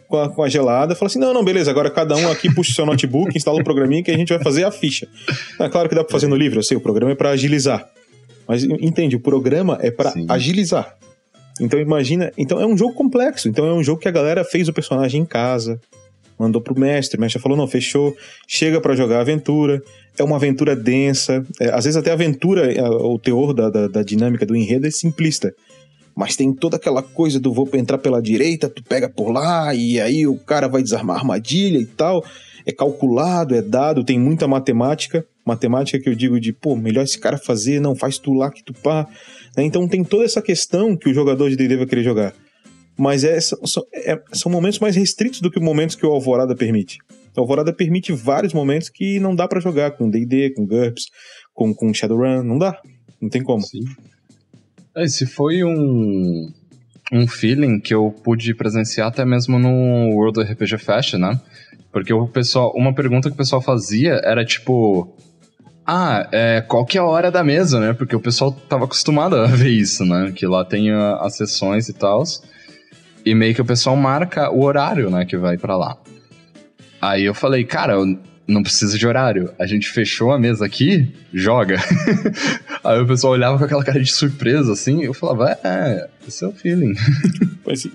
com 0.08 0.18
a, 0.18 0.30
com 0.30 0.42
a 0.42 0.50
gelada, 0.50 0.96
fala 0.96 1.08
assim, 1.08 1.20
não, 1.20 1.34
não, 1.36 1.44
beleza, 1.44 1.70
agora 1.70 1.92
cada 1.92 2.16
um 2.16 2.32
aqui 2.32 2.52
puxa 2.54 2.72
o 2.72 2.76
seu 2.76 2.86
notebook, 2.86 3.30
instala 3.38 3.58
o 3.58 3.62
um 3.62 3.64
programinha 3.64 4.04
que 4.04 4.10
a 4.10 4.18
gente 4.18 4.34
vai 4.34 4.42
fazer 4.42 4.64
a 4.64 4.72
ficha. 4.72 5.08
É 5.60 5.70
claro 5.70 5.88
que 5.88 5.94
dá 5.94 6.04
pra 6.04 6.12
fazer 6.12 6.28
no 6.28 6.36
livro, 6.36 6.58
eu 6.58 6.64
sei, 6.64 6.76
o 6.76 6.82
programa 6.82 7.12
é 7.12 7.16
para 7.16 7.30
agilizar. 7.30 7.88
Mas 8.48 8.64
entende, 8.64 9.16
o 9.16 9.20
programa 9.20 9.78
é 9.82 9.92
para 9.92 10.14
agilizar. 10.30 10.98
Então 11.60 11.80
imagina, 11.80 12.32
então 12.38 12.60
é 12.60 12.66
um 12.66 12.78
jogo 12.78 12.94
complexo. 12.94 13.48
Então 13.48 13.66
é 13.66 13.74
um 13.74 13.84
jogo 13.84 14.02
que 14.02 14.08
a 14.08 14.12
galera 14.12 14.44
fez 14.44 14.68
o 14.68 14.74
personagem 14.74 15.22
em 15.22 15.26
casa, 15.26 15.80
mandou 16.38 16.62
pro 16.62 16.78
mestre, 16.78 17.18
o 17.18 17.22
mestre 17.22 17.42
falou 17.42 17.58
não, 17.58 17.68
fechou, 17.68 18.16
chega 18.48 18.82
para 18.82 18.96
jogar 18.96 19.18
a 19.18 19.22
aventura. 19.22 19.82
É 20.18 20.24
uma 20.24 20.36
aventura 20.36 20.76
densa, 20.76 21.46
é, 21.60 21.70
às 21.70 21.86
vezes 21.86 21.96
até 21.96 22.12
a 22.12 22.14
aventura, 22.14 22.72
é, 22.72 22.84
o 22.84 23.18
teor 23.18 23.54
da, 23.54 23.70
da, 23.70 23.88
da 23.88 24.04
dinâmica 24.04 24.46
do 24.46 24.56
enredo 24.56 24.86
é 24.86 24.92
simplista. 24.92 25.54
Mas 26.16 26.36
tem 26.36 26.54
toda 26.54 26.76
aquela 26.76 27.02
coisa 27.02 27.40
do 27.40 27.52
vou 27.52 27.68
entrar 27.74 27.98
pela 27.98 28.22
direita, 28.22 28.70
tu 28.70 28.84
pega 28.84 29.10
por 29.10 29.32
lá, 29.32 29.74
e 29.74 30.00
aí 30.00 30.28
o 30.28 30.38
cara 30.38 30.68
vai 30.68 30.84
desarmar 30.84 31.16
a 31.16 31.20
armadilha 31.20 31.80
e 31.80 31.86
tal. 31.86 32.24
É 32.66 32.72
calculado, 32.72 33.56
é 33.56 33.62
dado, 33.62 34.04
tem 34.04 34.20
muita 34.20 34.48
matemática. 34.48 35.26
Matemática 35.44 36.00
que 36.00 36.08
eu 36.08 36.16
digo 36.16 36.40
de, 36.40 36.54
pô, 36.54 36.76
melhor 36.76 37.04
esse 37.04 37.18
cara 37.18 37.38
fazer, 37.38 37.82
não, 37.82 37.96
faz 37.96 38.18
tu 38.18 38.34
lá 38.34 38.52
que 38.52 38.64
tu 38.64 38.74
pá. 38.74 39.08
Né? 39.56 39.64
Então 39.64 39.88
tem 39.88 40.04
toda 40.04 40.26
essa 40.26 40.42
questão 40.42 40.96
que 40.96 41.10
o 41.10 41.14
jogador 41.14 41.50
de 41.50 41.56
D&D 41.56 41.78
vai 41.78 41.86
querer 41.86 42.04
jogar. 42.04 42.34
Mas 42.98 43.24
é, 43.24 43.40
são, 43.40 43.84
é, 43.94 44.22
são 44.34 44.52
momentos 44.52 44.80
mais 44.80 44.96
restritos 44.96 45.42
do 45.42 45.50
que 45.50 45.60
momentos 45.60 45.96
que 45.96 46.06
o 46.06 46.12
Alvorada 46.12 46.56
permite. 46.56 46.98
O 47.36 47.42
Alvorada 47.42 47.74
permite 47.74 48.14
vários 48.14 48.54
momentos 48.54 48.90
que 48.90 49.20
não 49.20 49.36
dá 49.36 49.48
para 49.48 49.60
jogar 49.60 49.92
com 49.92 50.10
D&D, 50.10 50.54
com 50.54 50.66
GURPS, 50.66 51.06
com, 51.54 51.74
com 51.74 51.94
Shadowrun, 51.94 52.44
não 52.44 52.58
dá. 52.58 52.80
Não 53.20 53.30
tem 53.30 53.42
como. 53.42 53.62
Sim. 53.62 53.84
Esse 54.96 55.26
foi 55.26 55.64
um, 55.64 56.52
um 57.12 57.28
feeling 57.28 57.80
que 57.80 57.96
eu 57.96 58.12
pude 58.24 58.54
presenciar 58.54 59.08
até 59.08 59.26
mesmo 59.26 59.58
no 59.58 60.14
World 60.16 60.42
RPG 60.42 60.78
Fest, 60.78 61.14
né? 61.16 61.40
Porque 61.92 62.14
o 62.14 62.28
pessoal, 62.28 62.72
uma 62.76 62.94
pergunta 62.94 63.30
que 63.30 63.36
o 63.36 63.38
pessoal 63.38 63.62
fazia 63.62 64.22
era 64.24 64.46
tipo, 64.46 65.16
ah, 65.86 66.28
é, 66.32 66.62
qual 66.62 66.86
que 66.86 66.98
é 66.98 67.02
a 67.02 67.06
hora 67.06 67.30
da 67.30 67.44
mesa, 67.44 67.80
né? 67.80 67.94
Porque 67.94 68.16
o 68.16 68.20
pessoal 68.20 68.52
tava 68.52 68.86
acostumado 68.86 69.36
a 69.36 69.48
ver 69.48 69.70
isso, 69.70 70.06
né? 70.06 70.32
Que 70.34 70.46
lá 70.46 70.64
tem 70.64 70.92
a, 70.92 71.18
as 71.18 71.36
sessões 71.36 71.90
e 71.90 71.94
tal. 71.94 72.24
E 73.26 73.34
meio 73.36 73.54
que 73.54 73.62
o 73.62 73.66
pessoal 73.66 73.96
marca 73.96 74.50
o 74.50 74.64
horário, 74.64 75.10
né? 75.10 75.26
Que 75.26 75.38
vai 75.38 75.58
para 75.58 75.76
lá. 75.76 75.98
Aí 77.02 77.26
eu 77.26 77.34
falei, 77.34 77.66
cara, 77.66 77.94
eu 77.94 78.18
não 78.48 78.64
precisa 78.64 78.98
de 78.98 79.06
horário. 79.06 79.54
A 79.60 79.66
gente 79.66 79.90
fechou 79.90 80.32
a 80.32 80.40
mesa 80.40 80.66
aqui, 80.66 81.14
joga. 81.34 81.78
Aí 82.84 83.00
o 83.02 83.08
pessoal 83.08 83.34
olhava 83.34 83.58
com 83.58 83.66
aquela 83.66 83.84
cara 83.84 84.02
de 84.02 84.12
surpresa, 84.12 84.72
assim. 84.72 85.04
Eu 85.04 85.14
falava, 85.14 85.58
é, 85.64 86.08
esse 86.28 86.44
é 86.44 86.48
o 86.48 86.52
feeling. 86.52 86.94
Pois 87.64 87.88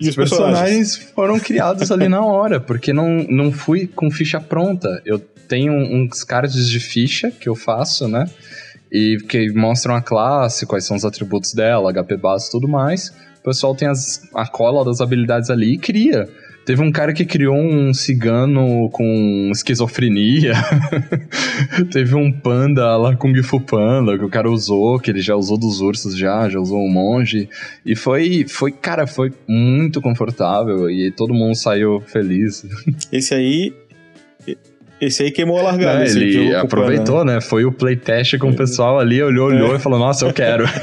e 0.00 0.04
os, 0.04 0.10
os 0.10 0.16
personagens? 0.16 0.58
personagens 0.58 0.96
foram 1.14 1.38
criados 1.38 1.90
ali 1.90 2.08
na 2.08 2.24
hora, 2.24 2.60
porque 2.60 2.92
não, 2.92 3.24
não 3.28 3.52
fui 3.52 3.86
com 3.86 4.10
ficha 4.10 4.40
pronta. 4.40 5.02
Eu 5.04 5.18
tenho 5.18 5.72
uns 5.72 6.22
cards 6.22 6.68
de 6.68 6.80
ficha 6.80 7.30
que 7.30 7.48
eu 7.48 7.54
faço, 7.54 8.06
né? 8.06 8.28
E 8.90 9.18
que 9.28 9.50
mostram 9.52 9.94
a 9.94 10.02
classe, 10.02 10.66
quais 10.66 10.84
são 10.84 10.96
os 10.96 11.04
atributos 11.04 11.52
dela, 11.52 11.92
HP 11.92 12.16
base 12.16 12.48
e 12.48 12.50
tudo 12.50 12.68
mais. 12.68 13.08
O 13.40 13.42
pessoal 13.42 13.74
tem 13.74 13.88
as, 13.88 14.22
a 14.34 14.46
cola 14.46 14.84
das 14.84 15.00
habilidades 15.00 15.50
ali 15.50 15.74
e 15.74 15.78
cria. 15.78 16.28
Teve 16.68 16.82
um 16.82 16.92
cara 16.92 17.14
que 17.14 17.24
criou 17.24 17.56
um 17.56 17.94
cigano 17.94 18.90
com 18.90 19.48
esquizofrenia. 19.50 20.52
Teve 21.90 22.14
um 22.14 22.30
panda 22.30 22.94
lá 22.98 23.16
com 23.16 23.34
Gifu 23.34 23.58
Panda 23.58 24.18
que 24.18 24.24
o 24.26 24.28
cara 24.28 24.50
usou, 24.50 25.00
que 25.00 25.10
ele 25.10 25.22
já 25.22 25.34
usou 25.34 25.56
dos 25.56 25.80
ursos 25.80 26.14
já, 26.14 26.46
já 26.46 26.60
usou 26.60 26.84
um 26.84 26.92
monge. 26.92 27.48
E 27.86 27.96
foi, 27.96 28.44
foi, 28.46 28.70
cara, 28.70 29.06
foi 29.06 29.32
muito 29.48 30.02
confortável 30.02 30.90
e 30.90 31.10
todo 31.10 31.32
mundo 31.32 31.54
saiu 31.54 32.02
feliz. 32.02 32.66
Esse 33.10 33.32
aí 33.32 33.72
esse 35.00 35.22
aí 35.22 35.30
queimou 35.30 35.58
a 35.58 35.62
largada. 35.62 36.04
É, 36.04 36.10
ele 36.10 36.54
aproveitou, 36.54 37.24
né? 37.24 37.40
Foi 37.40 37.64
o 37.64 37.72
playtest 37.72 38.36
com 38.36 38.50
o 38.50 38.54
pessoal 38.54 38.98
ali, 38.98 39.22
olhou, 39.22 39.46
olhou 39.46 39.72
é. 39.72 39.76
e 39.76 39.78
falou: 39.78 39.98
Nossa, 39.98 40.26
eu 40.26 40.34
quero. 40.34 40.64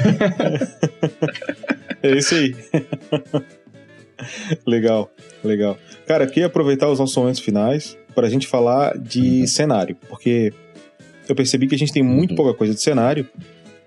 É 2.02 2.18
isso 2.18 2.34
aí. 2.36 2.54
legal, 4.66 5.10
legal. 5.44 5.78
Cara, 6.06 6.24
eu 6.24 6.28
queria 6.28 6.46
aproveitar 6.46 6.88
os 6.88 6.98
nossos 6.98 7.16
momentos 7.16 7.40
finais 7.40 7.96
para 8.14 8.26
a 8.26 8.30
gente 8.30 8.46
falar 8.46 8.96
de 8.96 9.40
uhum. 9.40 9.46
cenário, 9.46 9.96
porque 10.08 10.52
eu 11.28 11.34
percebi 11.34 11.66
que 11.66 11.74
a 11.74 11.78
gente 11.78 11.92
tem 11.92 12.02
muito 12.02 12.30
uhum. 12.30 12.36
pouca 12.36 12.54
coisa 12.54 12.74
de 12.74 12.80
cenário 12.80 13.26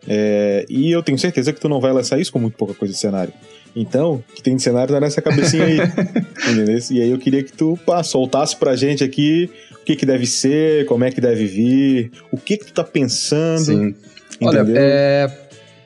é, 0.07 0.65
e 0.69 0.91
eu 0.91 1.03
tenho 1.03 1.17
certeza 1.17 1.51
que 1.51 1.59
tu 1.59 1.67
não 1.67 1.79
vai 1.79 1.91
lançar 1.91 2.19
isso 2.19 2.31
com 2.31 2.39
muito 2.39 2.57
pouca 2.57 2.73
coisa 2.73 2.93
de 2.93 2.99
cenário. 2.99 3.33
Então, 3.75 4.15
o 4.15 4.33
que 4.33 4.41
tem 4.41 4.55
de 4.55 4.63
cenário 4.63 4.93
tá 4.93 4.99
nessa 4.99 5.21
cabecinha 5.21 5.65
aí. 5.65 5.77
entendeu? 6.49 6.77
E 6.91 7.01
aí 7.01 7.09
eu 7.09 7.17
queria 7.17 7.43
que 7.43 7.51
tu 7.51 7.77
pá, 7.85 8.01
soltasse 8.01 8.55
pra 8.55 8.75
gente 8.75 9.03
aqui 9.03 9.49
o 9.73 9.85
que 9.85 9.95
que 9.95 10.05
deve 10.05 10.25
ser, 10.25 10.85
como 10.85 11.03
é 11.03 11.11
que 11.11 11.21
deve 11.21 11.45
vir, 11.45 12.11
o 12.31 12.37
que 12.37 12.57
que 12.57 12.65
tu 12.65 12.73
tá 12.73 12.83
pensando. 12.83 13.59
Sim. 13.59 13.95
Olha, 14.41 14.65
é... 14.75 15.27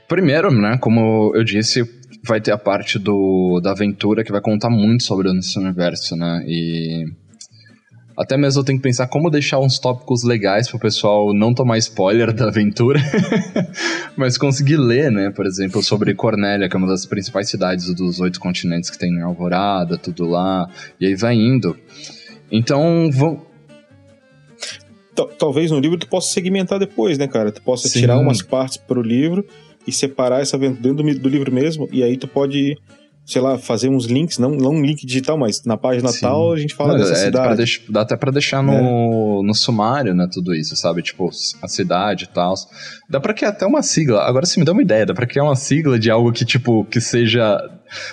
primeiro, 0.08 0.52
né, 0.52 0.78
como 0.80 1.34
eu 1.36 1.44
disse, 1.44 1.84
vai 2.26 2.40
ter 2.40 2.52
a 2.52 2.58
parte 2.58 2.98
do, 2.98 3.60
da 3.62 3.72
aventura 3.72 4.24
que 4.24 4.32
vai 4.32 4.42
contar 4.42 4.70
muito 4.70 5.04
sobre 5.04 5.30
esse 5.38 5.60
universo, 5.60 6.16
né? 6.16 6.44
E 6.48 7.06
até 8.18 8.38
mesmo 8.38 8.62
eu 8.62 8.66
tenho 8.66 8.78
que 8.78 8.84
pensar 8.84 9.08
como 9.08 9.30
deixar 9.30 9.60
uns 9.60 9.80
tópicos 9.80 10.24
legais 10.24 10.70
pro 10.70 10.80
pessoal 10.80 11.34
não 11.34 11.54
tomar 11.54 11.78
spoiler 11.80 12.32
da 12.32 12.48
aventura, 12.48 13.00
mas 14.16 14.38
conseguir 14.38 14.78
ler, 14.78 15.12
né? 15.12 15.32
Por 15.32 15.46
exemplo, 15.46 15.84
sobre 15.84 16.14
Cornélia, 16.14 16.70
que 16.70 16.76
é 16.76 16.80
uma 16.80 16.88
das 16.88 17.06
principais 17.06 17.50
cidades 17.50 17.94
dos 17.94 18.20
oito 18.20 18.40
continentes 18.40 18.90
que 18.90 18.98
tem 18.98 19.22
Alvorada, 19.22 19.98
tudo 19.98 20.26
lá, 20.26 20.70
e 21.00 21.08
aí 21.08 21.16
vai 21.16 21.36
indo. 21.36 21.76
Então, 22.52 23.10
vão. 23.12 23.42
Talvez 25.38 25.70
no 25.70 25.80
livro 25.80 25.98
tu 25.98 26.08
possa 26.08 26.32
segmentar 26.34 26.80
depois, 26.80 27.18
né, 27.18 27.28
cara? 27.28 27.52
Tu 27.52 27.62
possa 27.62 27.88
Sim. 27.88 28.00
tirar 28.00 28.18
umas 28.18 28.42
partes 28.42 28.78
pro 28.78 29.02
livro 29.02 29.46
e 29.88 29.92
separar 29.92 30.42
essa 30.42 30.56
aventura 30.56 30.82
dentro 30.82 31.04
do, 31.04 31.20
do 31.20 31.30
livro 31.30 31.52
mesmo, 31.52 31.88
e 31.92 32.04
aí 32.04 32.18
tu 32.18 32.28
pode 32.28 32.78
sei 33.26 33.42
lá, 33.42 33.58
fazer 33.58 33.90
uns 33.90 34.06
links, 34.06 34.38
não, 34.38 34.52
não 34.52 34.72
um 34.72 34.82
link 34.82 35.06
digital, 35.06 35.38
mas 35.38 35.64
na 35.64 35.78
página 35.78 36.10
Sim. 36.10 36.22
tal 36.22 36.52
a 36.52 36.58
gente 36.58 36.76
fala 36.76 36.94
não, 36.94 37.00
dessa 37.00 37.14
é, 37.14 37.26
cidade. 37.26 37.56
Deix, 37.56 37.82
dá 37.90 38.02
até 38.02 38.18
pra 38.18 38.32
deixar 38.32 38.62
no, 38.62 38.74
é. 38.74 39.48
no 39.48 39.54
sumário, 39.54 40.14
né, 40.14 40.28
tudo 40.32 40.54
isso, 40.54 40.76
sabe? 40.76 41.02
Tipo, 41.02 41.30
a 41.62 41.68
cidade 41.68 42.26
e 42.26 42.28
tal. 42.28 42.54
Dá 43.10 43.20
pra 43.20 43.34
criar 43.34 43.50
até 43.50 43.66
uma 43.66 43.82
sigla. 43.82 44.24
Agora 44.24 44.46
você 44.46 44.60
me 44.60 44.66
dá 44.66 44.74
uma 44.74 44.82
ideia, 44.82 45.06
dá 45.06 45.14
pra 45.14 45.26
criar 45.26 45.44
uma 45.44 45.56
sigla 45.56 45.98
de 45.98 46.12
algo 46.12 46.32
que, 46.34 46.44
tipo, 46.44 46.84
que 46.86 47.00
seja 47.00 47.58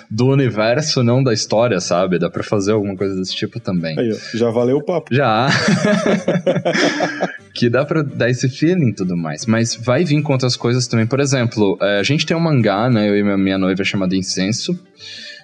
do 0.09 0.27
universo, 0.27 1.03
não 1.03 1.23
da 1.23 1.33
história, 1.33 1.79
sabe? 1.79 2.19
Dá 2.19 2.29
pra 2.29 2.43
fazer 2.43 2.71
alguma 2.71 2.95
coisa 2.95 3.15
desse 3.15 3.35
tipo 3.35 3.59
também. 3.59 3.97
Aí, 3.97 4.17
já 4.33 4.49
valeu 4.49 4.77
o 4.77 4.83
papo. 4.83 5.13
Já. 5.13 5.49
que 7.53 7.69
dá 7.69 7.85
pra 7.85 8.01
dar 8.01 8.29
esse 8.29 8.49
feeling 8.49 8.89
e 8.89 8.93
tudo 8.93 9.17
mais. 9.17 9.45
Mas 9.45 9.75
vai 9.75 10.03
vir 10.03 10.21
com 10.21 10.33
outras 10.33 10.55
coisas 10.55 10.87
também. 10.87 11.05
Por 11.05 11.19
exemplo, 11.19 11.77
é, 11.81 11.99
a 11.99 12.03
gente 12.03 12.25
tem 12.25 12.35
um 12.35 12.39
mangá, 12.39 12.89
né? 12.89 13.09
Eu 13.09 13.17
e 13.17 13.23
minha, 13.23 13.37
minha 13.37 13.57
noiva 13.57 13.83
chamada 13.83 14.15
Incenso 14.15 14.77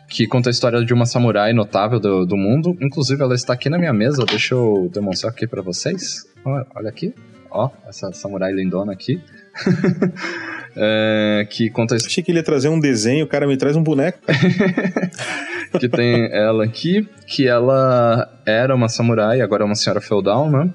que 0.10 0.26
conta 0.26 0.50
a 0.50 0.52
história 0.52 0.84
de 0.84 0.94
uma 0.94 1.06
samurai 1.06 1.54
notável 1.54 2.00
do, 2.00 2.26
do 2.26 2.38
mundo. 2.38 2.78
Inclusive, 2.82 3.22
ela 3.22 3.36
está 3.36 3.54
aqui 3.54 3.70
na 3.70 3.78
minha 3.78 3.94
mesa. 3.94 4.26
Deixa 4.26 4.56
eu 4.56 4.90
demonstrar 4.92 5.32
aqui 5.32 5.46
para 5.46 5.62
vocês. 5.62 6.26
Olha 6.46 6.90
aqui. 6.90 7.14
Ó, 7.52 7.70
essa 7.88 8.12
samurai 8.14 8.52
lindona 8.52 8.94
aqui. 8.94 9.22
é, 10.76 11.48
que 11.50 11.70
conta 11.70 11.96
a... 11.96 11.98
Achei 11.98 12.24
que 12.24 12.32
ele 12.32 12.40
ia 12.40 12.44
trazer 12.44 12.70
um 12.70 12.80
desenho, 12.80 13.26
o 13.26 13.28
cara 13.28 13.48
me 13.48 13.58
traz 13.58 13.76
um 13.76 13.84
boneco. 13.84 14.20
que 15.80 15.90
tem 15.90 16.30
ela 16.32 16.64
aqui, 16.64 17.08
que 17.26 17.48
ela 17.48 18.28
era 18.46 18.74
uma 18.74 18.90
samurai, 18.90 19.42
agora 19.42 19.64
é 19.64 19.66
uma 19.66 19.76
senhora 19.76 20.02
feudal, 20.02 20.50
né? 20.50 20.72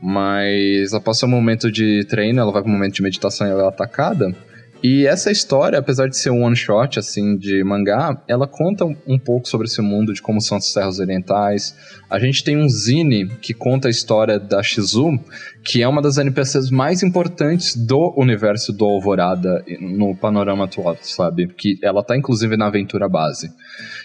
Mas 0.00 0.92
após 0.92 1.18
seu 1.18 1.28
momento 1.28 1.70
de 1.70 2.04
treino, 2.08 2.40
ela 2.40 2.52
vai 2.52 2.62
para 2.62 2.70
um 2.70 2.74
momento 2.74 2.94
de 2.94 3.02
meditação 3.02 3.46
e 3.46 3.50
ela 3.50 3.64
é 3.64 3.68
atacada. 3.68 4.34
E 4.82 5.06
essa 5.06 5.30
história, 5.30 5.78
apesar 5.78 6.08
de 6.08 6.16
ser 6.16 6.30
um 6.30 6.44
one 6.44 6.54
shot 6.54 6.98
assim 6.98 7.36
de 7.36 7.64
mangá, 7.64 8.22
ela 8.28 8.46
conta 8.46 8.84
um 8.84 9.18
pouco 9.18 9.48
sobre 9.48 9.66
esse 9.66 9.80
mundo 9.80 10.12
de 10.12 10.20
como 10.20 10.40
são 10.40 10.58
as 10.58 10.72
terras 10.72 11.00
orientais. 11.00 11.74
A 12.08 12.20
gente 12.20 12.44
tem 12.44 12.56
um 12.56 12.68
zine 12.68 13.26
que 13.26 13.52
conta 13.52 13.88
a 13.88 13.90
história 13.90 14.38
da 14.38 14.62
Shizu, 14.62 15.18
que 15.64 15.82
é 15.82 15.88
uma 15.88 16.00
das 16.00 16.18
NPCs 16.18 16.70
mais 16.70 17.02
importantes 17.02 17.74
do 17.74 18.14
universo 18.16 18.72
do 18.72 18.84
Alvorada 18.84 19.64
no 19.80 20.16
panorama 20.16 20.66
atual, 20.66 20.96
sabe? 21.02 21.48
Que 21.48 21.76
ela 21.82 22.04
tá 22.04 22.16
inclusive 22.16 22.56
na 22.56 22.68
aventura 22.68 23.08
base. 23.08 23.50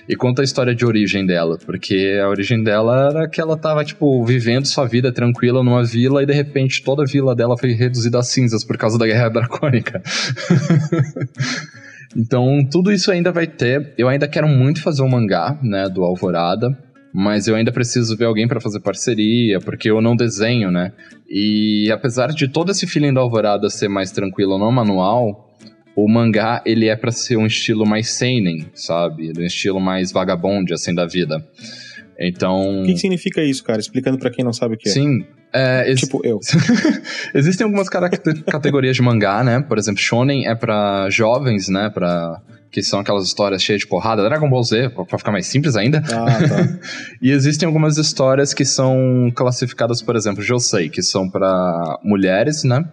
E 0.10 0.16
conta 0.16 0.41
a 0.41 0.43
história 0.43 0.74
de 0.74 0.84
origem 0.84 1.28
dela, 1.28 1.60
porque 1.64 2.20
a 2.24 2.28
origem 2.28 2.64
dela 2.64 3.10
era 3.12 3.30
que 3.30 3.39
ela 3.39 3.56
tava, 3.56 3.86
tipo, 3.86 4.26
vivendo 4.26 4.66
sua 4.66 4.88
vida 4.88 5.12
tranquila 5.12 5.64
numa 5.64 5.84
vila 5.84 6.24
e 6.24 6.26
de 6.26 6.34
repente 6.34 6.84
toda 6.84 7.04
a 7.04 7.06
vila 7.06 7.36
dela 7.36 7.56
foi 7.56 7.74
reduzida 7.74 8.18
a 8.18 8.24
cinzas 8.24 8.64
por 8.64 8.78
causa 8.78 8.97
da 8.97 9.06
Guerra 9.06 9.30
Dracônica. 9.32 10.02
então, 12.18 12.68
tudo 12.72 12.91
isso 12.91 13.12
ainda 13.12 13.32
vai 13.32 13.45
ter. 13.45 13.93
Eu 13.95 14.08
ainda 14.08 14.28
quero 14.28 14.47
muito 14.47 14.82
fazer 14.82 15.04
um 15.04 15.08
mangá, 15.08 15.60
né, 15.62 15.88
do 15.88 16.04
Alvorada 16.04 16.76
mas 17.14 17.47
eu 17.47 17.55
ainda 17.55 17.72
preciso 17.72 18.16
ver 18.16 18.26
alguém 18.26 18.47
para 18.47 18.62
fazer 18.62 18.80
parceria, 18.80 19.59
porque 19.59 19.89
eu 19.89 20.01
não 20.01 20.16
desenho, 20.16 20.72
né? 20.72 20.91
E 21.30 21.89
apesar 21.91 22.28
de 22.28 22.47
todo 22.47 22.72
esse 22.72 22.88
feeling 22.88 23.14
da 23.14 23.22
Alvorada 23.22 23.70
ser 23.70 23.88
mais 23.88 24.12
tranquilo 24.12 24.57
no 24.57 24.72
manual, 24.72 25.49
o 25.95 26.07
mangá 26.07 26.62
ele 26.66 26.88
é 26.88 26.95
para 26.95 27.12
ser 27.12 27.38
um 27.38 27.45
estilo 27.45 27.86
mais 27.86 28.09
seinen, 28.09 28.66
sabe? 28.74 29.32
Um 29.38 29.43
estilo 29.43 29.80
mais 29.80 30.12
vagabonde 30.12 30.74
assim 30.74 30.93
da 30.93 31.05
vida. 31.05 31.45
Então. 32.20 32.82
O 32.82 32.86
que, 32.86 32.93
que 32.93 32.99
significa 32.99 33.43
isso, 33.43 33.64
cara? 33.64 33.80
Explicando 33.80 34.18
para 34.18 34.30
quem 34.30 34.45
não 34.45 34.53
sabe 34.53 34.76
o 34.76 34.78
que 34.78 34.89
é. 34.89 34.91
Sim. 34.91 35.26
É, 35.53 35.93
tipo 35.95 36.22
eu. 36.24 36.39
Existem 37.36 37.66
algumas 37.66 37.89
categorias 37.89 38.95
de 38.95 39.01
mangá, 39.01 39.43
né? 39.43 39.59
Por 39.59 39.78
exemplo, 39.78 40.01
shonen 40.01 40.47
é 40.47 40.55
para 40.55 41.09
jovens, 41.09 41.68
né? 41.68 41.89
Para 41.89 42.41
que 42.72 42.82
são 42.82 43.01
aquelas 43.01 43.26
histórias 43.26 43.61
cheias 43.61 43.82
de 43.82 43.88
porrada, 43.88 44.24
Dragon 44.24 44.49
Ball 44.49 44.63
Z, 44.63 44.89
pra 44.89 45.17
ficar 45.17 45.32
mais 45.32 45.45
simples 45.45 45.76
ainda. 45.76 46.01
Ah, 46.11 46.47
tá. 46.47 46.80
e 47.22 47.32
existem 47.32 47.67
algumas 47.67 47.97
histórias 47.97 48.53
que 48.53 48.63
são 48.63 49.32
classificadas, 49.36 50.01
por 50.01 50.15
exemplo, 50.15 50.41
Josei, 50.41 50.89
que 50.89 51.03
são 51.03 51.30
para 51.30 51.99
mulheres, 52.03 52.63
né? 52.63 52.84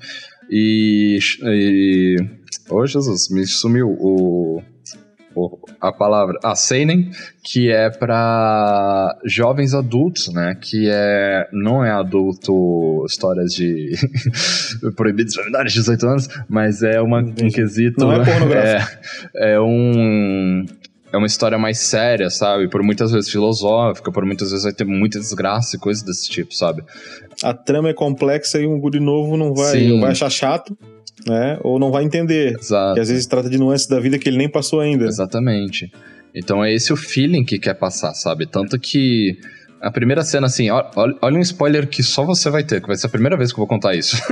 E, 0.51 1.19
e. 1.43 2.17
Oh, 2.69 2.87
Jesus, 2.87 3.29
me 3.31 3.47
sumiu 3.47 3.89
o 4.01 4.63
a 5.81 5.93
palavra 5.93 6.37
a 6.43 6.57
seinen, 6.57 7.11
que 7.45 7.71
é 7.71 7.91
para 7.91 9.08
jovens 9.25 9.75
adultos, 9.75 10.33
né? 10.33 10.57
Que 10.61 10.89
é 10.89 11.49
não 11.53 11.85
é 11.85 11.91
adulto 11.91 13.05
histórias 13.07 13.53
de 13.53 13.93
proibidos 14.97 15.37
menores 15.37 15.73
de 15.73 15.81
18 15.81 16.07
anos, 16.07 16.29
mas 16.49 16.83
é 16.83 17.01
uma, 17.01 17.21
um 17.21 17.51
quesito. 17.51 18.01
Não 18.01 18.13
é 18.13 18.25
pornográfico. 18.25 18.99
É, 19.35 19.53
é 19.53 19.61
um 19.61 20.65
é 21.13 21.17
uma 21.17 21.27
história 21.27 21.59
mais 21.59 21.79
séria, 21.79 22.29
sabe? 22.29 22.69
Por 22.69 22.83
muitas 22.83 23.11
vezes 23.11 23.31
filosófica, 23.31 24.13
por 24.13 24.25
muitas 24.27 24.51
vezes 24.51 24.65
vai 24.65 24.73
ter 24.73 24.85
muita 24.85 25.19
desgraça 25.19 25.77
e 25.77 25.79
coisas 25.79 26.03
desse 26.03 26.29
tipo, 26.29 26.55
sabe? 26.55 26.83
A 27.43 27.55
trama 27.55 27.89
é 27.89 27.95
complexa 27.95 28.61
e 28.61 28.67
um 28.67 28.79
guri 28.79 29.01
novo 29.01 29.37
não 29.37 29.55
vai, 29.55 29.99
vai 29.99 30.11
achar 30.11 30.31
chato 30.31 30.77
né? 31.27 31.59
Ou 31.63 31.79
não 31.79 31.91
vai 31.91 32.05
entender. 32.05 32.57
Exato. 32.59 32.95
Que 32.95 33.01
às 33.01 33.09
vezes 33.09 33.27
trata 33.27 33.49
de 33.49 33.59
nuances 33.59 33.87
da 33.87 33.99
vida 33.99 34.19
que 34.19 34.29
ele 34.29 34.39
nem 34.39 34.49
passou 34.49 34.81
ainda. 34.81 35.07
Exatamente. 35.07 35.91
Então 36.39 36.65
é 36.65 36.73
esse 36.73 36.93
o 36.93 36.97
feeling 36.97 37.45
que 37.45 37.59
quer 37.59 37.75
passar, 37.75 38.15
sabe? 38.15 38.47
Tanto 38.47 38.79
que 38.79 39.39
a 39.81 39.91
primeira 39.91 40.23
cena, 40.23 40.47
assim, 40.47 40.71
olha, 40.71 41.17
olha 41.21 41.37
um 41.37 41.41
spoiler 41.41 41.87
que 41.89 42.03
só 42.03 42.25
você 42.25 42.51
vai 42.51 42.65
ter, 42.65 42.81
que 42.81 42.87
vai 42.87 42.97
ser 42.97 43.07
a 43.07 43.11
primeira 43.11 43.37
vez 43.37 43.53
que 43.53 43.59
eu 43.59 43.63
vou 43.63 43.67
contar 43.67 43.95
isso. 43.95 44.17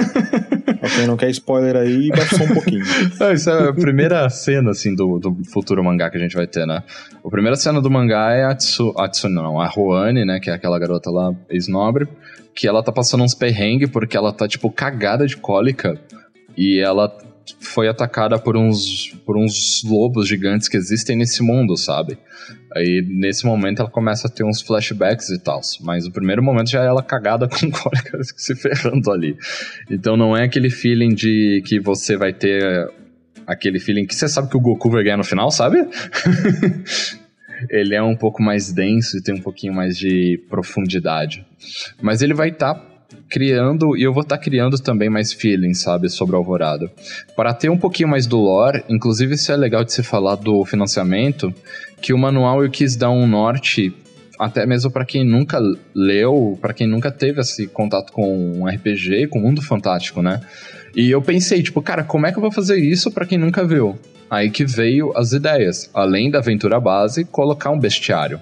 quem 0.95 1.07
não 1.07 1.17
quer 1.17 1.31
spoiler 1.31 1.77
aí, 1.77 2.09
baixa 2.09 2.37
só 2.37 2.45
um 2.45 2.55
pouquinho. 2.55 2.85
Não, 3.19 3.33
isso 3.33 3.51
é 3.51 3.69
a 3.69 3.73
primeira 3.73 4.29
cena, 4.29 4.71
assim, 4.71 4.95
do, 4.95 5.19
do 5.19 5.37
futuro 5.51 5.83
mangá 5.83 6.11
que 6.11 6.17
a 6.17 6.21
gente 6.21 6.37
vai 6.37 6.47
ter, 6.47 6.67
né? 6.67 6.83
A 7.25 7.29
primeira 7.29 7.57
cena 7.57 7.81
do 7.81 7.91
mangá 7.91 8.33
é 8.33 8.45
a 8.45 8.55
Tsu, 8.55 8.95
a 8.97 9.09
Tsu 9.09 9.29
não, 9.29 9.61
a 9.61 9.67
Roane, 9.67 10.25
né, 10.25 10.39
que 10.41 10.51
é 10.51 10.53
aquela 10.53 10.79
garota 10.79 11.11
lá, 11.11 11.35
ex-nobre, 11.51 12.09
que 12.55 12.69
ela 12.69 12.83
tá 12.83 12.93
passando 12.93 13.25
uns 13.25 13.35
perrengues 13.35 13.91
porque 13.91 14.17
ela 14.17 14.33
tá, 14.33 14.47
tipo, 14.47 14.71
cagada 14.71 15.27
de 15.27 15.37
cólica 15.37 15.99
e 16.57 16.79
ela 16.79 17.09
foi 17.61 17.89
atacada 17.89 18.39
por 18.39 18.57
uns, 18.57 19.15
por 19.25 19.37
uns 19.37 19.83
lobos 19.85 20.29
gigantes 20.29 20.69
que 20.69 20.77
existem 20.77 21.17
nesse 21.17 21.43
mundo, 21.43 21.77
sabe? 21.77 22.19
Aí 22.75 23.05
nesse 23.09 23.47
momento 23.47 23.81
ela 23.81 23.91
começa 23.91 24.29
a 24.29 24.31
ter 24.31 24.45
uns 24.45 24.61
flashbacks 24.61 25.31
e 25.31 25.39
tal. 25.39 25.61
Mas 25.83 26.07
o 26.07 26.11
primeiro 26.11 26.43
momento 26.43 26.71
já 26.71 26.83
é 26.83 26.87
ela 26.87 27.03
cagada 27.03 27.49
com 27.51 27.71
cólica 27.71 28.19
se 28.37 28.55
ferrando 28.55 29.11
ali. 29.11 29.37
Então 29.91 30.17
não 30.17 30.37
é 30.37 30.45
aquele 30.45 30.71
feeling 30.71 31.15
de 31.15 31.63
que 31.67 31.81
você 31.81 32.17
vai 32.17 32.33
ter 32.33 32.91
aquele 33.47 33.79
feeling 33.79 34.07
que 34.07 34.15
você 34.15 34.29
sabe 34.29 34.49
que 34.49 34.57
o 34.57 34.61
Goku 34.61 34.91
vai 34.91 35.05
ganhar 35.05 35.17
no 35.17 35.25
final, 35.25 35.51
sabe? 35.51 35.79
ele 37.71 37.95
é 37.95 38.03
um 38.03 38.17
pouco 38.17 38.43
mais 38.43 38.73
denso 38.73 39.17
e 39.17 39.23
tem 39.23 39.35
um 39.35 39.41
pouquinho 39.41 39.73
mais 39.73 39.97
de 39.97 40.43
profundidade. 40.49 41.47
Mas 42.01 42.23
ele 42.23 42.35
vai 42.35 42.49
estar 42.49 42.75
tá 42.75 42.96
criando, 43.29 43.97
e 43.97 44.03
eu 44.03 44.13
vou 44.13 44.23
estar 44.23 44.37
tá 44.37 44.43
criando 44.43 44.79
também 44.79 45.11
mais 45.11 45.33
feelings, 45.33 45.81
sabe, 45.81 46.09
sobre 46.09 46.37
Alvorada. 46.37 46.91
Para 47.35 47.53
ter 47.53 47.69
um 47.69 47.79
pouquinho 47.79 48.09
mais 48.09 48.27
do 48.27 48.39
lore, 48.39 48.85
inclusive 48.89 49.35
isso 49.35 49.53
é 49.53 49.57
legal 49.57 49.85
de 49.85 49.93
se 49.93 50.03
falar 50.03 50.37
do 50.37 50.65
financiamento, 50.65 51.53
que 52.01 52.13
o 52.13 52.19
manual 52.19 52.63
eu 52.63 52.71
quis 52.71 52.97
dar 52.97 53.11
um 53.11 53.27
norte 53.27 53.95
até 54.39 54.67
mesmo 54.67 54.91
para 54.91 55.05
quem 55.05 55.25
nunca 55.25 55.59
leu, 55.95 56.59
para 56.61 56.75
quem 56.75 56.87
nunca 56.87 57.11
teve 57.11 57.41
esse 57.41 57.67
contato 57.67 58.13
com 58.13 58.61
um 58.61 58.67
RPG, 58.67 59.29
com 59.29 59.39
o 59.39 59.43
mundo 59.43 59.63
fantástico, 59.63 60.23
né? 60.23 60.41
E 60.95 61.11
eu 61.11 61.21
pensei, 61.21 61.63
tipo, 61.63 61.81
cara, 61.83 62.05
como 62.05 62.27
é 62.27 62.33
que 62.33 62.39
eu 62.39 62.43
vou 62.43 62.53
fazer 62.53 62.77
isso 62.77 63.11
para 63.11 63.27
quem 63.27 63.39
nunca 63.39 63.67
viu? 63.67 63.99
Aí 64.31 64.51
que 64.51 64.65
veio 64.65 65.13
as 65.17 65.33
ideias. 65.33 65.91
Além 65.95 66.31
da 66.31 66.39
aventura 66.39 66.81
base, 66.81 67.25
colocar 67.25 67.71
um 67.71 67.79
bestiário. 67.79 68.41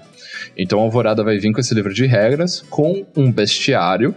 Então 0.57 0.79
a 0.79 0.83
Alvorada 0.83 1.23
vai 1.23 1.37
vir 1.37 1.51
com 1.51 1.59
esse 1.59 1.73
livro 1.73 1.93
de 1.93 2.05
regras, 2.05 2.61
com 2.69 3.05
um 3.15 3.31
bestiário 3.31 4.15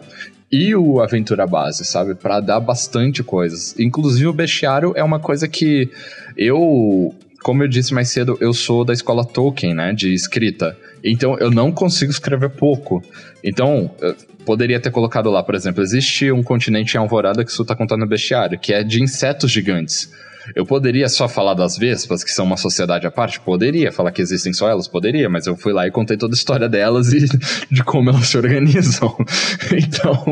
e 0.50 0.74
o 0.74 1.00
aventura 1.00 1.46
base, 1.46 1.84
sabe? 1.84 2.14
Para 2.14 2.40
dar 2.40 2.60
bastante 2.60 3.22
coisas. 3.22 3.74
Inclusive 3.78 4.26
o 4.26 4.32
bestiário 4.32 4.92
é 4.96 5.04
uma 5.04 5.20
coisa 5.20 5.46
que 5.46 5.90
eu, 6.36 7.14
como 7.42 7.62
eu 7.62 7.68
disse 7.68 7.92
mais 7.92 8.08
cedo, 8.10 8.36
eu 8.40 8.52
sou 8.52 8.84
da 8.84 8.92
escola 8.92 9.24
Tolkien, 9.24 9.74
né, 9.74 9.92
de 9.92 10.12
escrita. 10.12 10.76
Então 11.04 11.36
eu 11.38 11.50
não 11.50 11.70
consigo 11.70 12.10
escrever 12.10 12.50
pouco. 12.50 13.02
Então, 13.44 13.90
poderia 14.44 14.80
ter 14.80 14.90
colocado 14.90 15.30
lá, 15.30 15.42
por 15.42 15.54
exemplo, 15.54 15.82
existe 15.82 16.32
um 16.32 16.42
continente 16.42 16.94
em 16.94 16.98
Alvorada 16.98 17.44
que 17.44 17.50
isso 17.50 17.64
tá 17.64 17.76
contando 17.76 18.00
no 18.00 18.06
bestiário, 18.06 18.58
que 18.58 18.72
é 18.72 18.82
de 18.82 19.02
insetos 19.02 19.50
gigantes. 19.50 20.10
Eu 20.54 20.64
poderia 20.64 21.08
só 21.08 21.28
falar 21.28 21.54
das 21.54 21.76
vespas, 21.76 22.24
que 22.24 22.30
são 22.30 22.44
uma 22.44 22.56
sociedade 22.56 23.06
à 23.06 23.10
parte? 23.10 23.40
Poderia. 23.40 23.92
Falar 23.92 24.12
que 24.12 24.22
existem 24.22 24.52
só 24.52 24.68
elas? 24.68 24.88
Poderia, 24.88 25.28
mas 25.28 25.46
eu 25.46 25.56
fui 25.56 25.72
lá 25.72 25.86
e 25.86 25.90
contei 25.90 26.16
toda 26.16 26.34
a 26.34 26.36
história 26.36 26.68
delas 26.68 27.12
e 27.12 27.26
de 27.70 27.84
como 27.84 28.10
elas 28.10 28.28
se 28.28 28.36
organizam. 28.36 29.14
então, 29.72 30.24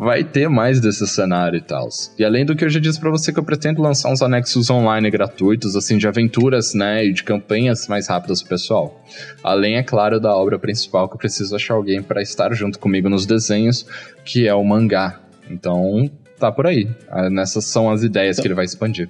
vai 0.00 0.24
ter 0.24 0.48
mais 0.48 0.80
desse 0.80 1.06
cenário 1.06 1.56
e 1.56 1.62
tal. 1.62 1.88
E 2.18 2.24
além 2.24 2.44
do 2.44 2.54
que 2.54 2.64
eu 2.64 2.70
já 2.70 2.80
disse 2.80 3.00
para 3.00 3.10
você 3.10 3.32
que 3.32 3.38
eu 3.38 3.44
pretendo 3.44 3.82
lançar 3.82 4.10
uns 4.10 4.22
anexos 4.22 4.70
online 4.70 5.10
gratuitos, 5.10 5.76
assim, 5.76 5.98
de 5.98 6.06
aventuras, 6.06 6.74
né, 6.74 7.04
e 7.04 7.12
de 7.12 7.22
campanhas 7.22 7.88
mais 7.88 8.08
rápidas 8.08 8.40
pro 8.40 8.50
pessoal. 8.50 9.02
Além, 9.42 9.76
é 9.76 9.82
claro, 9.82 10.20
da 10.20 10.34
obra 10.34 10.58
principal, 10.58 11.08
que 11.08 11.14
eu 11.14 11.18
preciso 11.18 11.54
achar 11.54 11.74
alguém 11.74 12.02
para 12.02 12.22
estar 12.22 12.52
junto 12.54 12.78
comigo 12.78 13.08
nos 13.08 13.26
desenhos, 13.26 13.86
que 14.24 14.46
é 14.46 14.54
o 14.54 14.64
mangá. 14.64 15.20
Então, 15.50 16.10
tá 16.48 16.52
por 16.52 16.66
aí. 16.66 16.88
Ah, 17.08 17.30
Nessas 17.30 17.64
são 17.66 17.90
as 17.90 18.02
ideias 18.02 18.38
que 18.40 18.46
ele 18.46 18.54
vai 18.54 18.64
expandir. 18.64 19.08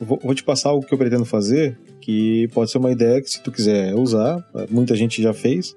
Vou, 0.00 0.34
te 0.34 0.42
passar 0.42 0.70
algo 0.70 0.84
que 0.86 0.92
eu 0.92 0.98
pretendo 0.98 1.24
fazer, 1.24 1.76
que 2.00 2.48
pode 2.54 2.70
ser 2.70 2.78
uma 2.78 2.90
ideia 2.90 3.20
que, 3.20 3.30
se 3.30 3.40
tu 3.42 3.52
quiser 3.52 3.94
usar, 3.94 4.42
muita 4.70 4.96
gente 4.96 5.22
já 5.22 5.32
fez, 5.34 5.76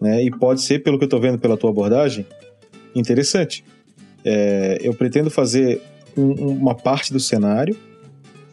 né? 0.00 0.22
E 0.22 0.30
pode 0.30 0.62
ser, 0.62 0.82
pelo 0.82 0.98
que 0.98 1.04
eu 1.04 1.08
tô 1.08 1.18
vendo 1.18 1.38
pela 1.38 1.56
tua 1.56 1.70
abordagem, 1.70 2.24
interessante. 2.94 3.64
É, 4.24 4.78
eu 4.80 4.94
pretendo 4.94 5.30
fazer 5.30 5.80
um- 6.16 6.32
uma 6.48 6.74
parte 6.74 7.12
do 7.12 7.20
cenário 7.20 7.76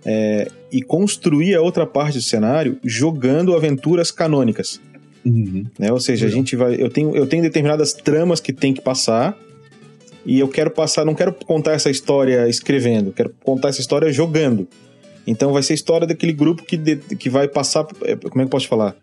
é, 0.05 0.47
e 0.71 0.81
construir 0.81 1.55
a 1.55 1.61
outra 1.61 1.85
parte 1.85 2.17
do 2.17 2.21
cenário 2.23 2.77
jogando 2.83 3.55
aventuras 3.55 4.11
canônicas. 4.11 4.81
né? 5.79 5.91
Ou 5.91 5.99
seja, 6.01 6.25
a 6.25 6.29
gente 6.29 6.55
vai. 6.57 6.75
Eu 6.77 6.89
tenho, 6.89 7.15
eu 7.15 7.25
tenho 7.25 7.41
determinadas 7.43 7.93
tramas 7.93 8.41
que 8.41 8.51
tem 8.51 8.73
que 8.73 8.81
passar. 8.81 9.37
E 10.25 10.39
eu 10.39 10.47
quero 10.47 10.71
passar, 10.71 11.03
não 11.05 11.13
quero 11.15 11.33
contar 11.45 11.73
essa 11.73 11.89
história 11.89 12.47
escrevendo, 12.47 13.11
quero 13.11 13.33
contar 13.43 13.69
essa 13.69 13.81
história 13.81 14.11
jogando. 14.11 14.67
Então 15.27 15.51
vai 15.53 15.61
ser 15.63 15.73
a 15.73 15.75
história 15.75 16.07
daquele 16.07 16.33
grupo 16.33 16.63
que, 16.63 16.77
de- 16.77 16.97
que 16.97 17.29
vai 17.29 17.47
passar. 17.47 17.85
é, 18.03 18.15
Como 18.15 18.35
é 18.35 18.39
que 18.39 18.47
eu 18.47 18.49
posso 18.49 18.67
falar? 18.67 18.95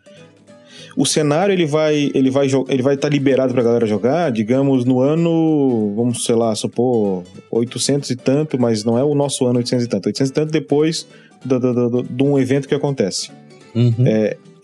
O 0.97 1.07
cenário 1.07 1.53
ele 1.53 1.67
vai 1.67 2.11
ele 2.15 2.31
vai 2.31 2.49
ele 2.69 2.83
vai 2.83 2.95
estar 2.95 3.09
liberado 3.09 3.55
pra 3.55 3.63
galera 3.63 3.87
jogar, 3.87 4.31
digamos, 4.33 4.85
no 4.85 5.01
ano, 5.01 5.95
vamos 5.95 6.25
sei 6.25 6.35
lá, 6.35 6.55
supor 6.55 7.23
800 7.51 8.11
e 8.11 8.17
tanto, 8.17 8.59
mas 8.61 8.83
não 8.85 8.99
é 8.99 9.05
o 9.05 9.15
nosso 9.15 9.47
ano 9.47 9.59
800 9.59 9.87
e 9.87 9.89
tanto, 9.89 10.07
800 10.07 10.31
e 10.31 10.35
tanto 10.35 10.51
depois 10.53 11.07
de 11.45 12.23
um 12.23 12.39
evento 12.39 12.67
que 12.69 12.75
acontece. 12.75 13.31
Uhum. 13.75 13.95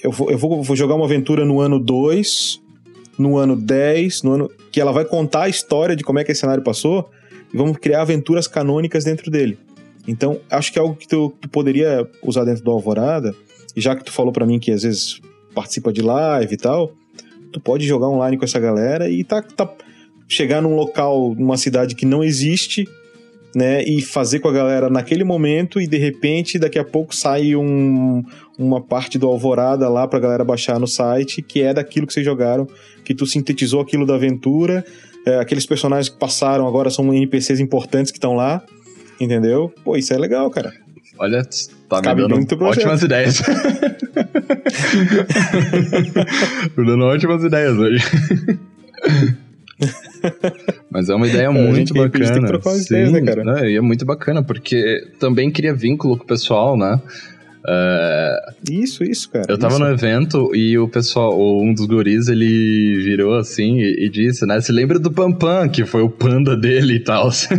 Eu 0.03 0.11
vou, 0.11 0.31
eu 0.31 0.37
vou, 0.37 0.63
vou 0.63 0.77
jogar 0.77 0.95
uma 0.97 1.05
aventura 1.07 1.45
no 1.45 1.61
ano 1.61 1.79
2, 1.79 2.61
no 3.19 3.37
ano 3.37 3.57
10, 3.57 4.23
no 4.23 4.33
ano. 4.33 4.51
Que 4.71 4.81
ela 4.81 4.93
vai 4.93 5.05
contar 5.05 5.45
a 5.45 5.49
história 5.49 5.97
de 5.97 6.05
como 6.05 6.19
é 6.19 6.25
que 6.25 6.33
esse 6.33 6.41
cenário 6.41 6.63
passou 6.63 7.11
e 7.53 7.57
vamos 7.57 7.79
criar 7.79 8.03
aventuras 8.03 8.47
canônicas 8.47 9.05
dentro 9.05 9.31
dele. 9.31 9.59
Então, 10.07 10.41
acho 10.51 10.73
que 10.73 10.79
é 10.79 10.83
algo 10.83 10.95
que 10.95 11.09
tu, 11.09 11.35
tu 11.41 11.49
poderia 11.49 12.07
usar 12.23 12.45
dentro 12.45 12.63
do 12.63 12.71
Alvorada, 12.71 13.35
e 13.75 13.81
já 13.81 13.95
que 13.97 14.05
tu 14.05 14.13
falou 14.13 14.33
pra 14.33 14.47
mim 14.47 14.59
que 14.59 14.71
às 14.71 14.83
vezes 14.83 15.21
participa 15.55 15.93
de 15.93 16.01
live 16.01 16.55
e 16.55 16.57
tal, 16.57 16.93
tu 17.53 17.61
pode 17.61 17.87
jogar 17.87 18.09
online 18.09 18.37
com 18.37 18.45
essa 18.45 18.61
galera 18.61 19.09
e 19.09 19.25
tá, 19.25 19.43
tá 19.43 19.69
chegar 20.29 20.61
num 20.61 20.75
local, 20.75 21.35
numa 21.35 21.57
cidade 21.57 21.95
que 21.95 22.07
não 22.07 22.23
existe, 22.23 22.89
né, 23.55 23.83
e 23.85 24.03
fazer 24.03 24.41
com 24.41 24.49
a 24.49 24.53
galera 24.53 24.91
naquele 24.91 25.25
momento 25.25 25.81
e 25.81 25.87
de 25.87 25.97
repente 25.97 26.59
daqui 26.59 26.79
a 26.79 26.85
pouco 26.85 27.17
sai 27.17 27.57
um, 27.57 28.23
uma 28.59 28.81
parte 28.81 29.19
do 29.19 29.27
Alvorada 29.27 29.89
lá 29.89 30.07
pra 30.09 30.19
galera 30.19 30.45
baixar 30.45 30.79
no 30.81 30.87
site, 30.87 31.43
que 31.43 31.63
é 31.63 31.75
daquilo 31.75 32.07
que 32.07 32.13
vocês 32.13 32.25
jogaram, 32.25 32.67
que 33.05 33.15
tu 33.15 33.27
sintetizou 33.27 33.81
aquilo 33.81 34.07
da 34.07 34.15
aventura, 34.15 34.85
é, 35.27 35.39
aqueles 35.39 35.67
personagens 35.67 36.09
que 36.09 36.19
passaram 36.19 36.67
agora 36.67 36.91
são 36.91 37.13
NPCs 37.13 37.61
importantes 37.61 38.11
que 38.13 38.19
estão 38.19 38.35
lá, 38.35 38.63
entendeu? 39.21 39.73
Pô, 39.85 39.97
isso 39.97 40.13
é 40.15 40.19
legal, 40.19 40.49
cara. 40.51 40.73
Olha, 41.19 41.43
tá 41.89 41.97
me 41.97 42.03
Cabe 42.03 42.29
dando 42.29 42.47
teu 42.47 42.59
projeto. 42.59 42.79
ótimas 42.81 43.03
ideias. 43.03 43.43
Tô 46.75 46.85
dando 46.85 47.05
ótimas 47.05 47.43
ideias 47.43 47.77
hoje. 47.79 48.05
Mas 50.91 51.09
é 51.09 51.15
uma 51.15 51.27
ideia 51.27 51.49
a 51.49 51.53
muito 51.53 51.77
gente- 51.77 51.99
a 51.99 52.03
gente 52.03 52.13
tem 52.13 52.21
que 52.23 52.29
bacana. 52.29 52.47
trocar 52.49 52.71
umas 52.71 52.87
ideias, 52.87 53.13
né, 53.13 53.21
cara? 53.23 53.45
né, 53.45 53.71
E 53.71 53.77
é 53.77 53.81
muito 53.81 54.05
bacana, 54.07 54.43
porque 54.43 55.03
também 55.21 55.51
cria 55.51 55.75
vínculo 55.75 56.17
com 56.17 56.25
o 56.25 56.27
pessoal, 56.27 56.77
né? 56.77 57.01
É, 57.69 58.53
Isso, 58.71 59.03
isso, 59.03 59.29
cara. 59.29 59.47
eu 59.49 59.59
tava 59.59 59.75
isso. 59.75 59.83
no 59.83 59.91
evento 59.91 60.55
e 60.55 60.79
o 60.79 60.87
pessoal, 60.89 61.37
um 61.37 61.75
dos 61.75 61.87
guris, 61.87 62.29
ele 62.29 63.01
virou 63.03 63.35
assim 63.35 63.79
e, 63.79 64.07
e 64.07 64.09
disse, 64.09 64.47
né? 64.47 64.61
Se 64.61 64.71
lembra 64.71 64.99
do 65.01 65.11
Pampam, 65.11 65.69
que 65.69 65.85
foi 65.85 66.03
o 66.03 66.09
panda 66.09 66.57
dele 66.57 66.95
e 66.95 67.01
tal. 67.01 67.29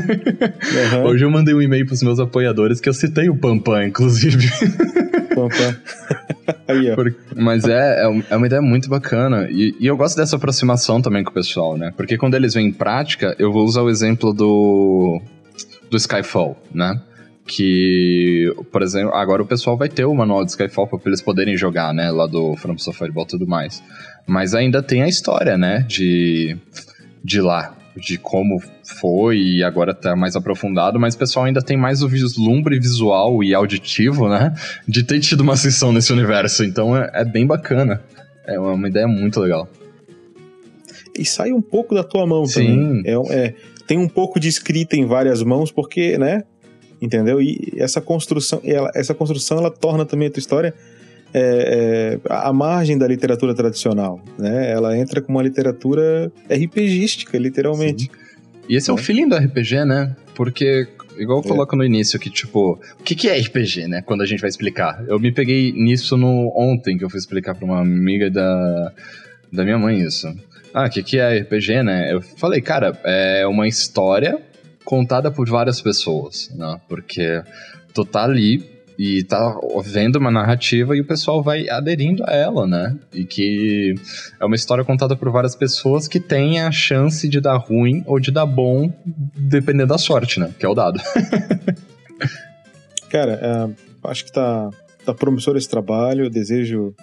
Aham, 0.94 1.04
Hoje 1.04 1.26
eu 1.26 1.30
mandei 1.30 1.54
um 1.54 1.62
e-mail 1.62 1.86
pros 1.86 2.02
meus 2.02 2.20
apoiadores 2.20 2.80
que 2.80 2.88
eu 2.88 2.94
citei 2.94 3.30
o 3.30 3.36
Pampam, 3.36 3.86
inclusive. 3.86 4.48
pam, 5.36 5.50
pam. 5.50 5.76
Aí, 6.68 6.90
ó. 6.90 6.96
Mas 7.36 7.66
é, 7.66 8.06
é 8.06 8.24
é 8.30 8.38
uma 8.38 8.48
ideia 8.48 8.62
muito 8.62 8.90
bacana. 8.90 9.48
E, 9.52 9.76
e 9.80 9.88
eu 9.88 9.98
gosto 9.98 10.16
dessa 10.16 10.38
aproximação 10.38 11.02
também 11.02 11.24
com 11.24 11.32
o 11.32 11.34
pessoal, 11.34 11.78
né? 11.78 11.92
Porque 11.96 12.18
quando 12.18 12.36
eles 12.36 12.54
vêm 12.54 12.68
em 12.68 12.72
prática, 12.72 13.36
eu 13.38 13.52
vou 13.52 13.66
usar 13.66 13.82
o 13.82 13.90
exemplo 13.90 14.34
do, 14.34 15.22
do 15.90 15.98
Skyfall, 15.98 16.58
né? 16.74 17.00
Que, 17.48 18.54
por 18.72 18.82
exemplo, 18.82 19.14
agora 19.16 19.42
o 19.42 19.46
pessoal 19.46 19.78
vai 19.78 19.88
ter 19.88 20.04
o 20.04 20.14
manual 20.14 20.44
de 20.44 20.52
Skyfall 20.52 20.88
para 20.88 21.00
eles 21.06 21.22
poderem 21.22 21.56
jogar, 21.56 21.94
né? 21.94 22.12
Lá 22.12 22.28
do 22.28 22.56
From 22.58 22.78
Software 22.78 23.10
e 23.10 23.26
tudo 23.26 23.48
mais. 23.48 23.82
Mas 24.28 24.54
ainda 24.54 24.84
tem 24.84 25.02
a 25.02 25.08
história, 25.08 25.58
né? 25.58 25.86
De, 25.88 26.58
de 27.24 27.40
lá. 27.40 27.74
De 27.96 28.18
como 28.18 28.62
foi 29.00 29.40
e 29.40 29.64
agora 29.64 29.94
tá 29.94 30.16
mais 30.16 30.36
aprofundado, 30.36 31.00
mas 31.00 31.16
o 31.16 31.18
pessoal 31.18 31.46
ainda 31.46 31.62
tem 31.62 31.78
mais 31.78 32.04
o 32.04 32.08
vislumbre 32.08 32.80
visual 32.80 33.44
e 33.44 33.56
auditivo, 33.56 34.30
né? 34.30 34.54
de 34.88 35.04
ter 35.04 35.20
tido 35.20 35.42
uma 35.42 35.56
sessão 35.56 35.92
nesse 35.92 36.12
universo. 36.14 36.64
Então 36.64 36.96
é, 36.96 37.10
é 37.14 37.26
bem 37.26 37.48
bacana. 37.48 38.04
É 38.46 38.60
uma, 38.60 38.88
ideia 38.88 39.08
muito 39.08 39.40
legal. 39.40 39.68
E 41.18 41.26
sai 41.26 41.52
um 41.52 41.62
pouco 41.62 41.96
da 41.96 42.04
tua 42.04 42.26
mão 42.26 42.46
Sim. 42.46 42.54
também. 42.54 43.04
É, 43.06 43.46
é, 43.48 43.54
tem 43.86 43.98
um 43.98 44.08
pouco 44.08 44.40
de 44.40 44.48
escrita 44.48 44.96
em 44.96 45.06
várias 45.06 45.42
mãos, 45.44 45.72
porque, 45.72 46.18
né? 46.18 46.44
Entendeu? 47.02 47.42
E 47.42 47.74
essa 47.78 48.02
construção, 48.02 48.60
ela, 48.64 48.90
essa 48.96 49.14
construção 49.14 49.58
ela 49.60 49.70
torna 49.70 50.06
também 50.06 50.28
a 50.28 50.32
tua 50.32 50.40
história 50.40 50.74
é, 51.34 52.20
é, 52.26 52.34
à 52.34 52.52
margem 52.54 52.98
da 52.98 53.08
literatura 53.08 53.54
tradicional, 53.54 54.20
né? 54.40 54.72
Ela 54.72 54.98
entra 54.98 55.22
com 55.22 55.32
uma 55.32 55.44
literatura 55.44 56.32
RPGística, 56.50 57.38
literalmente. 57.38 58.10
E 58.68 58.76
esse 58.76 58.90
é, 58.90 58.94
o 58.94 58.98
É. 58.98 59.02
feeling 59.02 59.28
do 59.28 59.36
RPG, 59.36 59.86
né? 59.86 60.16
Porque, 60.34 60.88
igual 61.20 61.40
eu 61.40 61.46
É. 61.46 61.48
coloco 61.48 61.76
no 61.76 61.84
início, 61.84 62.18
que 62.20 62.30
tipo, 62.30 62.80
o 63.00 63.04
que, 63.04 63.14
que 63.14 63.30
é 63.30 63.38
RPG, 63.40 63.88
né? 63.88 64.02
Quando 64.06 64.22
a 64.22 64.26
gente 64.26 64.40
vai 64.40 64.50
explicar. 64.50 65.04
Eu 65.08 65.20
me 65.20 65.32
peguei 65.32 65.72
nisso 65.74 66.18
no 66.18 66.52
ontem, 66.56 66.98
que 66.98 67.04
eu 67.04 67.10
fui 67.10 67.20
explicar 67.20 67.54
pra 67.56 67.66
uma 67.66 67.80
amiga 67.82 68.30
da, 68.32 68.92
da 69.52 69.64
minha 69.64 69.78
mãe 69.78 70.00
isso. 70.02 70.34
Ah, 70.74 70.86
o 70.88 70.90
que, 70.90 71.04
que 71.04 71.18
é 71.20 71.40
RPG, 71.40 71.84
né? 71.84 72.14
Eu 72.14 72.22
falei, 72.22 72.62
cara, 72.62 72.98
é 73.04 73.46
uma 73.48 73.68
história 73.68 74.40
contada 74.88 75.30
por 75.30 75.50
várias 75.50 75.82
pessoas, 75.82 76.50
né? 76.56 76.80
Porque 76.88 77.44
tu 77.94 78.06
tá 78.06 78.24
ali 78.24 78.64
e 78.98 79.22
tá 79.22 79.54
vendo 79.84 80.16
uma 80.16 80.32
narrativa 80.32 80.96
e 80.96 81.02
o 81.02 81.06
pessoal 81.06 81.44
vai 81.44 81.70
aderindo 81.70 82.24
a 82.26 82.32
ela, 82.32 82.66
né? 82.66 82.96
E 83.14 83.26
que 83.26 83.96
é 84.40 84.46
uma 84.46 84.56
história 84.56 84.86
contada 84.86 85.14
por 85.14 85.30
várias 85.30 85.56
pessoas 85.56 86.08
que 86.08 86.22
tem 86.22 86.62
a 86.62 86.72
chance 86.72 87.28
de 87.28 87.42
dar 87.42 87.58
ruim 87.58 88.02
ou 88.08 88.18
de 88.18 88.32
dar 88.32 88.46
bom, 88.46 88.90
dependendo 89.36 89.90
da 89.90 89.98
sorte, 89.98 90.40
né? 90.40 90.54
Que 90.58 90.66
é 90.66 90.70
o 90.70 90.74
dado. 90.74 91.02
Cara, 93.12 93.42
é, 93.44 94.10
acho 94.10 94.24
que 94.24 94.32
tá, 94.32 94.70
tá 95.04 95.14
promissor 95.14 95.58
esse 95.58 95.68
trabalho. 95.68 96.24
Eu 96.24 96.30
desejo 96.30 96.96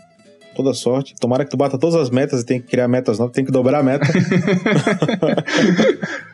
toda 0.56 0.73
sorte. 0.73 1.15
Tomara 1.20 1.44
que 1.44 1.51
tu 1.51 1.56
bata 1.59 1.77
todas 1.77 1.97
as 1.97 2.09
metas 2.09 2.40
e 2.40 2.47
tem 2.47 2.59
que 2.59 2.66
criar 2.66 2.89
metas 2.89 3.19
novas, 3.19 3.35
tem 3.35 3.44
que 3.44 3.52
dobrar 3.52 3.81
a 3.81 3.82
meta. 3.82 4.06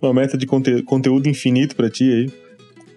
Uma 0.00 0.14
meta 0.14 0.36
de 0.38 0.46
conte- 0.46 0.82
conteúdo 0.82 1.28
infinito 1.28 1.74
pra 1.76 1.90
ti 1.90 2.04
aí. 2.04 2.32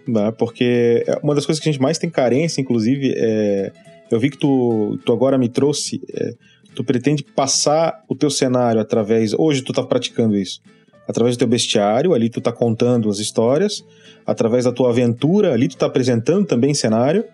Né? 0.07 0.31
Porque 0.37 1.03
é 1.07 1.19
uma 1.23 1.35
das 1.35 1.45
coisas 1.45 1.61
que 1.61 1.69
a 1.69 1.71
gente 1.71 1.81
mais 1.81 1.97
tem 1.97 2.09
carência, 2.09 2.61
inclusive, 2.61 3.13
é. 3.15 3.71
Eu 4.09 4.19
vi 4.19 4.29
que 4.29 4.37
tu, 4.37 4.99
tu 5.05 5.13
agora 5.13 5.37
me 5.37 5.47
trouxe. 5.47 6.01
é, 6.13 6.33
tu 6.75 6.83
pretende 6.83 7.23
passar 7.23 8.03
o 8.09 8.15
teu 8.15 8.29
cenário 8.29 8.79
através. 8.81 9.33
Hoje 9.33 9.61
tu 9.61 9.71
tá 9.73 9.83
praticando 9.83 10.37
isso. 10.37 10.61
através 11.07 11.35
do 11.35 11.39
teu 11.39 11.47
bestiário, 11.47 12.13
ali 12.13 12.29
tu 12.29 12.39
tá 12.39 12.51
contando 12.51 13.09
as 13.09 13.19
histórias, 13.19 13.83
através 14.25 14.63
da 14.65 14.71
tua 14.71 14.89
aventura, 14.89 15.53
ali 15.53 15.67
tu 15.67 15.75
tá 15.75 15.85
apresentando 15.87 16.45
também 16.45 16.73
cenário, 16.73 17.25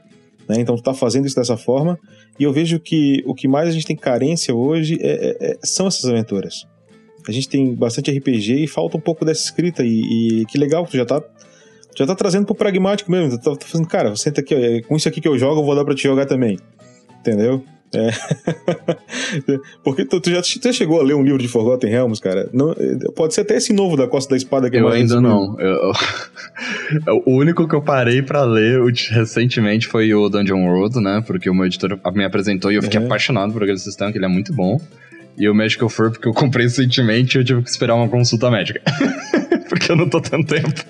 né? 0.47 0.55
Então 0.59 0.75
tu 0.75 0.81
tá 0.81 0.93
fazendo 0.93 1.27
isso 1.27 1.35
dessa 1.35 1.57
forma, 1.57 1.99
e 2.39 2.43
eu 2.43 2.51
vejo 2.53 2.79
que 2.79 3.21
o 3.25 3.35
que 3.35 3.47
mais 3.47 3.69
a 3.69 3.71
gente 3.71 3.85
tem 3.85 3.95
carência 3.95 4.55
hoje 4.55 4.97
é, 5.01 5.11
é, 5.11 5.51
é 5.51 5.57
são 5.63 5.85
essas 5.87 6.05
aventuras. 6.05 6.65
A 7.27 7.31
gente 7.31 7.49
tem 7.49 7.73
bastante 7.73 8.11
RPG 8.11 8.63
e 8.63 8.67
falta 8.67 8.97
um 8.97 9.01
pouco 9.01 9.25
dessa 9.25 9.43
escrita, 9.43 9.83
e, 9.83 10.41
e 10.41 10.45
que 10.45 10.57
legal 10.57 10.85
que 10.85 10.91
tu 10.91 10.97
já 10.97 11.05
tá 11.05 11.21
já 11.97 12.05
tá 12.05 12.13
trazendo 12.13 12.45
pro 12.45 12.53
pragmático 12.53 13.09
mesmo. 13.09 13.37
Tu 13.37 13.43
tá, 13.43 13.55
tá 13.55 13.65
fazendo, 13.65 13.87
cara, 13.87 14.15
senta 14.15 14.41
aqui, 14.41 14.53
ó, 14.53 14.59
é 14.59 14.81
com 14.81 14.95
isso 14.95 15.07
aqui 15.07 15.19
que 15.19 15.27
eu 15.27 15.37
jogo, 15.37 15.61
eu 15.61 15.65
vou 15.65 15.75
dar 15.75 15.83
pra 15.83 15.95
te 15.95 16.03
jogar 16.03 16.27
também. 16.27 16.59
Entendeu? 17.19 17.63
É. 17.95 18.09
Porque 19.83 20.03
tu, 20.05 20.19
tu, 20.19 20.29
já, 20.29 20.41
tu 20.41 20.59
já 20.61 20.73
chegou 20.73 20.99
a 20.99 21.03
ler 21.03 21.15
um 21.15 21.23
livro 21.23 21.41
de 21.41 21.47
Forgotten 21.47 21.89
Realms, 21.89 22.21
cara? 22.21 22.49
Não, 22.53 22.75
pode 23.15 23.33
ser 23.33 23.41
até 23.41 23.55
esse 23.55 23.73
novo 23.73 23.95
da 23.95 24.07
Costa 24.07 24.31
da 24.31 24.37
Espada 24.37 24.69
que 24.69 24.77
eu 24.77 24.87
ainda 24.89 25.21
não. 25.21 25.59
Eu, 25.59 25.93
eu, 27.05 27.23
o 27.25 27.31
único 27.31 27.67
que 27.67 27.73
eu 27.73 27.81
parei 27.81 28.21
para 28.21 28.43
ler 28.43 28.81
recentemente 29.09 29.87
foi 29.87 30.13
o 30.13 30.29
Dungeon 30.29 30.65
World, 30.65 30.99
né? 30.99 31.23
Porque 31.25 31.49
o 31.49 31.53
meu 31.53 31.65
editor 31.65 31.97
me 32.13 32.25
apresentou 32.25 32.71
e 32.71 32.75
eu 32.75 32.83
fiquei 32.83 32.99
uhum. 32.99 33.05
apaixonado 33.05 33.53
por 33.53 33.63
aquele 33.63 33.79
sistema, 33.79 34.11
que 34.11 34.17
ele 34.17 34.25
é 34.25 34.29
muito 34.29 34.53
bom. 34.53 34.79
E 35.37 35.47
o 35.47 35.53
Magical 35.53 35.89
Fur, 35.89 36.11
porque 36.11 36.27
eu 36.27 36.33
comprei 36.33 36.65
recentemente 36.65 37.37
e 37.37 37.41
eu 37.41 37.45
tive 37.45 37.61
que 37.61 37.69
esperar 37.69 37.95
uma 37.95 38.09
consulta 38.09 38.49
médica. 38.49 38.81
porque 39.69 39.91
eu 39.91 39.95
não 39.95 40.09
tô 40.09 40.19
tendo 40.19 40.45
tempo. 40.45 40.83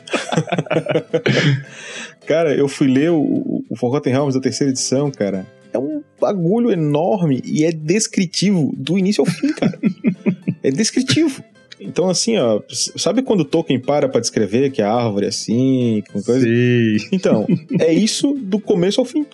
cara, 2.26 2.56
eu 2.56 2.68
fui 2.68 2.88
ler 2.88 3.12
o, 3.12 3.64
o 3.70 3.76
Forgotten 3.76 4.14
Realms 4.14 4.36
da 4.36 4.42
terceira 4.42 4.72
edição, 4.72 5.12
cara 5.12 5.46
é 5.78 5.80
um 5.80 6.04
bagulho 6.20 6.72
enorme 6.72 7.42
e 7.46 7.64
é 7.64 7.72
descritivo 7.72 8.74
do 8.76 8.98
início 8.98 9.22
ao 9.22 9.26
fim, 9.26 9.54
cara. 9.54 9.80
é 10.64 10.72
descritivo. 10.72 11.44
Então, 11.80 12.10
assim, 12.10 12.38
ó, 12.38 12.60
sabe 12.70 13.22
quando 13.22 13.42
o 13.42 13.46
Tolkien 13.46 13.80
para 13.80 14.10
pra 14.10 14.20
descrever 14.20 14.72
que 14.72 14.82
a 14.82 14.92
árvore 14.92 15.26
é 15.26 15.30
assim, 15.30 16.04
com 16.12 16.22
coisa? 16.24 16.42
Sim. 16.42 16.98
Então, 17.12 17.46
é 17.80 17.94
isso 17.94 18.34
do 18.34 18.60
começo 18.60 19.00
ao 19.00 19.06
fim. 19.06 19.26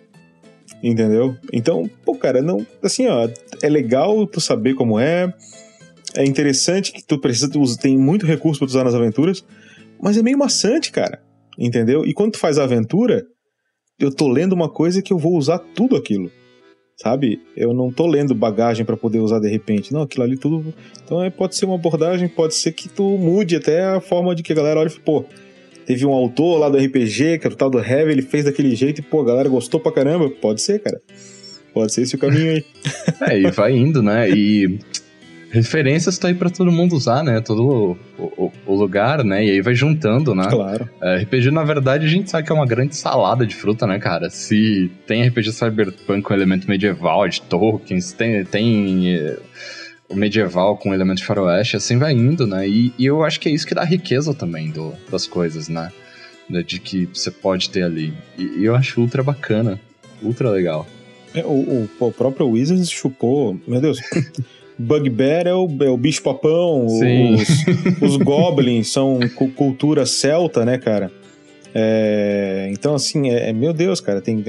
Entendeu? 0.83 1.37
Então, 1.53 1.89
pô, 2.03 2.13
cara, 2.13 2.41
não. 2.41 2.67
Assim, 2.81 3.07
ó, 3.07 3.29
é 3.61 3.69
legal 3.69 4.27
tu 4.27 4.41
saber 4.41 4.73
como 4.73 4.99
é. 4.99 5.33
É 6.13 6.25
interessante 6.25 6.91
que 6.91 7.01
tu 7.01 7.17
precisa, 7.17 7.49
tu 7.49 7.63
tem 7.77 7.97
muito 7.97 8.25
recurso 8.25 8.59
pra 8.59 8.67
tu 8.67 8.71
usar 8.71 8.83
nas 8.83 8.93
aventuras, 8.93 9.43
mas 9.99 10.17
é 10.17 10.21
meio 10.21 10.37
maçante, 10.37 10.91
cara. 10.91 11.23
Entendeu? 11.57 12.05
E 12.05 12.13
quando 12.13 12.33
tu 12.33 12.39
faz 12.39 12.57
a 12.57 12.63
aventura, 12.63 13.25
eu 13.97 14.13
tô 14.13 14.27
lendo 14.27 14.53
uma 14.53 14.69
coisa 14.69 15.01
que 15.01 15.13
eu 15.13 15.17
vou 15.17 15.37
usar 15.37 15.57
tudo 15.57 15.95
aquilo. 15.95 16.29
Sabe? 16.97 17.41
Eu 17.55 17.73
não 17.73 17.91
tô 17.91 18.05
lendo 18.05 18.35
bagagem 18.35 18.85
para 18.85 18.97
poder 18.97 19.19
usar 19.19 19.39
de 19.39 19.49
repente. 19.49 19.93
Não, 19.93 20.01
aquilo 20.01 20.23
ali 20.23 20.37
tudo. 20.37 20.73
Então 21.03 21.23
é, 21.23 21.29
pode 21.29 21.55
ser 21.55 21.65
uma 21.65 21.75
abordagem, 21.75 22.27
pode 22.27 22.55
ser 22.55 22.73
que 22.73 22.89
tu 22.89 23.17
mude 23.17 23.55
até 23.55 23.85
a 23.85 24.01
forma 24.01 24.35
de 24.35 24.43
que 24.43 24.51
a 24.51 24.55
galera 24.55 24.81
olha 24.81 24.89
e 24.89 24.99
pô, 24.99 25.25
teve 25.85 26.05
um 26.05 26.11
autor 26.11 26.59
lá 26.59 26.69
do 26.69 26.77
RPG, 26.77 27.39
que 27.39 27.47
era 27.47 27.53
o 27.53 27.57
tal 27.57 27.69
do 27.69 27.79
Heavy, 27.79 28.11
ele 28.11 28.21
fez 28.21 28.45
daquele 28.45 28.75
jeito 28.75 28.99
e, 28.99 29.01
pô, 29.01 29.21
a 29.21 29.25
galera 29.25 29.49
gostou 29.49 29.79
pra 29.79 29.91
caramba. 29.91 30.29
Pode 30.29 30.61
ser, 30.61 30.79
cara. 30.79 30.99
Pode 31.73 31.93
ser 31.93 32.03
esse 32.03 32.15
o 32.15 32.19
caminho 32.19 32.51
aí. 32.51 32.65
é, 33.29 33.39
e 33.39 33.51
vai 33.51 33.75
indo, 33.75 34.01
né? 34.01 34.29
E 34.29 34.79
referências 35.53 36.17
tá 36.17 36.27
aí 36.27 36.33
pra 36.33 36.49
todo 36.49 36.71
mundo 36.71 36.95
usar, 36.95 37.23
né? 37.23 37.39
Todo 37.39 37.97
o, 38.17 38.23
o, 38.45 38.51
o 38.65 38.75
lugar, 38.75 39.23
né? 39.23 39.45
E 39.45 39.51
aí 39.51 39.61
vai 39.61 39.75
juntando, 39.75 40.33
né? 40.33 40.47
Claro. 40.49 40.89
É, 41.01 41.17
RPG, 41.17 41.51
na 41.51 41.63
verdade, 41.63 42.05
a 42.05 42.09
gente 42.09 42.29
sabe 42.29 42.45
que 42.45 42.51
é 42.51 42.55
uma 42.55 42.65
grande 42.65 42.95
salada 42.95 43.45
de 43.45 43.55
fruta, 43.55 43.85
né, 43.85 43.99
cara? 43.99 44.29
Se 44.29 44.91
tem 45.05 45.27
RPG 45.27 45.51
cyberpunk 45.51 46.23
com 46.23 46.33
elemento 46.33 46.67
medieval, 46.67 47.27
de 47.27 47.41
tokens, 47.43 48.13
tem, 48.13 48.43
tem 48.45 49.15
é, 49.15 49.37
o 49.37 49.82
medieval 50.11 50.77
com 50.77 50.93
elemento 50.93 51.19
de 51.19 51.25
faroeste, 51.25 51.75
assim 51.75 51.97
vai 51.97 52.13
indo, 52.13 52.45
né? 52.45 52.67
E, 52.67 52.93
e, 52.97 53.05
eu 53.05 53.23
acho 53.23 53.39
que 53.39 53.49
é 53.49 53.51
isso 53.51 53.65
que 53.65 53.75
dá 53.75 53.83
riqueza 53.83 54.33
também 54.33 54.69
do, 54.69 54.93
das 55.09 55.27
coisas, 55.27 55.69
né? 55.69 55.91
De 56.65 56.79
que 56.79 57.05
você 57.05 57.31
pode 57.31 57.69
ter 57.69 57.83
ali. 57.83 58.13
E, 58.37 58.43
e 58.59 58.65
eu 58.65 58.75
acho 58.75 59.01
ultra 59.01 59.23
bacana, 59.23 59.79
ultra 60.21 60.49
legal. 60.49 60.85
É, 61.33 61.43
o, 61.43 61.89
o, 61.99 62.11
próprio 62.11 62.47
Wizards 62.47 62.89
chupou, 62.89 63.59
meu 63.67 63.81
Deus... 63.81 63.99
Bugbear 64.75 65.45
é 65.45 65.53
o, 65.53 65.67
é 65.81 65.89
o 65.89 65.95
bicho-papão, 65.95 66.87
os, 66.87 66.99
os 68.01 68.17
goblins 68.17 68.91
são 68.91 69.19
cultura 69.55 70.03
celta, 70.03 70.65
né, 70.65 70.79
cara? 70.79 71.11
É, 71.73 72.69
então, 72.71 72.93
assim, 72.93 73.29
é, 73.29 73.49
é, 73.49 73.53
meu 73.53 73.73
Deus, 73.73 73.99
cara, 73.99 74.21
tem 74.21 74.43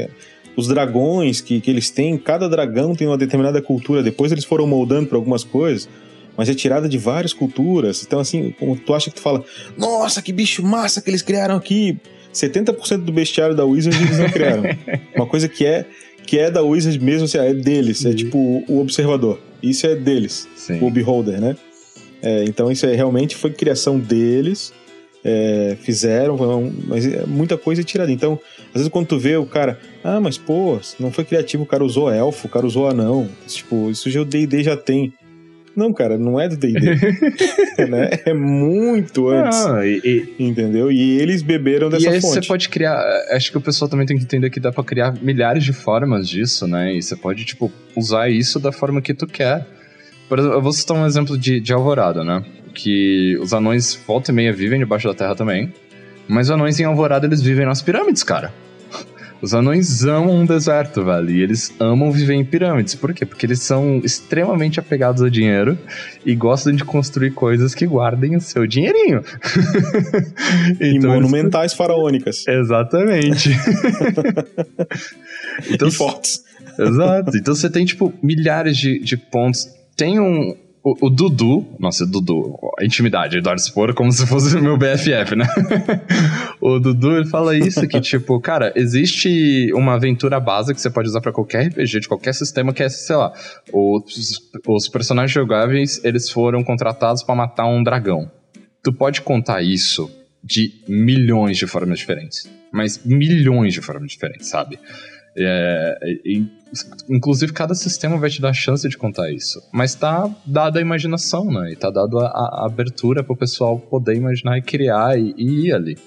os 0.56 0.68
dragões 0.68 1.40
que, 1.40 1.60
que 1.60 1.70
eles 1.70 1.90
têm, 1.90 2.16
cada 2.16 2.48
dragão 2.48 2.94
tem 2.94 3.06
uma 3.06 3.18
determinada 3.18 3.60
cultura, 3.60 4.02
depois 4.02 4.32
eles 4.32 4.44
foram 4.44 4.66
moldando 4.66 5.08
para 5.08 5.18
algumas 5.18 5.44
coisas, 5.44 5.88
mas 6.36 6.48
é 6.48 6.54
tirada 6.54 6.88
de 6.88 6.98
várias 6.98 7.32
culturas. 7.32 8.02
Então, 8.06 8.18
assim, 8.20 8.54
como 8.58 8.76
tu 8.76 8.94
acha 8.94 9.10
que 9.10 9.16
tu 9.16 9.22
fala, 9.22 9.44
nossa, 9.76 10.20
que 10.20 10.32
bicho 10.32 10.62
massa 10.62 11.00
que 11.00 11.10
eles 11.10 11.22
criaram 11.22 11.56
aqui. 11.56 11.98
70% 12.32 12.98
do 12.98 13.12
bestiário 13.12 13.54
da 13.54 13.64
Wizard 13.64 13.96
eles 13.96 14.18
não 14.18 14.28
criaram. 14.28 14.64
uma 15.14 15.26
coisa 15.26 15.48
que 15.48 15.64
é 15.64 15.86
que 16.26 16.38
é 16.38 16.50
da 16.50 16.62
Wizard 16.62 16.98
mesmo, 17.00 17.26
assim, 17.26 17.36
é 17.36 17.52
deles, 17.52 18.04
é 18.04 18.14
tipo 18.14 18.64
o 18.66 18.80
observador. 18.80 19.38
Isso 19.62 19.86
é 19.86 19.94
deles, 19.94 20.48
Sim. 20.56 20.78
o 20.80 20.90
beholder, 20.90 21.38
né? 21.40 21.54
É, 22.22 22.44
então 22.44 22.70
isso 22.72 22.86
é, 22.86 22.94
realmente 22.94 23.36
foi 23.36 23.50
criação 23.50 23.98
deles, 23.98 24.72
é, 25.24 25.76
fizeram, 25.80 26.36
mas 26.86 27.06
é 27.06 27.24
muita 27.24 27.56
coisa 27.56 27.80
é 27.80 27.84
tirada. 27.84 28.12
Então, 28.12 28.38
às 28.68 28.74
vezes 28.74 28.88
quando 28.88 29.06
tu 29.06 29.18
vê 29.18 29.36
o 29.36 29.46
cara, 29.46 29.78
ah, 30.02 30.20
mas 30.20 30.36
pô, 30.36 30.78
não 31.00 31.10
foi 31.10 31.24
criativo, 31.24 31.62
o 31.62 31.66
cara 31.66 31.82
usou 31.82 32.12
elfo, 32.12 32.46
o 32.46 32.50
cara 32.50 32.66
usou 32.66 32.88
anão. 32.88 33.28
Tipo, 33.46 33.90
isso 33.90 34.10
já 34.10 34.20
o 34.20 34.24
D&D 34.24 34.62
já 34.62 34.76
tem. 34.76 35.14
Não, 35.74 35.92
cara, 35.92 36.16
não 36.16 36.38
é 36.38 36.48
do 36.48 36.56
D&D. 36.56 36.78
né? 37.88 38.10
É 38.26 38.34
muito 38.34 39.28
antes. 39.28 39.66
Ah, 39.66 39.84
e, 39.84 40.28
e, 40.38 40.44
entendeu? 40.44 40.92
E 40.92 41.18
eles 41.18 41.42
beberam 41.42 41.88
dessa 41.88 42.04
e 42.04 42.08
aí 42.08 42.20
fonte. 42.20 42.34
você 42.34 42.46
pode 42.46 42.68
criar... 42.68 43.02
Acho 43.30 43.50
que 43.50 43.58
o 43.58 43.60
pessoal 43.60 43.88
também 43.88 44.06
tem 44.06 44.16
que 44.16 44.22
entender 44.22 44.50
que 44.50 44.60
dá 44.60 44.70
pra 44.70 44.84
criar 44.84 45.14
milhares 45.20 45.64
de 45.64 45.72
formas 45.72 46.28
disso, 46.28 46.68
né? 46.68 46.94
E 46.94 47.02
você 47.02 47.16
pode, 47.16 47.44
tipo, 47.44 47.72
usar 47.96 48.28
isso 48.28 48.60
da 48.60 48.70
forma 48.70 49.02
que 49.02 49.14
tu 49.14 49.26
quer. 49.26 49.66
Por 50.28 50.38
exemplo, 50.38 50.56
eu 50.56 50.62
vou 50.62 50.72
citar 50.72 50.96
um 50.96 51.06
exemplo 51.06 51.36
de, 51.36 51.58
de 51.58 51.72
Alvorada, 51.72 52.22
né? 52.22 52.44
Que 52.74 53.38
os 53.40 53.52
anões 53.52 53.94
volta 54.06 54.30
e 54.30 54.34
meia 54.34 54.52
vivem 54.52 54.78
debaixo 54.78 55.08
da 55.08 55.14
terra 55.14 55.34
também. 55.34 55.72
Mas 56.28 56.48
os 56.48 56.50
anões 56.50 56.80
em 56.80 56.84
Alvorada, 56.84 57.26
eles 57.26 57.42
vivem 57.42 57.66
nas 57.66 57.82
pirâmides, 57.82 58.22
cara. 58.22 58.52
Os 59.42 59.52
anões 59.52 60.04
amam 60.04 60.40
um 60.40 60.46
deserto, 60.46 61.04
velho. 61.04 61.30
E 61.30 61.42
eles 61.42 61.74
amam 61.78 62.10
viver 62.10 62.32
em 62.32 62.44
pirâmides. 62.44 62.94
Por 62.94 63.12
quê? 63.12 63.26
Porque 63.26 63.44
eles 63.44 63.60
são 63.60 64.00
extremamente 64.02 64.80
apegados 64.80 65.20
ao 65.20 65.28
dinheiro 65.28 65.76
e 66.24 66.34
gostam 66.34 66.72
de 66.72 66.82
construir 66.82 67.32
coisas 67.32 67.74
que 67.74 67.86
guardem 67.86 68.36
o 68.36 68.40
seu 68.40 68.66
dinheirinho. 68.66 69.22
então, 70.80 71.14
e 71.14 71.20
monumentais 71.20 71.72
eles... 71.72 71.76
faraônicas. 71.76 72.48
Exatamente. 72.48 73.50
então, 75.70 75.88
e 75.88 75.90
fortes. 75.90 76.42
Exato. 76.78 77.36
Então 77.36 77.54
você 77.54 77.68
tem, 77.68 77.84
tipo, 77.84 78.14
milhares 78.22 78.78
de, 78.78 78.98
de 78.98 79.16
pontos. 79.16 79.68
Tem 79.94 80.18
um, 80.18 80.56
o, 80.84 81.06
o, 81.06 81.10
Dudu, 81.10 81.66
nossa, 81.80 82.06
Dudu, 82.06 82.58
intimidade, 82.82 83.38
Eduardo 83.38 83.58
Spor, 83.62 83.94
como 83.94 84.12
se 84.12 84.26
fosse 84.26 84.60
meu 84.60 84.76
BFF, 84.76 85.34
né? 85.34 85.46
o 86.60 86.78
Dudu, 86.78 87.16
ele 87.16 87.26
fala 87.26 87.56
isso, 87.56 87.88
que 87.88 87.98
tipo, 88.02 88.38
cara, 88.38 88.70
existe 88.76 89.72
uma 89.72 89.94
aventura 89.94 90.38
base 90.38 90.74
que 90.74 90.80
você 90.80 90.90
pode 90.90 91.08
usar 91.08 91.22
para 91.22 91.32
qualquer 91.32 91.68
RPG, 91.68 92.00
de 92.00 92.08
qualquer 92.08 92.34
sistema, 92.34 92.70
que 92.74 92.82
é, 92.82 92.90
sei 92.90 93.16
lá, 93.16 93.32
os, 93.72 94.42
os 94.68 94.88
personagens 94.88 95.32
jogáveis, 95.32 96.04
eles 96.04 96.28
foram 96.28 96.62
contratados 96.62 97.22
para 97.22 97.34
matar 97.34 97.66
um 97.66 97.82
dragão. 97.82 98.30
Tu 98.82 98.92
pode 98.92 99.22
contar 99.22 99.62
isso 99.62 100.10
de 100.42 100.70
milhões 100.86 101.56
de 101.56 101.66
formas 101.66 101.98
diferentes. 101.98 102.46
Mas 102.70 103.00
milhões 103.02 103.72
de 103.72 103.80
formas 103.80 104.10
diferentes, 104.10 104.48
sabe? 104.48 104.78
É, 105.36 105.98
e, 106.24 106.46
inclusive, 107.08 107.52
cada 107.52 107.74
sistema 107.74 108.18
vai 108.18 108.30
te 108.30 108.40
dar 108.40 108.50
a 108.50 108.54
chance 108.54 108.88
de 108.88 108.96
contar 108.96 109.30
isso. 109.32 109.60
Mas 109.72 109.94
tá 109.94 110.32
dada 110.46 110.78
a 110.78 110.82
imaginação, 110.82 111.46
né? 111.46 111.72
E 111.72 111.76
tá 111.76 111.90
dado 111.90 112.18
a, 112.18 112.66
abertura 112.66 113.22
para 113.22 113.32
o 113.32 113.36
pessoal 113.36 113.78
poder 113.78 114.14
imaginar 114.14 114.58
e 114.58 114.62
criar 114.62 115.18
e, 115.18 115.34
e, 115.36 115.66
ir 115.66 115.72
ali. 115.72 115.98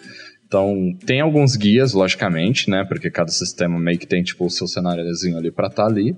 Então, 0.48 0.96
tem 1.06 1.20
alguns 1.20 1.58
guias, 1.58 1.94
logicamente, 1.94 2.70
né? 2.70 2.86
Porque 2.86 3.12
cada 3.12 3.32
sistema 3.32 3.78
meio 3.78 4.00
que 4.00 4.08
tem, 4.08 4.24
tipo, 4.24 4.46
o 4.46 4.50
seu 4.50 4.68
cenáriozinho 4.68 5.38
ali 5.38 5.52
para 5.52 5.68
estar 5.68 5.84
tá 5.84 5.90
ali. 5.90 6.16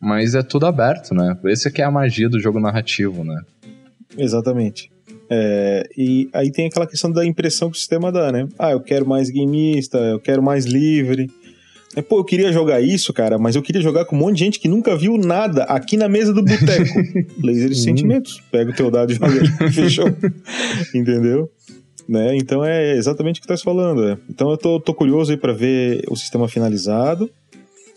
Mas 0.00 0.34
é 0.34 0.42
tudo 0.42 0.66
aberto, 0.66 1.14
né? 1.14 1.36
Esse 1.46 1.68
aqui 1.68 1.80
é 1.80 1.84
a 1.84 1.90
magia 1.90 2.28
do 2.28 2.40
jogo 2.40 2.60
narrativo, 2.60 3.24
né? 3.24 3.40
Exatamente. 4.16 4.90
É, 5.30 5.88
e 5.96 6.28
aí 6.32 6.50
tem 6.50 6.66
aquela 6.66 6.86
questão 6.86 7.10
da 7.10 7.24
impressão 7.24 7.70
que 7.70 7.76
o 7.76 7.78
sistema 7.78 8.12
dá, 8.12 8.30
né? 8.30 8.46
Ah, 8.58 8.72
eu 8.72 8.80
quero 8.80 9.06
mais 9.06 9.30
gameista, 9.30 9.96
eu 9.96 10.20
quero 10.20 10.42
mais 10.42 10.66
livre. 10.66 11.30
É, 11.94 12.00
pô, 12.00 12.18
eu 12.18 12.24
queria 12.24 12.52
jogar 12.52 12.80
isso, 12.80 13.12
cara, 13.12 13.38
mas 13.38 13.54
eu 13.54 13.62
queria 13.62 13.82
jogar 13.82 14.06
com 14.06 14.16
um 14.16 14.18
monte 14.18 14.38
de 14.38 14.44
gente 14.44 14.58
que 14.60 14.68
nunca 14.68 14.96
viu 14.96 15.18
nada 15.18 15.64
aqui 15.64 15.96
na 15.96 16.08
mesa 16.08 16.32
do 16.32 16.42
boteco. 16.42 16.94
Laser 17.44 17.68
de 17.68 17.78
sentimentos. 17.78 18.42
Pega 18.50 18.70
o 18.70 18.74
teu 18.74 18.90
dado 18.90 19.12
e 19.12 19.14
joga. 19.14 19.44
Fechou. 19.70 20.06
Entendeu? 20.94 21.50
Né? 22.08 22.34
Então 22.36 22.64
é 22.64 22.96
exatamente 22.96 23.38
o 23.38 23.42
que 23.42 23.46
tu 23.46 23.52
estás 23.52 23.62
falando. 23.62 24.08
É. 24.08 24.18
Então 24.28 24.50
eu 24.50 24.56
tô, 24.56 24.80
tô 24.80 24.94
curioso 24.94 25.30
aí 25.32 25.36
para 25.36 25.52
ver 25.52 26.02
o 26.08 26.16
sistema 26.16 26.48
finalizado. 26.48 27.30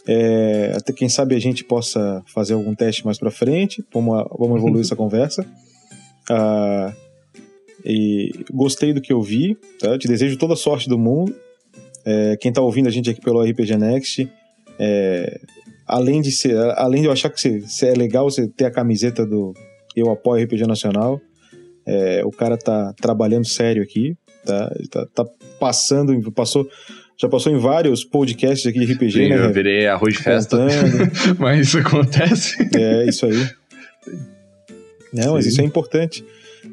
É, 0.08 0.74
até 0.76 0.94
quem 0.94 1.10
sabe 1.10 1.34
a 1.34 1.40
gente 1.40 1.64
possa 1.64 2.22
fazer 2.34 2.54
algum 2.54 2.76
teste 2.76 3.06
mais 3.06 3.18
para 3.18 3.32
frente. 3.32 3.84
Vamos, 3.94 4.26
vamos 4.38 4.58
evoluir 4.58 4.82
essa 4.82 4.96
conversa. 4.96 5.46
Ah, 6.30 6.94
E 7.84 8.30
gostei 8.52 8.94
do 8.94 9.02
que 9.02 9.14
eu 9.14 9.22
vi, 9.22 9.58
tá? 9.80 9.98
Te 9.98 10.08
desejo 10.08 10.38
toda 10.38 10.54
a 10.54 10.58
sorte 10.58 10.90
do 10.90 10.98
mundo. 10.98 11.34
É, 12.06 12.38
quem 12.38 12.54
tá 12.54 12.62
ouvindo 12.62 12.88
a 12.88 12.92
gente 12.92 13.10
aqui 13.10 13.20
pelo 13.20 13.42
RPG 13.42 13.78
Next, 13.78 14.30
é, 14.78 15.40
além 15.88 16.22
de 16.22 16.32
ser, 16.32 16.56
além 16.78 17.02
de 17.02 17.08
eu 17.08 17.12
achar 17.12 17.30
que 17.30 17.40
você, 17.40 17.60
você 17.60 17.88
é 17.88 17.94
legal 17.94 18.30
você 18.30 18.48
ter 18.48 18.66
a 18.66 18.72
camiseta 18.72 19.26
do 19.26 19.54
Eu 19.96 20.12
Apoio 20.12 20.44
RPG 20.44 20.68
Nacional, 20.68 21.20
é, 21.86 22.22
o 22.26 22.32
cara 22.32 22.58
tá 22.58 22.94
trabalhando 23.00 23.46
sério 23.46 23.84
aqui, 23.84 24.16
tá? 24.46 24.72
Tá, 24.92 25.08
tá 25.14 25.26
passando, 25.60 26.32
passou, 26.32 26.68
já 27.18 27.30
passou 27.30 27.52
em 27.52 27.58
vários 27.58 28.04
podcasts 28.04 28.66
aqui 28.66 28.80
de 28.80 28.94
RPG, 28.94 29.12
Sim, 29.12 29.30
né? 29.30 29.38
eu 29.38 29.54
virei 29.54 29.88
arroz 29.88 30.16
festa. 30.18 30.58
Mas 31.40 31.68
isso 31.68 31.78
acontece. 31.78 32.56
É, 32.76 33.08
isso 33.08 33.26
aí. 33.26 33.50
Não, 35.14 35.34
mas 35.34 35.46
Sim. 35.46 35.52
isso 35.52 35.62
é 35.62 35.64
importante. 35.64 36.26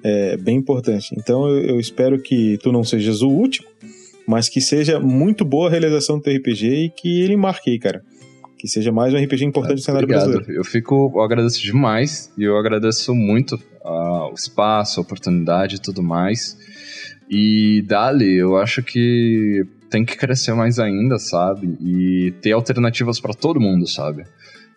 É 0.02 0.36
bem 0.36 0.56
importante. 0.56 1.14
Então 1.16 1.48
eu, 1.48 1.62
eu 1.62 1.80
espero 1.80 2.20
que 2.20 2.58
tu 2.60 2.72
não 2.72 2.82
sejas 2.82 3.22
o 3.22 3.28
último, 3.28 3.68
mas 4.26 4.48
que 4.48 4.60
seja 4.60 5.00
muito 5.00 5.44
boa 5.44 5.68
a 5.68 5.70
realização 5.70 6.16
do 6.16 6.22
teu 6.22 6.36
RPG 6.36 6.66
e 6.66 6.90
que 6.90 7.22
ele 7.22 7.36
marque 7.36 7.70
aí, 7.70 7.78
cara. 7.78 8.02
Que 8.58 8.68
seja 8.68 8.92
mais 8.92 9.12
um 9.12 9.16
RPG 9.16 9.44
importante 9.44 9.78
no 9.78 9.82
cenário 9.82 10.04
Obrigado. 10.04 10.30
brasileiro. 10.30 10.60
Eu 10.60 10.64
fico, 10.64 11.12
eu 11.14 11.20
agradeço 11.20 11.60
demais 11.60 12.32
e 12.38 12.44
eu 12.44 12.56
agradeço 12.56 13.12
muito 13.14 13.58
ah, 13.84 14.28
o 14.30 14.34
espaço, 14.34 15.00
a 15.00 15.02
oportunidade 15.02 15.76
e 15.76 15.78
tudo 15.80 16.02
mais. 16.02 16.56
E 17.28 17.82
dali, 17.82 18.36
eu 18.36 18.56
acho 18.56 18.82
que 18.82 19.64
tem 19.90 20.04
que 20.04 20.16
crescer 20.16 20.54
mais 20.54 20.78
ainda, 20.78 21.18
sabe? 21.18 21.76
E 21.80 22.32
ter 22.40 22.52
alternativas 22.52 23.20
para 23.20 23.34
todo 23.34 23.60
mundo, 23.60 23.86
sabe? 23.86 24.24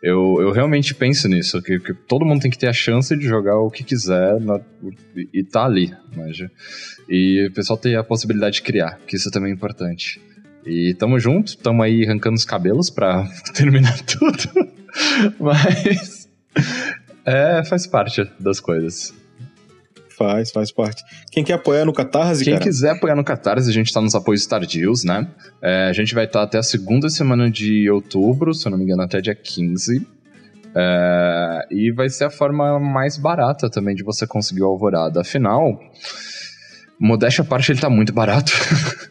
Eu, 0.02 0.38
eu 0.40 0.52
realmente 0.52 0.94
penso 0.94 1.28
nisso, 1.28 1.62
que, 1.62 1.80
que 1.80 1.94
todo 1.94 2.26
mundo 2.26 2.42
tem 2.42 2.52
que 2.52 2.58
ter 2.60 2.68
a 2.68 2.74
chance 2.74 3.16
de 3.18 3.26
jogar 3.26 3.58
o 3.58 3.72
que 3.72 3.84
quiser 3.84 4.40
na- 4.40 4.62
e, 5.34 5.44
tá 5.44 5.66
ali, 5.66 5.92
manja. 6.16 6.52
E 7.10 7.48
o 7.48 7.52
pessoal 7.54 7.78
ter 7.78 7.96
a 7.98 8.04
possibilidade 8.04 8.56
de 8.58 8.62
criar, 8.62 9.00
que 9.08 9.16
isso 9.16 9.32
também 9.32 9.52
é 9.52 9.54
importante. 9.56 10.22
E 10.66 10.94
tamo 10.96 11.20
junto, 11.20 11.58
tamo 11.58 11.82
aí 11.82 12.04
arrancando 12.06 12.36
os 12.36 12.46
cabelos 12.46 12.90
pra 12.90 13.28
terminar 13.56 13.98
tudo. 14.02 14.70
Mas. 15.40 16.30
É, 17.26 17.64
faz 17.66 17.88
parte 17.88 18.24
das 18.40 18.60
coisas. 18.60 19.14
Faz, 20.18 20.52
faz 20.52 20.72
parte. 20.72 21.04
Quem 21.32 21.44
quer 21.44 21.54
apoiar 21.54 21.86
no 21.86 21.94
Catarse, 21.94 22.44
Quem 22.44 22.54
cara? 22.54 22.64
quiser 22.64 22.92
apoiar 22.92 23.16
no 23.16 23.24
Catarse, 23.24 23.70
a 23.70 23.74
gente 23.74 23.92
tá 23.92 24.02
nos 24.02 24.16
apoios 24.16 24.46
tardios, 24.46 25.04
né? 25.04 25.28
É, 25.62 25.88
a 25.90 25.94
gente 25.94 26.16
vai 26.16 26.26
estar 26.26 26.44
até 26.44 26.58
a 26.58 26.64
segunda 26.64 27.10
semana 27.10 27.50
de 27.50 27.90
outubro, 27.90 28.54
se 28.54 28.66
eu 28.66 28.72
não 28.72 28.78
me 28.78 28.86
engano, 28.86 29.02
até 29.02 29.20
dia 29.20 29.36
15. 29.36 30.08
É, 30.76 31.68
e 31.72 31.92
vai 31.92 32.10
ser 32.10 32.26
a 32.26 32.30
forma 32.30 32.80
mais 32.80 33.18
barata 33.18 33.70
também 33.70 33.96
de 33.96 34.04
você 34.04 34.26
conseguir 34.26 34.62
o 34.62 34.68
Alvorada. 34.68 35.22
Afinal, 35.22 35.80
modéstia 37.00 37.44
à 37.44 37.46
parte, 37.46 37.72
ele 37.72 37.80
tá 37.80 37.90
muito 37.90 38.14
barato. 38.14 38.52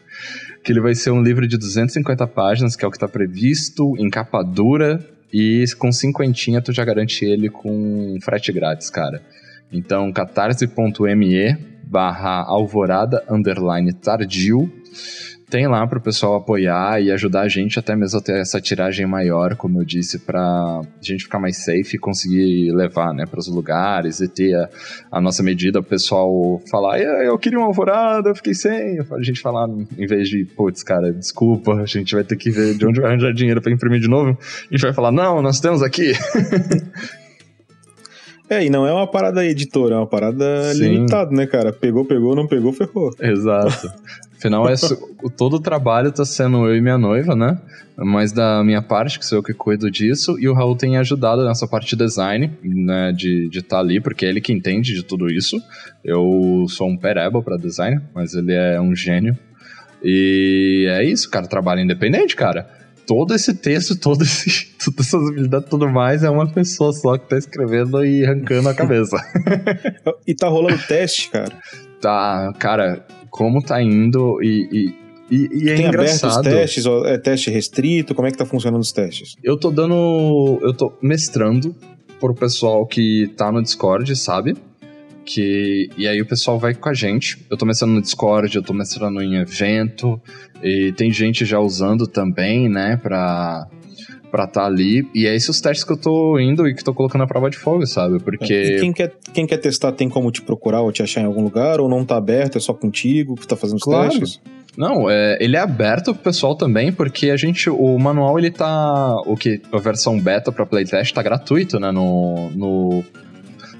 que 0.63 0.71
ele 0.71 0.81
vai 0.81 0.95
ser 0.95 1.11
um 1.11 1.21
livro 1.21 1.47
de 1.47 1.57
250 1.57 2.25
páginas, 2.27 2.75
que 2.75 2.83
é 2.83 2.87
o 2.87 2.91
que 2.91 2.97
tá 2.97 3.07
previsto, 3.07 3.93
em 3.99 4.09
capa 4.09 4.41
dura, 4.41 4.99
e 5.31 5.63
com 5.77 5.91
cinquentinha 5.91 6.61
tu 6.61 6.73
já 6.73 6.83
garante 6.83 7.23
ele 7.23 7.49
com 7.49 8.17
frete 8.23 8.51
grátis, 8.51 8.89
cara. 8.89 9.21
Então, 9.71 10.11
catarse.me 10.11 11.57
barra 11.87 12.43
alvorada 12.47 13.23
underline 13.29 13.93
tardio 13.93 14.71
tem 15.47 15.67
lá 15.67 15.85
pro 15.85 16.01
pessoal 16.01 16.35
apoiar 16.35 16.99
e 16.99 17.11
ajudar 17.11 17.41
a 17.41 17.47
gente 17.47 17.77
até 17.77 17.95
mesmo 17.95 18.17
a 18.17 18.21
ter 18.21 18.41
essa 18.41 18.59
tiragem 18.59 19.05
maior, 19.05 19.55
como 19.55 19.79
eu 19.79 19.85
disse, 19.85 20.17
pra 20.17 20.81
gente 20.99 21.25
ficar 21.25 21.39
mais 21.39 21.63
safe 21.63 21.95
e 21.95 21.99
conseguir 21.99 22.71
levar, 22.73 23.13
né, 23.13 23.25
pros 23.29 23.47
lugares 23.47 24.19
e 24.21 24.27
ter 24.27 24.55
a, 24.55 24.67
a 25.11 25.21
nossa 25.21 25.43
medida, 25.43 25.79
o 25.79 25.83
pessoal 25.83 26.59
falar, 26.69 26.99
"Eu- 26.99 27.37
queria 27.37 27.59
uma 27.59 27.67
alvorada, 27.67 28.29
eu 28.29 28.35
fiquei 28.35 28.55
sem. 28.55 28.97
A 28.99 29.21
gente 29.21 29.39
falar, 29.39 29.67
em 29.69 30.07
vez 30.07 30.27
de, 30.27 30.45
putz, 30.45 30.81
cara, 30.81 31.13
desculpa, 31.13 31.75
a 31.75 31.85
gente 31.85 32.15
vai 32.15 32.23
ter 32.23 32.35
que 32.37 32.49
ver 32.49 32.75
de 32.75 32.85
onde 32.85 32.99
vai 32.99 33.11
arranjar 33.11 33.31
dinheiro 33.31 33.61
pra 33.61 33.71
imprimir 33.71 33.99
de 34.01 34.07
novo, 34.09 34.31
a 34.41 34.73
gente 34.75 34.81
vai 34.81 34.93
falar, 34.93 35.11
não, 35.11 35.43
nós 35.43 35.59
temos 35.59 35.83
aqui. 35.83 36.11
É, 38.49 38.63
e 38.63 38.69
não 38.69 38.85
é 38.85 38.93
uma 38.93 39.07
parada 39.07 39.43
editora, 39.43 39.95
é 39.95 39.97
uma 39.97 40.07
parada 40.07 40.73
Sim. 40.73 40.83
limitada, 40.83 41.31
né, 41.31 41.47
cara? 41.47 41.73
Pegou, 41.73 42.05
pegou, 42.05 42.35
não 42.35 42.47
pegou, 42.47 42.71
ferrou. 42.71 43.11
Exato. 43.19 43.91
Afinal, 44.37 44.69
é 44.69 44.75
todo 45.35 45.55
o 45.55 45.59
trabalho 45.59 46.11
tá 46.11 46.23
sendo 46.23 46.67
eu 46.67 46.75
e 46.75 46.81
minha 46.81 46.97
noiva, 46.97 47.35
né? 47.35 47.57
Mas 47.97 48.31
da 48.31 48.63
minha 48.63 48.81
parte, 48.81 49.17
que 49.17 49.25
sou 49.25 49.39
eu 49.39 49.43
que 49.43 49.53
cuido 49.53 49.89
disso, 49.89 50.37
e 50.37 50.47
o 50.47 50.53
Raul 50.53 50.75
tem 50.75 50.97
ajudado 50.97 51.45
nessa 51.45 51.67
parte 51.67 51.87
de 51.87 51.95
design, 51.95 52.51
né? 52.61 53.11
De 53.11 53.47
estar 53.47 53.77
tá 53.77 53.79
ali, 53.79 53.99
porque 53.99 54.25
é 54.25 54.29
ele 54.29 54.41
que 54.41 54.53
entende 54.53 54.93
de 54.93 55.01
tudo 55.01 55.31
isso. 55.31 55.59
Eu 56.03 56.65
sou 56.67 56.87
um 56.87 56.97
pereba 56.97 57.41
pra 57.41 57.57
design, 57.57 58.01
mas 58.13 58.35
ele 58.35 58.53
é 58.53 58.79
um 58.79 58.95
gênio. 58.95 59.35
E 60.03 60.85
é 60.89 61.03
isso, 61.03 61.29
cara, 61.31 61.47
trabalho 61.47 61.81
independente, 61.81 62.35
cara. 62.35 62.69
Todo 63.05 63.33
esse 63.35 63.53
texto, 63.53 63.95
todo 63.95 64.23
esse, 64.23 64.67
todas 64.83 65.07
essas 65.07 65.27
habilidades 65.29 65.69
tudo 65.69 65.89
mais 65.89 66.23
é 66.23 66.29
uma 66.29 66.47
pessoa 66.47 66.91
só 66.93 67.17
que 67.17 67.29
tá 67.29 67.37
escrevendo 67.37 68.05
e 68.05 68.25
arrancando 68.25 68.69
a 68.69 68.73
cabeça. 68.73 69.17
E 70.27 70.33
tá 70.33 70.47
rolando 70.47 70.79
teste, 70.87 71.29
cara. 71.29 71.55
tá, 72.01 72.51
cara, 72.57 73.05
como 73.29 73.61
tá 73.61 73.81
indo 73.81 74.41
e, 74.41 74.67
e, 74.71 75.35
e, 75.35 75.65
e 75.65 75.69
é 75.69 75.75
Tem 75.75 75.85
aberto 75.87 76.13
os 76.13 76.17
engraçado. 76.17 76.43
testes, 76.43 76.85
é 77.05 77.17
teste 77.17 77.51
restrito, 77.51 78.15
como 78.15 78.27
é 78.27 78.31
que 78.31 78.37
tá 78.37 78.45
funcionando 78.45 78.81
os 78.81 78.91
testes? 78.91 79.35
Eu 79.43 79.57
tô 79.57 79.69
dando. 79.69 80.59
Eu 80.61 80.73
tô 80.73 80.93
mestrando 81.01 81.75
pro 82.19 82.33
pessoal 82.33 82.85
que 82.87 83.31
tá 83.35 83.51
no 83.51 83.61
Discord, 83.61 84.15
sabe? 84.15 84.55
Que, 85.25 85.89
e 85.97 86.07
aí 86.07 86.21
o 86.21 86.25
pessoal 86.25 86.59
vai 86.59 86.73
com 86.75 86.87
a 86.87 86.93
gente. 86.93 87.37
Eu 87.49 87.57
tô 87.57 87.65
mestrando 87.65 87.93
no 87.95 88.01
Discord, 88.01 88.55
eu 88.55 88.61
tô 88.63 88.73
mestrando 88.73 89.21
em 89.21 89.35
evento. 89.37 90.21
E 90.63 90.91
tem 90.95 91.11
gente 91.11 91.43
já 91.45 91.59
usando 91.59 92.05
também, 92.05 92.69
né? 92.69 92.97
Pra, 93.01 93.67
pra 94.29 94.45
tá 94.45 94.65
ali. 94.65 95.07
E 95.15 95.25
é 95.25 95.35
esses 95.35 95.49
os 95.49 95.59
testes 95.59 95.83
que 95.83 95.91
eu 95.91 95.97
tô 95.97 96.39
indo 96.39 96.67
e 96.67 96.75
que 96.75 96.83
tô 96.83 96.93
colocando 96.93 97.23
a 97.23 97.27
prova 97.27 97.49
de 97.49 97.57
fogo, 97.57 97.85
sabe? 97.87 98.17
E 98.17 98.19
Porque. 98.19 98.77
quem 98.79 98.93
quer, 98.93 99.13
quem 99.33 99.47
quer 99.47 99.57
testar 99.57 99.91
tem 99.93 100.07
como 100.07 100.31
te 100.31 100.41
procurar 100.43 100.81
ou 100.81 100.91
te 100.91 101.01
achar 101.01 101.21
em 101.21 101.25
algum 101.25 101.41
lugar, 101.41 101.79
ou 101.79 101.89
não 101.89 102.05
tá 102.05 102.17
aberto, 102.17 102.57
é 102.57 102.61
só 102.61 102.73
contigo 102.73 103.35
que 103.35 103.47
tá 103.47 103.55
fazendo 103.55 103.77
os 103.77 103.83
Claro. 103.83 104.09
testes? 104.09 104.39
Não, 104.77 105.09
é, 105.09 105.37
ele 105.39 105.55
é 105.55 105.59
aberto 105.59 106.13
pro 106.13 106.21
pessoal 106.21 106.53
também, 106.53 106.91
porque 106.91 107.29
a 107.29 107.37
gente, 107.37 107.69
o 107.69 107.97
manual 107.97 108.37
ele 108.37 108.51
tá, 108.51 109.15
o 109.25 109.37
que 109.37 109.61
a 109.71 109.77
versão 109.79 110.19
beta 110.19 110.51
para 110.51 110.65
playtest 110.65 111.13
tá 111.13 111.23
gratuito, 111.23 111.79
né, 111.79 111.91
no 111.91 112.49
no 112.53 113.03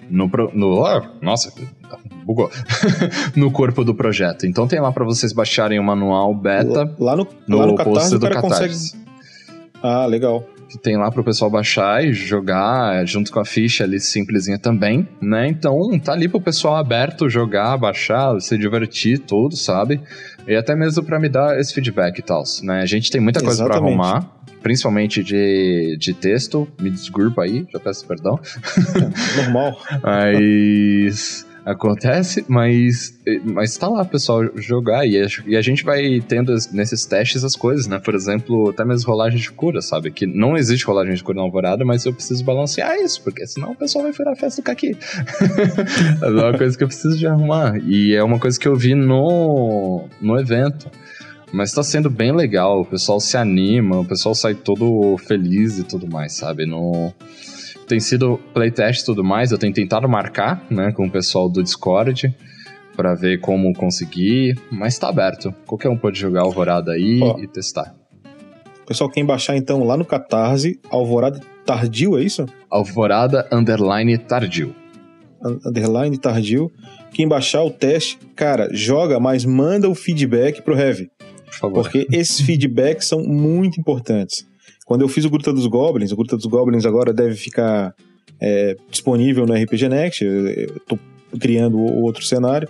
no, 0.10 0.30
no 0.53 1.02
nossa, 1.22 1.52
bugou. 2.26 2.49
no 3.36 3.52
corpo 3.52 3.84
do 3.84 3.94
projeto. 3.94 4.45
Então 4.45 4.68
tem 4.68 4.80
lá 4.80 4.91
para 4.91 5.06
vocês 5.06 5.34
baixarem 5.34 5.80
o 5.80 5.84
manual 5.84 6.34
beta 6.34 6.94
Lá, 6.99 7.15
no, 7.15 7.27
no 7.48 7.57
lá 7.57 7.65
no 7.68 7.76
post 7.76 7.90
Catarse 7.90 8.15
o 8.15 8.19
do 8.19 8.27
cara 8.27 8.41
consegue... 8.41 8.73
Catarse. 8.73 9.06
Ah, 9.82 10.06
legal. 10.06 10.44
Que 10.68 10.80
tem 10.80 10.98
lá 10.98 11.11
pro 11.11 11.23
pessoal 11.23 11.49
baixar 11.49 12.03
e 12.03 12.11
jogar 12.11 12.95
é, 12.95 13.06
junto 13.06 13.32
com 13.32 13.40
a 13.40 13.45
ficha 13.45 13.84
ali 13.84 13.99
simplesinha 13.99 14.57
também, 14.57 15.07
né? 15.22 15.48
Então 15.48 15.77
tá 15.99 16.14
ali 16.14 16.27
pro 16.27 16.41
pessoal 16.41 16.76
aberto 16.76 17.30
jogar, 17.30 17.77
baixar, 17.77 18.40
se 18.41 18.57
divertir, 18.57 19.19
tudo, 19.19 19.56
sabe? 19.56 20.02
E 20.47 20.55
até 20.55 20.76
mesmo 20.76 21.03
pra 21.03 21.19
me 21.19 21.27
dar 21.30 21.59
esse 21.59 21.73
feedback 21.73 22.19
e 22.19 22.22
tal, 22.22 22.43
né? 22.63 22.81
A 22.81 22.85
gente 22.85 23.09
tem 23.09 23.19
muita 23.22 23.41
coisa 23.41 23.63
pra 23.63 23.76
Exatamente. 23.76 23.99
arrumar, 23.99 24.30
principalmente 24.61 25.23
de, 25.23 25.97
de 25.99 26.13
texto, 26.13 26.67
me 26.80 26.89
desculpa 26.89 27.43
aí, 27.43 27.65
já 27.72 27.80
peço 27.80 28.05
perdão. 28.05 28.39
Normal. 29.38 29.80
Mas 30.03 31.45
acontece, 31.65 32.45
mas, 32.47 33.19
mas 33.43 33.75
tá 33.75 33.87
lá, 33.89 34.05
pessoal, 34.05 34.43
jogar 34.55 35.05
e 35.07 35.19
a, 35.19 35.27
e 35.47 35.55
a 35.57 35.61
gente 35.61 35.83
vai 35.83 36.21
tendo 36.21 36.53
as- 36.53 36.71
nesses 36.71 37.05
testes 37.05 37.43
as 37.43 37.55
coisas, 37.55 37.87
né? 37.87 37.97
Por 37.99 38.13
exemplo, 38.13 38.69
até 38.69 38.85
mesmo 38.85 39.09
rolagem 39.09 39.39
de 39.39 39.51
cura, 39.51 39.81
sabe? 39.81 40.11
Que 40.11 40.27
não 40.27 40.55
existe 40.55 40.85
rolagem 40.85 41.15
de 41.15 41.23
cura 41.23 41.37
na 41.37 41.41
alvorada, 41.43 41.83
mas 41.83 42.05
eu 42.05 42.13
preciso 42.13 42.43
balancear 42.43 42.95
isso, 42.97 43.21
porque 43.23 43.47
senão 43.47 43.71
o 43.71 43.75
pessoal 43.75 44.03
vai 44.03 44.13
virar 44.13 44.33
a 44.33 44.35
festa 44.35 44.61
do 44.61 44.65
caqui. 44.65 44.95
é 46.21 46.27
uma 46.29 46.57
coisa 46.57 46.77
que 46.77 46.83
eu 46.83 46.87
preciso 46.87 47.17
de 47.17 47.25
arrumar. 47.25 47.77
E 47.83 48.13
é 48.13 48.23
uma 48.23 48.37
coisa 48.39 48.59
que 48.59 48.67
eu 48.67 48.75
vi 48.75 48.93
no, 48.93 50.05
no 50.21 50.39
evento. 50.39 50.89
Mas 51.51 51.71
tá 51.71 51.81
sendo 51.81 52.09
bem 52.09 52.31
legal, 52.33 52.81
o 52.81 52.85
pessoal 52.85 53.19
se 53.19 53.37
anima, 53.37 53.99
o 53.99 54.05
pessoal 54.05 54.35
sai 54.35 54.53
todo 54.53 55.15
feliz 55.19 55.79
e 55.79 55.83
tudo 55.83 56.05
mais, 56.07 56.33
sabe? 56.33 56.65
No, 56.65 57.13
tem 57.87 57.99
sido 57.99 58.39
playtest 58.53 59.01
e 59.01 59.05
tudo 59.05 59.23
mais, 59.23 59.51
eu 59.51 59.57
tenho 59.57 59.73
tentado 59.73 60.07
marcar, 60.09 60.65
né, 60.69 60.91
com 60.91 61.05
o 61.05 61.11
pessoal 61.11 61.49
do 61.49 61.61
Discord 61.63 62.35
pra 62.95 63.13
ver 63.13 63.39
como 63.41 63.73
conseguir, 63.73 64.57
mas 64.71 64.97
tá 64.97 65.09
aberto. 65.09 65.53
Qualquer 65.65 65.89
um 65.89 65.97
pode 65.97 66.17
jogar 66.19 66.41
Alvorada 66.41 66.91
aí 66.93 67.19
Ó. 67.21 67.37
e 67.39 67.47
testar. 67.47 67.93
Pessoal, 68.87 69.09
quem 69.09 69.25
baixar 69.25 69.57
então 69.57 69.83
lá 69.83 69.97
no 69.97 70.05
Catarse, 70.05 70.79
Alvorada 70.89 71.39
Tardio, 71.65 72.17
é 72.17 72.23
isso? 72.23 72.45
Alvorada 72.69 73.47
underline 73.51 74.17
tardio. 74.17 74.75
Un- 75.43 75.59
Underline 75.65 76.17
Tardio. 76.17 76.71
Quem 77.11 77.27
baixar 77.27 77.63
o 77.63 77.71
teste, 77.71 78.17
cara, 78.35 78.69
joga, 78.71 79.19
mas 79.19 79.43
manda 79.45 79.89
o 79.89 79.95
feedback 79.95 80.61
pro 80.61 80.77
Heavy. 80.77 81.09
Por 81.45 81.53
favor. 81.53 81.81
Porque 81.83 82.05
esses 82.11 82.39
feedbacks 82.45 83.07
são 83.07 83.19
muito 83.23 83.79
importantes. 83.79 84.45
Quando 84.85 85.01
eu 85.01 85.07
fiz 85.09 85.25
o 85.25 85.29
Gruta 85.29 85.51
dos 85.51 85.65
Goblins, 85.65 86.11
o 86.11 86.15
Gruta 86.15 86.37
dos 86.37 86.45
Goblins 86.45 86.85
agora 86.85 87.11
deve 87.11 87.35
ficar 87.35 87.93
é, 88.39 88.77
disponível 88.89 89.45
no 89.45 89.53
RPG 89.53 89.89
Next. 89.89 90.23
Eu, 90.23 90.79
tô 90.87 90.99
criando 91.39 91.77
outro 91.79 92.23
cenário. 92.23 92.69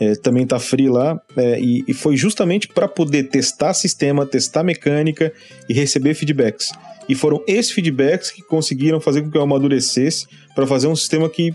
é, 0.00 0.14
também 0.14 0.46
tá 0.46 0.60
free 0.60 0.88
lá, 0.88 1.20
é, 1.36 1.60
e, 1.60 1.84
e 1.88 1.92
foi 1.92 2.16
justamente 2.16 2.68
para 2.68 2.86
poder 2.86 3.24
testar 3.24 3.74
sistema, 3.74 4.24
testar 4.24 4.62
mecânica 4.62 5.32
e 5.68 5.74
receber 5.74 6.14
feedbacks. 6.14 6.70
E 7.08 7.14
foram 7.14 7.42
esses 7.48 7.72
feedbacks 7.72 8.30
que 8.30 8.42
conseguiram 8.42 9.00
fazer 9.00 9.22
com 9.22 9.30
que 9.30 9.36
eu 9.36 9.42
amadurecesse 9.42 10.26
para 10.54 10.66
fazer 10.66 10.86
um 10.86 10.94
sistema 10.94 11.28
que 11.28 11.52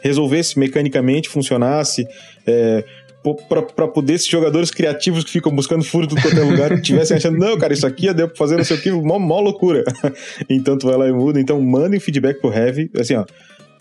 resolvesse 0.00 0.58
mecanicamente, 0.58 1.28
funcionasse, 1.28 2.06
é, 2.46 2.84
para 3.34 3.88
poder 3.88 4.14
esses 4.14 4.26
jogadores 4.26 4.70
criativos 4.70 5.24
que 5.24 5.30
ficam 5.30 5.54
buscando 5.54 5.84
furo 5.84 6.06
tudo 6.06 6.20
quanto 6.20 6.38
é 6.38 6.44
lugar 6.44 6.80
tivessem 6.82 7.16
achando, 7.16 7.38
não, 7.38 7.58
cara, 7.58 7.72
isso 7.72 7.86
aqui 7.86 8.12
deu 8.12 8.28
pra 8.28 8.36
fazer 8.36 8.56
não 8.56 8.64
sei 8.64 8.76
o 8.76 8.80
que, 8.80 8.90
mó, 8.90 9.18
mó 9.18 9.40
loucura. 9.40 9.84
então 10.48 10.76
tu 10.76 10.86
vai 10.86 10.96
lá 10.96 11.08
e 11.08 11.12
muda. 11.12 11.40
Então 11.40 11.60
mandem 11.60 11.98
feedback 12.00 12.40
pro 12.40 12.52
Heavy, 12.52 12.90
assim, 12.94 13.14
ó. 13.14 13.24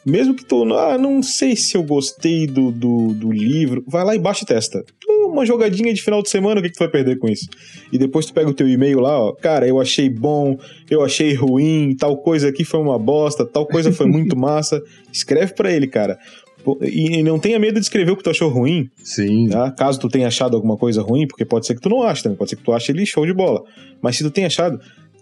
Mesmo 0.06 0.36
que 0.36 0.46
tu, 0.46 0.64
ah, 0.76 1.00
não 1.00 1.24
sei 1.24 1.56
se 1.56 1.76
eu 1.76 1.82
gostei 1.82 2.46
do, 2.46 2.72
do, 2.72 3.08
do 3.16 3.32
livro, 3.32 3.84
vai 3.88 4.06
lá 4.06 4.16
e 4.16 4.20
baixa 4.20 4.44
e 4.44 4.46
testa. 4.46 4.86
Uma 5.10 5.44
jogadinha 5.48 5.92
de 5.92 6.02
final 6.02 6.22
de 6.22 6.30
semana, 6.30 6.60
o 6.60 6.64
que, 6.64 6.70
que 6.70 6.76
tu 6.76 6.80
vai 6.80 6.90
perder 6.90 7.18
com 7.18 7.28
isso? 7.28 7.48
E 7.92 7.98
depois 7.98 8.28
tu 8.28 8.34
pega 8.34 8.48
o 8.48 8.54
teu 8.54 8.70
e-mail 8.70 9.00
lá, 9.00 9.20
ó, 9.20 9.34
cara, 9.34 9.68
eu 9.68 9.82
achei 9.82 10.08
bom, 10.08 10.60
eu 10.92 11.04
achei 11.04 11.34
ruim, 11.34 11.96
tal 12.00 12.18
coisa 12.18 12.50
aqui 12.50 12.64
foi 12.64 12.80
uma 12.80 13.00
bosta, 13.00 13.44
tal 13.44 13.66
coisa 13.66 13.92
foi 13.92 14.06
muito 14.06 14.38
massa. 14.38 14.80
Escreve 15.12 15.56
para 15.56 15.72
ele, 15.72 15.88
cara. 15.88 16.20
E 16.82 17.22
não 17.24 17.40
tenha 17.40 17.60
medo 17.60 17.76
de 17.76 17.86
escrever 17.86 18.12
o 18.12 18.18
que 18.18 18.24
tu 18.24 18.30
achou 18.30 18.50
ruim. 18.50 18.90
Sim. 19.04 19.50
Tá? 19.50 19.72
Caso 19.72 20.00
tu 20.00 20.10
tenha 20.10 20.28
achado 20.28 20.56
alguma 20.56 20.78
coisa 20.78 21.02
ruim, 21.02 21.28
porque 21.28 21.46
pode 21.46 21.66
ser 21.66 21.76
que 21.76 21.82
tu 21.82 21.90
não 21.90 22.04
ache 22.04 22.24
também, 22.24 22.38
pode 22.38 22.50
ser 22.50 22.56
que 22.56 22.64
tu 22.64 22.74
ache 22.74 22.92
ele 22.92 23.06
show 23.06 23.26
de 23.26 23.34
bola. 23.34 23.64
Mas 24.02 24.16
se 24.18 24.24
tu 24.24 24.32
tem 24.32 24.46
achado, 24.46 24.80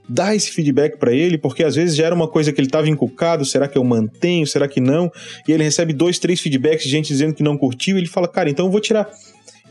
dá 0.08 0.36
esse 0.36 0.52
feedback 0.52 0.98
para 0.98 1.14
ele, 1.14 1.38
porque 1.38 1.64
às 1.64 1.76
vezes 1.76 1.96
já 1.96 2.06
era 2.06 2.16
uma 2.16 2.28
coisa 2.28 2.52
que 2.52 2.60
ele 2.60 2.68
estava 2.68 2.90
encucado, 2.90 3.46
será 3.46 3.68
que 3.68 3.78
eu 3.78 3.84
mantenho, 3.84 4.46
será 4.46 4.68
que 4.68 4.82
não? 4.82 5.12
E 5.48 5.52
ele 5.52 5.64
recebe 5.64 5.94
dois, 5.94 6.20
três 6.20 6.40
feedbacks 6.40 6.84
de 6.84 6.90
gente 6.90 7.08
dizendo 7.08 7.34
que 7.34 7.44
não 7.44 7.58
curtiu, 7.58 7.98
e 7.98 8.00
ele 8.02 8.08
fala, 8.08 8.28
cara, 8.28 8.50
então 8.50 8.66
eu 8.66 8.72
vou 8.72 8.82
tirar. 8.82 9.10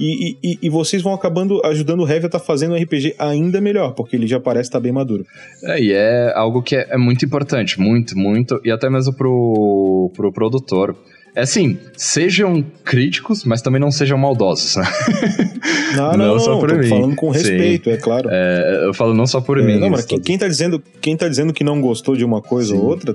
E, 0.00 0.36
e, 0.42 0.58
e, 0.62 0.70
vocês 0.70 1.02
vão 1.02 1.12
acabando 1.12 1.60
ajudando 1.66 2.00
o 2.00 2.08
Heavy 2.08 2.24
a 2.24 2.26
estar 2.26 2.38
tá 2.38 2.44
fazendo 2.44 2.74
um 2.74 2.82
RPG 2.82 3.14
ainda 3.18 3.60
melhor, 3.60 3.92
porque 3.92 4.16
ele 4.16 4.26
já 4.26 4.40
parece 4.40 4.68
estar 4.68 4.78
tá 4.78 4.82
bem 4.82 4.90
maduro. 4.90 5.24
É, 5.62 5.80
e 5.80 5.92
é 5.92 6.32
algo 6.34 6.62
que 6.62 6.74
é, 6.74 6.88
é, 6.90 6.96
muito 6.96 7.24
importante, 7.24 7.78
muito, 7.78 8.16
muito, 8.16 8.58
e 8.64 8.70
até 8.70 8.88
mesmo 8.88 9.12
pro, 9.12 10.10
pro 10.14 10.32
produtor. 10.32 10.96
É 11.34 11.42
assim, 11.42 11.78
sejam 11.96 12.62
críticos, 12.84 13.44
mas 13.44 13.62
também 13.62 13.80
não 13.80 13.90
sejam 13.90 14.18
maldosos, 14.18 14.76
né? 14.76 14.84
Não, 15.96 16.12
não, 16.12 16.26
não, 16.26 16.38
só 16.40 16.58
por 16.58 16.74
mim. 16.76 16.88
falando 16.88 17.14
com 17.14 17.28
respeito, 17.28 17.84
Sim. 17.84 17.90
é 17.90 17.96
claro. 17.98 18.28
É, 18.32 18.86
eu 18.86 18.94
falo 18.94 19.12
não 19.12 19.26
só 19.26 19.42
por 19.42 19.58
é, 19.58 19.62
mim. 19.62 19.78
Não, 19.78 19.90
mas 19.90 20.06
quem, 20.06 20.18
quem, 20.18 20.38
tá 20.38 20.48
dizendo, 20.48 20.82
quem 21.02 21.16
tá 21.16 21.28
dizendo 21.28 21.52
que 21.52 21.62
não 21.62 21.82
gostou 21.82 22.16
de 22.16 22.24
uma 22.24 22.40
coisa 22.40 22.72
Sim. 22.72 22.78
ou 22.78 22.86
outra, 22.86 23.14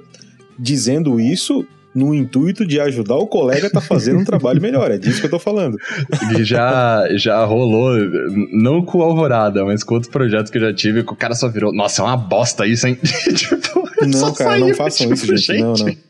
dizendo 0.58 1.20
isso 1.20 1.66
no 1.98 2.14
intuito 2.14 2.64
de 2.64 2.80
ajudar 2.80 3.16
o 3.16 3.26
colega 3.26 3.68
a 3.68 3.70
tá 3.72 3.82
fazendo 3.82 4.20
um 4.20 4.24
trabalho 4.26 4.62
melhor. 4.62 4.92
É 4.92 5.00
disso 5.00 5.20
que 5.20 5.26
eu 5.26 5.32
tô 5.32 5.40
falando. 5.40 5.78
E 6.38 6.44
já, 6.44 7.08
já 7.16 7.44
rolou, 7.44 7.98
não 8.54 8.84
com 8.84 9.00
o 9.00 9.02
Alvorada, 9.02 9.66
mas 9.66 9.84
com 9.84 9.96
outros 9.96 10.12
projetos 10.12 10.52
que 10.52 10.60
eu 10.60 10.62
já 10.62 10.74
tive, 10.74 11.04
que 11.04 11.12
o 11.12 11.16
cara 11.16 11.34
só 11.34 11.50
virou, 11.50 11.74
nossa, 11.74 12.04
é 12.04 12.06
uma 12.06 12.16
bosta 12.16 12.68
isso, 12.68 12.86
hein? 12.88 13.00
tipo, 13.34 13.58
não, 14.06 14.32
cara, 14.32 14.60
não 14.60 14.74
façam 14.76 15.08
tipo, 15.08 15.14
isso, 15.16 15.36
gente. 15.38 15.60
Não, 15.60 15.74
não. 15.74 16.08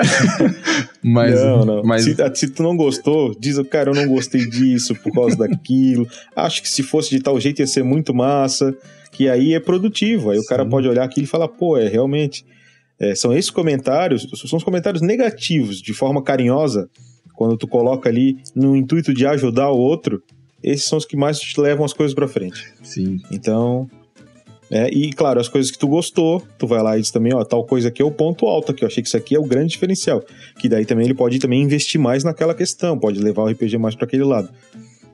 mas, 1.02 1.34
não, 1.34 1.64
não. 1.64 1.82
Mas... 1.82 2.04
Se, 2.04 2.14
se, 2.34 2.48
tu 2.48 2.62
não 2.62 2.76
gostou, 2.76 3.34
diz, 3.36 3.58
cara, 3.68 3.90
eu 3.90 3.94
não 3.94 4.06
gostei 4.06 4.46
disso 4.46 4.94
por 4.94 5.12
causa 5.12 5.36
daquilo. 5.36 6.06
Acho 6.36 6.62
que 6.62 6.68
se 6.68 6.84
fosse 6.84 7.10
de 7.10 7.20
tal 7.20 7.40
jeito 7.40 7.60
ia 7.60 7.66
ser 7.66 7.82
muito 7.82 8.14
massa. 8.14 8.74
Que 9.10 9.28
aí 9.28 9.54
é 9.54 9.60
produtivo. 9.60 10.30
Aí 10.30 10.38
Sim. 10.38 10.44
o 10.44 10.46
cara 10.46 10.64
pode 10.64 10.86
olhar 10.86 11.04
aquilo 11.04 11.24
e 11.24 11.28
falar, 11.28 11.48
pô, 11.48 11.76
é 11.76 11.88
realmente. 11.88 12.44
É, 13.00 13.14
são 13.14 13.32
esses 13.32 13.50
comentários, 13.50 14.28
são 14.46 14.58
os 14.58 14.64
comentários 14.64 15.00
negativos, 15.00 15.80
de 15.80 15.94
forma 15.94 16.22
carinhosa, 16.22 16.88
quando 17.34 17.56
tu 17.56 17.66
coloca 17.66 18.08
ali 18.08 18.36
no 18.54 18.76
intuito 18.76 19.14
de 19.14 19.26
ajudar 19.26 19.70
o 19.70 19.78
outro, 19.78 20.22
esses 20.62 20.86
são 20.86 20.98
os 20.98 21.06
que 21.06 21.16
mais 21.16 21.40
te 21.40 21.58
levam 21.58 21.84
as 21.84 21.94
coisas 21.94 22.14
para 22.14 22.28
frente. 22.28 22.70
Sim. 22.82 23.18
Então, 23.32 23.88
é, 24.70 24.88
e, 24.88 25.12
claro, 25.12 25.40
as 25.40 25.48
coisas 25.48 25.70
que 25.70 25.78
tu 25.78 25.88
gostou, 25.88 26.40
tu 26.56 26.66
vai 26.66 26.80
lá 26.80 26.96
e 26.96 27.00
diz 27.00 27.10
também, 27.10 27.34
ó, 27.34 27.42
tal 27.42 27.64
coisa 27.64 27.88
aqui 27.88 28.00
é 28.00 28.04
o 28.04 28.10
ponto 28.10 28.46
alto 28.46 28.70
aqui, 28.70 28.84
eu 28.84 28.86
achei 28.86 29.02
que 29.02 29.08
isso 29.08 29.16
aqui 29.16 29.34
é 29.34 29.40
o 29.40 29.44
grande 29.44 29.72
diferencial. 29.72 30.22
Que 30.58 30.68
daí 30.68 30.84
também 30.84 31.06
ele 31.06 31.14
pode 31.14 31.38
também 31.40 31.60
investir 31.60 32.00
mais 32.00 32.22
naquela 32.22 32.54
questão, 32.54 32.96
pode 32.96 33.18
levar 33.18 33.42
o 33.42 33.48
RPG 33.48 33.78
mais 33.78 33.96
para 33.96 34.04
aquele 34.04 34.22
lado. 34.22 34.48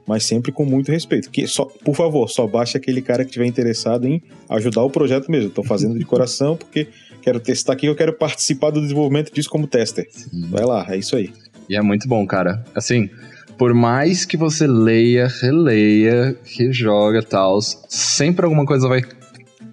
Mas 0.07 0.25
sempre 0.25 0.53
com 0.53 0.65
muito 0.65 0.93
respeito. 0.93 1.31
Que 1.31 1.47
só, 1.47 1.65
por 1.65 1.97
favor, 1.97 2.29
só 2.29 2.47
baixe 2.47 2.77
aquele 2.77 3.01
cara 3.01 3.25
que 3.25 3.31
estiver 3.31 3.47
interessado 3.47 4.07
em 4.07 4.23
ajudar 4.49 4.83
o 4.83 4.91
projeto 4.91 5.31
mesmo. 5.31 5.49
Estou 5.49 5.65
fazendo 5.65 5.99
de 5.99 6.05
coração 6.05 6.57
porque 6.57 6.89
quero 7.27 7.41
testar 7.41 7.73
aqui, 7.73 7.87
eu 7.87 7.97
quero 7.97 8.13
participar 8.13 8.71
do 8.71 8.81
desenvolvimento 8.81 9.35
disso 9.35 9.51
como 9.51 9.67
tester. 9.67 10.07
Sim. 10.13 10.47
Vai 10.49 10.65
lá, 10.65 10.87
é 10.89 10.97
isso 10.97 11.17
aí. 11.17 11.33
E 11.69 11.75
é 11.75 11.83
muito 11.83 12.07
bom, 12.07 12.25
cara. 12.25 12.65
Assim, 12.73 13.11
por 13.59 13.75
mais 13.75 14.25
que 14.25 14.37
você 14.37 14.65
leia, 14.65 15.27
releia, 15.27 16.37
rejoga 16.57 17.19
e 17.19 17.25
tal, 17.25 17.61
sempre 17.61 18.45
alguma 18.45 18.65
coisa 18.65 18.87
vai 18.87 19.03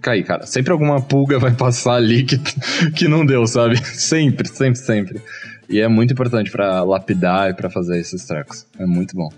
cair, 0.02 0.24
cara. 0.24 0.48
Sempre 0.48 0.72
alguma 0.72 1.00
pulga 1.00 1.38
vai 1.38 1.54
passar 1.54 1.94
ali 1.94 2.24
que, 2.24 2.40
que 2.90 3.08
não 3.08 3.24
deu, 3.24 3.46
sabe? 3.46 3.78
Sempre, 3.86 4.48
sempre, 4.48 4.80
sempre. 4.80 5.22
E 5.70 5.80
é 5.80 5.88
muito 5.88 6.12
importante 6.12 6.50
para 6.50 6.82
lapidar 6.84 7.52
e 7.52 7.54
para 7.54 7.70
fazer 7.70 8.00
esses 8.00 8.26
trecos. 8.26 8.66
É 8.80 8.86
muito 8.88 9.16
bom. 9.16 9.30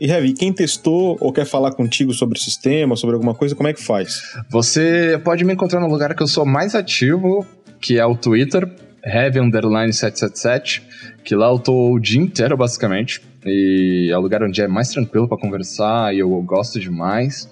E 0.00 0.10
Heavy, 0.10 0.32
quem 0.32 0.50
testou 0.50 1.18
ou 1.20 1.30
quer 1.30 1.44
falar 1.44 1.72
contigo 1.72 2.14
sobre 2.14 2.38
o 2.38 2.40
sistema, 2.40 2.96
sobre 2.96 3.16
alguma 3.16 3.34
coisa, 3.34 3.54
como 3.54 3.68
é 3.68 3.74
que 3.74 3.82
faz? 3.82 4.34
Você 4.48 5.20
pode 5.22 5.44
me 5.44 5.52
encontrar 5.52 5.78
no 5.78 5.88
lugar 5.88 6.14
que 6.14 6.22
eu 6.22 6.26
sou 6.26 6.46
mais 6.46 6.74
ativo, 6.74 7.46
que 7.78 7.98
é 7.98 8.06
o 8.06 8.16
Twitter, 8.16 8.66
Heavy 9.04 9.40
Underline 9.40 9.92
777, 9.92 10.82
que 11.22 11.34
lá 11.34 11.48
eu 11.50 11.58
tô 11.58 11.92
o 11.92 12.00
dia 12.00 12.18
inteiro, 12.18 12.56
basicamente. 12.56 13.20
E 13.44 14.08
é 14.10 14.16
o 14.16 14.20
lugar 14.22 14.42
onde 14.42 14.62
é 14.62 14.66
mais 14.66 14.88
tranquilo 14.88 15.28
para 15.28 15.36
conversar 15.36 16.14
e 16.14 16.20
eu 16.20 16.30
gosto 16.42 16.80
demais. 16.80 17.46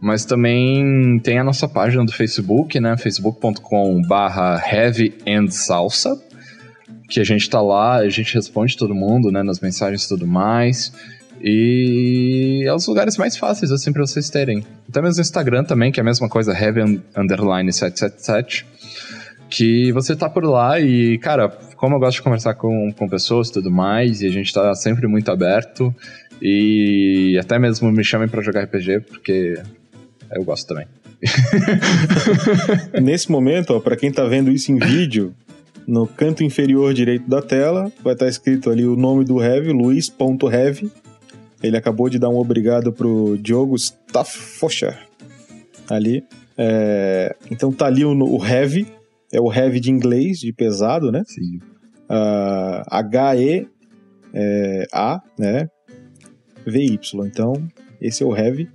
Mas 0.00 0.24
também 0.24 1.18
tem 1.18 1.40
a 1.40 1.44
nossa 1.44 1.66
página 1.66 2.04
do 2.04 2.12
Facebook, 2.12 2.78
né? 2.78 2.96
facebook.com 2.96 4.00
barra 4.02 4.62
heavy 4.64 5.14
salsa, 5.50 6.16
que 7.08 7.18
a 7.18 7.24
gente 7.24 7.50
tá 7.50 7.60
lá, 7.60 7.96
a 7.96 8.08
gente 8.08 8.32
responde 8.34 8.76
todo 8.76 8.94
mundo, 8.94 9.32
né? 9.32 9.42
Nas 9.42 9.58
mensagens 9.58 10.04
e 10.04 10.08
tudo 10.08 10.28
mais. 10.28 10.92
E 11.42 12.64
é 12.66 12.74
os 12.74 12.86
lugares 12.86 13.16
mais 13.16 13.36
fáceis, 13.36 13.70
assim, 13.70 13.92
pra 13.92 14.04
vocês 14.04 14.28
terem. 14.28 14.64
Até 14.88 15.00
mesmo 15.00 15.16
no 15.16 15.22
Instagram 15.22 15.64
também, 15.64 15.92
que 15.92 16.00
é 16.00 16.02
a 16.02 16.04
mesma 16.04 16.28
coisa, 16.28 16.52
heavy 16.52 17.00
underline 17.16 17.72
777. 17.72 18.66
Que 19.48 19.92
você 19.92 20.14
tá 20.14 20.28
por 20.28 20.44
lá 20.44 20.78
e, 20.78 21.16
cara, 21.18 21.48
como 21.76 21.94
eu 21.94 22.00
gosto 22.00 22.16
de 22.16 22.22
conversar 22.22 22.54
com, 22.54 22.92
com 22.92 23.08
pessoas 23.08 23.48
e 23.48 23.52
tudo 23.52 23.70
mais, 23.70 24.20
e 24.20 24.26
a 24.26 24.30
gente 24.30 24.52
tá 24.52 24.74
sempre 24.74 25.06
muito 25.06 25.30
aberto. 25.30 25.94
E 26.40 27.38
até 27.40 27.58
mesmo 27.58 27.90
me 27.90 28.04
chamem 28.04 28.28
para 28.28 28.42
jogar 28.42 28.64
RPG, 28.64 29.00
porque 29.00 29.58
eu 30.30 30.44
gosto 30.44 30.68
também. 30.68 30.86
Nesse 33.00 33.30
momento, 33.30 33.80
para 33.80 33.96
quem 33.96 34.12
tá 34.12 34.24
vendo 34.24 34.50
isso 34.50 34.70
em 34.70 34.78
vídeo, 34.78 35.34
no 35.86 36.06
canto 36.06 36.44
inferior 36.44 36.92
direito 36.92 37.28
da 37.28 37.40
tela 37.40 37.90
vai 38.04 38.12
estar 38.12 38.26
tá 38.26 38.30
escrito 38.30 38.70
ali 38.70 38.86
o 38.86 38.94
nome 38.94 39.24
do 39.24 39.42
Heavy, 39.42 39.72
Luiz.heavy. 39.72 40.90
Ele 41.62 41.76
acabou 41.76 42.08
de 42.08 42.18
dar 42.18 42.28
um 42.28 42.36
obrigado 42.36 42.92
pro 42.92 43.36
Diogo 43.38 43.76
Staffosher 43.76 44.98
ali. 45.88 46.24
É, 46.56 47.34
então 47.50 47.72
tá 47.72 47.86
ali 47.86 48.04
o, 48.04 48.12
o, 48.12 48.44
Heavy, 48.44 48.86
é 49.32 49.40
o 49.40 49.52
Heavy 49.52 49.80
de 49.80 49.90
inglês, 49.90 50.38
de 50.38 50.52
pesado, 50.52 51.10
né? 51.10 51.22
Sim. 51.26 51.58
Uh, 52.08 52.82
H-E-A, 52.88 53.66
é, 54.34 54.86
né? 55.38 55.68
V-Y. 56.66 57.26
Então, 57.26 57.52
esse 58.00 58.22
é 58.22 58.26
o 58.26 58.36
Heavy 58.36 58.68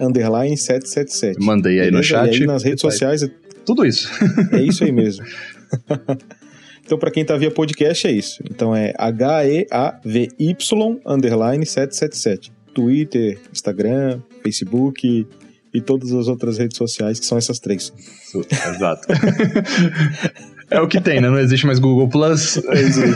underline 0.00 0.56
777. 0.56 1.44
Mandei 1.44 1.80
aí 1.80 1.90
Beleza? 1.90 1.96
no 1.96 2.02
chat. 2.02 2.38
E 2.38 2.40
aí 2.42 2.46
nas 2.46 2.62
redes 2.62 2.80
sociais. 2.80 3.22
É... 3.22 3.30
Tudo 3.64 3.84
isso. 3.84 4.08
é 4.52 4.62
isso 4.62 4.84
aí 4.84 4.92
mesmo. 4.92 5.24
então, 6.84 6.98
para 6.98 7.10
quem 7.10 7.24
tá 7.24 7.36
via 7.36 7.50
podcast, 7.50 8.06
é 8.06 8.10
isso. 8.10 8.42
Então 8.50 8.74
é 8.74 8.92
H-E-A-V-Y 8.98 10.56
underline 11.06 11.64
777. 11.64 12.52
Twitter, 12.74 13.38
Instagram, 13.52 14.20
Facebook 14.42 15.26
e 15.72 15.80
todas 15.80 16.12
as 16.12 16.28
outras 16.28 16.58
redes 16.58 16.76
sociais, 16.76 17.18
que 17.18 17.26
são 17.26 17.38
essas 17.38 17.58
três. 17.58 17.92
Exato. 18.74 19.08
é 20.70 20.80
o 20.80 20.88
que 20.88 21.00
tem, 21.00 21.20
né? 21.20 21.30
Não 21.30 21.38
existe 21.38 21.66
mais 21.66 21.78
Google 21.78 22.08
Plus. 22.08 22.58
É 22.58 22.82
isso 22.82 23.00
aí. 23.02 23.12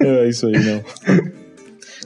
É 0.00 0.28
isso 0.28 0.46
aí, 0.46 0.52
não. 0.52 0.84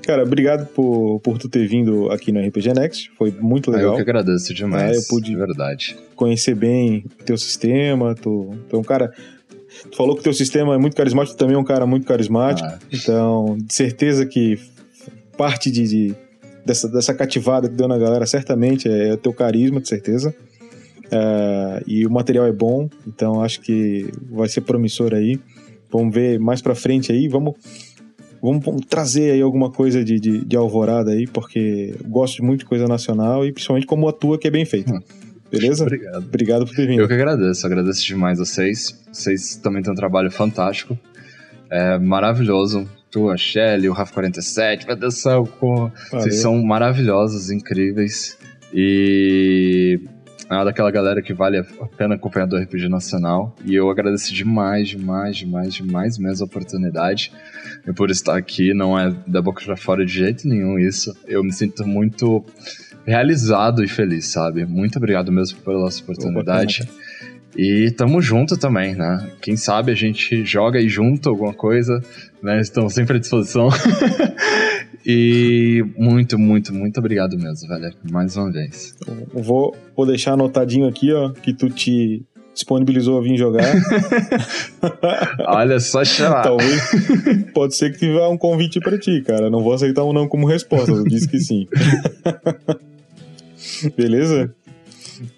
Cara, 0.02 0.24
obrigado 0.24 0.66
por, 0.66 1.20
por 1.20 1.38
tu 1.38 1.48
ter 1.48 1.66
vindo 1.68 2.10
aqui 2.10 2.32
no 2.32 2.40
RPG 2.44 2.72
Next. 2.74 3.12
Foi 3.16 3.30
muito 3.30 3.70
legal. 3.70 3.90
Ah, 3.90 3.92
eu 3.92 3.96
que 3.96 4.10
agradeço 4.10 4.52
demais. 4.52 4.96
É, 4.96 4.98
eu 4.98 5.02
pude 5.08 5.30
de 5.30 5.36
verdade. 5.36 5.96
conhecer 6.16 6.56
bem 6.56 7.04
o 7.20 7.24
teu 7.24 7.38
sistema. 7.38 8.14
Tu, 8.14 8.50
tu 8.68 8.76
é 8.76 8.78
um 8.78 8.82
cara. 8.82 9.12
Tu 9.90 9.96
falou 9.96 10.14
que 10.14 10.20
o 10.20 10.24
teu 10.24 10.32
sistema 10.32 10.74
é 10.74 10.78
muito 10.78 10.96
carismático, 10.96 11.36
tu 11.36 11.38
também 11.38 11.56
é 11.56 11.58
um 11.58 11.64
cara 11.64 11.86
muito 11.86 12.06
carismático. 12.06 12.68
Ah. 12.68 12.78
Então, 12.92 13.56
de 13.58 13.74
certeza 13.74 14.24
que 14.26 14.58
parte 15.36 15.70
de, 15.70 15.88
de, 15.88 16.14
dessa, 16.64 16.88
dessa 16.88 17.14
cativada 17.14 17.68
que 17.68 17.74
deu 17.74 17.88
na 17.88 17.98
galera 17.98 18.26
certamente 18.26 18.88
é 18.88 19.12
o 19.12 19.16
teu 19.16 19.32
carisma, 19.32 19.80
de 19.80 19.88
certeza. 19.88 20.34
Uh, 21.06 21.82
e 21.86 22.06
o 22.06 22.10
material 22.10 22.46
é 22.46 22.52
bom, 22.52 22.88
então 23.06 23.42
acho 23.42 23.60
que 23.60 24.10
vai 24.30 24.48
ser 24.48 24.62
promissor 24.62 25.12
aí. 25.12 25.38
Vamos 25.90 26.14
ver 26.14 26.40
mais 26.40 26.62
pra 26.62 26.74
frente 26.74 27.12
aí. 27.12 27.28
Vamos 27.28 27.54
Vamos 28.42 28.84
trazer 28.86 29.30
aí 29.30 29.40
alguma 29.40 29.70
coisa 29.70 30.04
de, 30.04 30.18
de, 30.18 30.44
de 30.44 30.56
alvorada 30.56 31.12
aí, 31.12 31.28
porque 31.28 31.94
eu 31.96 32.10
gosto 32.10 32.44
muito 32.44 32.60
de 32.60 32.66
coisa 32.66 32.88
nacional 32.88 33.46
e 33.46 33.52
principalmente 33.52 33.86
como 33.86 34.08
a 34.08 34.12
tua 34.12 34.36
que 34.36 34.48
é 34.48 34.50
bem 34.50 34.64
feita. 34.64 34.92
Hum. 34.92 35.00
Beleza? 35.52 35.84
Obrigado. 35.84 36.24
Obrigado 36.24 36.66
por 36.66 36.74
ter 36.74 36.86
vindo. 36.86 37.02
Eu 37.02 37.06
que 37.06 37.12
agradeço, 37.12 37.66
agradeço 37.66 38.04
demais 38.06 38.38
vocês. 38.38 38.98
Vocês 39.12 39.56
também 39.56 39.82
têm 39.82 39.92
um 39.92 39.96
trabalho 39.96 40.30
fantástico. 40.30 40.98
É 41.70 41.98
maravilhoso. 41.98 42.88
Tu, 43.10 43.28
a 43.28 43.36
Shelly, 43.36 43.90
o 43.90 43.92
Rafa 43.92 44.14
47, 44.14 44.86
meu 44.86 44.96
Deus 44.96 45.14
do 45.14 45.20
céu, 45.20 45.48
como... 45.60 45.92
Vocês 46.10 46.36
são 46.36 46.56
maravilhosos, 46.62 47.50
incríveis. 47.50 48.38
E 48.72 50.00
é 50.48 50.54
uma 50.54 50.64
daquela 50.64 50.90
galera 50.90 51.20
que 51.20 51.34
vale 51.34 51.58
a 51.58 51.64
pena 51.96 52.14
acompanhar 52.14 52.46
do 52.46 52.56
RPG 52.56 52.88
Nacional. 52.88 53.54
E 53.66 53.74
eu 53.74 53.90
agradeço 53.90 54.32
demais, 54.32 54.88
demais, 54.88 55.36
demais, 55.36 55.74
demais 55.74 56.18
mesmo 56.18 56.44
a 56.44 56.46
oportunidade. 56.46 57.30
E 57.86 57.92
por 57.92 58.10
estar 58.10 58.36
aqui, 58.36 58.72
não 58.72 58.98
é 58.98 59.14
da 59.26 59.42
boca 59.42 59.62
pra 59.62 59.76
fora 59.76 60.06
de 60.06 60.12
jeito 60.12 60.48
nenhum 60.48 60.78
isso. 60.78 61.14
Eu 61.26 61.44
me 61.44 61.52
sinto 61.52 61.86
muito 61.86 62.44
realizado 63.06 63.82
e 63.82 63.88
feliz, 63.88 64.26
sabe? 64.26 64.64
Muito 64.64 64.96
obrigado 64.96 65.30
mesmo 65.32 65.58
pela 65.60 65.88
essa 65.88 66.02
oportunidade. 66.02 66.88
E 67.56 67.90
tamo 67.90 68.22
junto 68.22 68.56
também, 68.56 68.94
né? 68.94 69.30
Quem 69.40 69.56
sabe 69.56 69.92
a 69.92 69.94
gente 69.94 70.44
joga 70.44 70.78
aí 70.78 70.88
junto 70.88 71.28
alguma 71.28 71.52
coisa, 71.52 72.00
né? 72.42 72.60
Estamos 72.60 72.94
sempre 72.94 73.18
à 73.18 73.20
disposição. 73.20 73.68
e 75.04 75.84
muito, 75.98 76.38
muito, 76.38 76.74
muito 76.74 76.98
obrigado 76.98 77.36
mesmo, 77.36 77.68
velho. 77.68 77.92
Mais 78.10 78.36
uma 78.36 78.50
vez. 78.50 78.94
Eu 79.34 79.42
Vou, 79.42 79.76
vou 79.94 80.06
deixar 80.06 80.32
anotadinho 80.32 80.88
aqui, 80.88 81.12
ó, 81.12 81.30
que 81.30 81.52
tu 81.52 81.68
te 81.68 82.24
disponibilizou 82.54 83.18
a 83.18 83.22
vir 83.22 83.36
jogar. 83.36 83.70
Olha 85.48 85.78
só 85.78 86.04
chamar. 86.04 86.42
Talvez. 86.42 86.80
Pode 87.52 87.76
ser 87.76 87.92
que 87.92 87.98
tiver 87.98 88.26
um 88.28 88.38
convite 88.38 88.80
pra 88.80 88.98
ti, 88.98 89.22
cara. 89.22 89.50
Não 89.50 89.62
vou 89.62 89.74
aceitar 89.74 90.04
um 90.04 90.12
não 90.12 90.26
como 90.26 90.46
resposta. 90.46 90.90
Eu 90.90 91.04
disse 91.04 91.28
que 91.28 91.38
sim. 91.38 91.66
Beleza? 93.96 94.54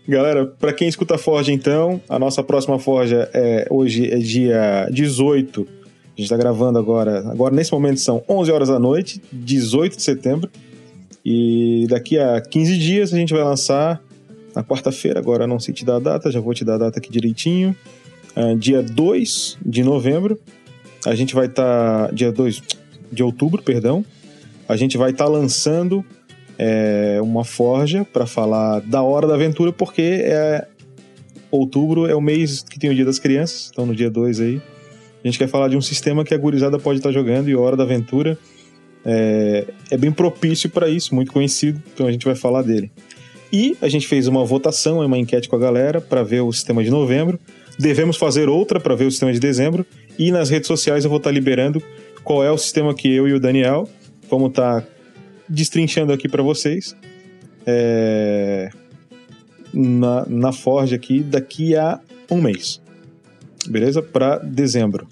Galera, 0.09 0.47
pra 0.47 0.73
quem 0.73 0.89
escuta 0.89 1.17
a 1.17 1.19
Forja, 1.19 1.53
então, 1.53 2.01
a 2.09 2.19
nossa 2.19 2.43
próxima 2.43 2.79
Forja 2.79 3.29
é 3.35 3.67
hoje 3.71 4.11
é 4.11 4.19
dia 4.19 4.89
18. 4.91 5.67
A 6.17 6.21
gente 6.21 6.29
tá 6.29 6.37
gravando 6.37 6.79
agora. 6.79 7.29
Agora, 7.31 7.55
nesse 7.55 7.73
momento, 7.73 8.01
são 8.01 8.23
11 8.29 8.53
horas 8.53 8.69
da 8.69 8.79
noite, 8.79 9.21
18 9.33 9.97
de 9.97 10.03
setembro. 10.03 10.51
E 11.25 11.87
daqui 11.89 12.19
a 12.19 12.41
15 12.41 12.79
dias 12.79 13.13
a 13.13 13.17
gente 13.17 13.33
vai 13.33 13.43
lançar 13.43 14.01
na 14.55 14.63
quarta-feira. 14.63 15.19
Agora 15.19 15.47
não 15.47 15.59
sei 15.59 15.75
te 15.75 15.85
dar 15.85 15.97
a 15.97 16.01
data, 16.01 16.31
já 16.31 16.41
vou 16.41 16.55
te 16.55 16.65
dar 16.65 16.75
a 16.75 16.79
data 16.79 16.99
aqui 16.99 17.11
direitinho. 17.11 17.75
Ah, 18.37 18.55
dia 18.55 18.83
2 18.83 19.59
de 19.65 19.83
novembro. 19.83 20.39
A 21.07 21.15
gente 21.15 21.35
vai 21.35 21.47
estar. 21.47 22.13
dia 22.13 22.31
2 22.31 22.63
de 23.11 23.23
outubro, 23.23 23.63
perdão. 23.63 24.05
A 24.69 24.77
gente 24.77 24.97
vai 24.97 25.11
estar 25.11 25.27
lançando 25.27 26.05
é, 26.59 27.19
uma 27.23 27.45
forja 27.45 28.05
para 28.05 28.27
falar 28.27 28.81
da 28.81 29.03
hora 29.03 29.27
da 29.27 29.35
aventura, 29.35 29.73
porque 29.73 30.21
é, 30.23 30.67
outubro 31.51 32.07
é 32.07 32.15
o 32.15 32.21
mês 32.21 32.63
que 32.63 32.79
tem 32.79 32.91
o 32.91 32.95
Dia 32.95 33.05
das 33.05 33.19
Crianças, 33.19 33.71
então 33.73 33.87
no 33.87 33.95
dia 33.95 34.11
2 34.11 34.41
aí. 34.41 34.63
A 35.23 35.27
gente 35.27 35.39
quer 35.39 35.49
falar 35.49 35.69
de 35.69 35.77
um 35.77 35.81
sistema 35.81 36.25
que 36.25 36.35
a 36.35 36.39
gurizada 36.39 36.79
pode 36.79 36.99
estar 36.99 37.11
jogando 37.11 37.49
e 37.49 37.55
a 37.55 37.59
Hora 37.59 37.77
da 37.77 37.85
Aventura 37.85 38.39
é, 39.05 39.67
é 39.91 39.97
bem 39.97 40.13
propício 40.13 40.69
para 40.69 40.89
isso, 40.89 41.15
muito 41.15 41.33
conhecido, 41.33 41.83
então 41.93 42.07
a 42.07 42.13
gente 42.13 42.25
vai 42.25 42.35
falar 42.35 42.63
dele. 42.63 42.91
E 43.53 43.77
a 43.81 43.89
gente 43.89 44.07
fez 44.07 44.27
uma 44.27 44.45
votação, 44.45 44.99
uma 44.99 45.19
enquete 45.19 45.49
com 45.49 45.57
a 45.57 45.59
galera 45.59 46.01
para 46.01 46.23
ver 46.23 46.41
o 46.41 46.53
sistema 46.53 46.83
de 46.83 46.91
novembro. 46.91 47.39
Devemos 47.79 48.17
fazer 48.17 48.49
outra 48.49 48.81
para 48.81 48.95
ver 48.97 49.05
o 49.05 49.11
sistema 49.11 49.33
de 49.33 49.39
dezembro. 49.39 49.87
E 50.19 50.33
nas 50.33 50.51
redes 50.51 50.67
sociais 50.67 51.05
eu 51.05 51.11
vou 51.11 51.19
estar 51.19 51.31
liberando 51.31 51.81
qual 52.25 52.43
é 52.43 52.51
o 52.51 52.59
sistema 52.59 52.93
que 52.93 53.09
eu 53.09 53.29
e 53.29 53.33
o 53.33 53.39
Daniel 53.39 53.89
vamos 54.29 54.51
estar 54.51 54.85
destrinchando 55.49 56.13
aqui 56.13 56.29
para 56.29 56.43
vocês. 56.43 56.97
É, 57.67 58.71
Na, 59.73 60.25
na 60.29 60.53
Forge 60.53 60.95
aqui 60.95 61.21
daqui 61.23 61.75
a 61.77 61.99
um 62.31 62.41
mês. 62.41 62.81
Beleza? 63.69 64.03
Para 64.03 64.39
dezembro. 64.39 65.07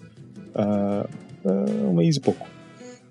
Ah, 0.55 1.07
ah, 1.45 1.49
um 1.89 1.95
mês 1.95 2.17
e 2.17 2.21
pouco. 2.21 2.47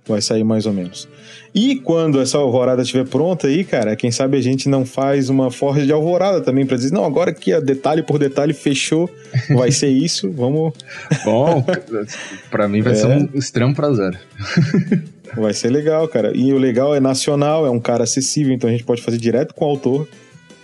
Vai 0.07 0.21
sair 0.21 0.43
mais 0.43 0.65
ou 0.65 0.73
menos. 0.73 1.07
E 1.53 1.75
quando 1.75 2.19
essa 2.21 2.37
alvorada 2.37 2.81
estiver 2.81 3.05
pronta 3.05 3.47
aí, 3.47 3.63
cara, 3.63 3.95
quem 3.95 4.11
sabe 4.11 4.37
a 4.37 4.41
gente 4.41 4.67
não 4.69 4.85
faz 4.85 5.29
uma 5.29 5.51
forja 5.51 5.85
de 5.85 5.91
alvorada 5.91 6.41
também 6.41 6.65
para 6.65 6.75
dizer, 6.77 6.91
não, 6.93 7.05
agora 7.05 7.33
que 7.33 7.51
a 7.53 7.59
detalhe 7.59 8.01
por 8.01 8.17
detalhe 8.17 8.53
fechou, 8.53 9.09
vai 9.49 9.71
ser 9.71 9.89
isso, 9.89 10.31
vamos, 10.31 10.73
Bom, 11.25 11.63
pra 12.49 12.67
mim 12.67 12.81
vai 12.81 12.93
É. 12.93 12.95
ser 12.95 13.07
um 13.07 13.29
extremo 13.33 13.75
prazer. 13.75 14.19
vai 15.35 15.53
ser 15.53 15.69
legal, 15.69 16.07
cara. 16.07 16.31
E 16.35 16.53
o 16.53 16.57
legal 16.57 16.95
é 16.95 16.99
nacional, 16.99 17.65
é 17.65 17.69
um 17.69 17.79
cara 17.79 18.03
acessível, 18.03 18.53
então 18.53 18.69
a 18.69 18.71
gente 18.71 18.83
pode 18.83 19.01
fazer 19.01 19.17
direto 19.17 19.53
com 19.53 19.65
o 19.65 19.69
autor, 19.69 20.07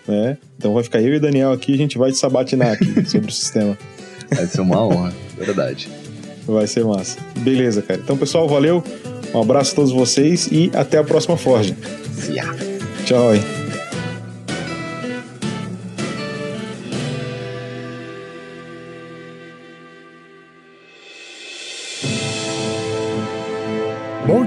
né? 0.08 0.38
Então 0.58 0.74
vai 0.74 0.84
ficar 0.84 1.02
eu 1.02 1.14
e 1.14 1.18
o 1.18 1.22
Daniel 1.22 1.52
aqui, 1.52 1.74
a 1.74 1.78
gente 1.78 1.98
vai 1.98 2.12
te 2.12 2.18
sabatinar 2.18 2.74
aqui 2.74 3.04
sobre 3.10 3.30
o 3.30 3.34
sistema. 3.34 3.78
Vai 4.30 4.46
ser 4.46 4.62
uma 4.62 4.86
honra, 4.86 5.14
verdade. 5.38 5.90
Vai 6.46 6.68
ser 6.68 6.86
massa. 6.86 7.20
Beleza, 7.40 7.82
cara. 7.82 8.00
Então, 8.02 8.18
pessoal, 8.18 8.48
valeu. 8.48 8.84
Um 9.34 9.42
abraço 9.42 9.74
a 9.74 9.76
todos 9.76 9.92
vocês 9.92 10.48
e 10.52 10.72
até 10.74 10.98
a 10.98 11.04
próxima 11.04 11.36
Forja. 11.36 11.76
Tchau, 13.06 13.36
hein? 13.36 13.67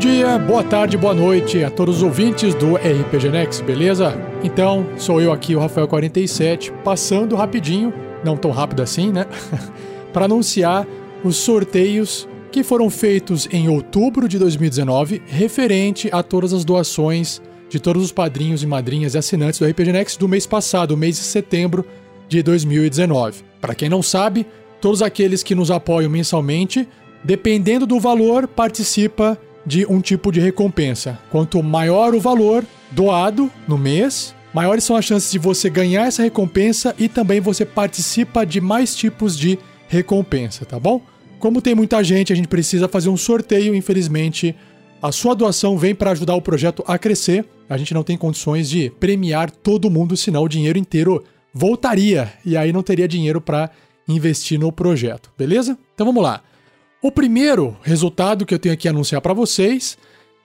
Dia, 0.01 0.39
boa 0.39 0.64
tarde, 0.64 0.97
boa 0.97 1.12
noite 1.12 1.62
a 1.62 1.68
todos 1.68 1.98
os 1.98 2.02
ouvintes 2.02 2.55
do 2.55 2.74
RPG 2.77 3.28
Next, 3.31 3.62
beleza? 3.62 4.18
Então, 4.43 4.89
sou 4.97 5.20
eu 5.20 5.31
aqui, 5.31 5.55
o 5.55 5.60
Rafael47, 5.60 6.72
passando 6.82 7.36
rapidinho, 7.36 7.93
não 8.24 8.35
tão 8.35 8.51
rápido 8.51 8.81
assim, 8.81 9.12
né? 9.12 9.27
para 10.10 10.24
anunciar 10.24 10.86
os 11.22 11.36
sorteios 11.36 12.27
que 12.51 12.62
foram 12.62 12.89
feitos 12.89 13.47
em 13.52 13.68
outubro 13.68 14.27
de 14.27 14.39
2019, 14.39 15.20
referente 15.27 16.09
a 16.10 16.22
todas 16.22 16.55
as 16.55 16.64
doações 16.64 17.43
de 17.68 17.78
todos 17.78 18.02
os 18.02 18.10
padrinhos 18.10 18.62
e 18.62 18.66
madrinhas 18.66 19.14
e 19.14 19.18
assinantes 19.18 19.60
do 19.60 19.66
RPG 19.66 19.93
Next 19.93 20.18
do 20.18 20.27
mês 20.27 20.47
passado, 20.47 20.97
mês 20.97 21.16
de 21.16 21.24
setembro 21.24 21.85
de 22.27 22.43
2019. 22.43 23.43
Para 23.60 23.74
quem 23.74 23.90
não 23.90 24.02
sabe, 24.02 24.47
todos 24.81 25.02
aqueles 25.02 25.43
que 25.43 25.55
nos 25.55 25.70
apoiam 25.70 26.10
mensalmente, 26.10 26.89
dependendo 27.22 27.85
do 27.85 28.01
valor, 28.01 28.48
participa 28.48 29.39
de 29.65 29.87
um 29.87 30.01
tipo 30.01 30.32
de 30.32 30.41
recompensa. 30.41 31.19
Quanto 31.31 31.62
maior 31.62 32.15
o 32.15 32.20
valor 32.20 32.65
doado 32.91 33.51
no 33.66 33.78
mês, 33.78 34.35
maiores 34.53 34.85
são 34.85 34.97
as 34.97 35.05
chances 35.05 35.31
de 35.31 35.39
você 35.39 35.70
ganhar 35.70 36.07
essa 36.07 36.23
recompensa 36.23 36.95
e 36.99 37.09
também 37.09 37.41
você 37.41 37.65
participa 37.65 38.45
de 38.45 38.61
mais 38.61 38.95
tipos 38.95 39.37
de 39.39 39.59
recompensa, 39.89 40.65
tá 40.65 40.78
bom? 40.78 41.03
Como 41.39 41.62
tem 41.62 41.74
muita 41.74 42.03
gente, 42.05 42.32
a 42.32 42.37
gente 42.37 42.49
precisa 42.49 42.87
fazer 42.89 43.09
um 43.09 43.16
sorteio, 43.16 43.74
infelizmente. 43.74 44.55
A 45.03 45.11
sua 45.11 45.35
doação 45.35 45.78
vem 45.78 45.95
para 45.95 46.11
ajudar 46.11 46.35
o 46.35 46.43
projeto 46.43 46.85
a 46.87 46.99
crescer. 46.99 47.47
A 47.69 47.78
gente 47.78 47.95
não 47.95 48.03
tem 48.03 48.16
condições 48.16 48.69
de 48.69 48.91
premiar 49.01 49.51
todo 49.51 49.91
mundo, 49.91 50.16
senão 50.16 50.43
o 50.43 50.49
dinheiro 50.49 50.78
inteiro 50.78 51.24
voltaria 51.53 52.31
e 52.45 52.57
aí 52.57 52.73
não 52.73 52.82
teria 52.82 53.09
dinheiro 53.09 53.41
para 53.41 53.70
investir 54.07 54.59
no 54.59 54.70
projeto, 54.70 55.31
beleza? 55.39 55.78
Então 55.95 56.07
vamos 56.07 56.23
lá. 56.23 56.43
O 57.02 57.10
primeiro 57.10 57.74
resultado 57.81 58.44
que 58.44 58.52
eu 58.52 58.59
tenho 58.59 58.74
aqui 58.74 58.86
a 58.86 58.90
anunciar 58.90 59.22
para 59.22 59.32
vocês 59.32 59.97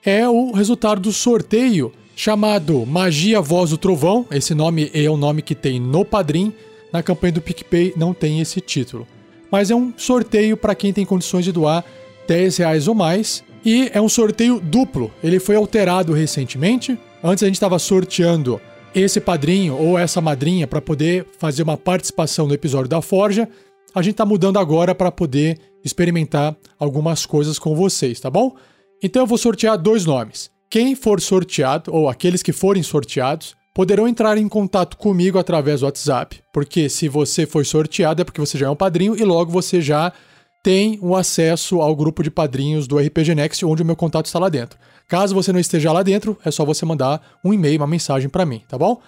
é 0.02 0.26
o 0.26 0.52
resultado 0.52 1.02
do 1.02 1.12
sorteio 1.12 1.92
chamado 2.14 2.86
Magia 2.86 3.42
Voz 3.42 3.68
do 3.68 3.76
Trovão. 3.76 4.24
Esse 4.30 4.54
nome 4.54 4.90
é 4.94 5.06
o 5.10 5.18
nome 5.18 5.42
que 5.42 5.54
tem 5.54 5.78
no 5.78 6.02
Padrim. 6.02 6.54
Na 6.90 7.02
campanha 7.02 7.34
do 7.34 7.42
PicPay 7.42 7.92
não 7.94 8.14
tem 8.14 8.40
esse 8.40 8.58
título. 8.62 9.06
Mas 9.52 9.70
é 9.70 9.74
um 9.74 9.92
sorteio 9.98 10.56
para 10.56 10.74
quem 10.74 10.94
tem 10.94 11.04
condições 11.04 11.44
de 11.44 11.52
doar 11.52 11.84
10 12.26 12.56
reais 12.56 12.88
ou 12.88 12.94
mais. 12.94 13.44
E 13.62 13.90
é 13.92 14.00
um 14.00 14.08
sorteio 14.08 14.58
duplo. 14.58 15.12
Ele 15.22 15.38
foi 15.38 15.56
alterado 15.56 16.14
recentemente. 16.14 16.98
Antes 17.22 17.42
a 17.42 17.46
gente 17.48 17.56
estava 17.56 17.78
sorteando 17.78 18.58
esse 18.94 19.20
padrinho 19.20 19.76
ou 19.76 19.98
essa 19.98 20.22
madrinha 20.22 20.66
para 20.66 20.80
poder 20.80 21.26
fazer 21.38 21.64
uma 21.64 21.76
participação 21.76 22.46
no 22.46 22.54
episódio 22.54 22.88
da 22.88 23.02
Forja. 23.02 23.46
A 23.94 24.00
gente 24.00 24.12
está 24.12 24.24
mudando 24.24 24.58
agora 24.58 24.94
para 24.94 25.12
poder 25.12 25.58
experimentar 25.86 26.56
algumas 26.78 27.24
coisas 27.24 27.58
com 27.58 27.74
vocês, 27.74 28.18
tá 28.18 28.28
bom? 28.28 28.56
Então 29.02 29.22
eu 29.22 29.26
vou 29.26 29.38
sortear 29.38 29.78
dois 29.78 30.04
nomes. 30.04 30.50
Quem 30.68 30.96
for 30.96 31.20
sorteado, 31.20 31.94
ou 31.94 32.08
aqueles 32.08 32.42
que 32.42 32.52
forem 32.52 32.82
sorteados, 32.82 33.54
poderão 33.72 34.08
entrar 34.08 34.36
em 34.36 34.48
contato 34.48 34.96
comigo 34.96 35.38
através 35.38 35.80
do 35.80 35.86
WhatsApp, 35.86 36.42
porque 36.52 36.88
se 36.88 37.08
você 37.08 37.46
foi 37.46 37.64
sorteado 37.64 38.22
é 38.22 38.24
porque 38.24 38.40
você 38.40 38.58
já 38.58 38.66
é 38.66 38.70
um 38.70 38.76
padrinho 38.76 39.16
e 39.16 39.22
logo 39.22 39.52
você 39.52 39.80
já 39.80 40.12
tem 40.64 40.98
o 41.00 41.14
acesso 41.14 41.80
ao 41.80 41.94
grupo 41.94 42.22
de 42.22 42.30
padrinhos 42.30 42.88
do 42.88 42.98
RPG 42.98 43.36
Next, 43.36 43.64
onde 43.64 43.82
o 43.82 43.86
meu 43.86 43.94
contato 43.94 44.26
está 44.26 44.40
lá 44.40 44.48
dentro. 44.48 44.76
Caso 45.06 45.34
você 45.34 45.52
não 45.52 45.60
esteja 45.60 45.92
lá 45.92 46.02
dentro, 46.02 46.36
é 46.44 46.50
só 46.50 46.64
você 46.64 46.84
mandar 46.84 47.38
um 47.44 47.54
e-mail, 47.54 47.78
uma 47.78 47.86
mensagem 47.86 48.28
para 48.28 48.44
mim, 48.44 48.62
tá 48.68 48.76
bom? 48.76 49.00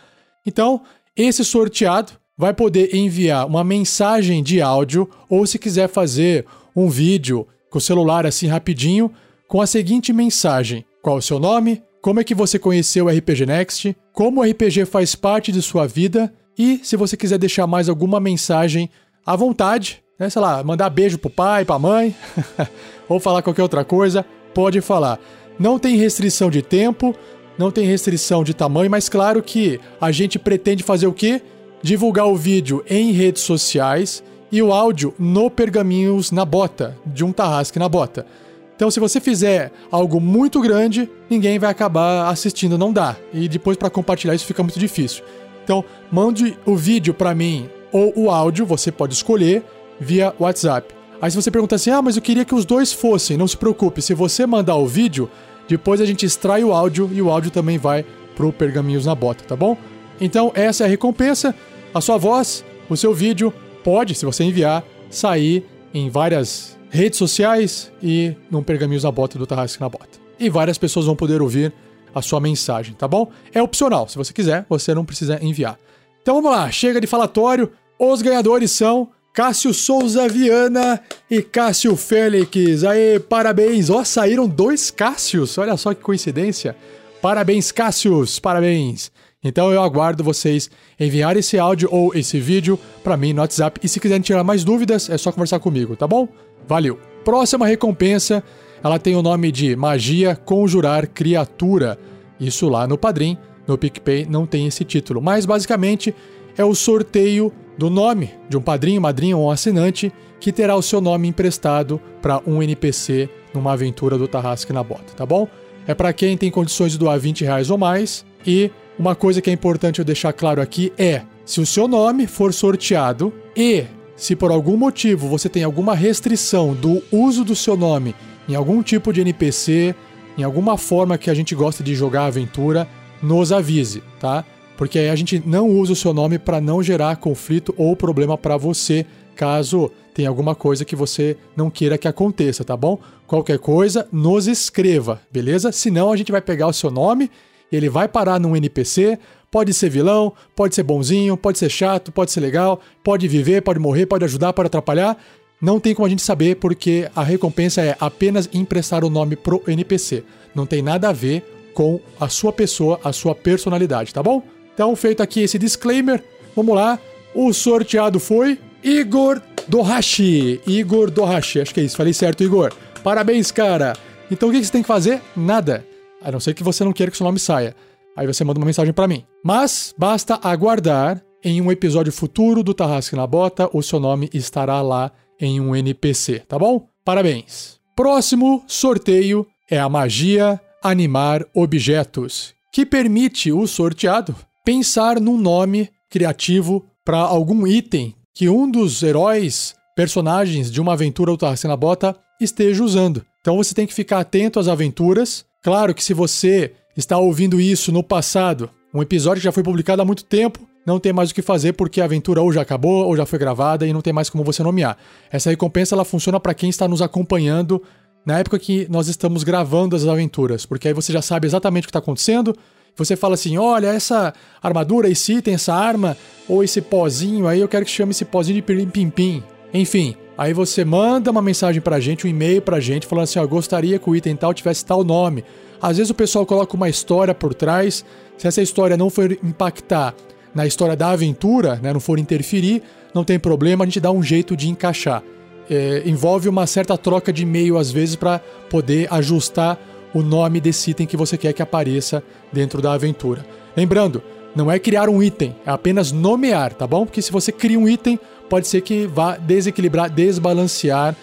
Então, 0.47 0.83
esse 1.17 1.45
sorteado 1.45 2.13
vai 2.37 2.55
poder 2.55 2.95
enviar 2.95 3.45
uma 3.45 3.65
mensagem 3.65 4.41
de 4.41 4.63
áudio 4.63 5.11
ou 5.29 5.45
se 5.45 5.59
quiser 5.59 5.89
fazer 5.89 6.47
um 6.79 6.89
vídeo 6.89 7.47
com 7.71 7.79
o 7.79 7.81
celular 7.81 8.27
assim 8.27 8.47
rapidinho, 8.47 9.11
com 9.47 9.61
a 9.61 9.67
seguinte 9.67 10.13
mensagem: 10.13 10.85
Qual 11.03 11.17
o 11.17 11.23
seu 11.23 11.39
nome? 11.39 11.83
Como 12.01 12.21
é 12.21 12.25
que 12.25 12.35
você 12.35 12.59
conheceu 12.59 13.07
o 13.07 13.09
RPG 13.09 13.47
Next? 13.47 13.97
Como 14.13 14.41
o 14.41 14.45
RPG 14.45 14.85
faz 14.85 15.15
parte 15.15 15.51
de 15.51 15.61
sua 15.61 15.87
vida? 15.87 16.33
E 16.57 16.81
se 16.83 16.97
você 16.97 17.17
quiser 17.17 17.39
deixar 17.39 17.67
mais 17.67 17.89
alguma 17.89 18.21
mensagem 18.21 18.89
à 19.27 19.35
vontade, 19.35 20.03
né, 20.19 20.31
sei 20.31 20.41
lá, 20.41 20.63
mandar 20.63 20.91
beijo 20.91 21.19
pro 21.19 21.31
pai, 21.31 21.65
pra 21.65 21.79
mãe, 21.79 22.15
ou 23.09 23.19
falar 23.21 23.43
qualquer 23.43 23.63
outra 23.63 23.85
coisa, 23.85 24.25
pode 24.55 24.81
falar. 24.81 25.19
Não 25.59 25.79
tem 25.79 25.97
restrição 25.97 26.51
de 26.51 26.63
tempo, 26.63 27.15
não 27.59 27.71
tem 27.71 27.85
restrição 27.85 28.45
de 28.45 28.55
tamanho, 28.55 28.91
mas 28.91 29.09
claro 29.09 29.43
que 29.43 29.81
a 30.01 30.13
gente 30.13 30.39
pretende 30.39 30.83
fazer 30.83 31.09
o 31.09 31.13
quê? 31.13 31.43
Divulgar 31.83 32.27
o 32.27 32.37
vídeo 32.37 32.85
em 32.89 33.13
redes 33.13 33.43
sociais 33.43 34.23
e 34.51 34.62
o 34.62 34.73
áudio 34.73 35.15
no 35.19 35.51
Pergaminhos 35.51 36.31
na 36.31 36.45
Bota, 36.45 36.97
de 37.05 37.25
um 37.25 37.33
Tarrasque 37.33 37.79
na 37.79 37.89
Bota. 37.89 38.27
Então, 38.75 38.91
se 38.91 39.01
você 39.01 39.20
fizer 39.20 39.73
algo 39.91 40.20
muito 40.20 40.61
grande, 40.61 41.11
ninguém 41.29 41.59
vai 41.59 41.70
acabar 41.70 42.29
assistindo, 42.29 42.79
não 42.79 42.93
dá. 42.93 43.16
E 43.33 43.49
depois 43.49 43.77
para 43.77 43.91
compartilhar 43.91 44.35
isso 44.35 44.47
fica 44.47 44.62
muito 44.62 44.79
difícil. 44.79 45.25
Então, 45.65 45.85
mande 46.12 46.57
o 46.65 46.77
vídeo 46.77 47.12
para 47.12 47.35
mim 47.35 47.69
ou 47.93 48.12
o 48.16 48.31
áudio, 48.31 48.65
você 48.65 48.93
pode 48.93 49.15
escolher 49.15 49.65
via 49.99 50.33
WhatsApp. 50.39 50.95
Aí 51.20 51.31
se 51.31 51.37
você 51.37 51.51
pergunta 51.51 51.75
assim: 51.75 51.91
"Ah, 51.91 52.01
mas 52.01 52.16
eu 52.16 52.23
queria 52.23 52.45
que 52.45 52.55
os 52.55 52.65
dois 52.65 52.93
fossem". 52.93 53.37
Não 53.37 53.49
se 53.49 53.57
preocupe, 53.57 54.01
se 54.01 54.15
você 54.15 54.47
mandar 54.47 54.77
o 54.77 54.87
vídeo, 54.87 55.29
depois 55.69 56.01
a 56.01 56.07
gente 56.07 56.25
extrai 56.25 56.62
o 56.62 56.73
áudio 56.73 57.11
e 57.12 57.20
o 57.20 57.31
áudio 57.31 57.51
também 57.51 57.79
vai 57.79 58.05
pro 58.37 58.53
Pergaminhos 58.53 59.05
na 59.05 59.15
Bota, 59.15 59.43
tá 59.45 59.57
bom? 59.57 59.77
Então, 60.20 60.53
essa 60.55 60.85
é 60.85 60.87
a 60.87 60.89
recompensa. 60.89 61.55
A 61.93 62.01
sua 62.01 62.16
voz, 62.16 62.65
o 62.89 62.97
seu 62.97 63.12
vídeo 63.12 63.53
pode, 63.83 64.15
se 64.15 64.25
você 64.25 64.45
enviar, 64.45 64.85
sair 65.11 65.65
em 65.93 66.11
várias 66.11 66.77
redes 66.91 67.19
sociais 67.19 67.93
e 68.03 68.35
num 68.51 68.63
Pergaminhos 68.63 69.05
na 69.05 69.11
Bota 69.11 69.39
do 69.39 69.47
Tarrasque 69.47 69.81
na 69.81 69.89
Bota. 69.89 70.19
E 70.39 70.49
várias 70.49 70.79
pessoas 70.79 71.07
vão 71.07 71.17
poder 71.17 71.43
ouvir 71.43 71.73
a 72.15 72.23
sua 72.23 72.41
mensagem, 72.41 72.95
tá 72.95 73.07
bom? 73.07 73.31
É 73.53 73.63
opcional, 73.63 74.09
se 74.09 74.17
você 74.17 74.33
quiser, 74.33 74.65
você 74.69 74.95
não 74.95 75.05
precisa 75.05 75.39
enviar. 75.43 75.79
Então 76.23 76.35
vamos 76.37 76.51
lá, 76.51 76.71
chega 76.71 77.01
de 77.01 77.07
falatório. 77.07 77.71
Os 77.99 78.23
ganhadores 78.23 78.71
são 78.71 79.09
Cássio 79.33 79.73
Souza 79.73 80.29
Viana 80.29 81.01
e 81.31 81.43
Cássio 81.43 81.97
Félix. 81.97 82.85
Aê, 82.85 83.19
parabéns! 83.19 83.91
Ó, 83.91 84.05
saíram 84.05 84.49
dois 84.49 84.91
Cássios, 84.91 85.57
olha 85.59 85.77
só 85.77 85.95
que 85.95 86.01
coincidência. 86.01 86.77
Parabéns, 87.21 87.73
Cássios, 87.73 88.39
parabéns! 88.39 89.11
Então 89.43 89.73
eu 89.73 89.82
aguardo 89.82 90.24
vocês 90.24 90.69
enviar 90.98 91.36
esse 91.36 91.59
áudio 91.59 91.89
ou 91.93 92.15
esse 92.15 92.40
vídeo 92.40 92.78
para 93.05 93.16
mim 93.16 93.32
no 93.32 93.40
WhatsApp. 93.40 93.81
E 93.82 93.89
se 93.89 94.01
quiserem 94.01 94.20
tirar 94.20 94.43
mais 94.43 94.65
dúvidas, 94.65 95.09
é 95.09 95.16
só 95.16 95.31
conversar 95.31 95.60
comigo, 95.60 95.94
tá 95.94 96.06
bom? 96.06 96.28
Valeu! 96.66 96.98
Próxima 97.24 97.66
recompensa, 97.66 98.43
ela 98.82 98.98
tem 98.98 99.15
o 99.15 99.23
nome 99.23 99.52
de 99.52 99.77
Magia 99.77 100.35
Conjurar 100.35 101.09
Criatura. 101.09 101.98
Isso 102.40 102.69
lá 102.69 102.86
no 102.86 102.98
Padrim, 102.98 103.39
no 103.66 103.78
PicPay 103.78 104.27
não 104.28 104.47
tem 104.47 104.66
esse 104.66 104.85
título, 104.85 105.20
mas 105.20 105.47
basicamente 105.47 106.15
é 106.56 106.65
o 106.65 106.74
sorteio 106.74 107.52
do 107.77 107.89
nome 107.89 108.31
de 108.48 108.56
um 108.56 108.60
padrinho, 108.60 109.01
madrinha 109.01 109.36
ou 109.36 109.47
um 109.47 109.51
assinante 109.51 110.12
que 110.40 110.51
terá 110.51 110.74
o 110.74 110.82
seu 110.82 111.01
nome 111.01 111.28
emprestado 111.28 112.01
para 112.20 112.40
um 112.44 112.62
NPC 112.62 113.28
numa 113.55 113.73
aventura 113.73 114.19
do 114.19 114.27
Tarrasque 114.27 114.73
na 114.73 114.82
Bota, 114.82 115.12
tá 115.16 115.24
bom? 115.24 115.47
É 115.86 115.94
para 115.94 116.12
quem 116.12 116.36
tem 116.36 116.51
condições 116.51 116.93
de 116.93 116.98
doar 116.98 117.19
20 117.19 117.44
reais 117.44 117.70
ou 117.70 117.78
mais 117.78 118.24
e 118.47 118.70
uma 118.99 119.15
coisa 119.15 119.41
que 119.41 119.49
é 119.49 119.53
importante 119.53 119.99
eu 119.99 120.05
deixar 120.05 120.33
claro 120.33 120.61
aqui 120.61 120.93
é: 120.99 121.23
se 121.45 121.61
o 121.61 121.66
seu 121.66 121.87
nome 121.87 122.27
for 122.27 122.53
sorteado 122.53 123.33
e 123.57 123.85
se 124.16 124.35
por 124.35 124.51
algum 124.51 124.77
motivo 124.77 125.29
você 125.29 125.49
tem 125.49 125.62
alguma 125.62 125.95
restrição 125.95 126.75
do 126.75 127.03
uso 127.12 127.45
do 127.45 127.55
seu 127.55 127.77
nome 127.77 128.15
em 128.49 128.55
algum 128.55 128.83
tipo 128.83 129.12
de 129.12 129.20
NPC, 129.20 129.95
em 130.37 130.43
alguma 130.43 130.77
forma 130.77 131.19
que 131.19 131.31
a 131.31 131.35
gente 131.35 131.55
gosta 131.55 131.85
de 131.85 131.95
jogar 131.95 132.25
aventura, 132.25 132.89
nos 133.23 133.53
avise, 133.53 134.03
tá? 134.19 134.45
Porque 134.77 134.99
aí 134.99 135.11
a 135.11 135.16
gente 135.16 135.43
não 135.45 135.69
usa 135.69 135.93
o 135.93 135.97
seu 135.97 136.15
nome 136.15 136.39
para 136.39 136.61
não 136.61 136.83
gerar 136.83 137.16
conflito 137.16 137.75
ou 137.77 137.95
problema 137.95 138.39
para 138.39 138.57
você, 138.57 139.05
caso 139.37 139.91
tenha 140.15 140.29
alguma 140.29 140.55
coisa 140.55 140.85
que 140.85 140.97
você 140.97 141.37
não 141.55 141.70
queira 141.70 141.99
que 141.99 142.09
aconteça, 142.09 142.65
tá 142.65 142.77
bom? 142.77 142.99
Qualquer 143.27 143.59
coisa, 143.59 144.09
nos 144.11 144.49
escreva, 144.49 145.20
beleza? 145.31 145.70
Senão 145.70 146.11
a 146.11 146.16
gente 146.16 146.33
vai 146.33 146.41
pegar 146.41 146.66
o 146.66 146.73
seu 146.73 146.91
nome 146.91 147.31
ele 147.77 147.89
vai 147.89 148.09
parar 148.09 148.39
num 148.40 148.57
NPC, 148.57 149.19
pode 149.51 149.73
ser 149.73 149.90
vilão, 149.90 150.32
pode 150.55 150.74
ser 150.74 150.82
bonzinho, 150.82 151.36
pode 151.36 151.59
ser 151.59 151.70
chato, 151.70 152.12
pode 152.12 152.31
ser 152.31 152.40
legal, 152.40 152.81
pode 153.03 153.27
viver, 153.28 153.62
pode 153.62 153.78
morrer, 153.78 154.07
pode 154.07 154.24
ajudar, 154.24 154.53
pode 154.53 154.66
atrapalhar. 154.66 155.16
Não 155.61 155.81
tem 155.81 155.95
como 155.95 156.07
a 156.07 156.09
gente 156.09 156.23
saber 156.23 156.57
porque 156.57 157.11
a 157.15 157.23
recompensa 157.23 157.82
é 157.82 157.97
apenas 157.99 158.49
emprestar 158.53 159.05
o 159.05 159.11
nome 159.11 159.35
pro 159.35 159.62
NPC. 159.66 160.24
Não 160.55 160.66
tem 160.66 160.82
nada 160.82 161.09
a 161.09 161.12
ver 161.12 161.70
com 161.74 162.01
a 162.19 162.28
sua 162.28 162.53
pessoa, 162.53 163.01
a 163.03 163.12
sua 163.12 163.35
personalidade, 163.35 164.12
tá 164.12 164.23
bom? 164.23 164.43
Então, 164.74 164.95
feito 164.95 165.23
aqui 165.23 165.40
esse 165.40 165.59
disclaimer, 165.59 166.23
vamos 166.55 166.74
lá. 166.74 166.99
O 167.35 167.53
sorteado 167.53 168.20
foi 168.20 168.59
Igor 168.82 169.40
Dohashi. 169.66 170.61
Igor 170.66 171.11
Dohashi, 171.11 171.61
acho 171.61 171.74
que 171.74 171.81
é 171.81 171.85
isso. 171.85 171.97
Falei 171.97 172.12
certo, 172.12 172.43
Igor. 172.43 172.73
Parabéns, 173.03 173.51
cara. 173.51 173.95
Então 174.31 174.49
o 174.49 174.53
que 174.53 174.62
você 174.62 174.73
tem 174.73 174.82
que 174.82 174.89
fazer? 174.89 175.20
Nada. 175.36 175.85
A 176.23 176.32
não 176.32 176.40
ser 176.40 176.55
que 176.55 176.62
você 176.62 176.85
não 176.85 176.93
queira 176.93 177.11
que 177.11 177.16
seu 177.16 177.24
nome 177.24 177.39
saia. 177.39 177.74
Aí 178.16 178.27
você 178.27 178.43
manda 178.45 178.59
uma 178.59 178.66
mensagem 178.66 178.93
para 178.93 179.07
mim. 179.07 179.24
Mas 179.45 179.95
basta 179.97 180.39
aguardar 180.43 181.23
em 181.43 181.61
um 181.61 181.70
episódio 181.70 182.12
futuro 182.12 182.62
do 182.62 182.74
Tarrasque 182.74 183.15
na 183.15 183.27
Bota, 183.27 183.70
o 183.73 183.82
seu 183.82 184.01
nome 184.01 184.28
estará 184.35 184.82
lá 184.82 185.12
em 185.40 185.61
um 185.61 185.74
NPC, 185.74 186.40
tá 186.40 186.59
bom? 186.59 186.89
Parabéns. 187.05 187.78
Próximo 187.95 188.65
sorteio 188.66 189.47
é 189.70 189.78
a 189.78 189.89
magia 189.89 190.61
animar 190.82 191.45
objetos, 191.55 192.55
que 192.73 192.85
permite 192.85 193.53
o 193.53 193.66
sorteado 193.66 194.35
pensar 194.65 195.20
num 195.20 195.36
nome 195.36 195.89
criativo 196.11 196.85
para 197.05 197.19
algum 197.19 197.66
item 197.66 198.15
que 198.35 198.49
um 198.49 198.70
dos 198.70 199.03
heróis, 199.03 199.74
personagens 199.97 200.70
de 200.70 200.81
uma 200.81 200.93
aventura 200.93 201.32
do 201.32 201.39
Tarrasque 201.39 201.66
na 201.66 201.77
Bota 201.77 202.16
esteja 202.40 202.85
usando. 202.85 203.24
Então 203.40 203.57
você 203.57 203.74
tem 203.74 203.86
que 203.86 203.95
ficar 203.95 204.20
atento 204.20 204.61
às 204.61 204.69
aventuras 204.69 205.45
Claro 205.63 205.95
que 205.95 206.03
se 206.03 206.15
você 206.15 206.73
está 206.97 207.19
ouvindo 207.19 207.61
isso 207.61 207.91
no 207.93 208.03
passado, 208.03 208.71
um 208.95 209.03
episódio 209.03 209.41
que 209.41 209.45
já 209.45 209.53
foi 209.53 209.63
publicado 209.63 210.01
há 210.01 210.05
muito 210.05 210.25
tempo, 210.25 210.69
não 210.87 210.99
tem 210.99 211.13
mais 211.13 211.31
o 211.31 211.35
que 211.35 211.43
fazer 211.43 211.75
porque 211.75 212.01
a 212.01 212.05
aventura 212.05 212.41
ou 212.41 212.53
já 212.53 212.63
acabou 212.63 213.07
ou 213.07 213.17
já 213.17 213.27
foi 213.27 213.39
gravada 213.39 213.87
e 213.87 213.93
não 213.93 214.01
tem 214.01 214.13
mais 214.13 214.31
como 214.31 214.45
você 214.45 214.63
nomear. 214.63 214.97
Essa 215.31 215.51
recompensa 215.51 215.95
ela 215.95 216.05
funciona 216.05 216.41
para 216.41 216.55
quem 216.55 216.71
está 216.71 216.89
nos 216.89 217.03
acompanhando 217.03 217.83
na 218.25 218.39
época 218.39 218.59
que 218.59 218.87
nós 218.91 219.09
estamos 219.09 219.45
gravando 219.45 219.95
as 219.95 220.07
aventuras, 220.07 220.65
porque 220.65 220.89
aí 220.89 220.95
você 220.95 221.13
já 221.13 221.23
sabe 221.23 221.47
exatamente 221.47 221.85
o 221.85 221.87
que 221.87 221.91
está 221.91 221.99
acontecendo. 221.99 222.57
Você 222.97 223.17
fala 223.17 223.35
assim: 223.35 223.59
olha, 223.59 223.89
essa 223.89 224.33
armadura, 224.63 225.09
esse 225.09 225.35
item, 225.35 225.55
essa 225.55 225.75
arma, 225.75 226.17
ou 226.49 226.65
esse 226.65 226.81
pozinho 226.81 227.47
aí, 227.47 227.61
eu 227.61 227.69
quero 227.69 227.85
que 227.85 227.91
chame 227.91 228.11
esse 228.11 228.25
pozinho 228.25 228.57
de 228.57 228.63
pirim-pim-pim. 228.63 229.43
Enfim, 229.73 230.17
Aí 230.39 230.52
você 230.52 230.85
manda 230.85 231.32
uma 231.32 231.43
mensagem 231.43 231.82
pra 231.82 231.98
gente, 231.98 232.24
um 232.24 232.31
e-mail 232.31 232.62
pra 232.62 232.78
gente, 232.78 233.09
falando 233.09 233.24
assim: 233.24 233.40
ó, 233.40 233.47
gostaria 233.47 233.98
que 233.98 234.09
o 234.09 234.15
item 234.15 234.36
tal 234.36 234.55
tivesse 234.55 234.86
tal 234.86 235.02
nome. 235.02 235.44
Às 235.82 235.97
vezes 235.97 236.10
o 236.10 236.15
pessoal 236.15 236.47
coloca 236.47 236.77
uma 236.77 236.89
história 236.89 237.35
por 237.35 237.52
trás. 237.52 238.05
Se 238.36 238.47
essa 238.47 238.62
história 238.62 238.97
não 238.97 239.10
for 239.10 239.32
impactar 239.32 240.15
na 240.55 240.65
história 240.65 240.94
da 240.94 241.10
aventura, 241.10 241.81
né, 241.82 241.93
não 241.93 241.98
for 241.98 242.20
interferir, 242.20 242.82
não 243.12 243.24
tem 243.24 243.39
problema, 243.39 243.82
a 243.82 243.86
gente 243.86 243.98
dá 243.98 244.12
um 244.12 244.23
jeito 244.23 244.56
de 244.56 244.69
encaixar. 244.69 245.24
É, 245.69 246.02
envolve 246.06 246.48
uma 246.48 246.66
certa 246.66 246.97
troca 246.97 247.32
de 247.32 247.43
e-mail 247.43 247.77
às 247.77 247.90
vezes 247.90 248.15
para 248.15 248.39
poder 248.70 249.12
ajustar 249.12 249.78
o 250.15 250.23
nome 250.23 250.60
desse 250.60 250.93
item 250.93 251.06
que 251.06 251.16
você 251.16 251.36
quer 251.36 251.52
que 251.52 251.62
apareça 251.62 252.23
dentro 252.52 252.81
da 252.81 252.93
aventura. 252.93 253.44
Lembrando, 253.77 254.23
não 254.55 254.70
é 254.70 254.78
criar 254.78 255.09
um 255.09 255.23
item, 255.23 255.55
é 255.66 255.70
apenas 255.70 256.10
nomear, 256.10 256.73
tá 256.73 256.86
bom? 256.86 257.05
Porque 257.05 257.20
se 257.20 257.31
você 257.31 257.52
cria 257.52 257.78
um 257.78 257.89
item, 257.89 258.19
pode 258.49 258.66
ser 258.69 258.81
que 258.81 259.07
vá 259.07 259.37
desequilibrar, 259.37 260.11
desbalancear 260.11 261.15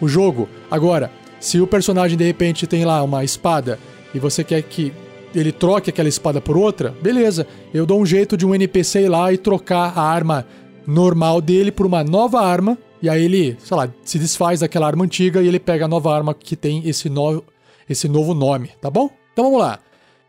o 0.00 0.08
jogo. 0.08 0.48
Agora, 0.70 1.10
se 1.40 1.60
o 1.60 1.66
personagem 1.66 2.16
de 2.16 2.24
repente 2.24 2.66
tem 2.66 2.84
lá 2.84 3.02
uma 3.02 3.24
espada 3.24 3.78
e 4.14 4.18
você 4.18 4.42
quer 4.42 4.62
que 4.62 4.92
ele 5.34 5.52
troque 5.52 5.90
aquela 5.90 6.08
espada 6.08 6.40
por 6.40 6.56
outra, 6.56 6.94
beleza. 7.02 7.46
Eu 7.72 7.84
dou 7.84 8.00
um 8.00 8.06
jeito 8.06 8.36
de 8.36 8.46
um 8.46 8.54
NPC 8.54 9.02
ir 9.02 9.08
lá 9.08 9.32
e 9.32 9.38
trocar 9.38 9.92
a 9.96 10.02
arma 10.02 10.46
normal 10.86 11.40
dele 11.40 11.70
por 11.70 11.86
uma 11.86 12.02
nova 12.02 12.40
arma. 12.40 12.78
E 13.00 13.08
aí 13.08 13.24
ele, 13.24 13.56
sei 13.60 13.76
lá, 13.76 13.88
se 14.02 14.18
desfaz 14.18 14.60
daquela 14.60 14.86
arma 14.86 15.04
antiga 15.04 15.42
e 15.42 15.46
ele 15.46 15.60
pega 15.60 15.84
a 15.84 15.88
nova 15.88 16.14
arma 16.14 16.34
que 16.34 16.56
tem 16.56 16.88
esse, 16.88 17.08
no... 17.08 17.44
esse 17.88 18.08
novo 18.08 18.34
nome, 18.34 18.70
tá 18.80 18.90
bom? 18.90 19.10
Então 19.32 19.44
vamos 19.44 19.60
lá. 19.60 19.78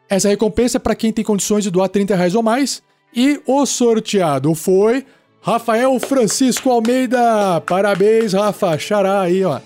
Essa 0.07 0.29
recompensa 0.29 0.77
é 0.77 0.79
para 0.79 0.95
quem 0.95 1.11
tem 1.11 1.23
condições 1.23 1.63
de 1.63 1.71
doar 1.71 1.89
30 1.89 2.15
reais 2.15 2.35
ou 2.35 2.43
mais. 2.43 2.83
E 3.15 3.41
o 3.47 3.65
sorteado 3.65 4.53
foi 4.53 5.05
Rafael 5.41 5.97
Francisco 6.01 6.69
Almeida, 6.69 7.61
parabéns, 7.61 8.33
Rafa, 8.33 8.77
xará 8.77 9.21
aí, 9.21 9.43
ó. 9.45 9.59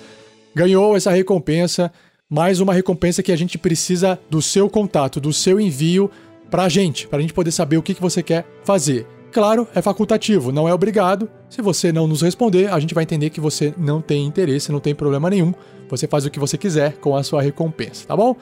Ganhou 0.54 0.96
essa 0.96 1.10
recompensa, 1.10 1.92
mais 2.30 2.60
uma 2.60 2.74
recompensa 2.74 3.24
que 3.24 3.32
a 3.32 3.36
gente 3.36 3.58
precisa 3.58 4.20
do 4.30 4.40
seu 4.40 4.70
contato, 4.70 5.20
do 5.20 5.34
seu 5.34 5.60
envio 5.60 6.12
pra 6.52 6.70
gente, 6.70 7.08
pra 7.08 7.20
gente 7.20 7.34
poder 7.34 7.52
saber 7.52 7.78
o 7.78 7.82
que, 7.82 7.96
que 7.96 8.02
você 8.02 8.22
quer 8.22 8.46
fazer. 8.64 9.08
Claro, 9.32 9.68
é 9.74 9.82
facultativo, 9.82 10.52
não 10.52 10.70
é 10.70 10.74
obrigado. 10.74 11.28
Se 11.50 11.60
você 11.60 11.92
não 11.92 12.06
nos 12.06 12.22
responder, 12.22 12.72
a 12.72 12.80
gente 12.80 12.94
vai 12.94 13.04
entender 13.04 13.32
que 13.32 13.42
você 13.42 13.74
não 13.76 14.00
tem 14.00 14.28
interesse, 14.28 14.72
não 14.72 14.80
tem 14.80 14.94
problema 14.94 15.28
nenhum. 15.28 15.56
Você 15.90 16.08
faz 16.08 16.24
o 16.24 16.30
que 16.30 16.40
você 16.40 16.56
quiser 16.56 16.98
com 16.98 17.16
a 17.16 17.24
sua 17.24 17.42
recompensa, 17.42 18.06
tá 18.08 18.16
bom? 18.16 18.36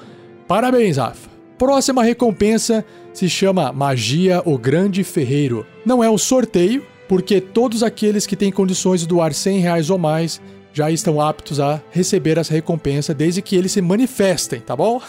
Parabéns, 0.49 0.97
Rafa. 0.97 1.29
Próxima 1.57 2.03
recompensa 2.03 2.83
se 3.13 3.29
chama 3.29 3.71
Magia 3.71 4.41
o 4.45 4.57
Grande 4.57 5.01
Ferreiro. 5.01 5.65
Não 5.85 6.03
é 6.03 6.09
um 6.09 6.17
sorteio, 6.17 6.83
porque 7.11 7.41
todos 7.41 7.83
aqueles 7.83 8.25
que 8.25 8.37
têm 8.37 8.53
condições 8.53 9.01
de 9.01 9.07
doar 9.07 9.33
100 9.33 9.59
reais 9.59 9.89
ou 9.89 9.97
mais 9.97 10.41
já 10.71 10.89
estão 10.89 11.19
aptos 11.19 11.59
a 11.59 11.81
receber 11.91 12.37
essa 12.37 12.53
recompensa 12.53 13.13
desde 13.13 13.41
que 13.41 13.53
eles 13.53 13.73
se 13.73 13.81
manifestem, 13.81 14.61
tá 14.61 14.77
bom? 14.77 15.01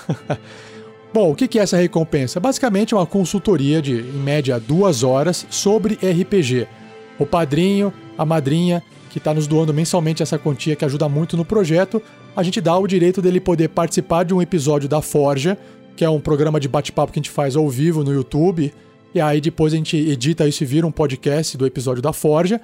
bom, 1.14 1.30
o 1.30 1.36
que 1.36 1.60
é 1.60 1.62
essa 1.62 1.76
recompensa? 1.76 2.40
Basicamente 2.40 2.92
é 2.92 2.96
uma 2.96 3.06
consultoria 3.06 3.80
de, 3.80 4.00
em 4.00 4.18
média, 4.18 4.58
duas 4.58 5.04
horas 5.04 5.46
sobre 5.48 5.94
RPG. 5.94 6.66
O 7.20 7.24
padrinho, 7.24 7.92
a 8.18 8.26
madrinha, 8.26 8.82
que 9.08 9.18
está 9.18 9.32
nos 9.32 9.46
doando 9.46 9.72
mensalmente 9.72 10.24
essa 10.24 10.40
quantia 10.40 10.74
que 10.74 10.84
ajuda 10.84 11.08
muito 11.08 11.36
no 11.36 11.44
projeto, 11.44 12.02
a 12.34 12.42
gente 12.42 12.60
dá 12.60 12.76
o 12.76 12.88
direito 12.88 13.22
dele 13.22 13.38
poder 13.38 13.68
participar 13.68 14.24
de 14.24 14.34
um 14.34 14.42
episódio 14.42 14.88
da 14.88 15.00
Forja, 15.00 15.56
que 15.94 16.04
é 16.04 16.10
um 16.10 16.18
programa 16.18 16.58
de 16.58 16.66
bate-papo 16.66 17.12
que 17.12 17.20
a 17.20 17.22
gente 17.22 17.30
faz 17.30 17.54
ao 17.54 17.70
vivo 17.70 18.02
no 18.02 18.12
YouTube. 18.12 18.74
E 19.14 19.20
aí 19.20 19.40
depois 19.40 19.72
a 19.72 19.76
gente 19.76 19.97
edita 19.97 20.47
isso 20.47 20.62
e 20.62 20.66
vira 20.66 20.86
um 20.86 20.93
podcast 20.93 21.56
do 21.56 21.66
episódio 21.66 22.02
da 22.02 22.12
Forja 22.12 22.60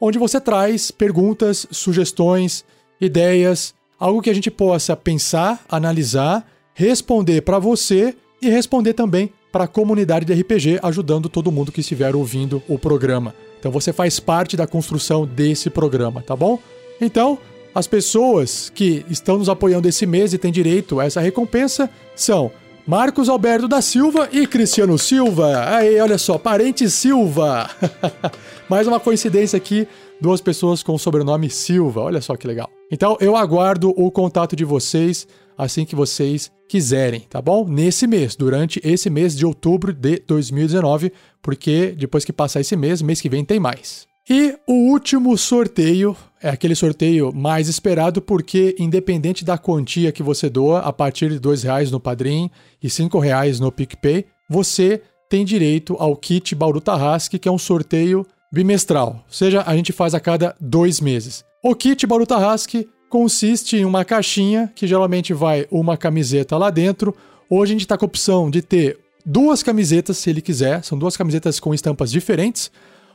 onde 0.00 0.18
você 0.18 0.40
traz 0.40 0.90
perguntas, 0.90 1.66
sugestões, 1.70 2.64
ideias, 3.00 3.74
algo 3.98 4.22
que 4.22 4.30
a 4.30 4.34
gente 4.34 4.50
possa 4.50 4.96
pensar, 4.96 5.64
analisar, 5.68 6.46
responder 6.74 7.42
para 7.42 7.58
você 7.58 8.14
e 8.40 8.48
responder 8.48 8.94
também 8.94 9.32
para 9.50 9.64
a 9.64 9.68
comunidade 9.68 10.24
de 10.24 10.32
RPG, 10.32 10.78
ajudando 10.82 11.28
todo 11.28 11.50
mundo 11.50 11.72
que 11.72 11.80
estiver 11.80 12.14
ouvindo 12.14 12.62
o 12.68 12.78
programa. 12.78 13.34
Então 13.58 13.72
você 13.72 13.92
faz 13.92 14.20
parte 14.20 14.56
da 14.56 14.66
construção 14.66 15.26
desse 15.26 15.68
programa, 15.68 16.22
tá 16.22 16.36
bom? 16.36 16.58
Então, 17.00 17.38
as 17.74 17.86
pessoas 17.86 18.70
que 18.70 19.04
estão 19.08 19.38
nos 19.38 19.48
apoiando 19.48 19.88
esse 19.88 20.06
mês 20.06 20.32
e 20.32 20.38
têm 20.38 20.52
direito 20.52 21.00
a 21.00 21.04
essa 21.04 21.20
recompensa 21.20 21.90
são 22.14 22.52
Marcos 22.88 23.28
Alberto 23.28 23.68
da 23.68 23.82
Silva 23.82 24.30
e 24.32 24.46
Cristiano 24.46 24.98
Silva. 24.98 25.76
Aí, 25.76 26.00
olha 26.00 26.16
só, 26.16 26.38
parente 26.38 26.88
Silva. 26.88 27.68
Mais 28.66 28.86
uma 28.86 28.98
coincidência 28.98 29.58
aqui, 29.58 29.86
duas 30.18 30.40
pessoas 30.40 30.82
com 30.82 30.94
o 30.94 30.98
sobrenome 30.98 31.50
Silva. 31.50 32.00
Olha 32.00 32.22
só 32.22 32.34
que 32.34 32.46
legal. 32.46 32.70
Então, 32.90 33.18
eu 33.20 33.36
aguardo 33.36 33.90
o 33.90 34.10
contato 34.10 34.56
de 34.56 34.64
vocês 34.64 35.28
assim 35.54 35.84
que 35.84 35.94
vocês 35.94 36.50
quiserem, 36.66 37.20
tá 37.28 37.42
bom? 37.42 37.68
Nesse 37.68 38.06
mês, 38.06 38.34
durante 38.34 38.80
esse 38.82 39.10
mês 39.10 39.36
de 39.36 39.44
outubro 39.44 39.92
de 39.92 40.22
2019, 40.26 41.12
porque 41.42 41.94
depois 41.94 42.24
que 42.24 42.32
passar 42.32 42.62
esse 42.62 42.74
mês, 42.74 43.02
mês 43.02 43.20
que 43.20 43.28
vem 43.28 43.44
tem 43.44 43.60
mais. 43.60 44.07
E 44.30 44.54
o 44.66 44.90
último 44.90 45.38
sorteio 45.38 46.14
é 46.42 46.50
aquele 46.50 46.74
sorteio 46.74 47.32
mais 47.34 47.66
esperado 47.66 48.20
porque, 48.20 48.76
independente 48.78 49.42
da 49.42 49.56
quantia 49.56 50.12
que 50.12 50.22
você 50.22 50.50
doa, 50.50 50.80
a 50.80 50.92
partir 50.92 51.30
de 51.30 51.48
R$ 51.48 51.56
reais 51.62 51.90
no 51.90 51.98
Padrim 51.98 52.50
e 52.82 52.88
R$ 52.88 53.20
reais 53.22 53.58
no 53.58 53.72
PicPay, 53.72 54.26
você 54.46 55.00
tem 55.30 55.46
direito 55.46 55.96
ao 55.98 56.14
kit 56.14 56.54
Bauru 56.54 56.78
Tarrasque, 56.78 57.38
que 57.38 57.48
é 57.48 57.52
um 57.52 57.56
sorteio 57.56 58.26
bimestral, 58.52 59.24
ou 59.26 59.32
seja, 59.32 59.62
a 59.66 59.74
gente 59.74 59.92
faz 59.92 60.14
a 60.14 60.20
cada 60.20 60.54
dois 60.60 61.00
meses. 61.00 61.42
O 61.62 61.74
kit 61.74 62.06
Bauru 62.06 62.26
Tarrasque 62.26 62.86
consiste 63.08 63.78
em 63.78 63.84
uma 63.86 64.04
caixinha 64.04 64.70
que 64.74 64.86
geralmente 64.86 65.32
vai 65.32 65.66
uma 65.70 65.96
camiseta 65.96 66.56
lá 66.58 66.68
dentro. 66.68 67.16
Hoje 67.48 67.72
a 67.72 67.74
gente 67.74 67.86
está 67.86 67.96
com 67.96 68.04
a 68.04 68.08
opção 68.08 68.50
de 68.50 68.60
ter 68.60 68.98
duas 69.24 69.62
camisetas, 69.62 70.18
se 70.18 70.28
ele 70.28 70.42
quiser, 70.42 70.84
são 70.84 70.98
duas 70.98 71.16
camisetas 71.16 71.58
com 71.58 71.72
estampas 71.72 72.10
diferentes 72.10 72.70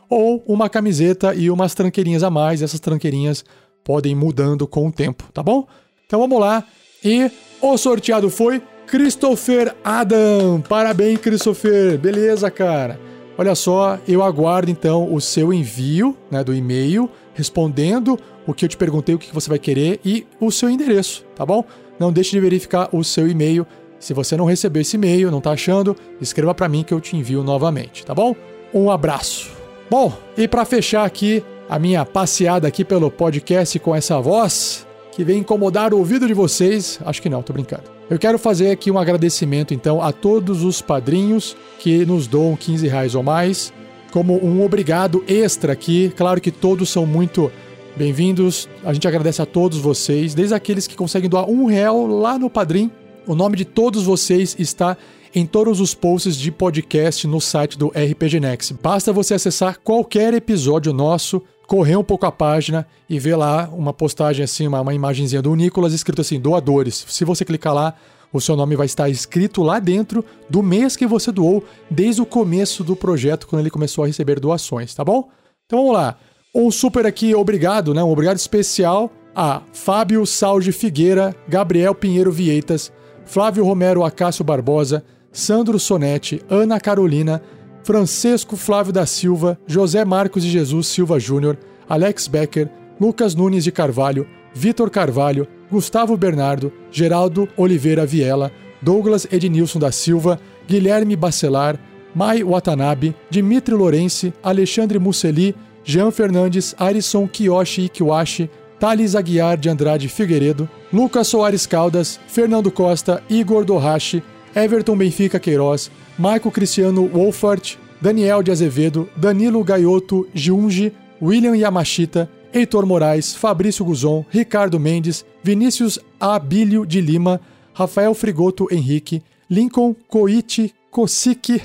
ou 0.10 0.44
uma 0.48 0.70
camiseta 0.70 1.34
e 1.34 1.50
umas 1.50 1.74
tranqueirinhas 1.74 2.24
a 2.24 2.30
mais. 2.30 2.62
Essas 2.62 2.80
tranqueirinhas 2.80 3.44
podem 3.84 4.14
ir 4.14 4.16
mudando 4.16 4.68
com 4.68 4.88
o 4.88 4.92
tempo, 4.92 5.26
tá 5.34 5.44
bom? 5.44 5.68
Então 6.06 6.20
vamos 6.20 6.40
lá. 6.40 6.64
E 7.04 7.30
o 7.62 7.78
sorteado 7.78 8.30
foi 8.30 8.62
Christopher 8.88 9.76
Adam. 9.84 10.62
Parabéns, 10.68 11.20
Christopher. 11.20 11.98
Beleza, 11.98 12.50
cara. 12.52 13.00
Olha 13.38 13.56
só, 13.56 13.98
eu 14.08 14.22
aguardo 14.22 14.70
então 14.70 15.12
o 15.12 15.20
seu 15.20 15.52
envio 15.52 16.16
né, 16.30 16.44
do 16.44 16.54
e-mail 16.54 17.10
respondendo 17.34 18.20
o 18.46 18.54
que 18.54 18.66
eu 18.66 18.70
te 18.70 18.78
perguntei, 18.78 19.16
o 19.16 19.20
que 19.20 19.34
você 19.34 19.50
vai 19.50 19.58
querer 19.58 20.00
e 20.06 20.28
o 20.40 20.52
seu 20.52 20.70
endereço, 20.70 21.26
tá 21.36 21.46
bom? 21.46 21.66
Não 22.00 22.12
deixe 22.12 22.32
de 22.32 22.40
verificar 22.40 22.90
o 22.92 23.04
seu 23.04 23.28
e-mail. 23.28 23.66
Se 24.00 24.14
você 24.14 24.36
não 24.36 24.46
recebeu 24.46 24.82
esse 24.82 24.98
e-mail, 24.98 25.32
não 25.32 25.42
tá 25.42 25.52
achando, 25.52 25.96
escreva 26.20 26.54
para 26.54 26.68
mim 26.68 26.84
que 26.84 26.94
eu 26.94 27.00
te 27.00 27.16
envio 27.16 27.44
novamente, 27.44 28.06
tá 28.06 28.14
bom? 28.14 28.36
Um 28.74 28.92
abraço. 28.92 29.53
Bom, 29.94 30.12
e 30.36 30.48
para 30.48 30.66
fechar 30.66 31.06
aqui 31.06 31.44
a 31.70 31.78
minha 31.78 32.04
passeada 32.04 32.68
aqui 32.68 32.84
pelo 32.84 33.12
podcast 33.12 33.78
com 33.78 33.94
essa 33.94 34.20
voz 34.20 34.88
que 35.12 35.24
vem 35.24 35.38
incomodar 35.38 35.94
o 35.94 36.00
ouvido 36.00 36.26
de 36.26 36.34
vocês, 36.34 37.00
acho 37.06 37.22
que 37.22 37.30
não, 37.30 37.44
tô 37.44 37.54
brincando. 37.54 37.84
Eu 38.10 38.18
quero 38.18 38.40
fazer 38.40 38.72
aqui 38.72 38.90
um 38.90 38.98
agradecimento 38.98 39.72
então 39.72 40.02
a 40.02 40.12
todos 40.12 40.64
os 40.64 40.82
padrinhos 40.82 41.56
que 41.78 42.08
nos 42.08 42.26
doam 42.26 42.56
15 42.56 42.88
reais 42.88 43.14
ou 43.14 43.22
mais, 43.22 43.72
como 44.12 44.44
um 44.44 44.66
obrigado 44.66 45.24
extra 45.28 45.74
aqui. 45.74 46.12
Claro 46.18 46.42
que 46.42 46.50
todos 46.50 46.90
são 46.90 47.06
muito 47.06 47.52
bem-vindos. 47.96 48.68
A 48.84 48.94
gente 48.94 49.08
agradece 49.08 49.44
a 49.44 49.46
todos 49.46 49.78
vocês, 49.78 50.34
desde 50.34 50.56
aqueles 50.56 50.88
que 50.88 50.96
conseguem 50.96 51.30
doar 51.30 51.48
um 51.48 51.66
real 51.66 52.08
lá 52.08 52.40
no 52.40 52.50
Padrim. 52.50 52.90
O 53.28 53.36
nome 53.36 53.56
de 53.58 53.64
todos 53.64 54.06
vocês 54.06 54.56
está 54.58 54.98
em 55.36 55.46
todos 55.46 55.80
os 55.80 55.96
posts 55.96 56.38
de 56.38 56.52
podcast 56.52 57.26
no 57.26 57.42
site 57.42 57.78
do 57.78 57.88
RPG 57.88 58.40
Next. 58.40 58.74
Basta 58.76 59.12
você 59.12 59.34
acessar 59.34 59.80
qualquer 59.84 60.34
episódio 60.34 60.94
nosso, 60.94 61.42
correr 61.66 61.96
um 61.96 62.04
pouco 62.04 62.26
a 62.28 62.32
página 62.32 62.86
e 63.10 63.18
ver 63.18 63.36
lá 63.36 63.68
uma 63.74 63.92
postagem 63.92 64.44
assim, 64.44 64.68
uma, 64.68 64.82
uma 64.82 64.94
imagenzinha 64.94 65.42
do 65.42 65.56
Nicolas 65.56 65.94
escrito 65.94 66.22
assim, 66.22 66.40
doadores. 66.40 67.06
Se 67.08 67.26
você 67.26 67.44
clicar 67.44 67.74
lá, 67.74 67.96
o 68.32 68.40
seu 68.40 68.56
nome 68.56 68.76
vai 68.76 68.86
estar 68.86 69.10
escrito 69.10 69.64
lá 69.64 69.80
dentro 69.80 70.24
do 70.48 70.62
mês 70.62 70.96
que 70.96 71.08
você 71.08 71.32
doou, 71.32 71.64
desde 71.90 72.22
o 72.22 72.26
começo 72.26 72.84
do 72.84 72.96
projeto, 72.96 73.48
quando 73.48 73.62
ele 73.62 73.72
começou 73.72 74.04
a 74.04 74.08
receber 74.08 74.40
doações, 74.40 74.94
tá 74.94 75.04
bom? 75.04 75.30
Então 75.66 75.80
vamos 75.80 75.94
lá. 75.94 76.18
Um 76.54 76.70
super 76.70 77.08
aqui, 77.08 77.34
obrigado, 77.34 77.94
né? 77.94 78.04
Um 78.04 78.12
obrigado 78.12 78.38
especial 78.38 79.12
a 79.36 79.64
Fábio 79.74 80.24
Salge 80.28 80.72
Figueira, 80.72 81.36
Gabriel 81.48 81.96
Pinheiro 81.96 82.32
Vieitas, 82.32 82.92
Flávio 83.26 83.66
Romero 83.66 84.04
Acácio 84.04 84.44
Barbosa, 84.44 85.04
Sandro 85.34 85.80
Sonetti, 85.80 86.42
Ana 86.48 86.80
Carolina, 86.80 87.42
Francisco 87.84 88.56
Flávio 88.56 88.94
da 88.94 89.06
Silva, 89.06 89.58
José 89.68 90.06
Marcos 90.06 90.44
de 90.44 90.50
Jesus 90.50 90.88
Silva 90.88 91.20
Júnior, 91.20 91.58
Alex 91.90 92.28
Becker, 92.28 92.70
Lucas 93.02 93.34
Nunes 93.36 93.64
de 93.64 93.72
Carvalho, 93.72 94.28
Vitor 94.54 94.90
Carvalho, 94.92 95.48
Gustavo 95.72 96.16
Bernardo, 96.16 96.72
Geraldo 96.92 97.50
Oliveira 97.58 98.06
Viela, 98.06 98.52
Douglas 98.82 99.28
Ednilson 99.32 99.80
da 99.80 99.92
Silva, 99.92 100.40
Guilherme 100.68 101.16
Bacelar, 101.16 101.80
Mai 102.14 102.44
Watanabe, 102.44 103.16
Dimitri 103.30 103.74
Lourenci, 103.74 104.32
Alexandre 104.44 105.00
Musseli, 105.00 105.56
Jean 105.84 106.12
Fernandes, 106.12 106.76
Arison 106.78 107.28
Kiyoshi 107.28 107.86
Ikiwashi, 107.86 108.50
Thales 108.80 109.16
Aguiar 109.16 109.58
de 109.58 109.70
Andrade 109.70 110.08
Figueiredo, 110.08 110.70
Lucas 110.92 111.28
Soares 111.28 111.66
Caldas, 111.66 112.20
Fernando 112.28 112.70
Costa, 112.70 113.24
Igor 113.30 113.66
Dohashi, 113.66 114.22
Everton 114.56 114.96
Benfica 114.98 115.40
Queiroz, 115.40 115.90
Marco 116.18 116.52
Cristiano 116.52 117.08
Wolfart, 117.08 117.78
Daniel 118.00 118.44
de 118.44 118.52
Azevedo, 118.52 119.10
Danilo 119.16 119.64
Gaioto 119.64 120.28
Junge, 120.34 120.92
William 121.22 121.56
Yamashita, 121.56 122.30
Heitor 122.54 122.86
Moraes, 122.86 123.34
Fabrício 123.34 123.84
Guzon, 123.84 124.26
Ricardo 124.32 124.80
Mendes, 124.80 125.26
Vinícius 125.44 126.00
Abílio 126.20 126.86
de 126.86 127.02
Lima, 127.02 127.42
Rafael 127.74 128.14
Frigoto 128.14 128.68
Henrique, 128.70 129.24
Lincoln 129.50 129.96
Coiti 130.08 130.74
Kosiki, 130.92 131.62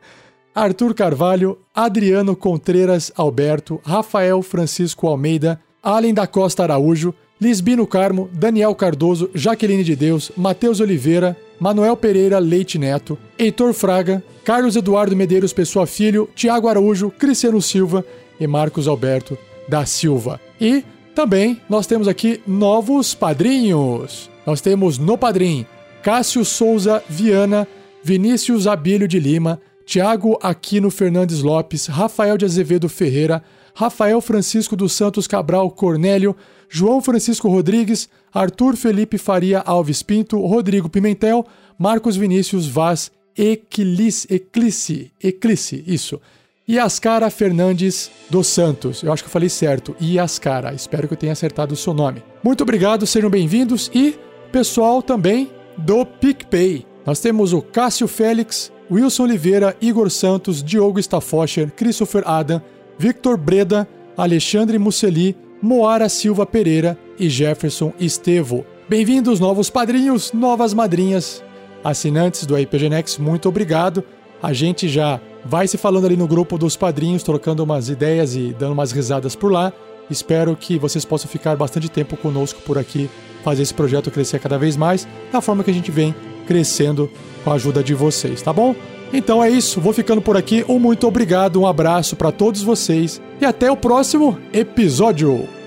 Arthur 0.54 0.94
Carvalho, 0.94 1.58
Adriano 1.74 2.36
Contreiras 2.36 3.12
Alberto, 3.16 3.80
Rafael 3.84 4.42
Francisco 4.42 5.08
Almeida, 5.08 5.60
Allen 5.82 6.14
da 6.14 6.26
Costa 6.26 6.62
Araújo, 6.62 7.14
Lisbino 7.40 7.86
Carmo, 7.86 8.28
Daniel 8.32 8.74
Cardoso, 8.74 9.30
Jaqueline 9.34 9.84
de 9.84 9.96
Deus, 9.96 10.30
Matheus 10.36 10.80
Oliveira, 10.80 11.36
Manuel 11.58 11.96
Pereira 11.96 12.38
Leite 12.38 12.78
Neto, 12.78 13.18
Heitor 13.38 13.72
Fraga, 13.72 14.22
Carlos 14.44 14.76
Eduardo 14.76 15.16
Medeiros 15.16 15.52
Pessoa 15.52 15.86
Filho, 15.86 16.28
Tiago 16.34 16.68
Araújo, 16.68 17.10
Cristiano 17.10 17.60
Silva 17.60 18.04
e 18.38 18.46
Marcos 18.46 18.86
Alberto 18.86 19.36
da 19.68 19.84
Silva. 19.84 20.40
E 20.60 20.84
também 21.14 21.60
nós 21.68 21.86
temos 21.86 22.06
aqui 22.06 22.40
novos 22.46 23.14
padrinhos. 23.14 24.30
Nós 24.46 24.60
temos 24.60 24.98
no 24.98 25.18
padrim 25.18 25.66
Cássio 26.02 26.44
Souza 26.44 27.02
Viana, 27.08 27.66
Vinícius 28.02 28.66
Abílio 28.66 29.08
de 29.08 29.18
Lima, 29.18 29.60
Tiago 29.84 30.38
Aquino 30.42 30.90
Fernandes 30.90 31.42
Lopes, 31.42 31.86
Rafael 31.86 32.38
de 32.38 32.44
Azevedo 32.44 32.88
Ferreira, 32.88 33.42
Rafael 33.74 34.20
Francisco 34.20 34.76
dos 34.76 34.92
Santos 34.92 35.26
Cabral 35.26 35.70
Cornélio, 35.70 36.36
João 36.68 37.00
Francisco 37.00 37.48
Rodrigues, 37.48 38.08
Arthur 38.32 38.76
Felipe 38.76 39.18
Faria 39.18 39.60
Alves 39.60 40.02
Pinto, 40.02 40.38
Rodrigo 40.38 40.88
Pimentel, 40.88 41.46
Marcos 41.78 42.16
Vinícius 42.16 42.66
Vaz 42.66 43.10
Eclice, 43.36 44.26
Eclice, 44.28 45.12
Eclice, 45.22 45.84
isso. 45.86 46.20
Yascara 46.68 47.30
Fernandes 47.30 48.10
dos 48.28 48.46
Santos. 48.48 49.02
Eu 49.02 49.10
acho 49.10 49.22
que 49.22 49.28
eu 49.28 49.32
falei 49.32 49.48
certo. 49.48 49.96
Yascara. 50.02 50.74
Espero 50.74 51.08
que 51.08 51.14
eu 51.14 51.18
tenha 51.18 51.32
acertado 51.32 51.72
o 51.72 51.76
seu 51.76 51.94
nome. 51.94 52.22
Muito 52.42 52.62
obrigado, 52.62 53.06
sejam 53.06 53.30
bem-vindos. 53.30 53.90
E 53.94 54.18
pessoal 54.52 55.00
também 55.00 55.50
do 55.78 56.04
PicPay. 56.04 56.84
Nós 57.06 57.20
temos 57.20 57.54
o 57.54 57.62
Cássio 57.62 58.06
Félix, 58.06 58.70
Wilson 58.90 59.22
Oliveira, 59.22 59.76
Igor 59.80 60.10
Santos, 60.10 60.62
Diogo 60.62 60.98
Staffoscher, 60.98 61.70
Christopher 61.70 62.22
Adam, 62.26 62.60
Victor 62.98 63.38
Breda, 63.38 63.88
Alexandre 64.16 64.78
Musseli, 64.78 65.34
Moara 65.60 66.08
Silva 66.08 66.46
Pereira 66.46 66.96
e 67.18 67.28
Jefferson 67.28 67.92
Estevo. 67.98 68.64
Bem-vindos, 68.88 69.40
novos 69.40 69.68
padrinhos, 69.68 70.32
novas 70.32 70.72
madrinhas. 70.72 71.42
Assinantes 71.82 72.46
do 72.46 72.54
RPG 72.54 72.88
Next, 72.88 73.20
muito 73.20 73.48
obrigado. 73.48 74.04
A 74.40 74.52
gente 74.52 74.88
já 74.88 75.20
vai 75.44 75.66
se 75.66 75.76
falando 75.76 76.06
ali 76.06 76.16
no 76.16 76.28
grupo 76.28 76.56
dos 76.56 76.76
padrinhos, 76.76 77.24
trocando 77.24 77.64
umas 77.64 77.88
ideias 77.88 78.36
e 78.36 78.54
dando 78.56 78.72
umas 78.72 78.92
risadas 78.92 79.34
por 79.34 79.50
lá. 79.50 79.72
Espero 80.08 80.54
que 80.54 80.78
vocês 80.78 81.04
possam 81.04 81.28
ficar 81.28 81.56
bastante 81.56 81.88
tempo 81.88 82.16
conosco 82.16 82.62
por 82.62 82.78
aqui, 82.78 83.10
fazer 83.42 83.62
esse 83.62 83.74
projeto 83.74 84.12
crescer 84.12 84.38
cada 84.38 84.56
vez 84.56 84.76
mais, 84.76 85.08
da 85.32 85.40
forma 85.40 85.64
que 85.64 85.72
a 85.72 85.74
gente 85.74 85.90
vem 85.90 86.14
crescendo 86.46 87.10
com 87.42 87.50
a 87.50 87.54
ajuda 87.54 87.82
de 87.82 87.94
vocês, 87.94 88.40
tá 88.40 88.52
bom? 88.52 88.76
Então 89.12 89.42
é 89.42 89.50
isso, 89.50 89.80
vou 89.80 89.92
ficando 89.92 90.20
por 90.20 90.36
aqui. 90.36 90.64
Um 90.68 90.78
muito 90.78 91.06
obrigado, 91.06 91.60
um 91.60 91.66
abraço 91.66 92.16
para 92.16 92.30
todos 92.30 92.62
vocês 92.62 93.20
e 93.40 93.44
até 93.44 93.70
o 93.70 93.76
próximo 93.76 94.38
episódio. 94.52 95.57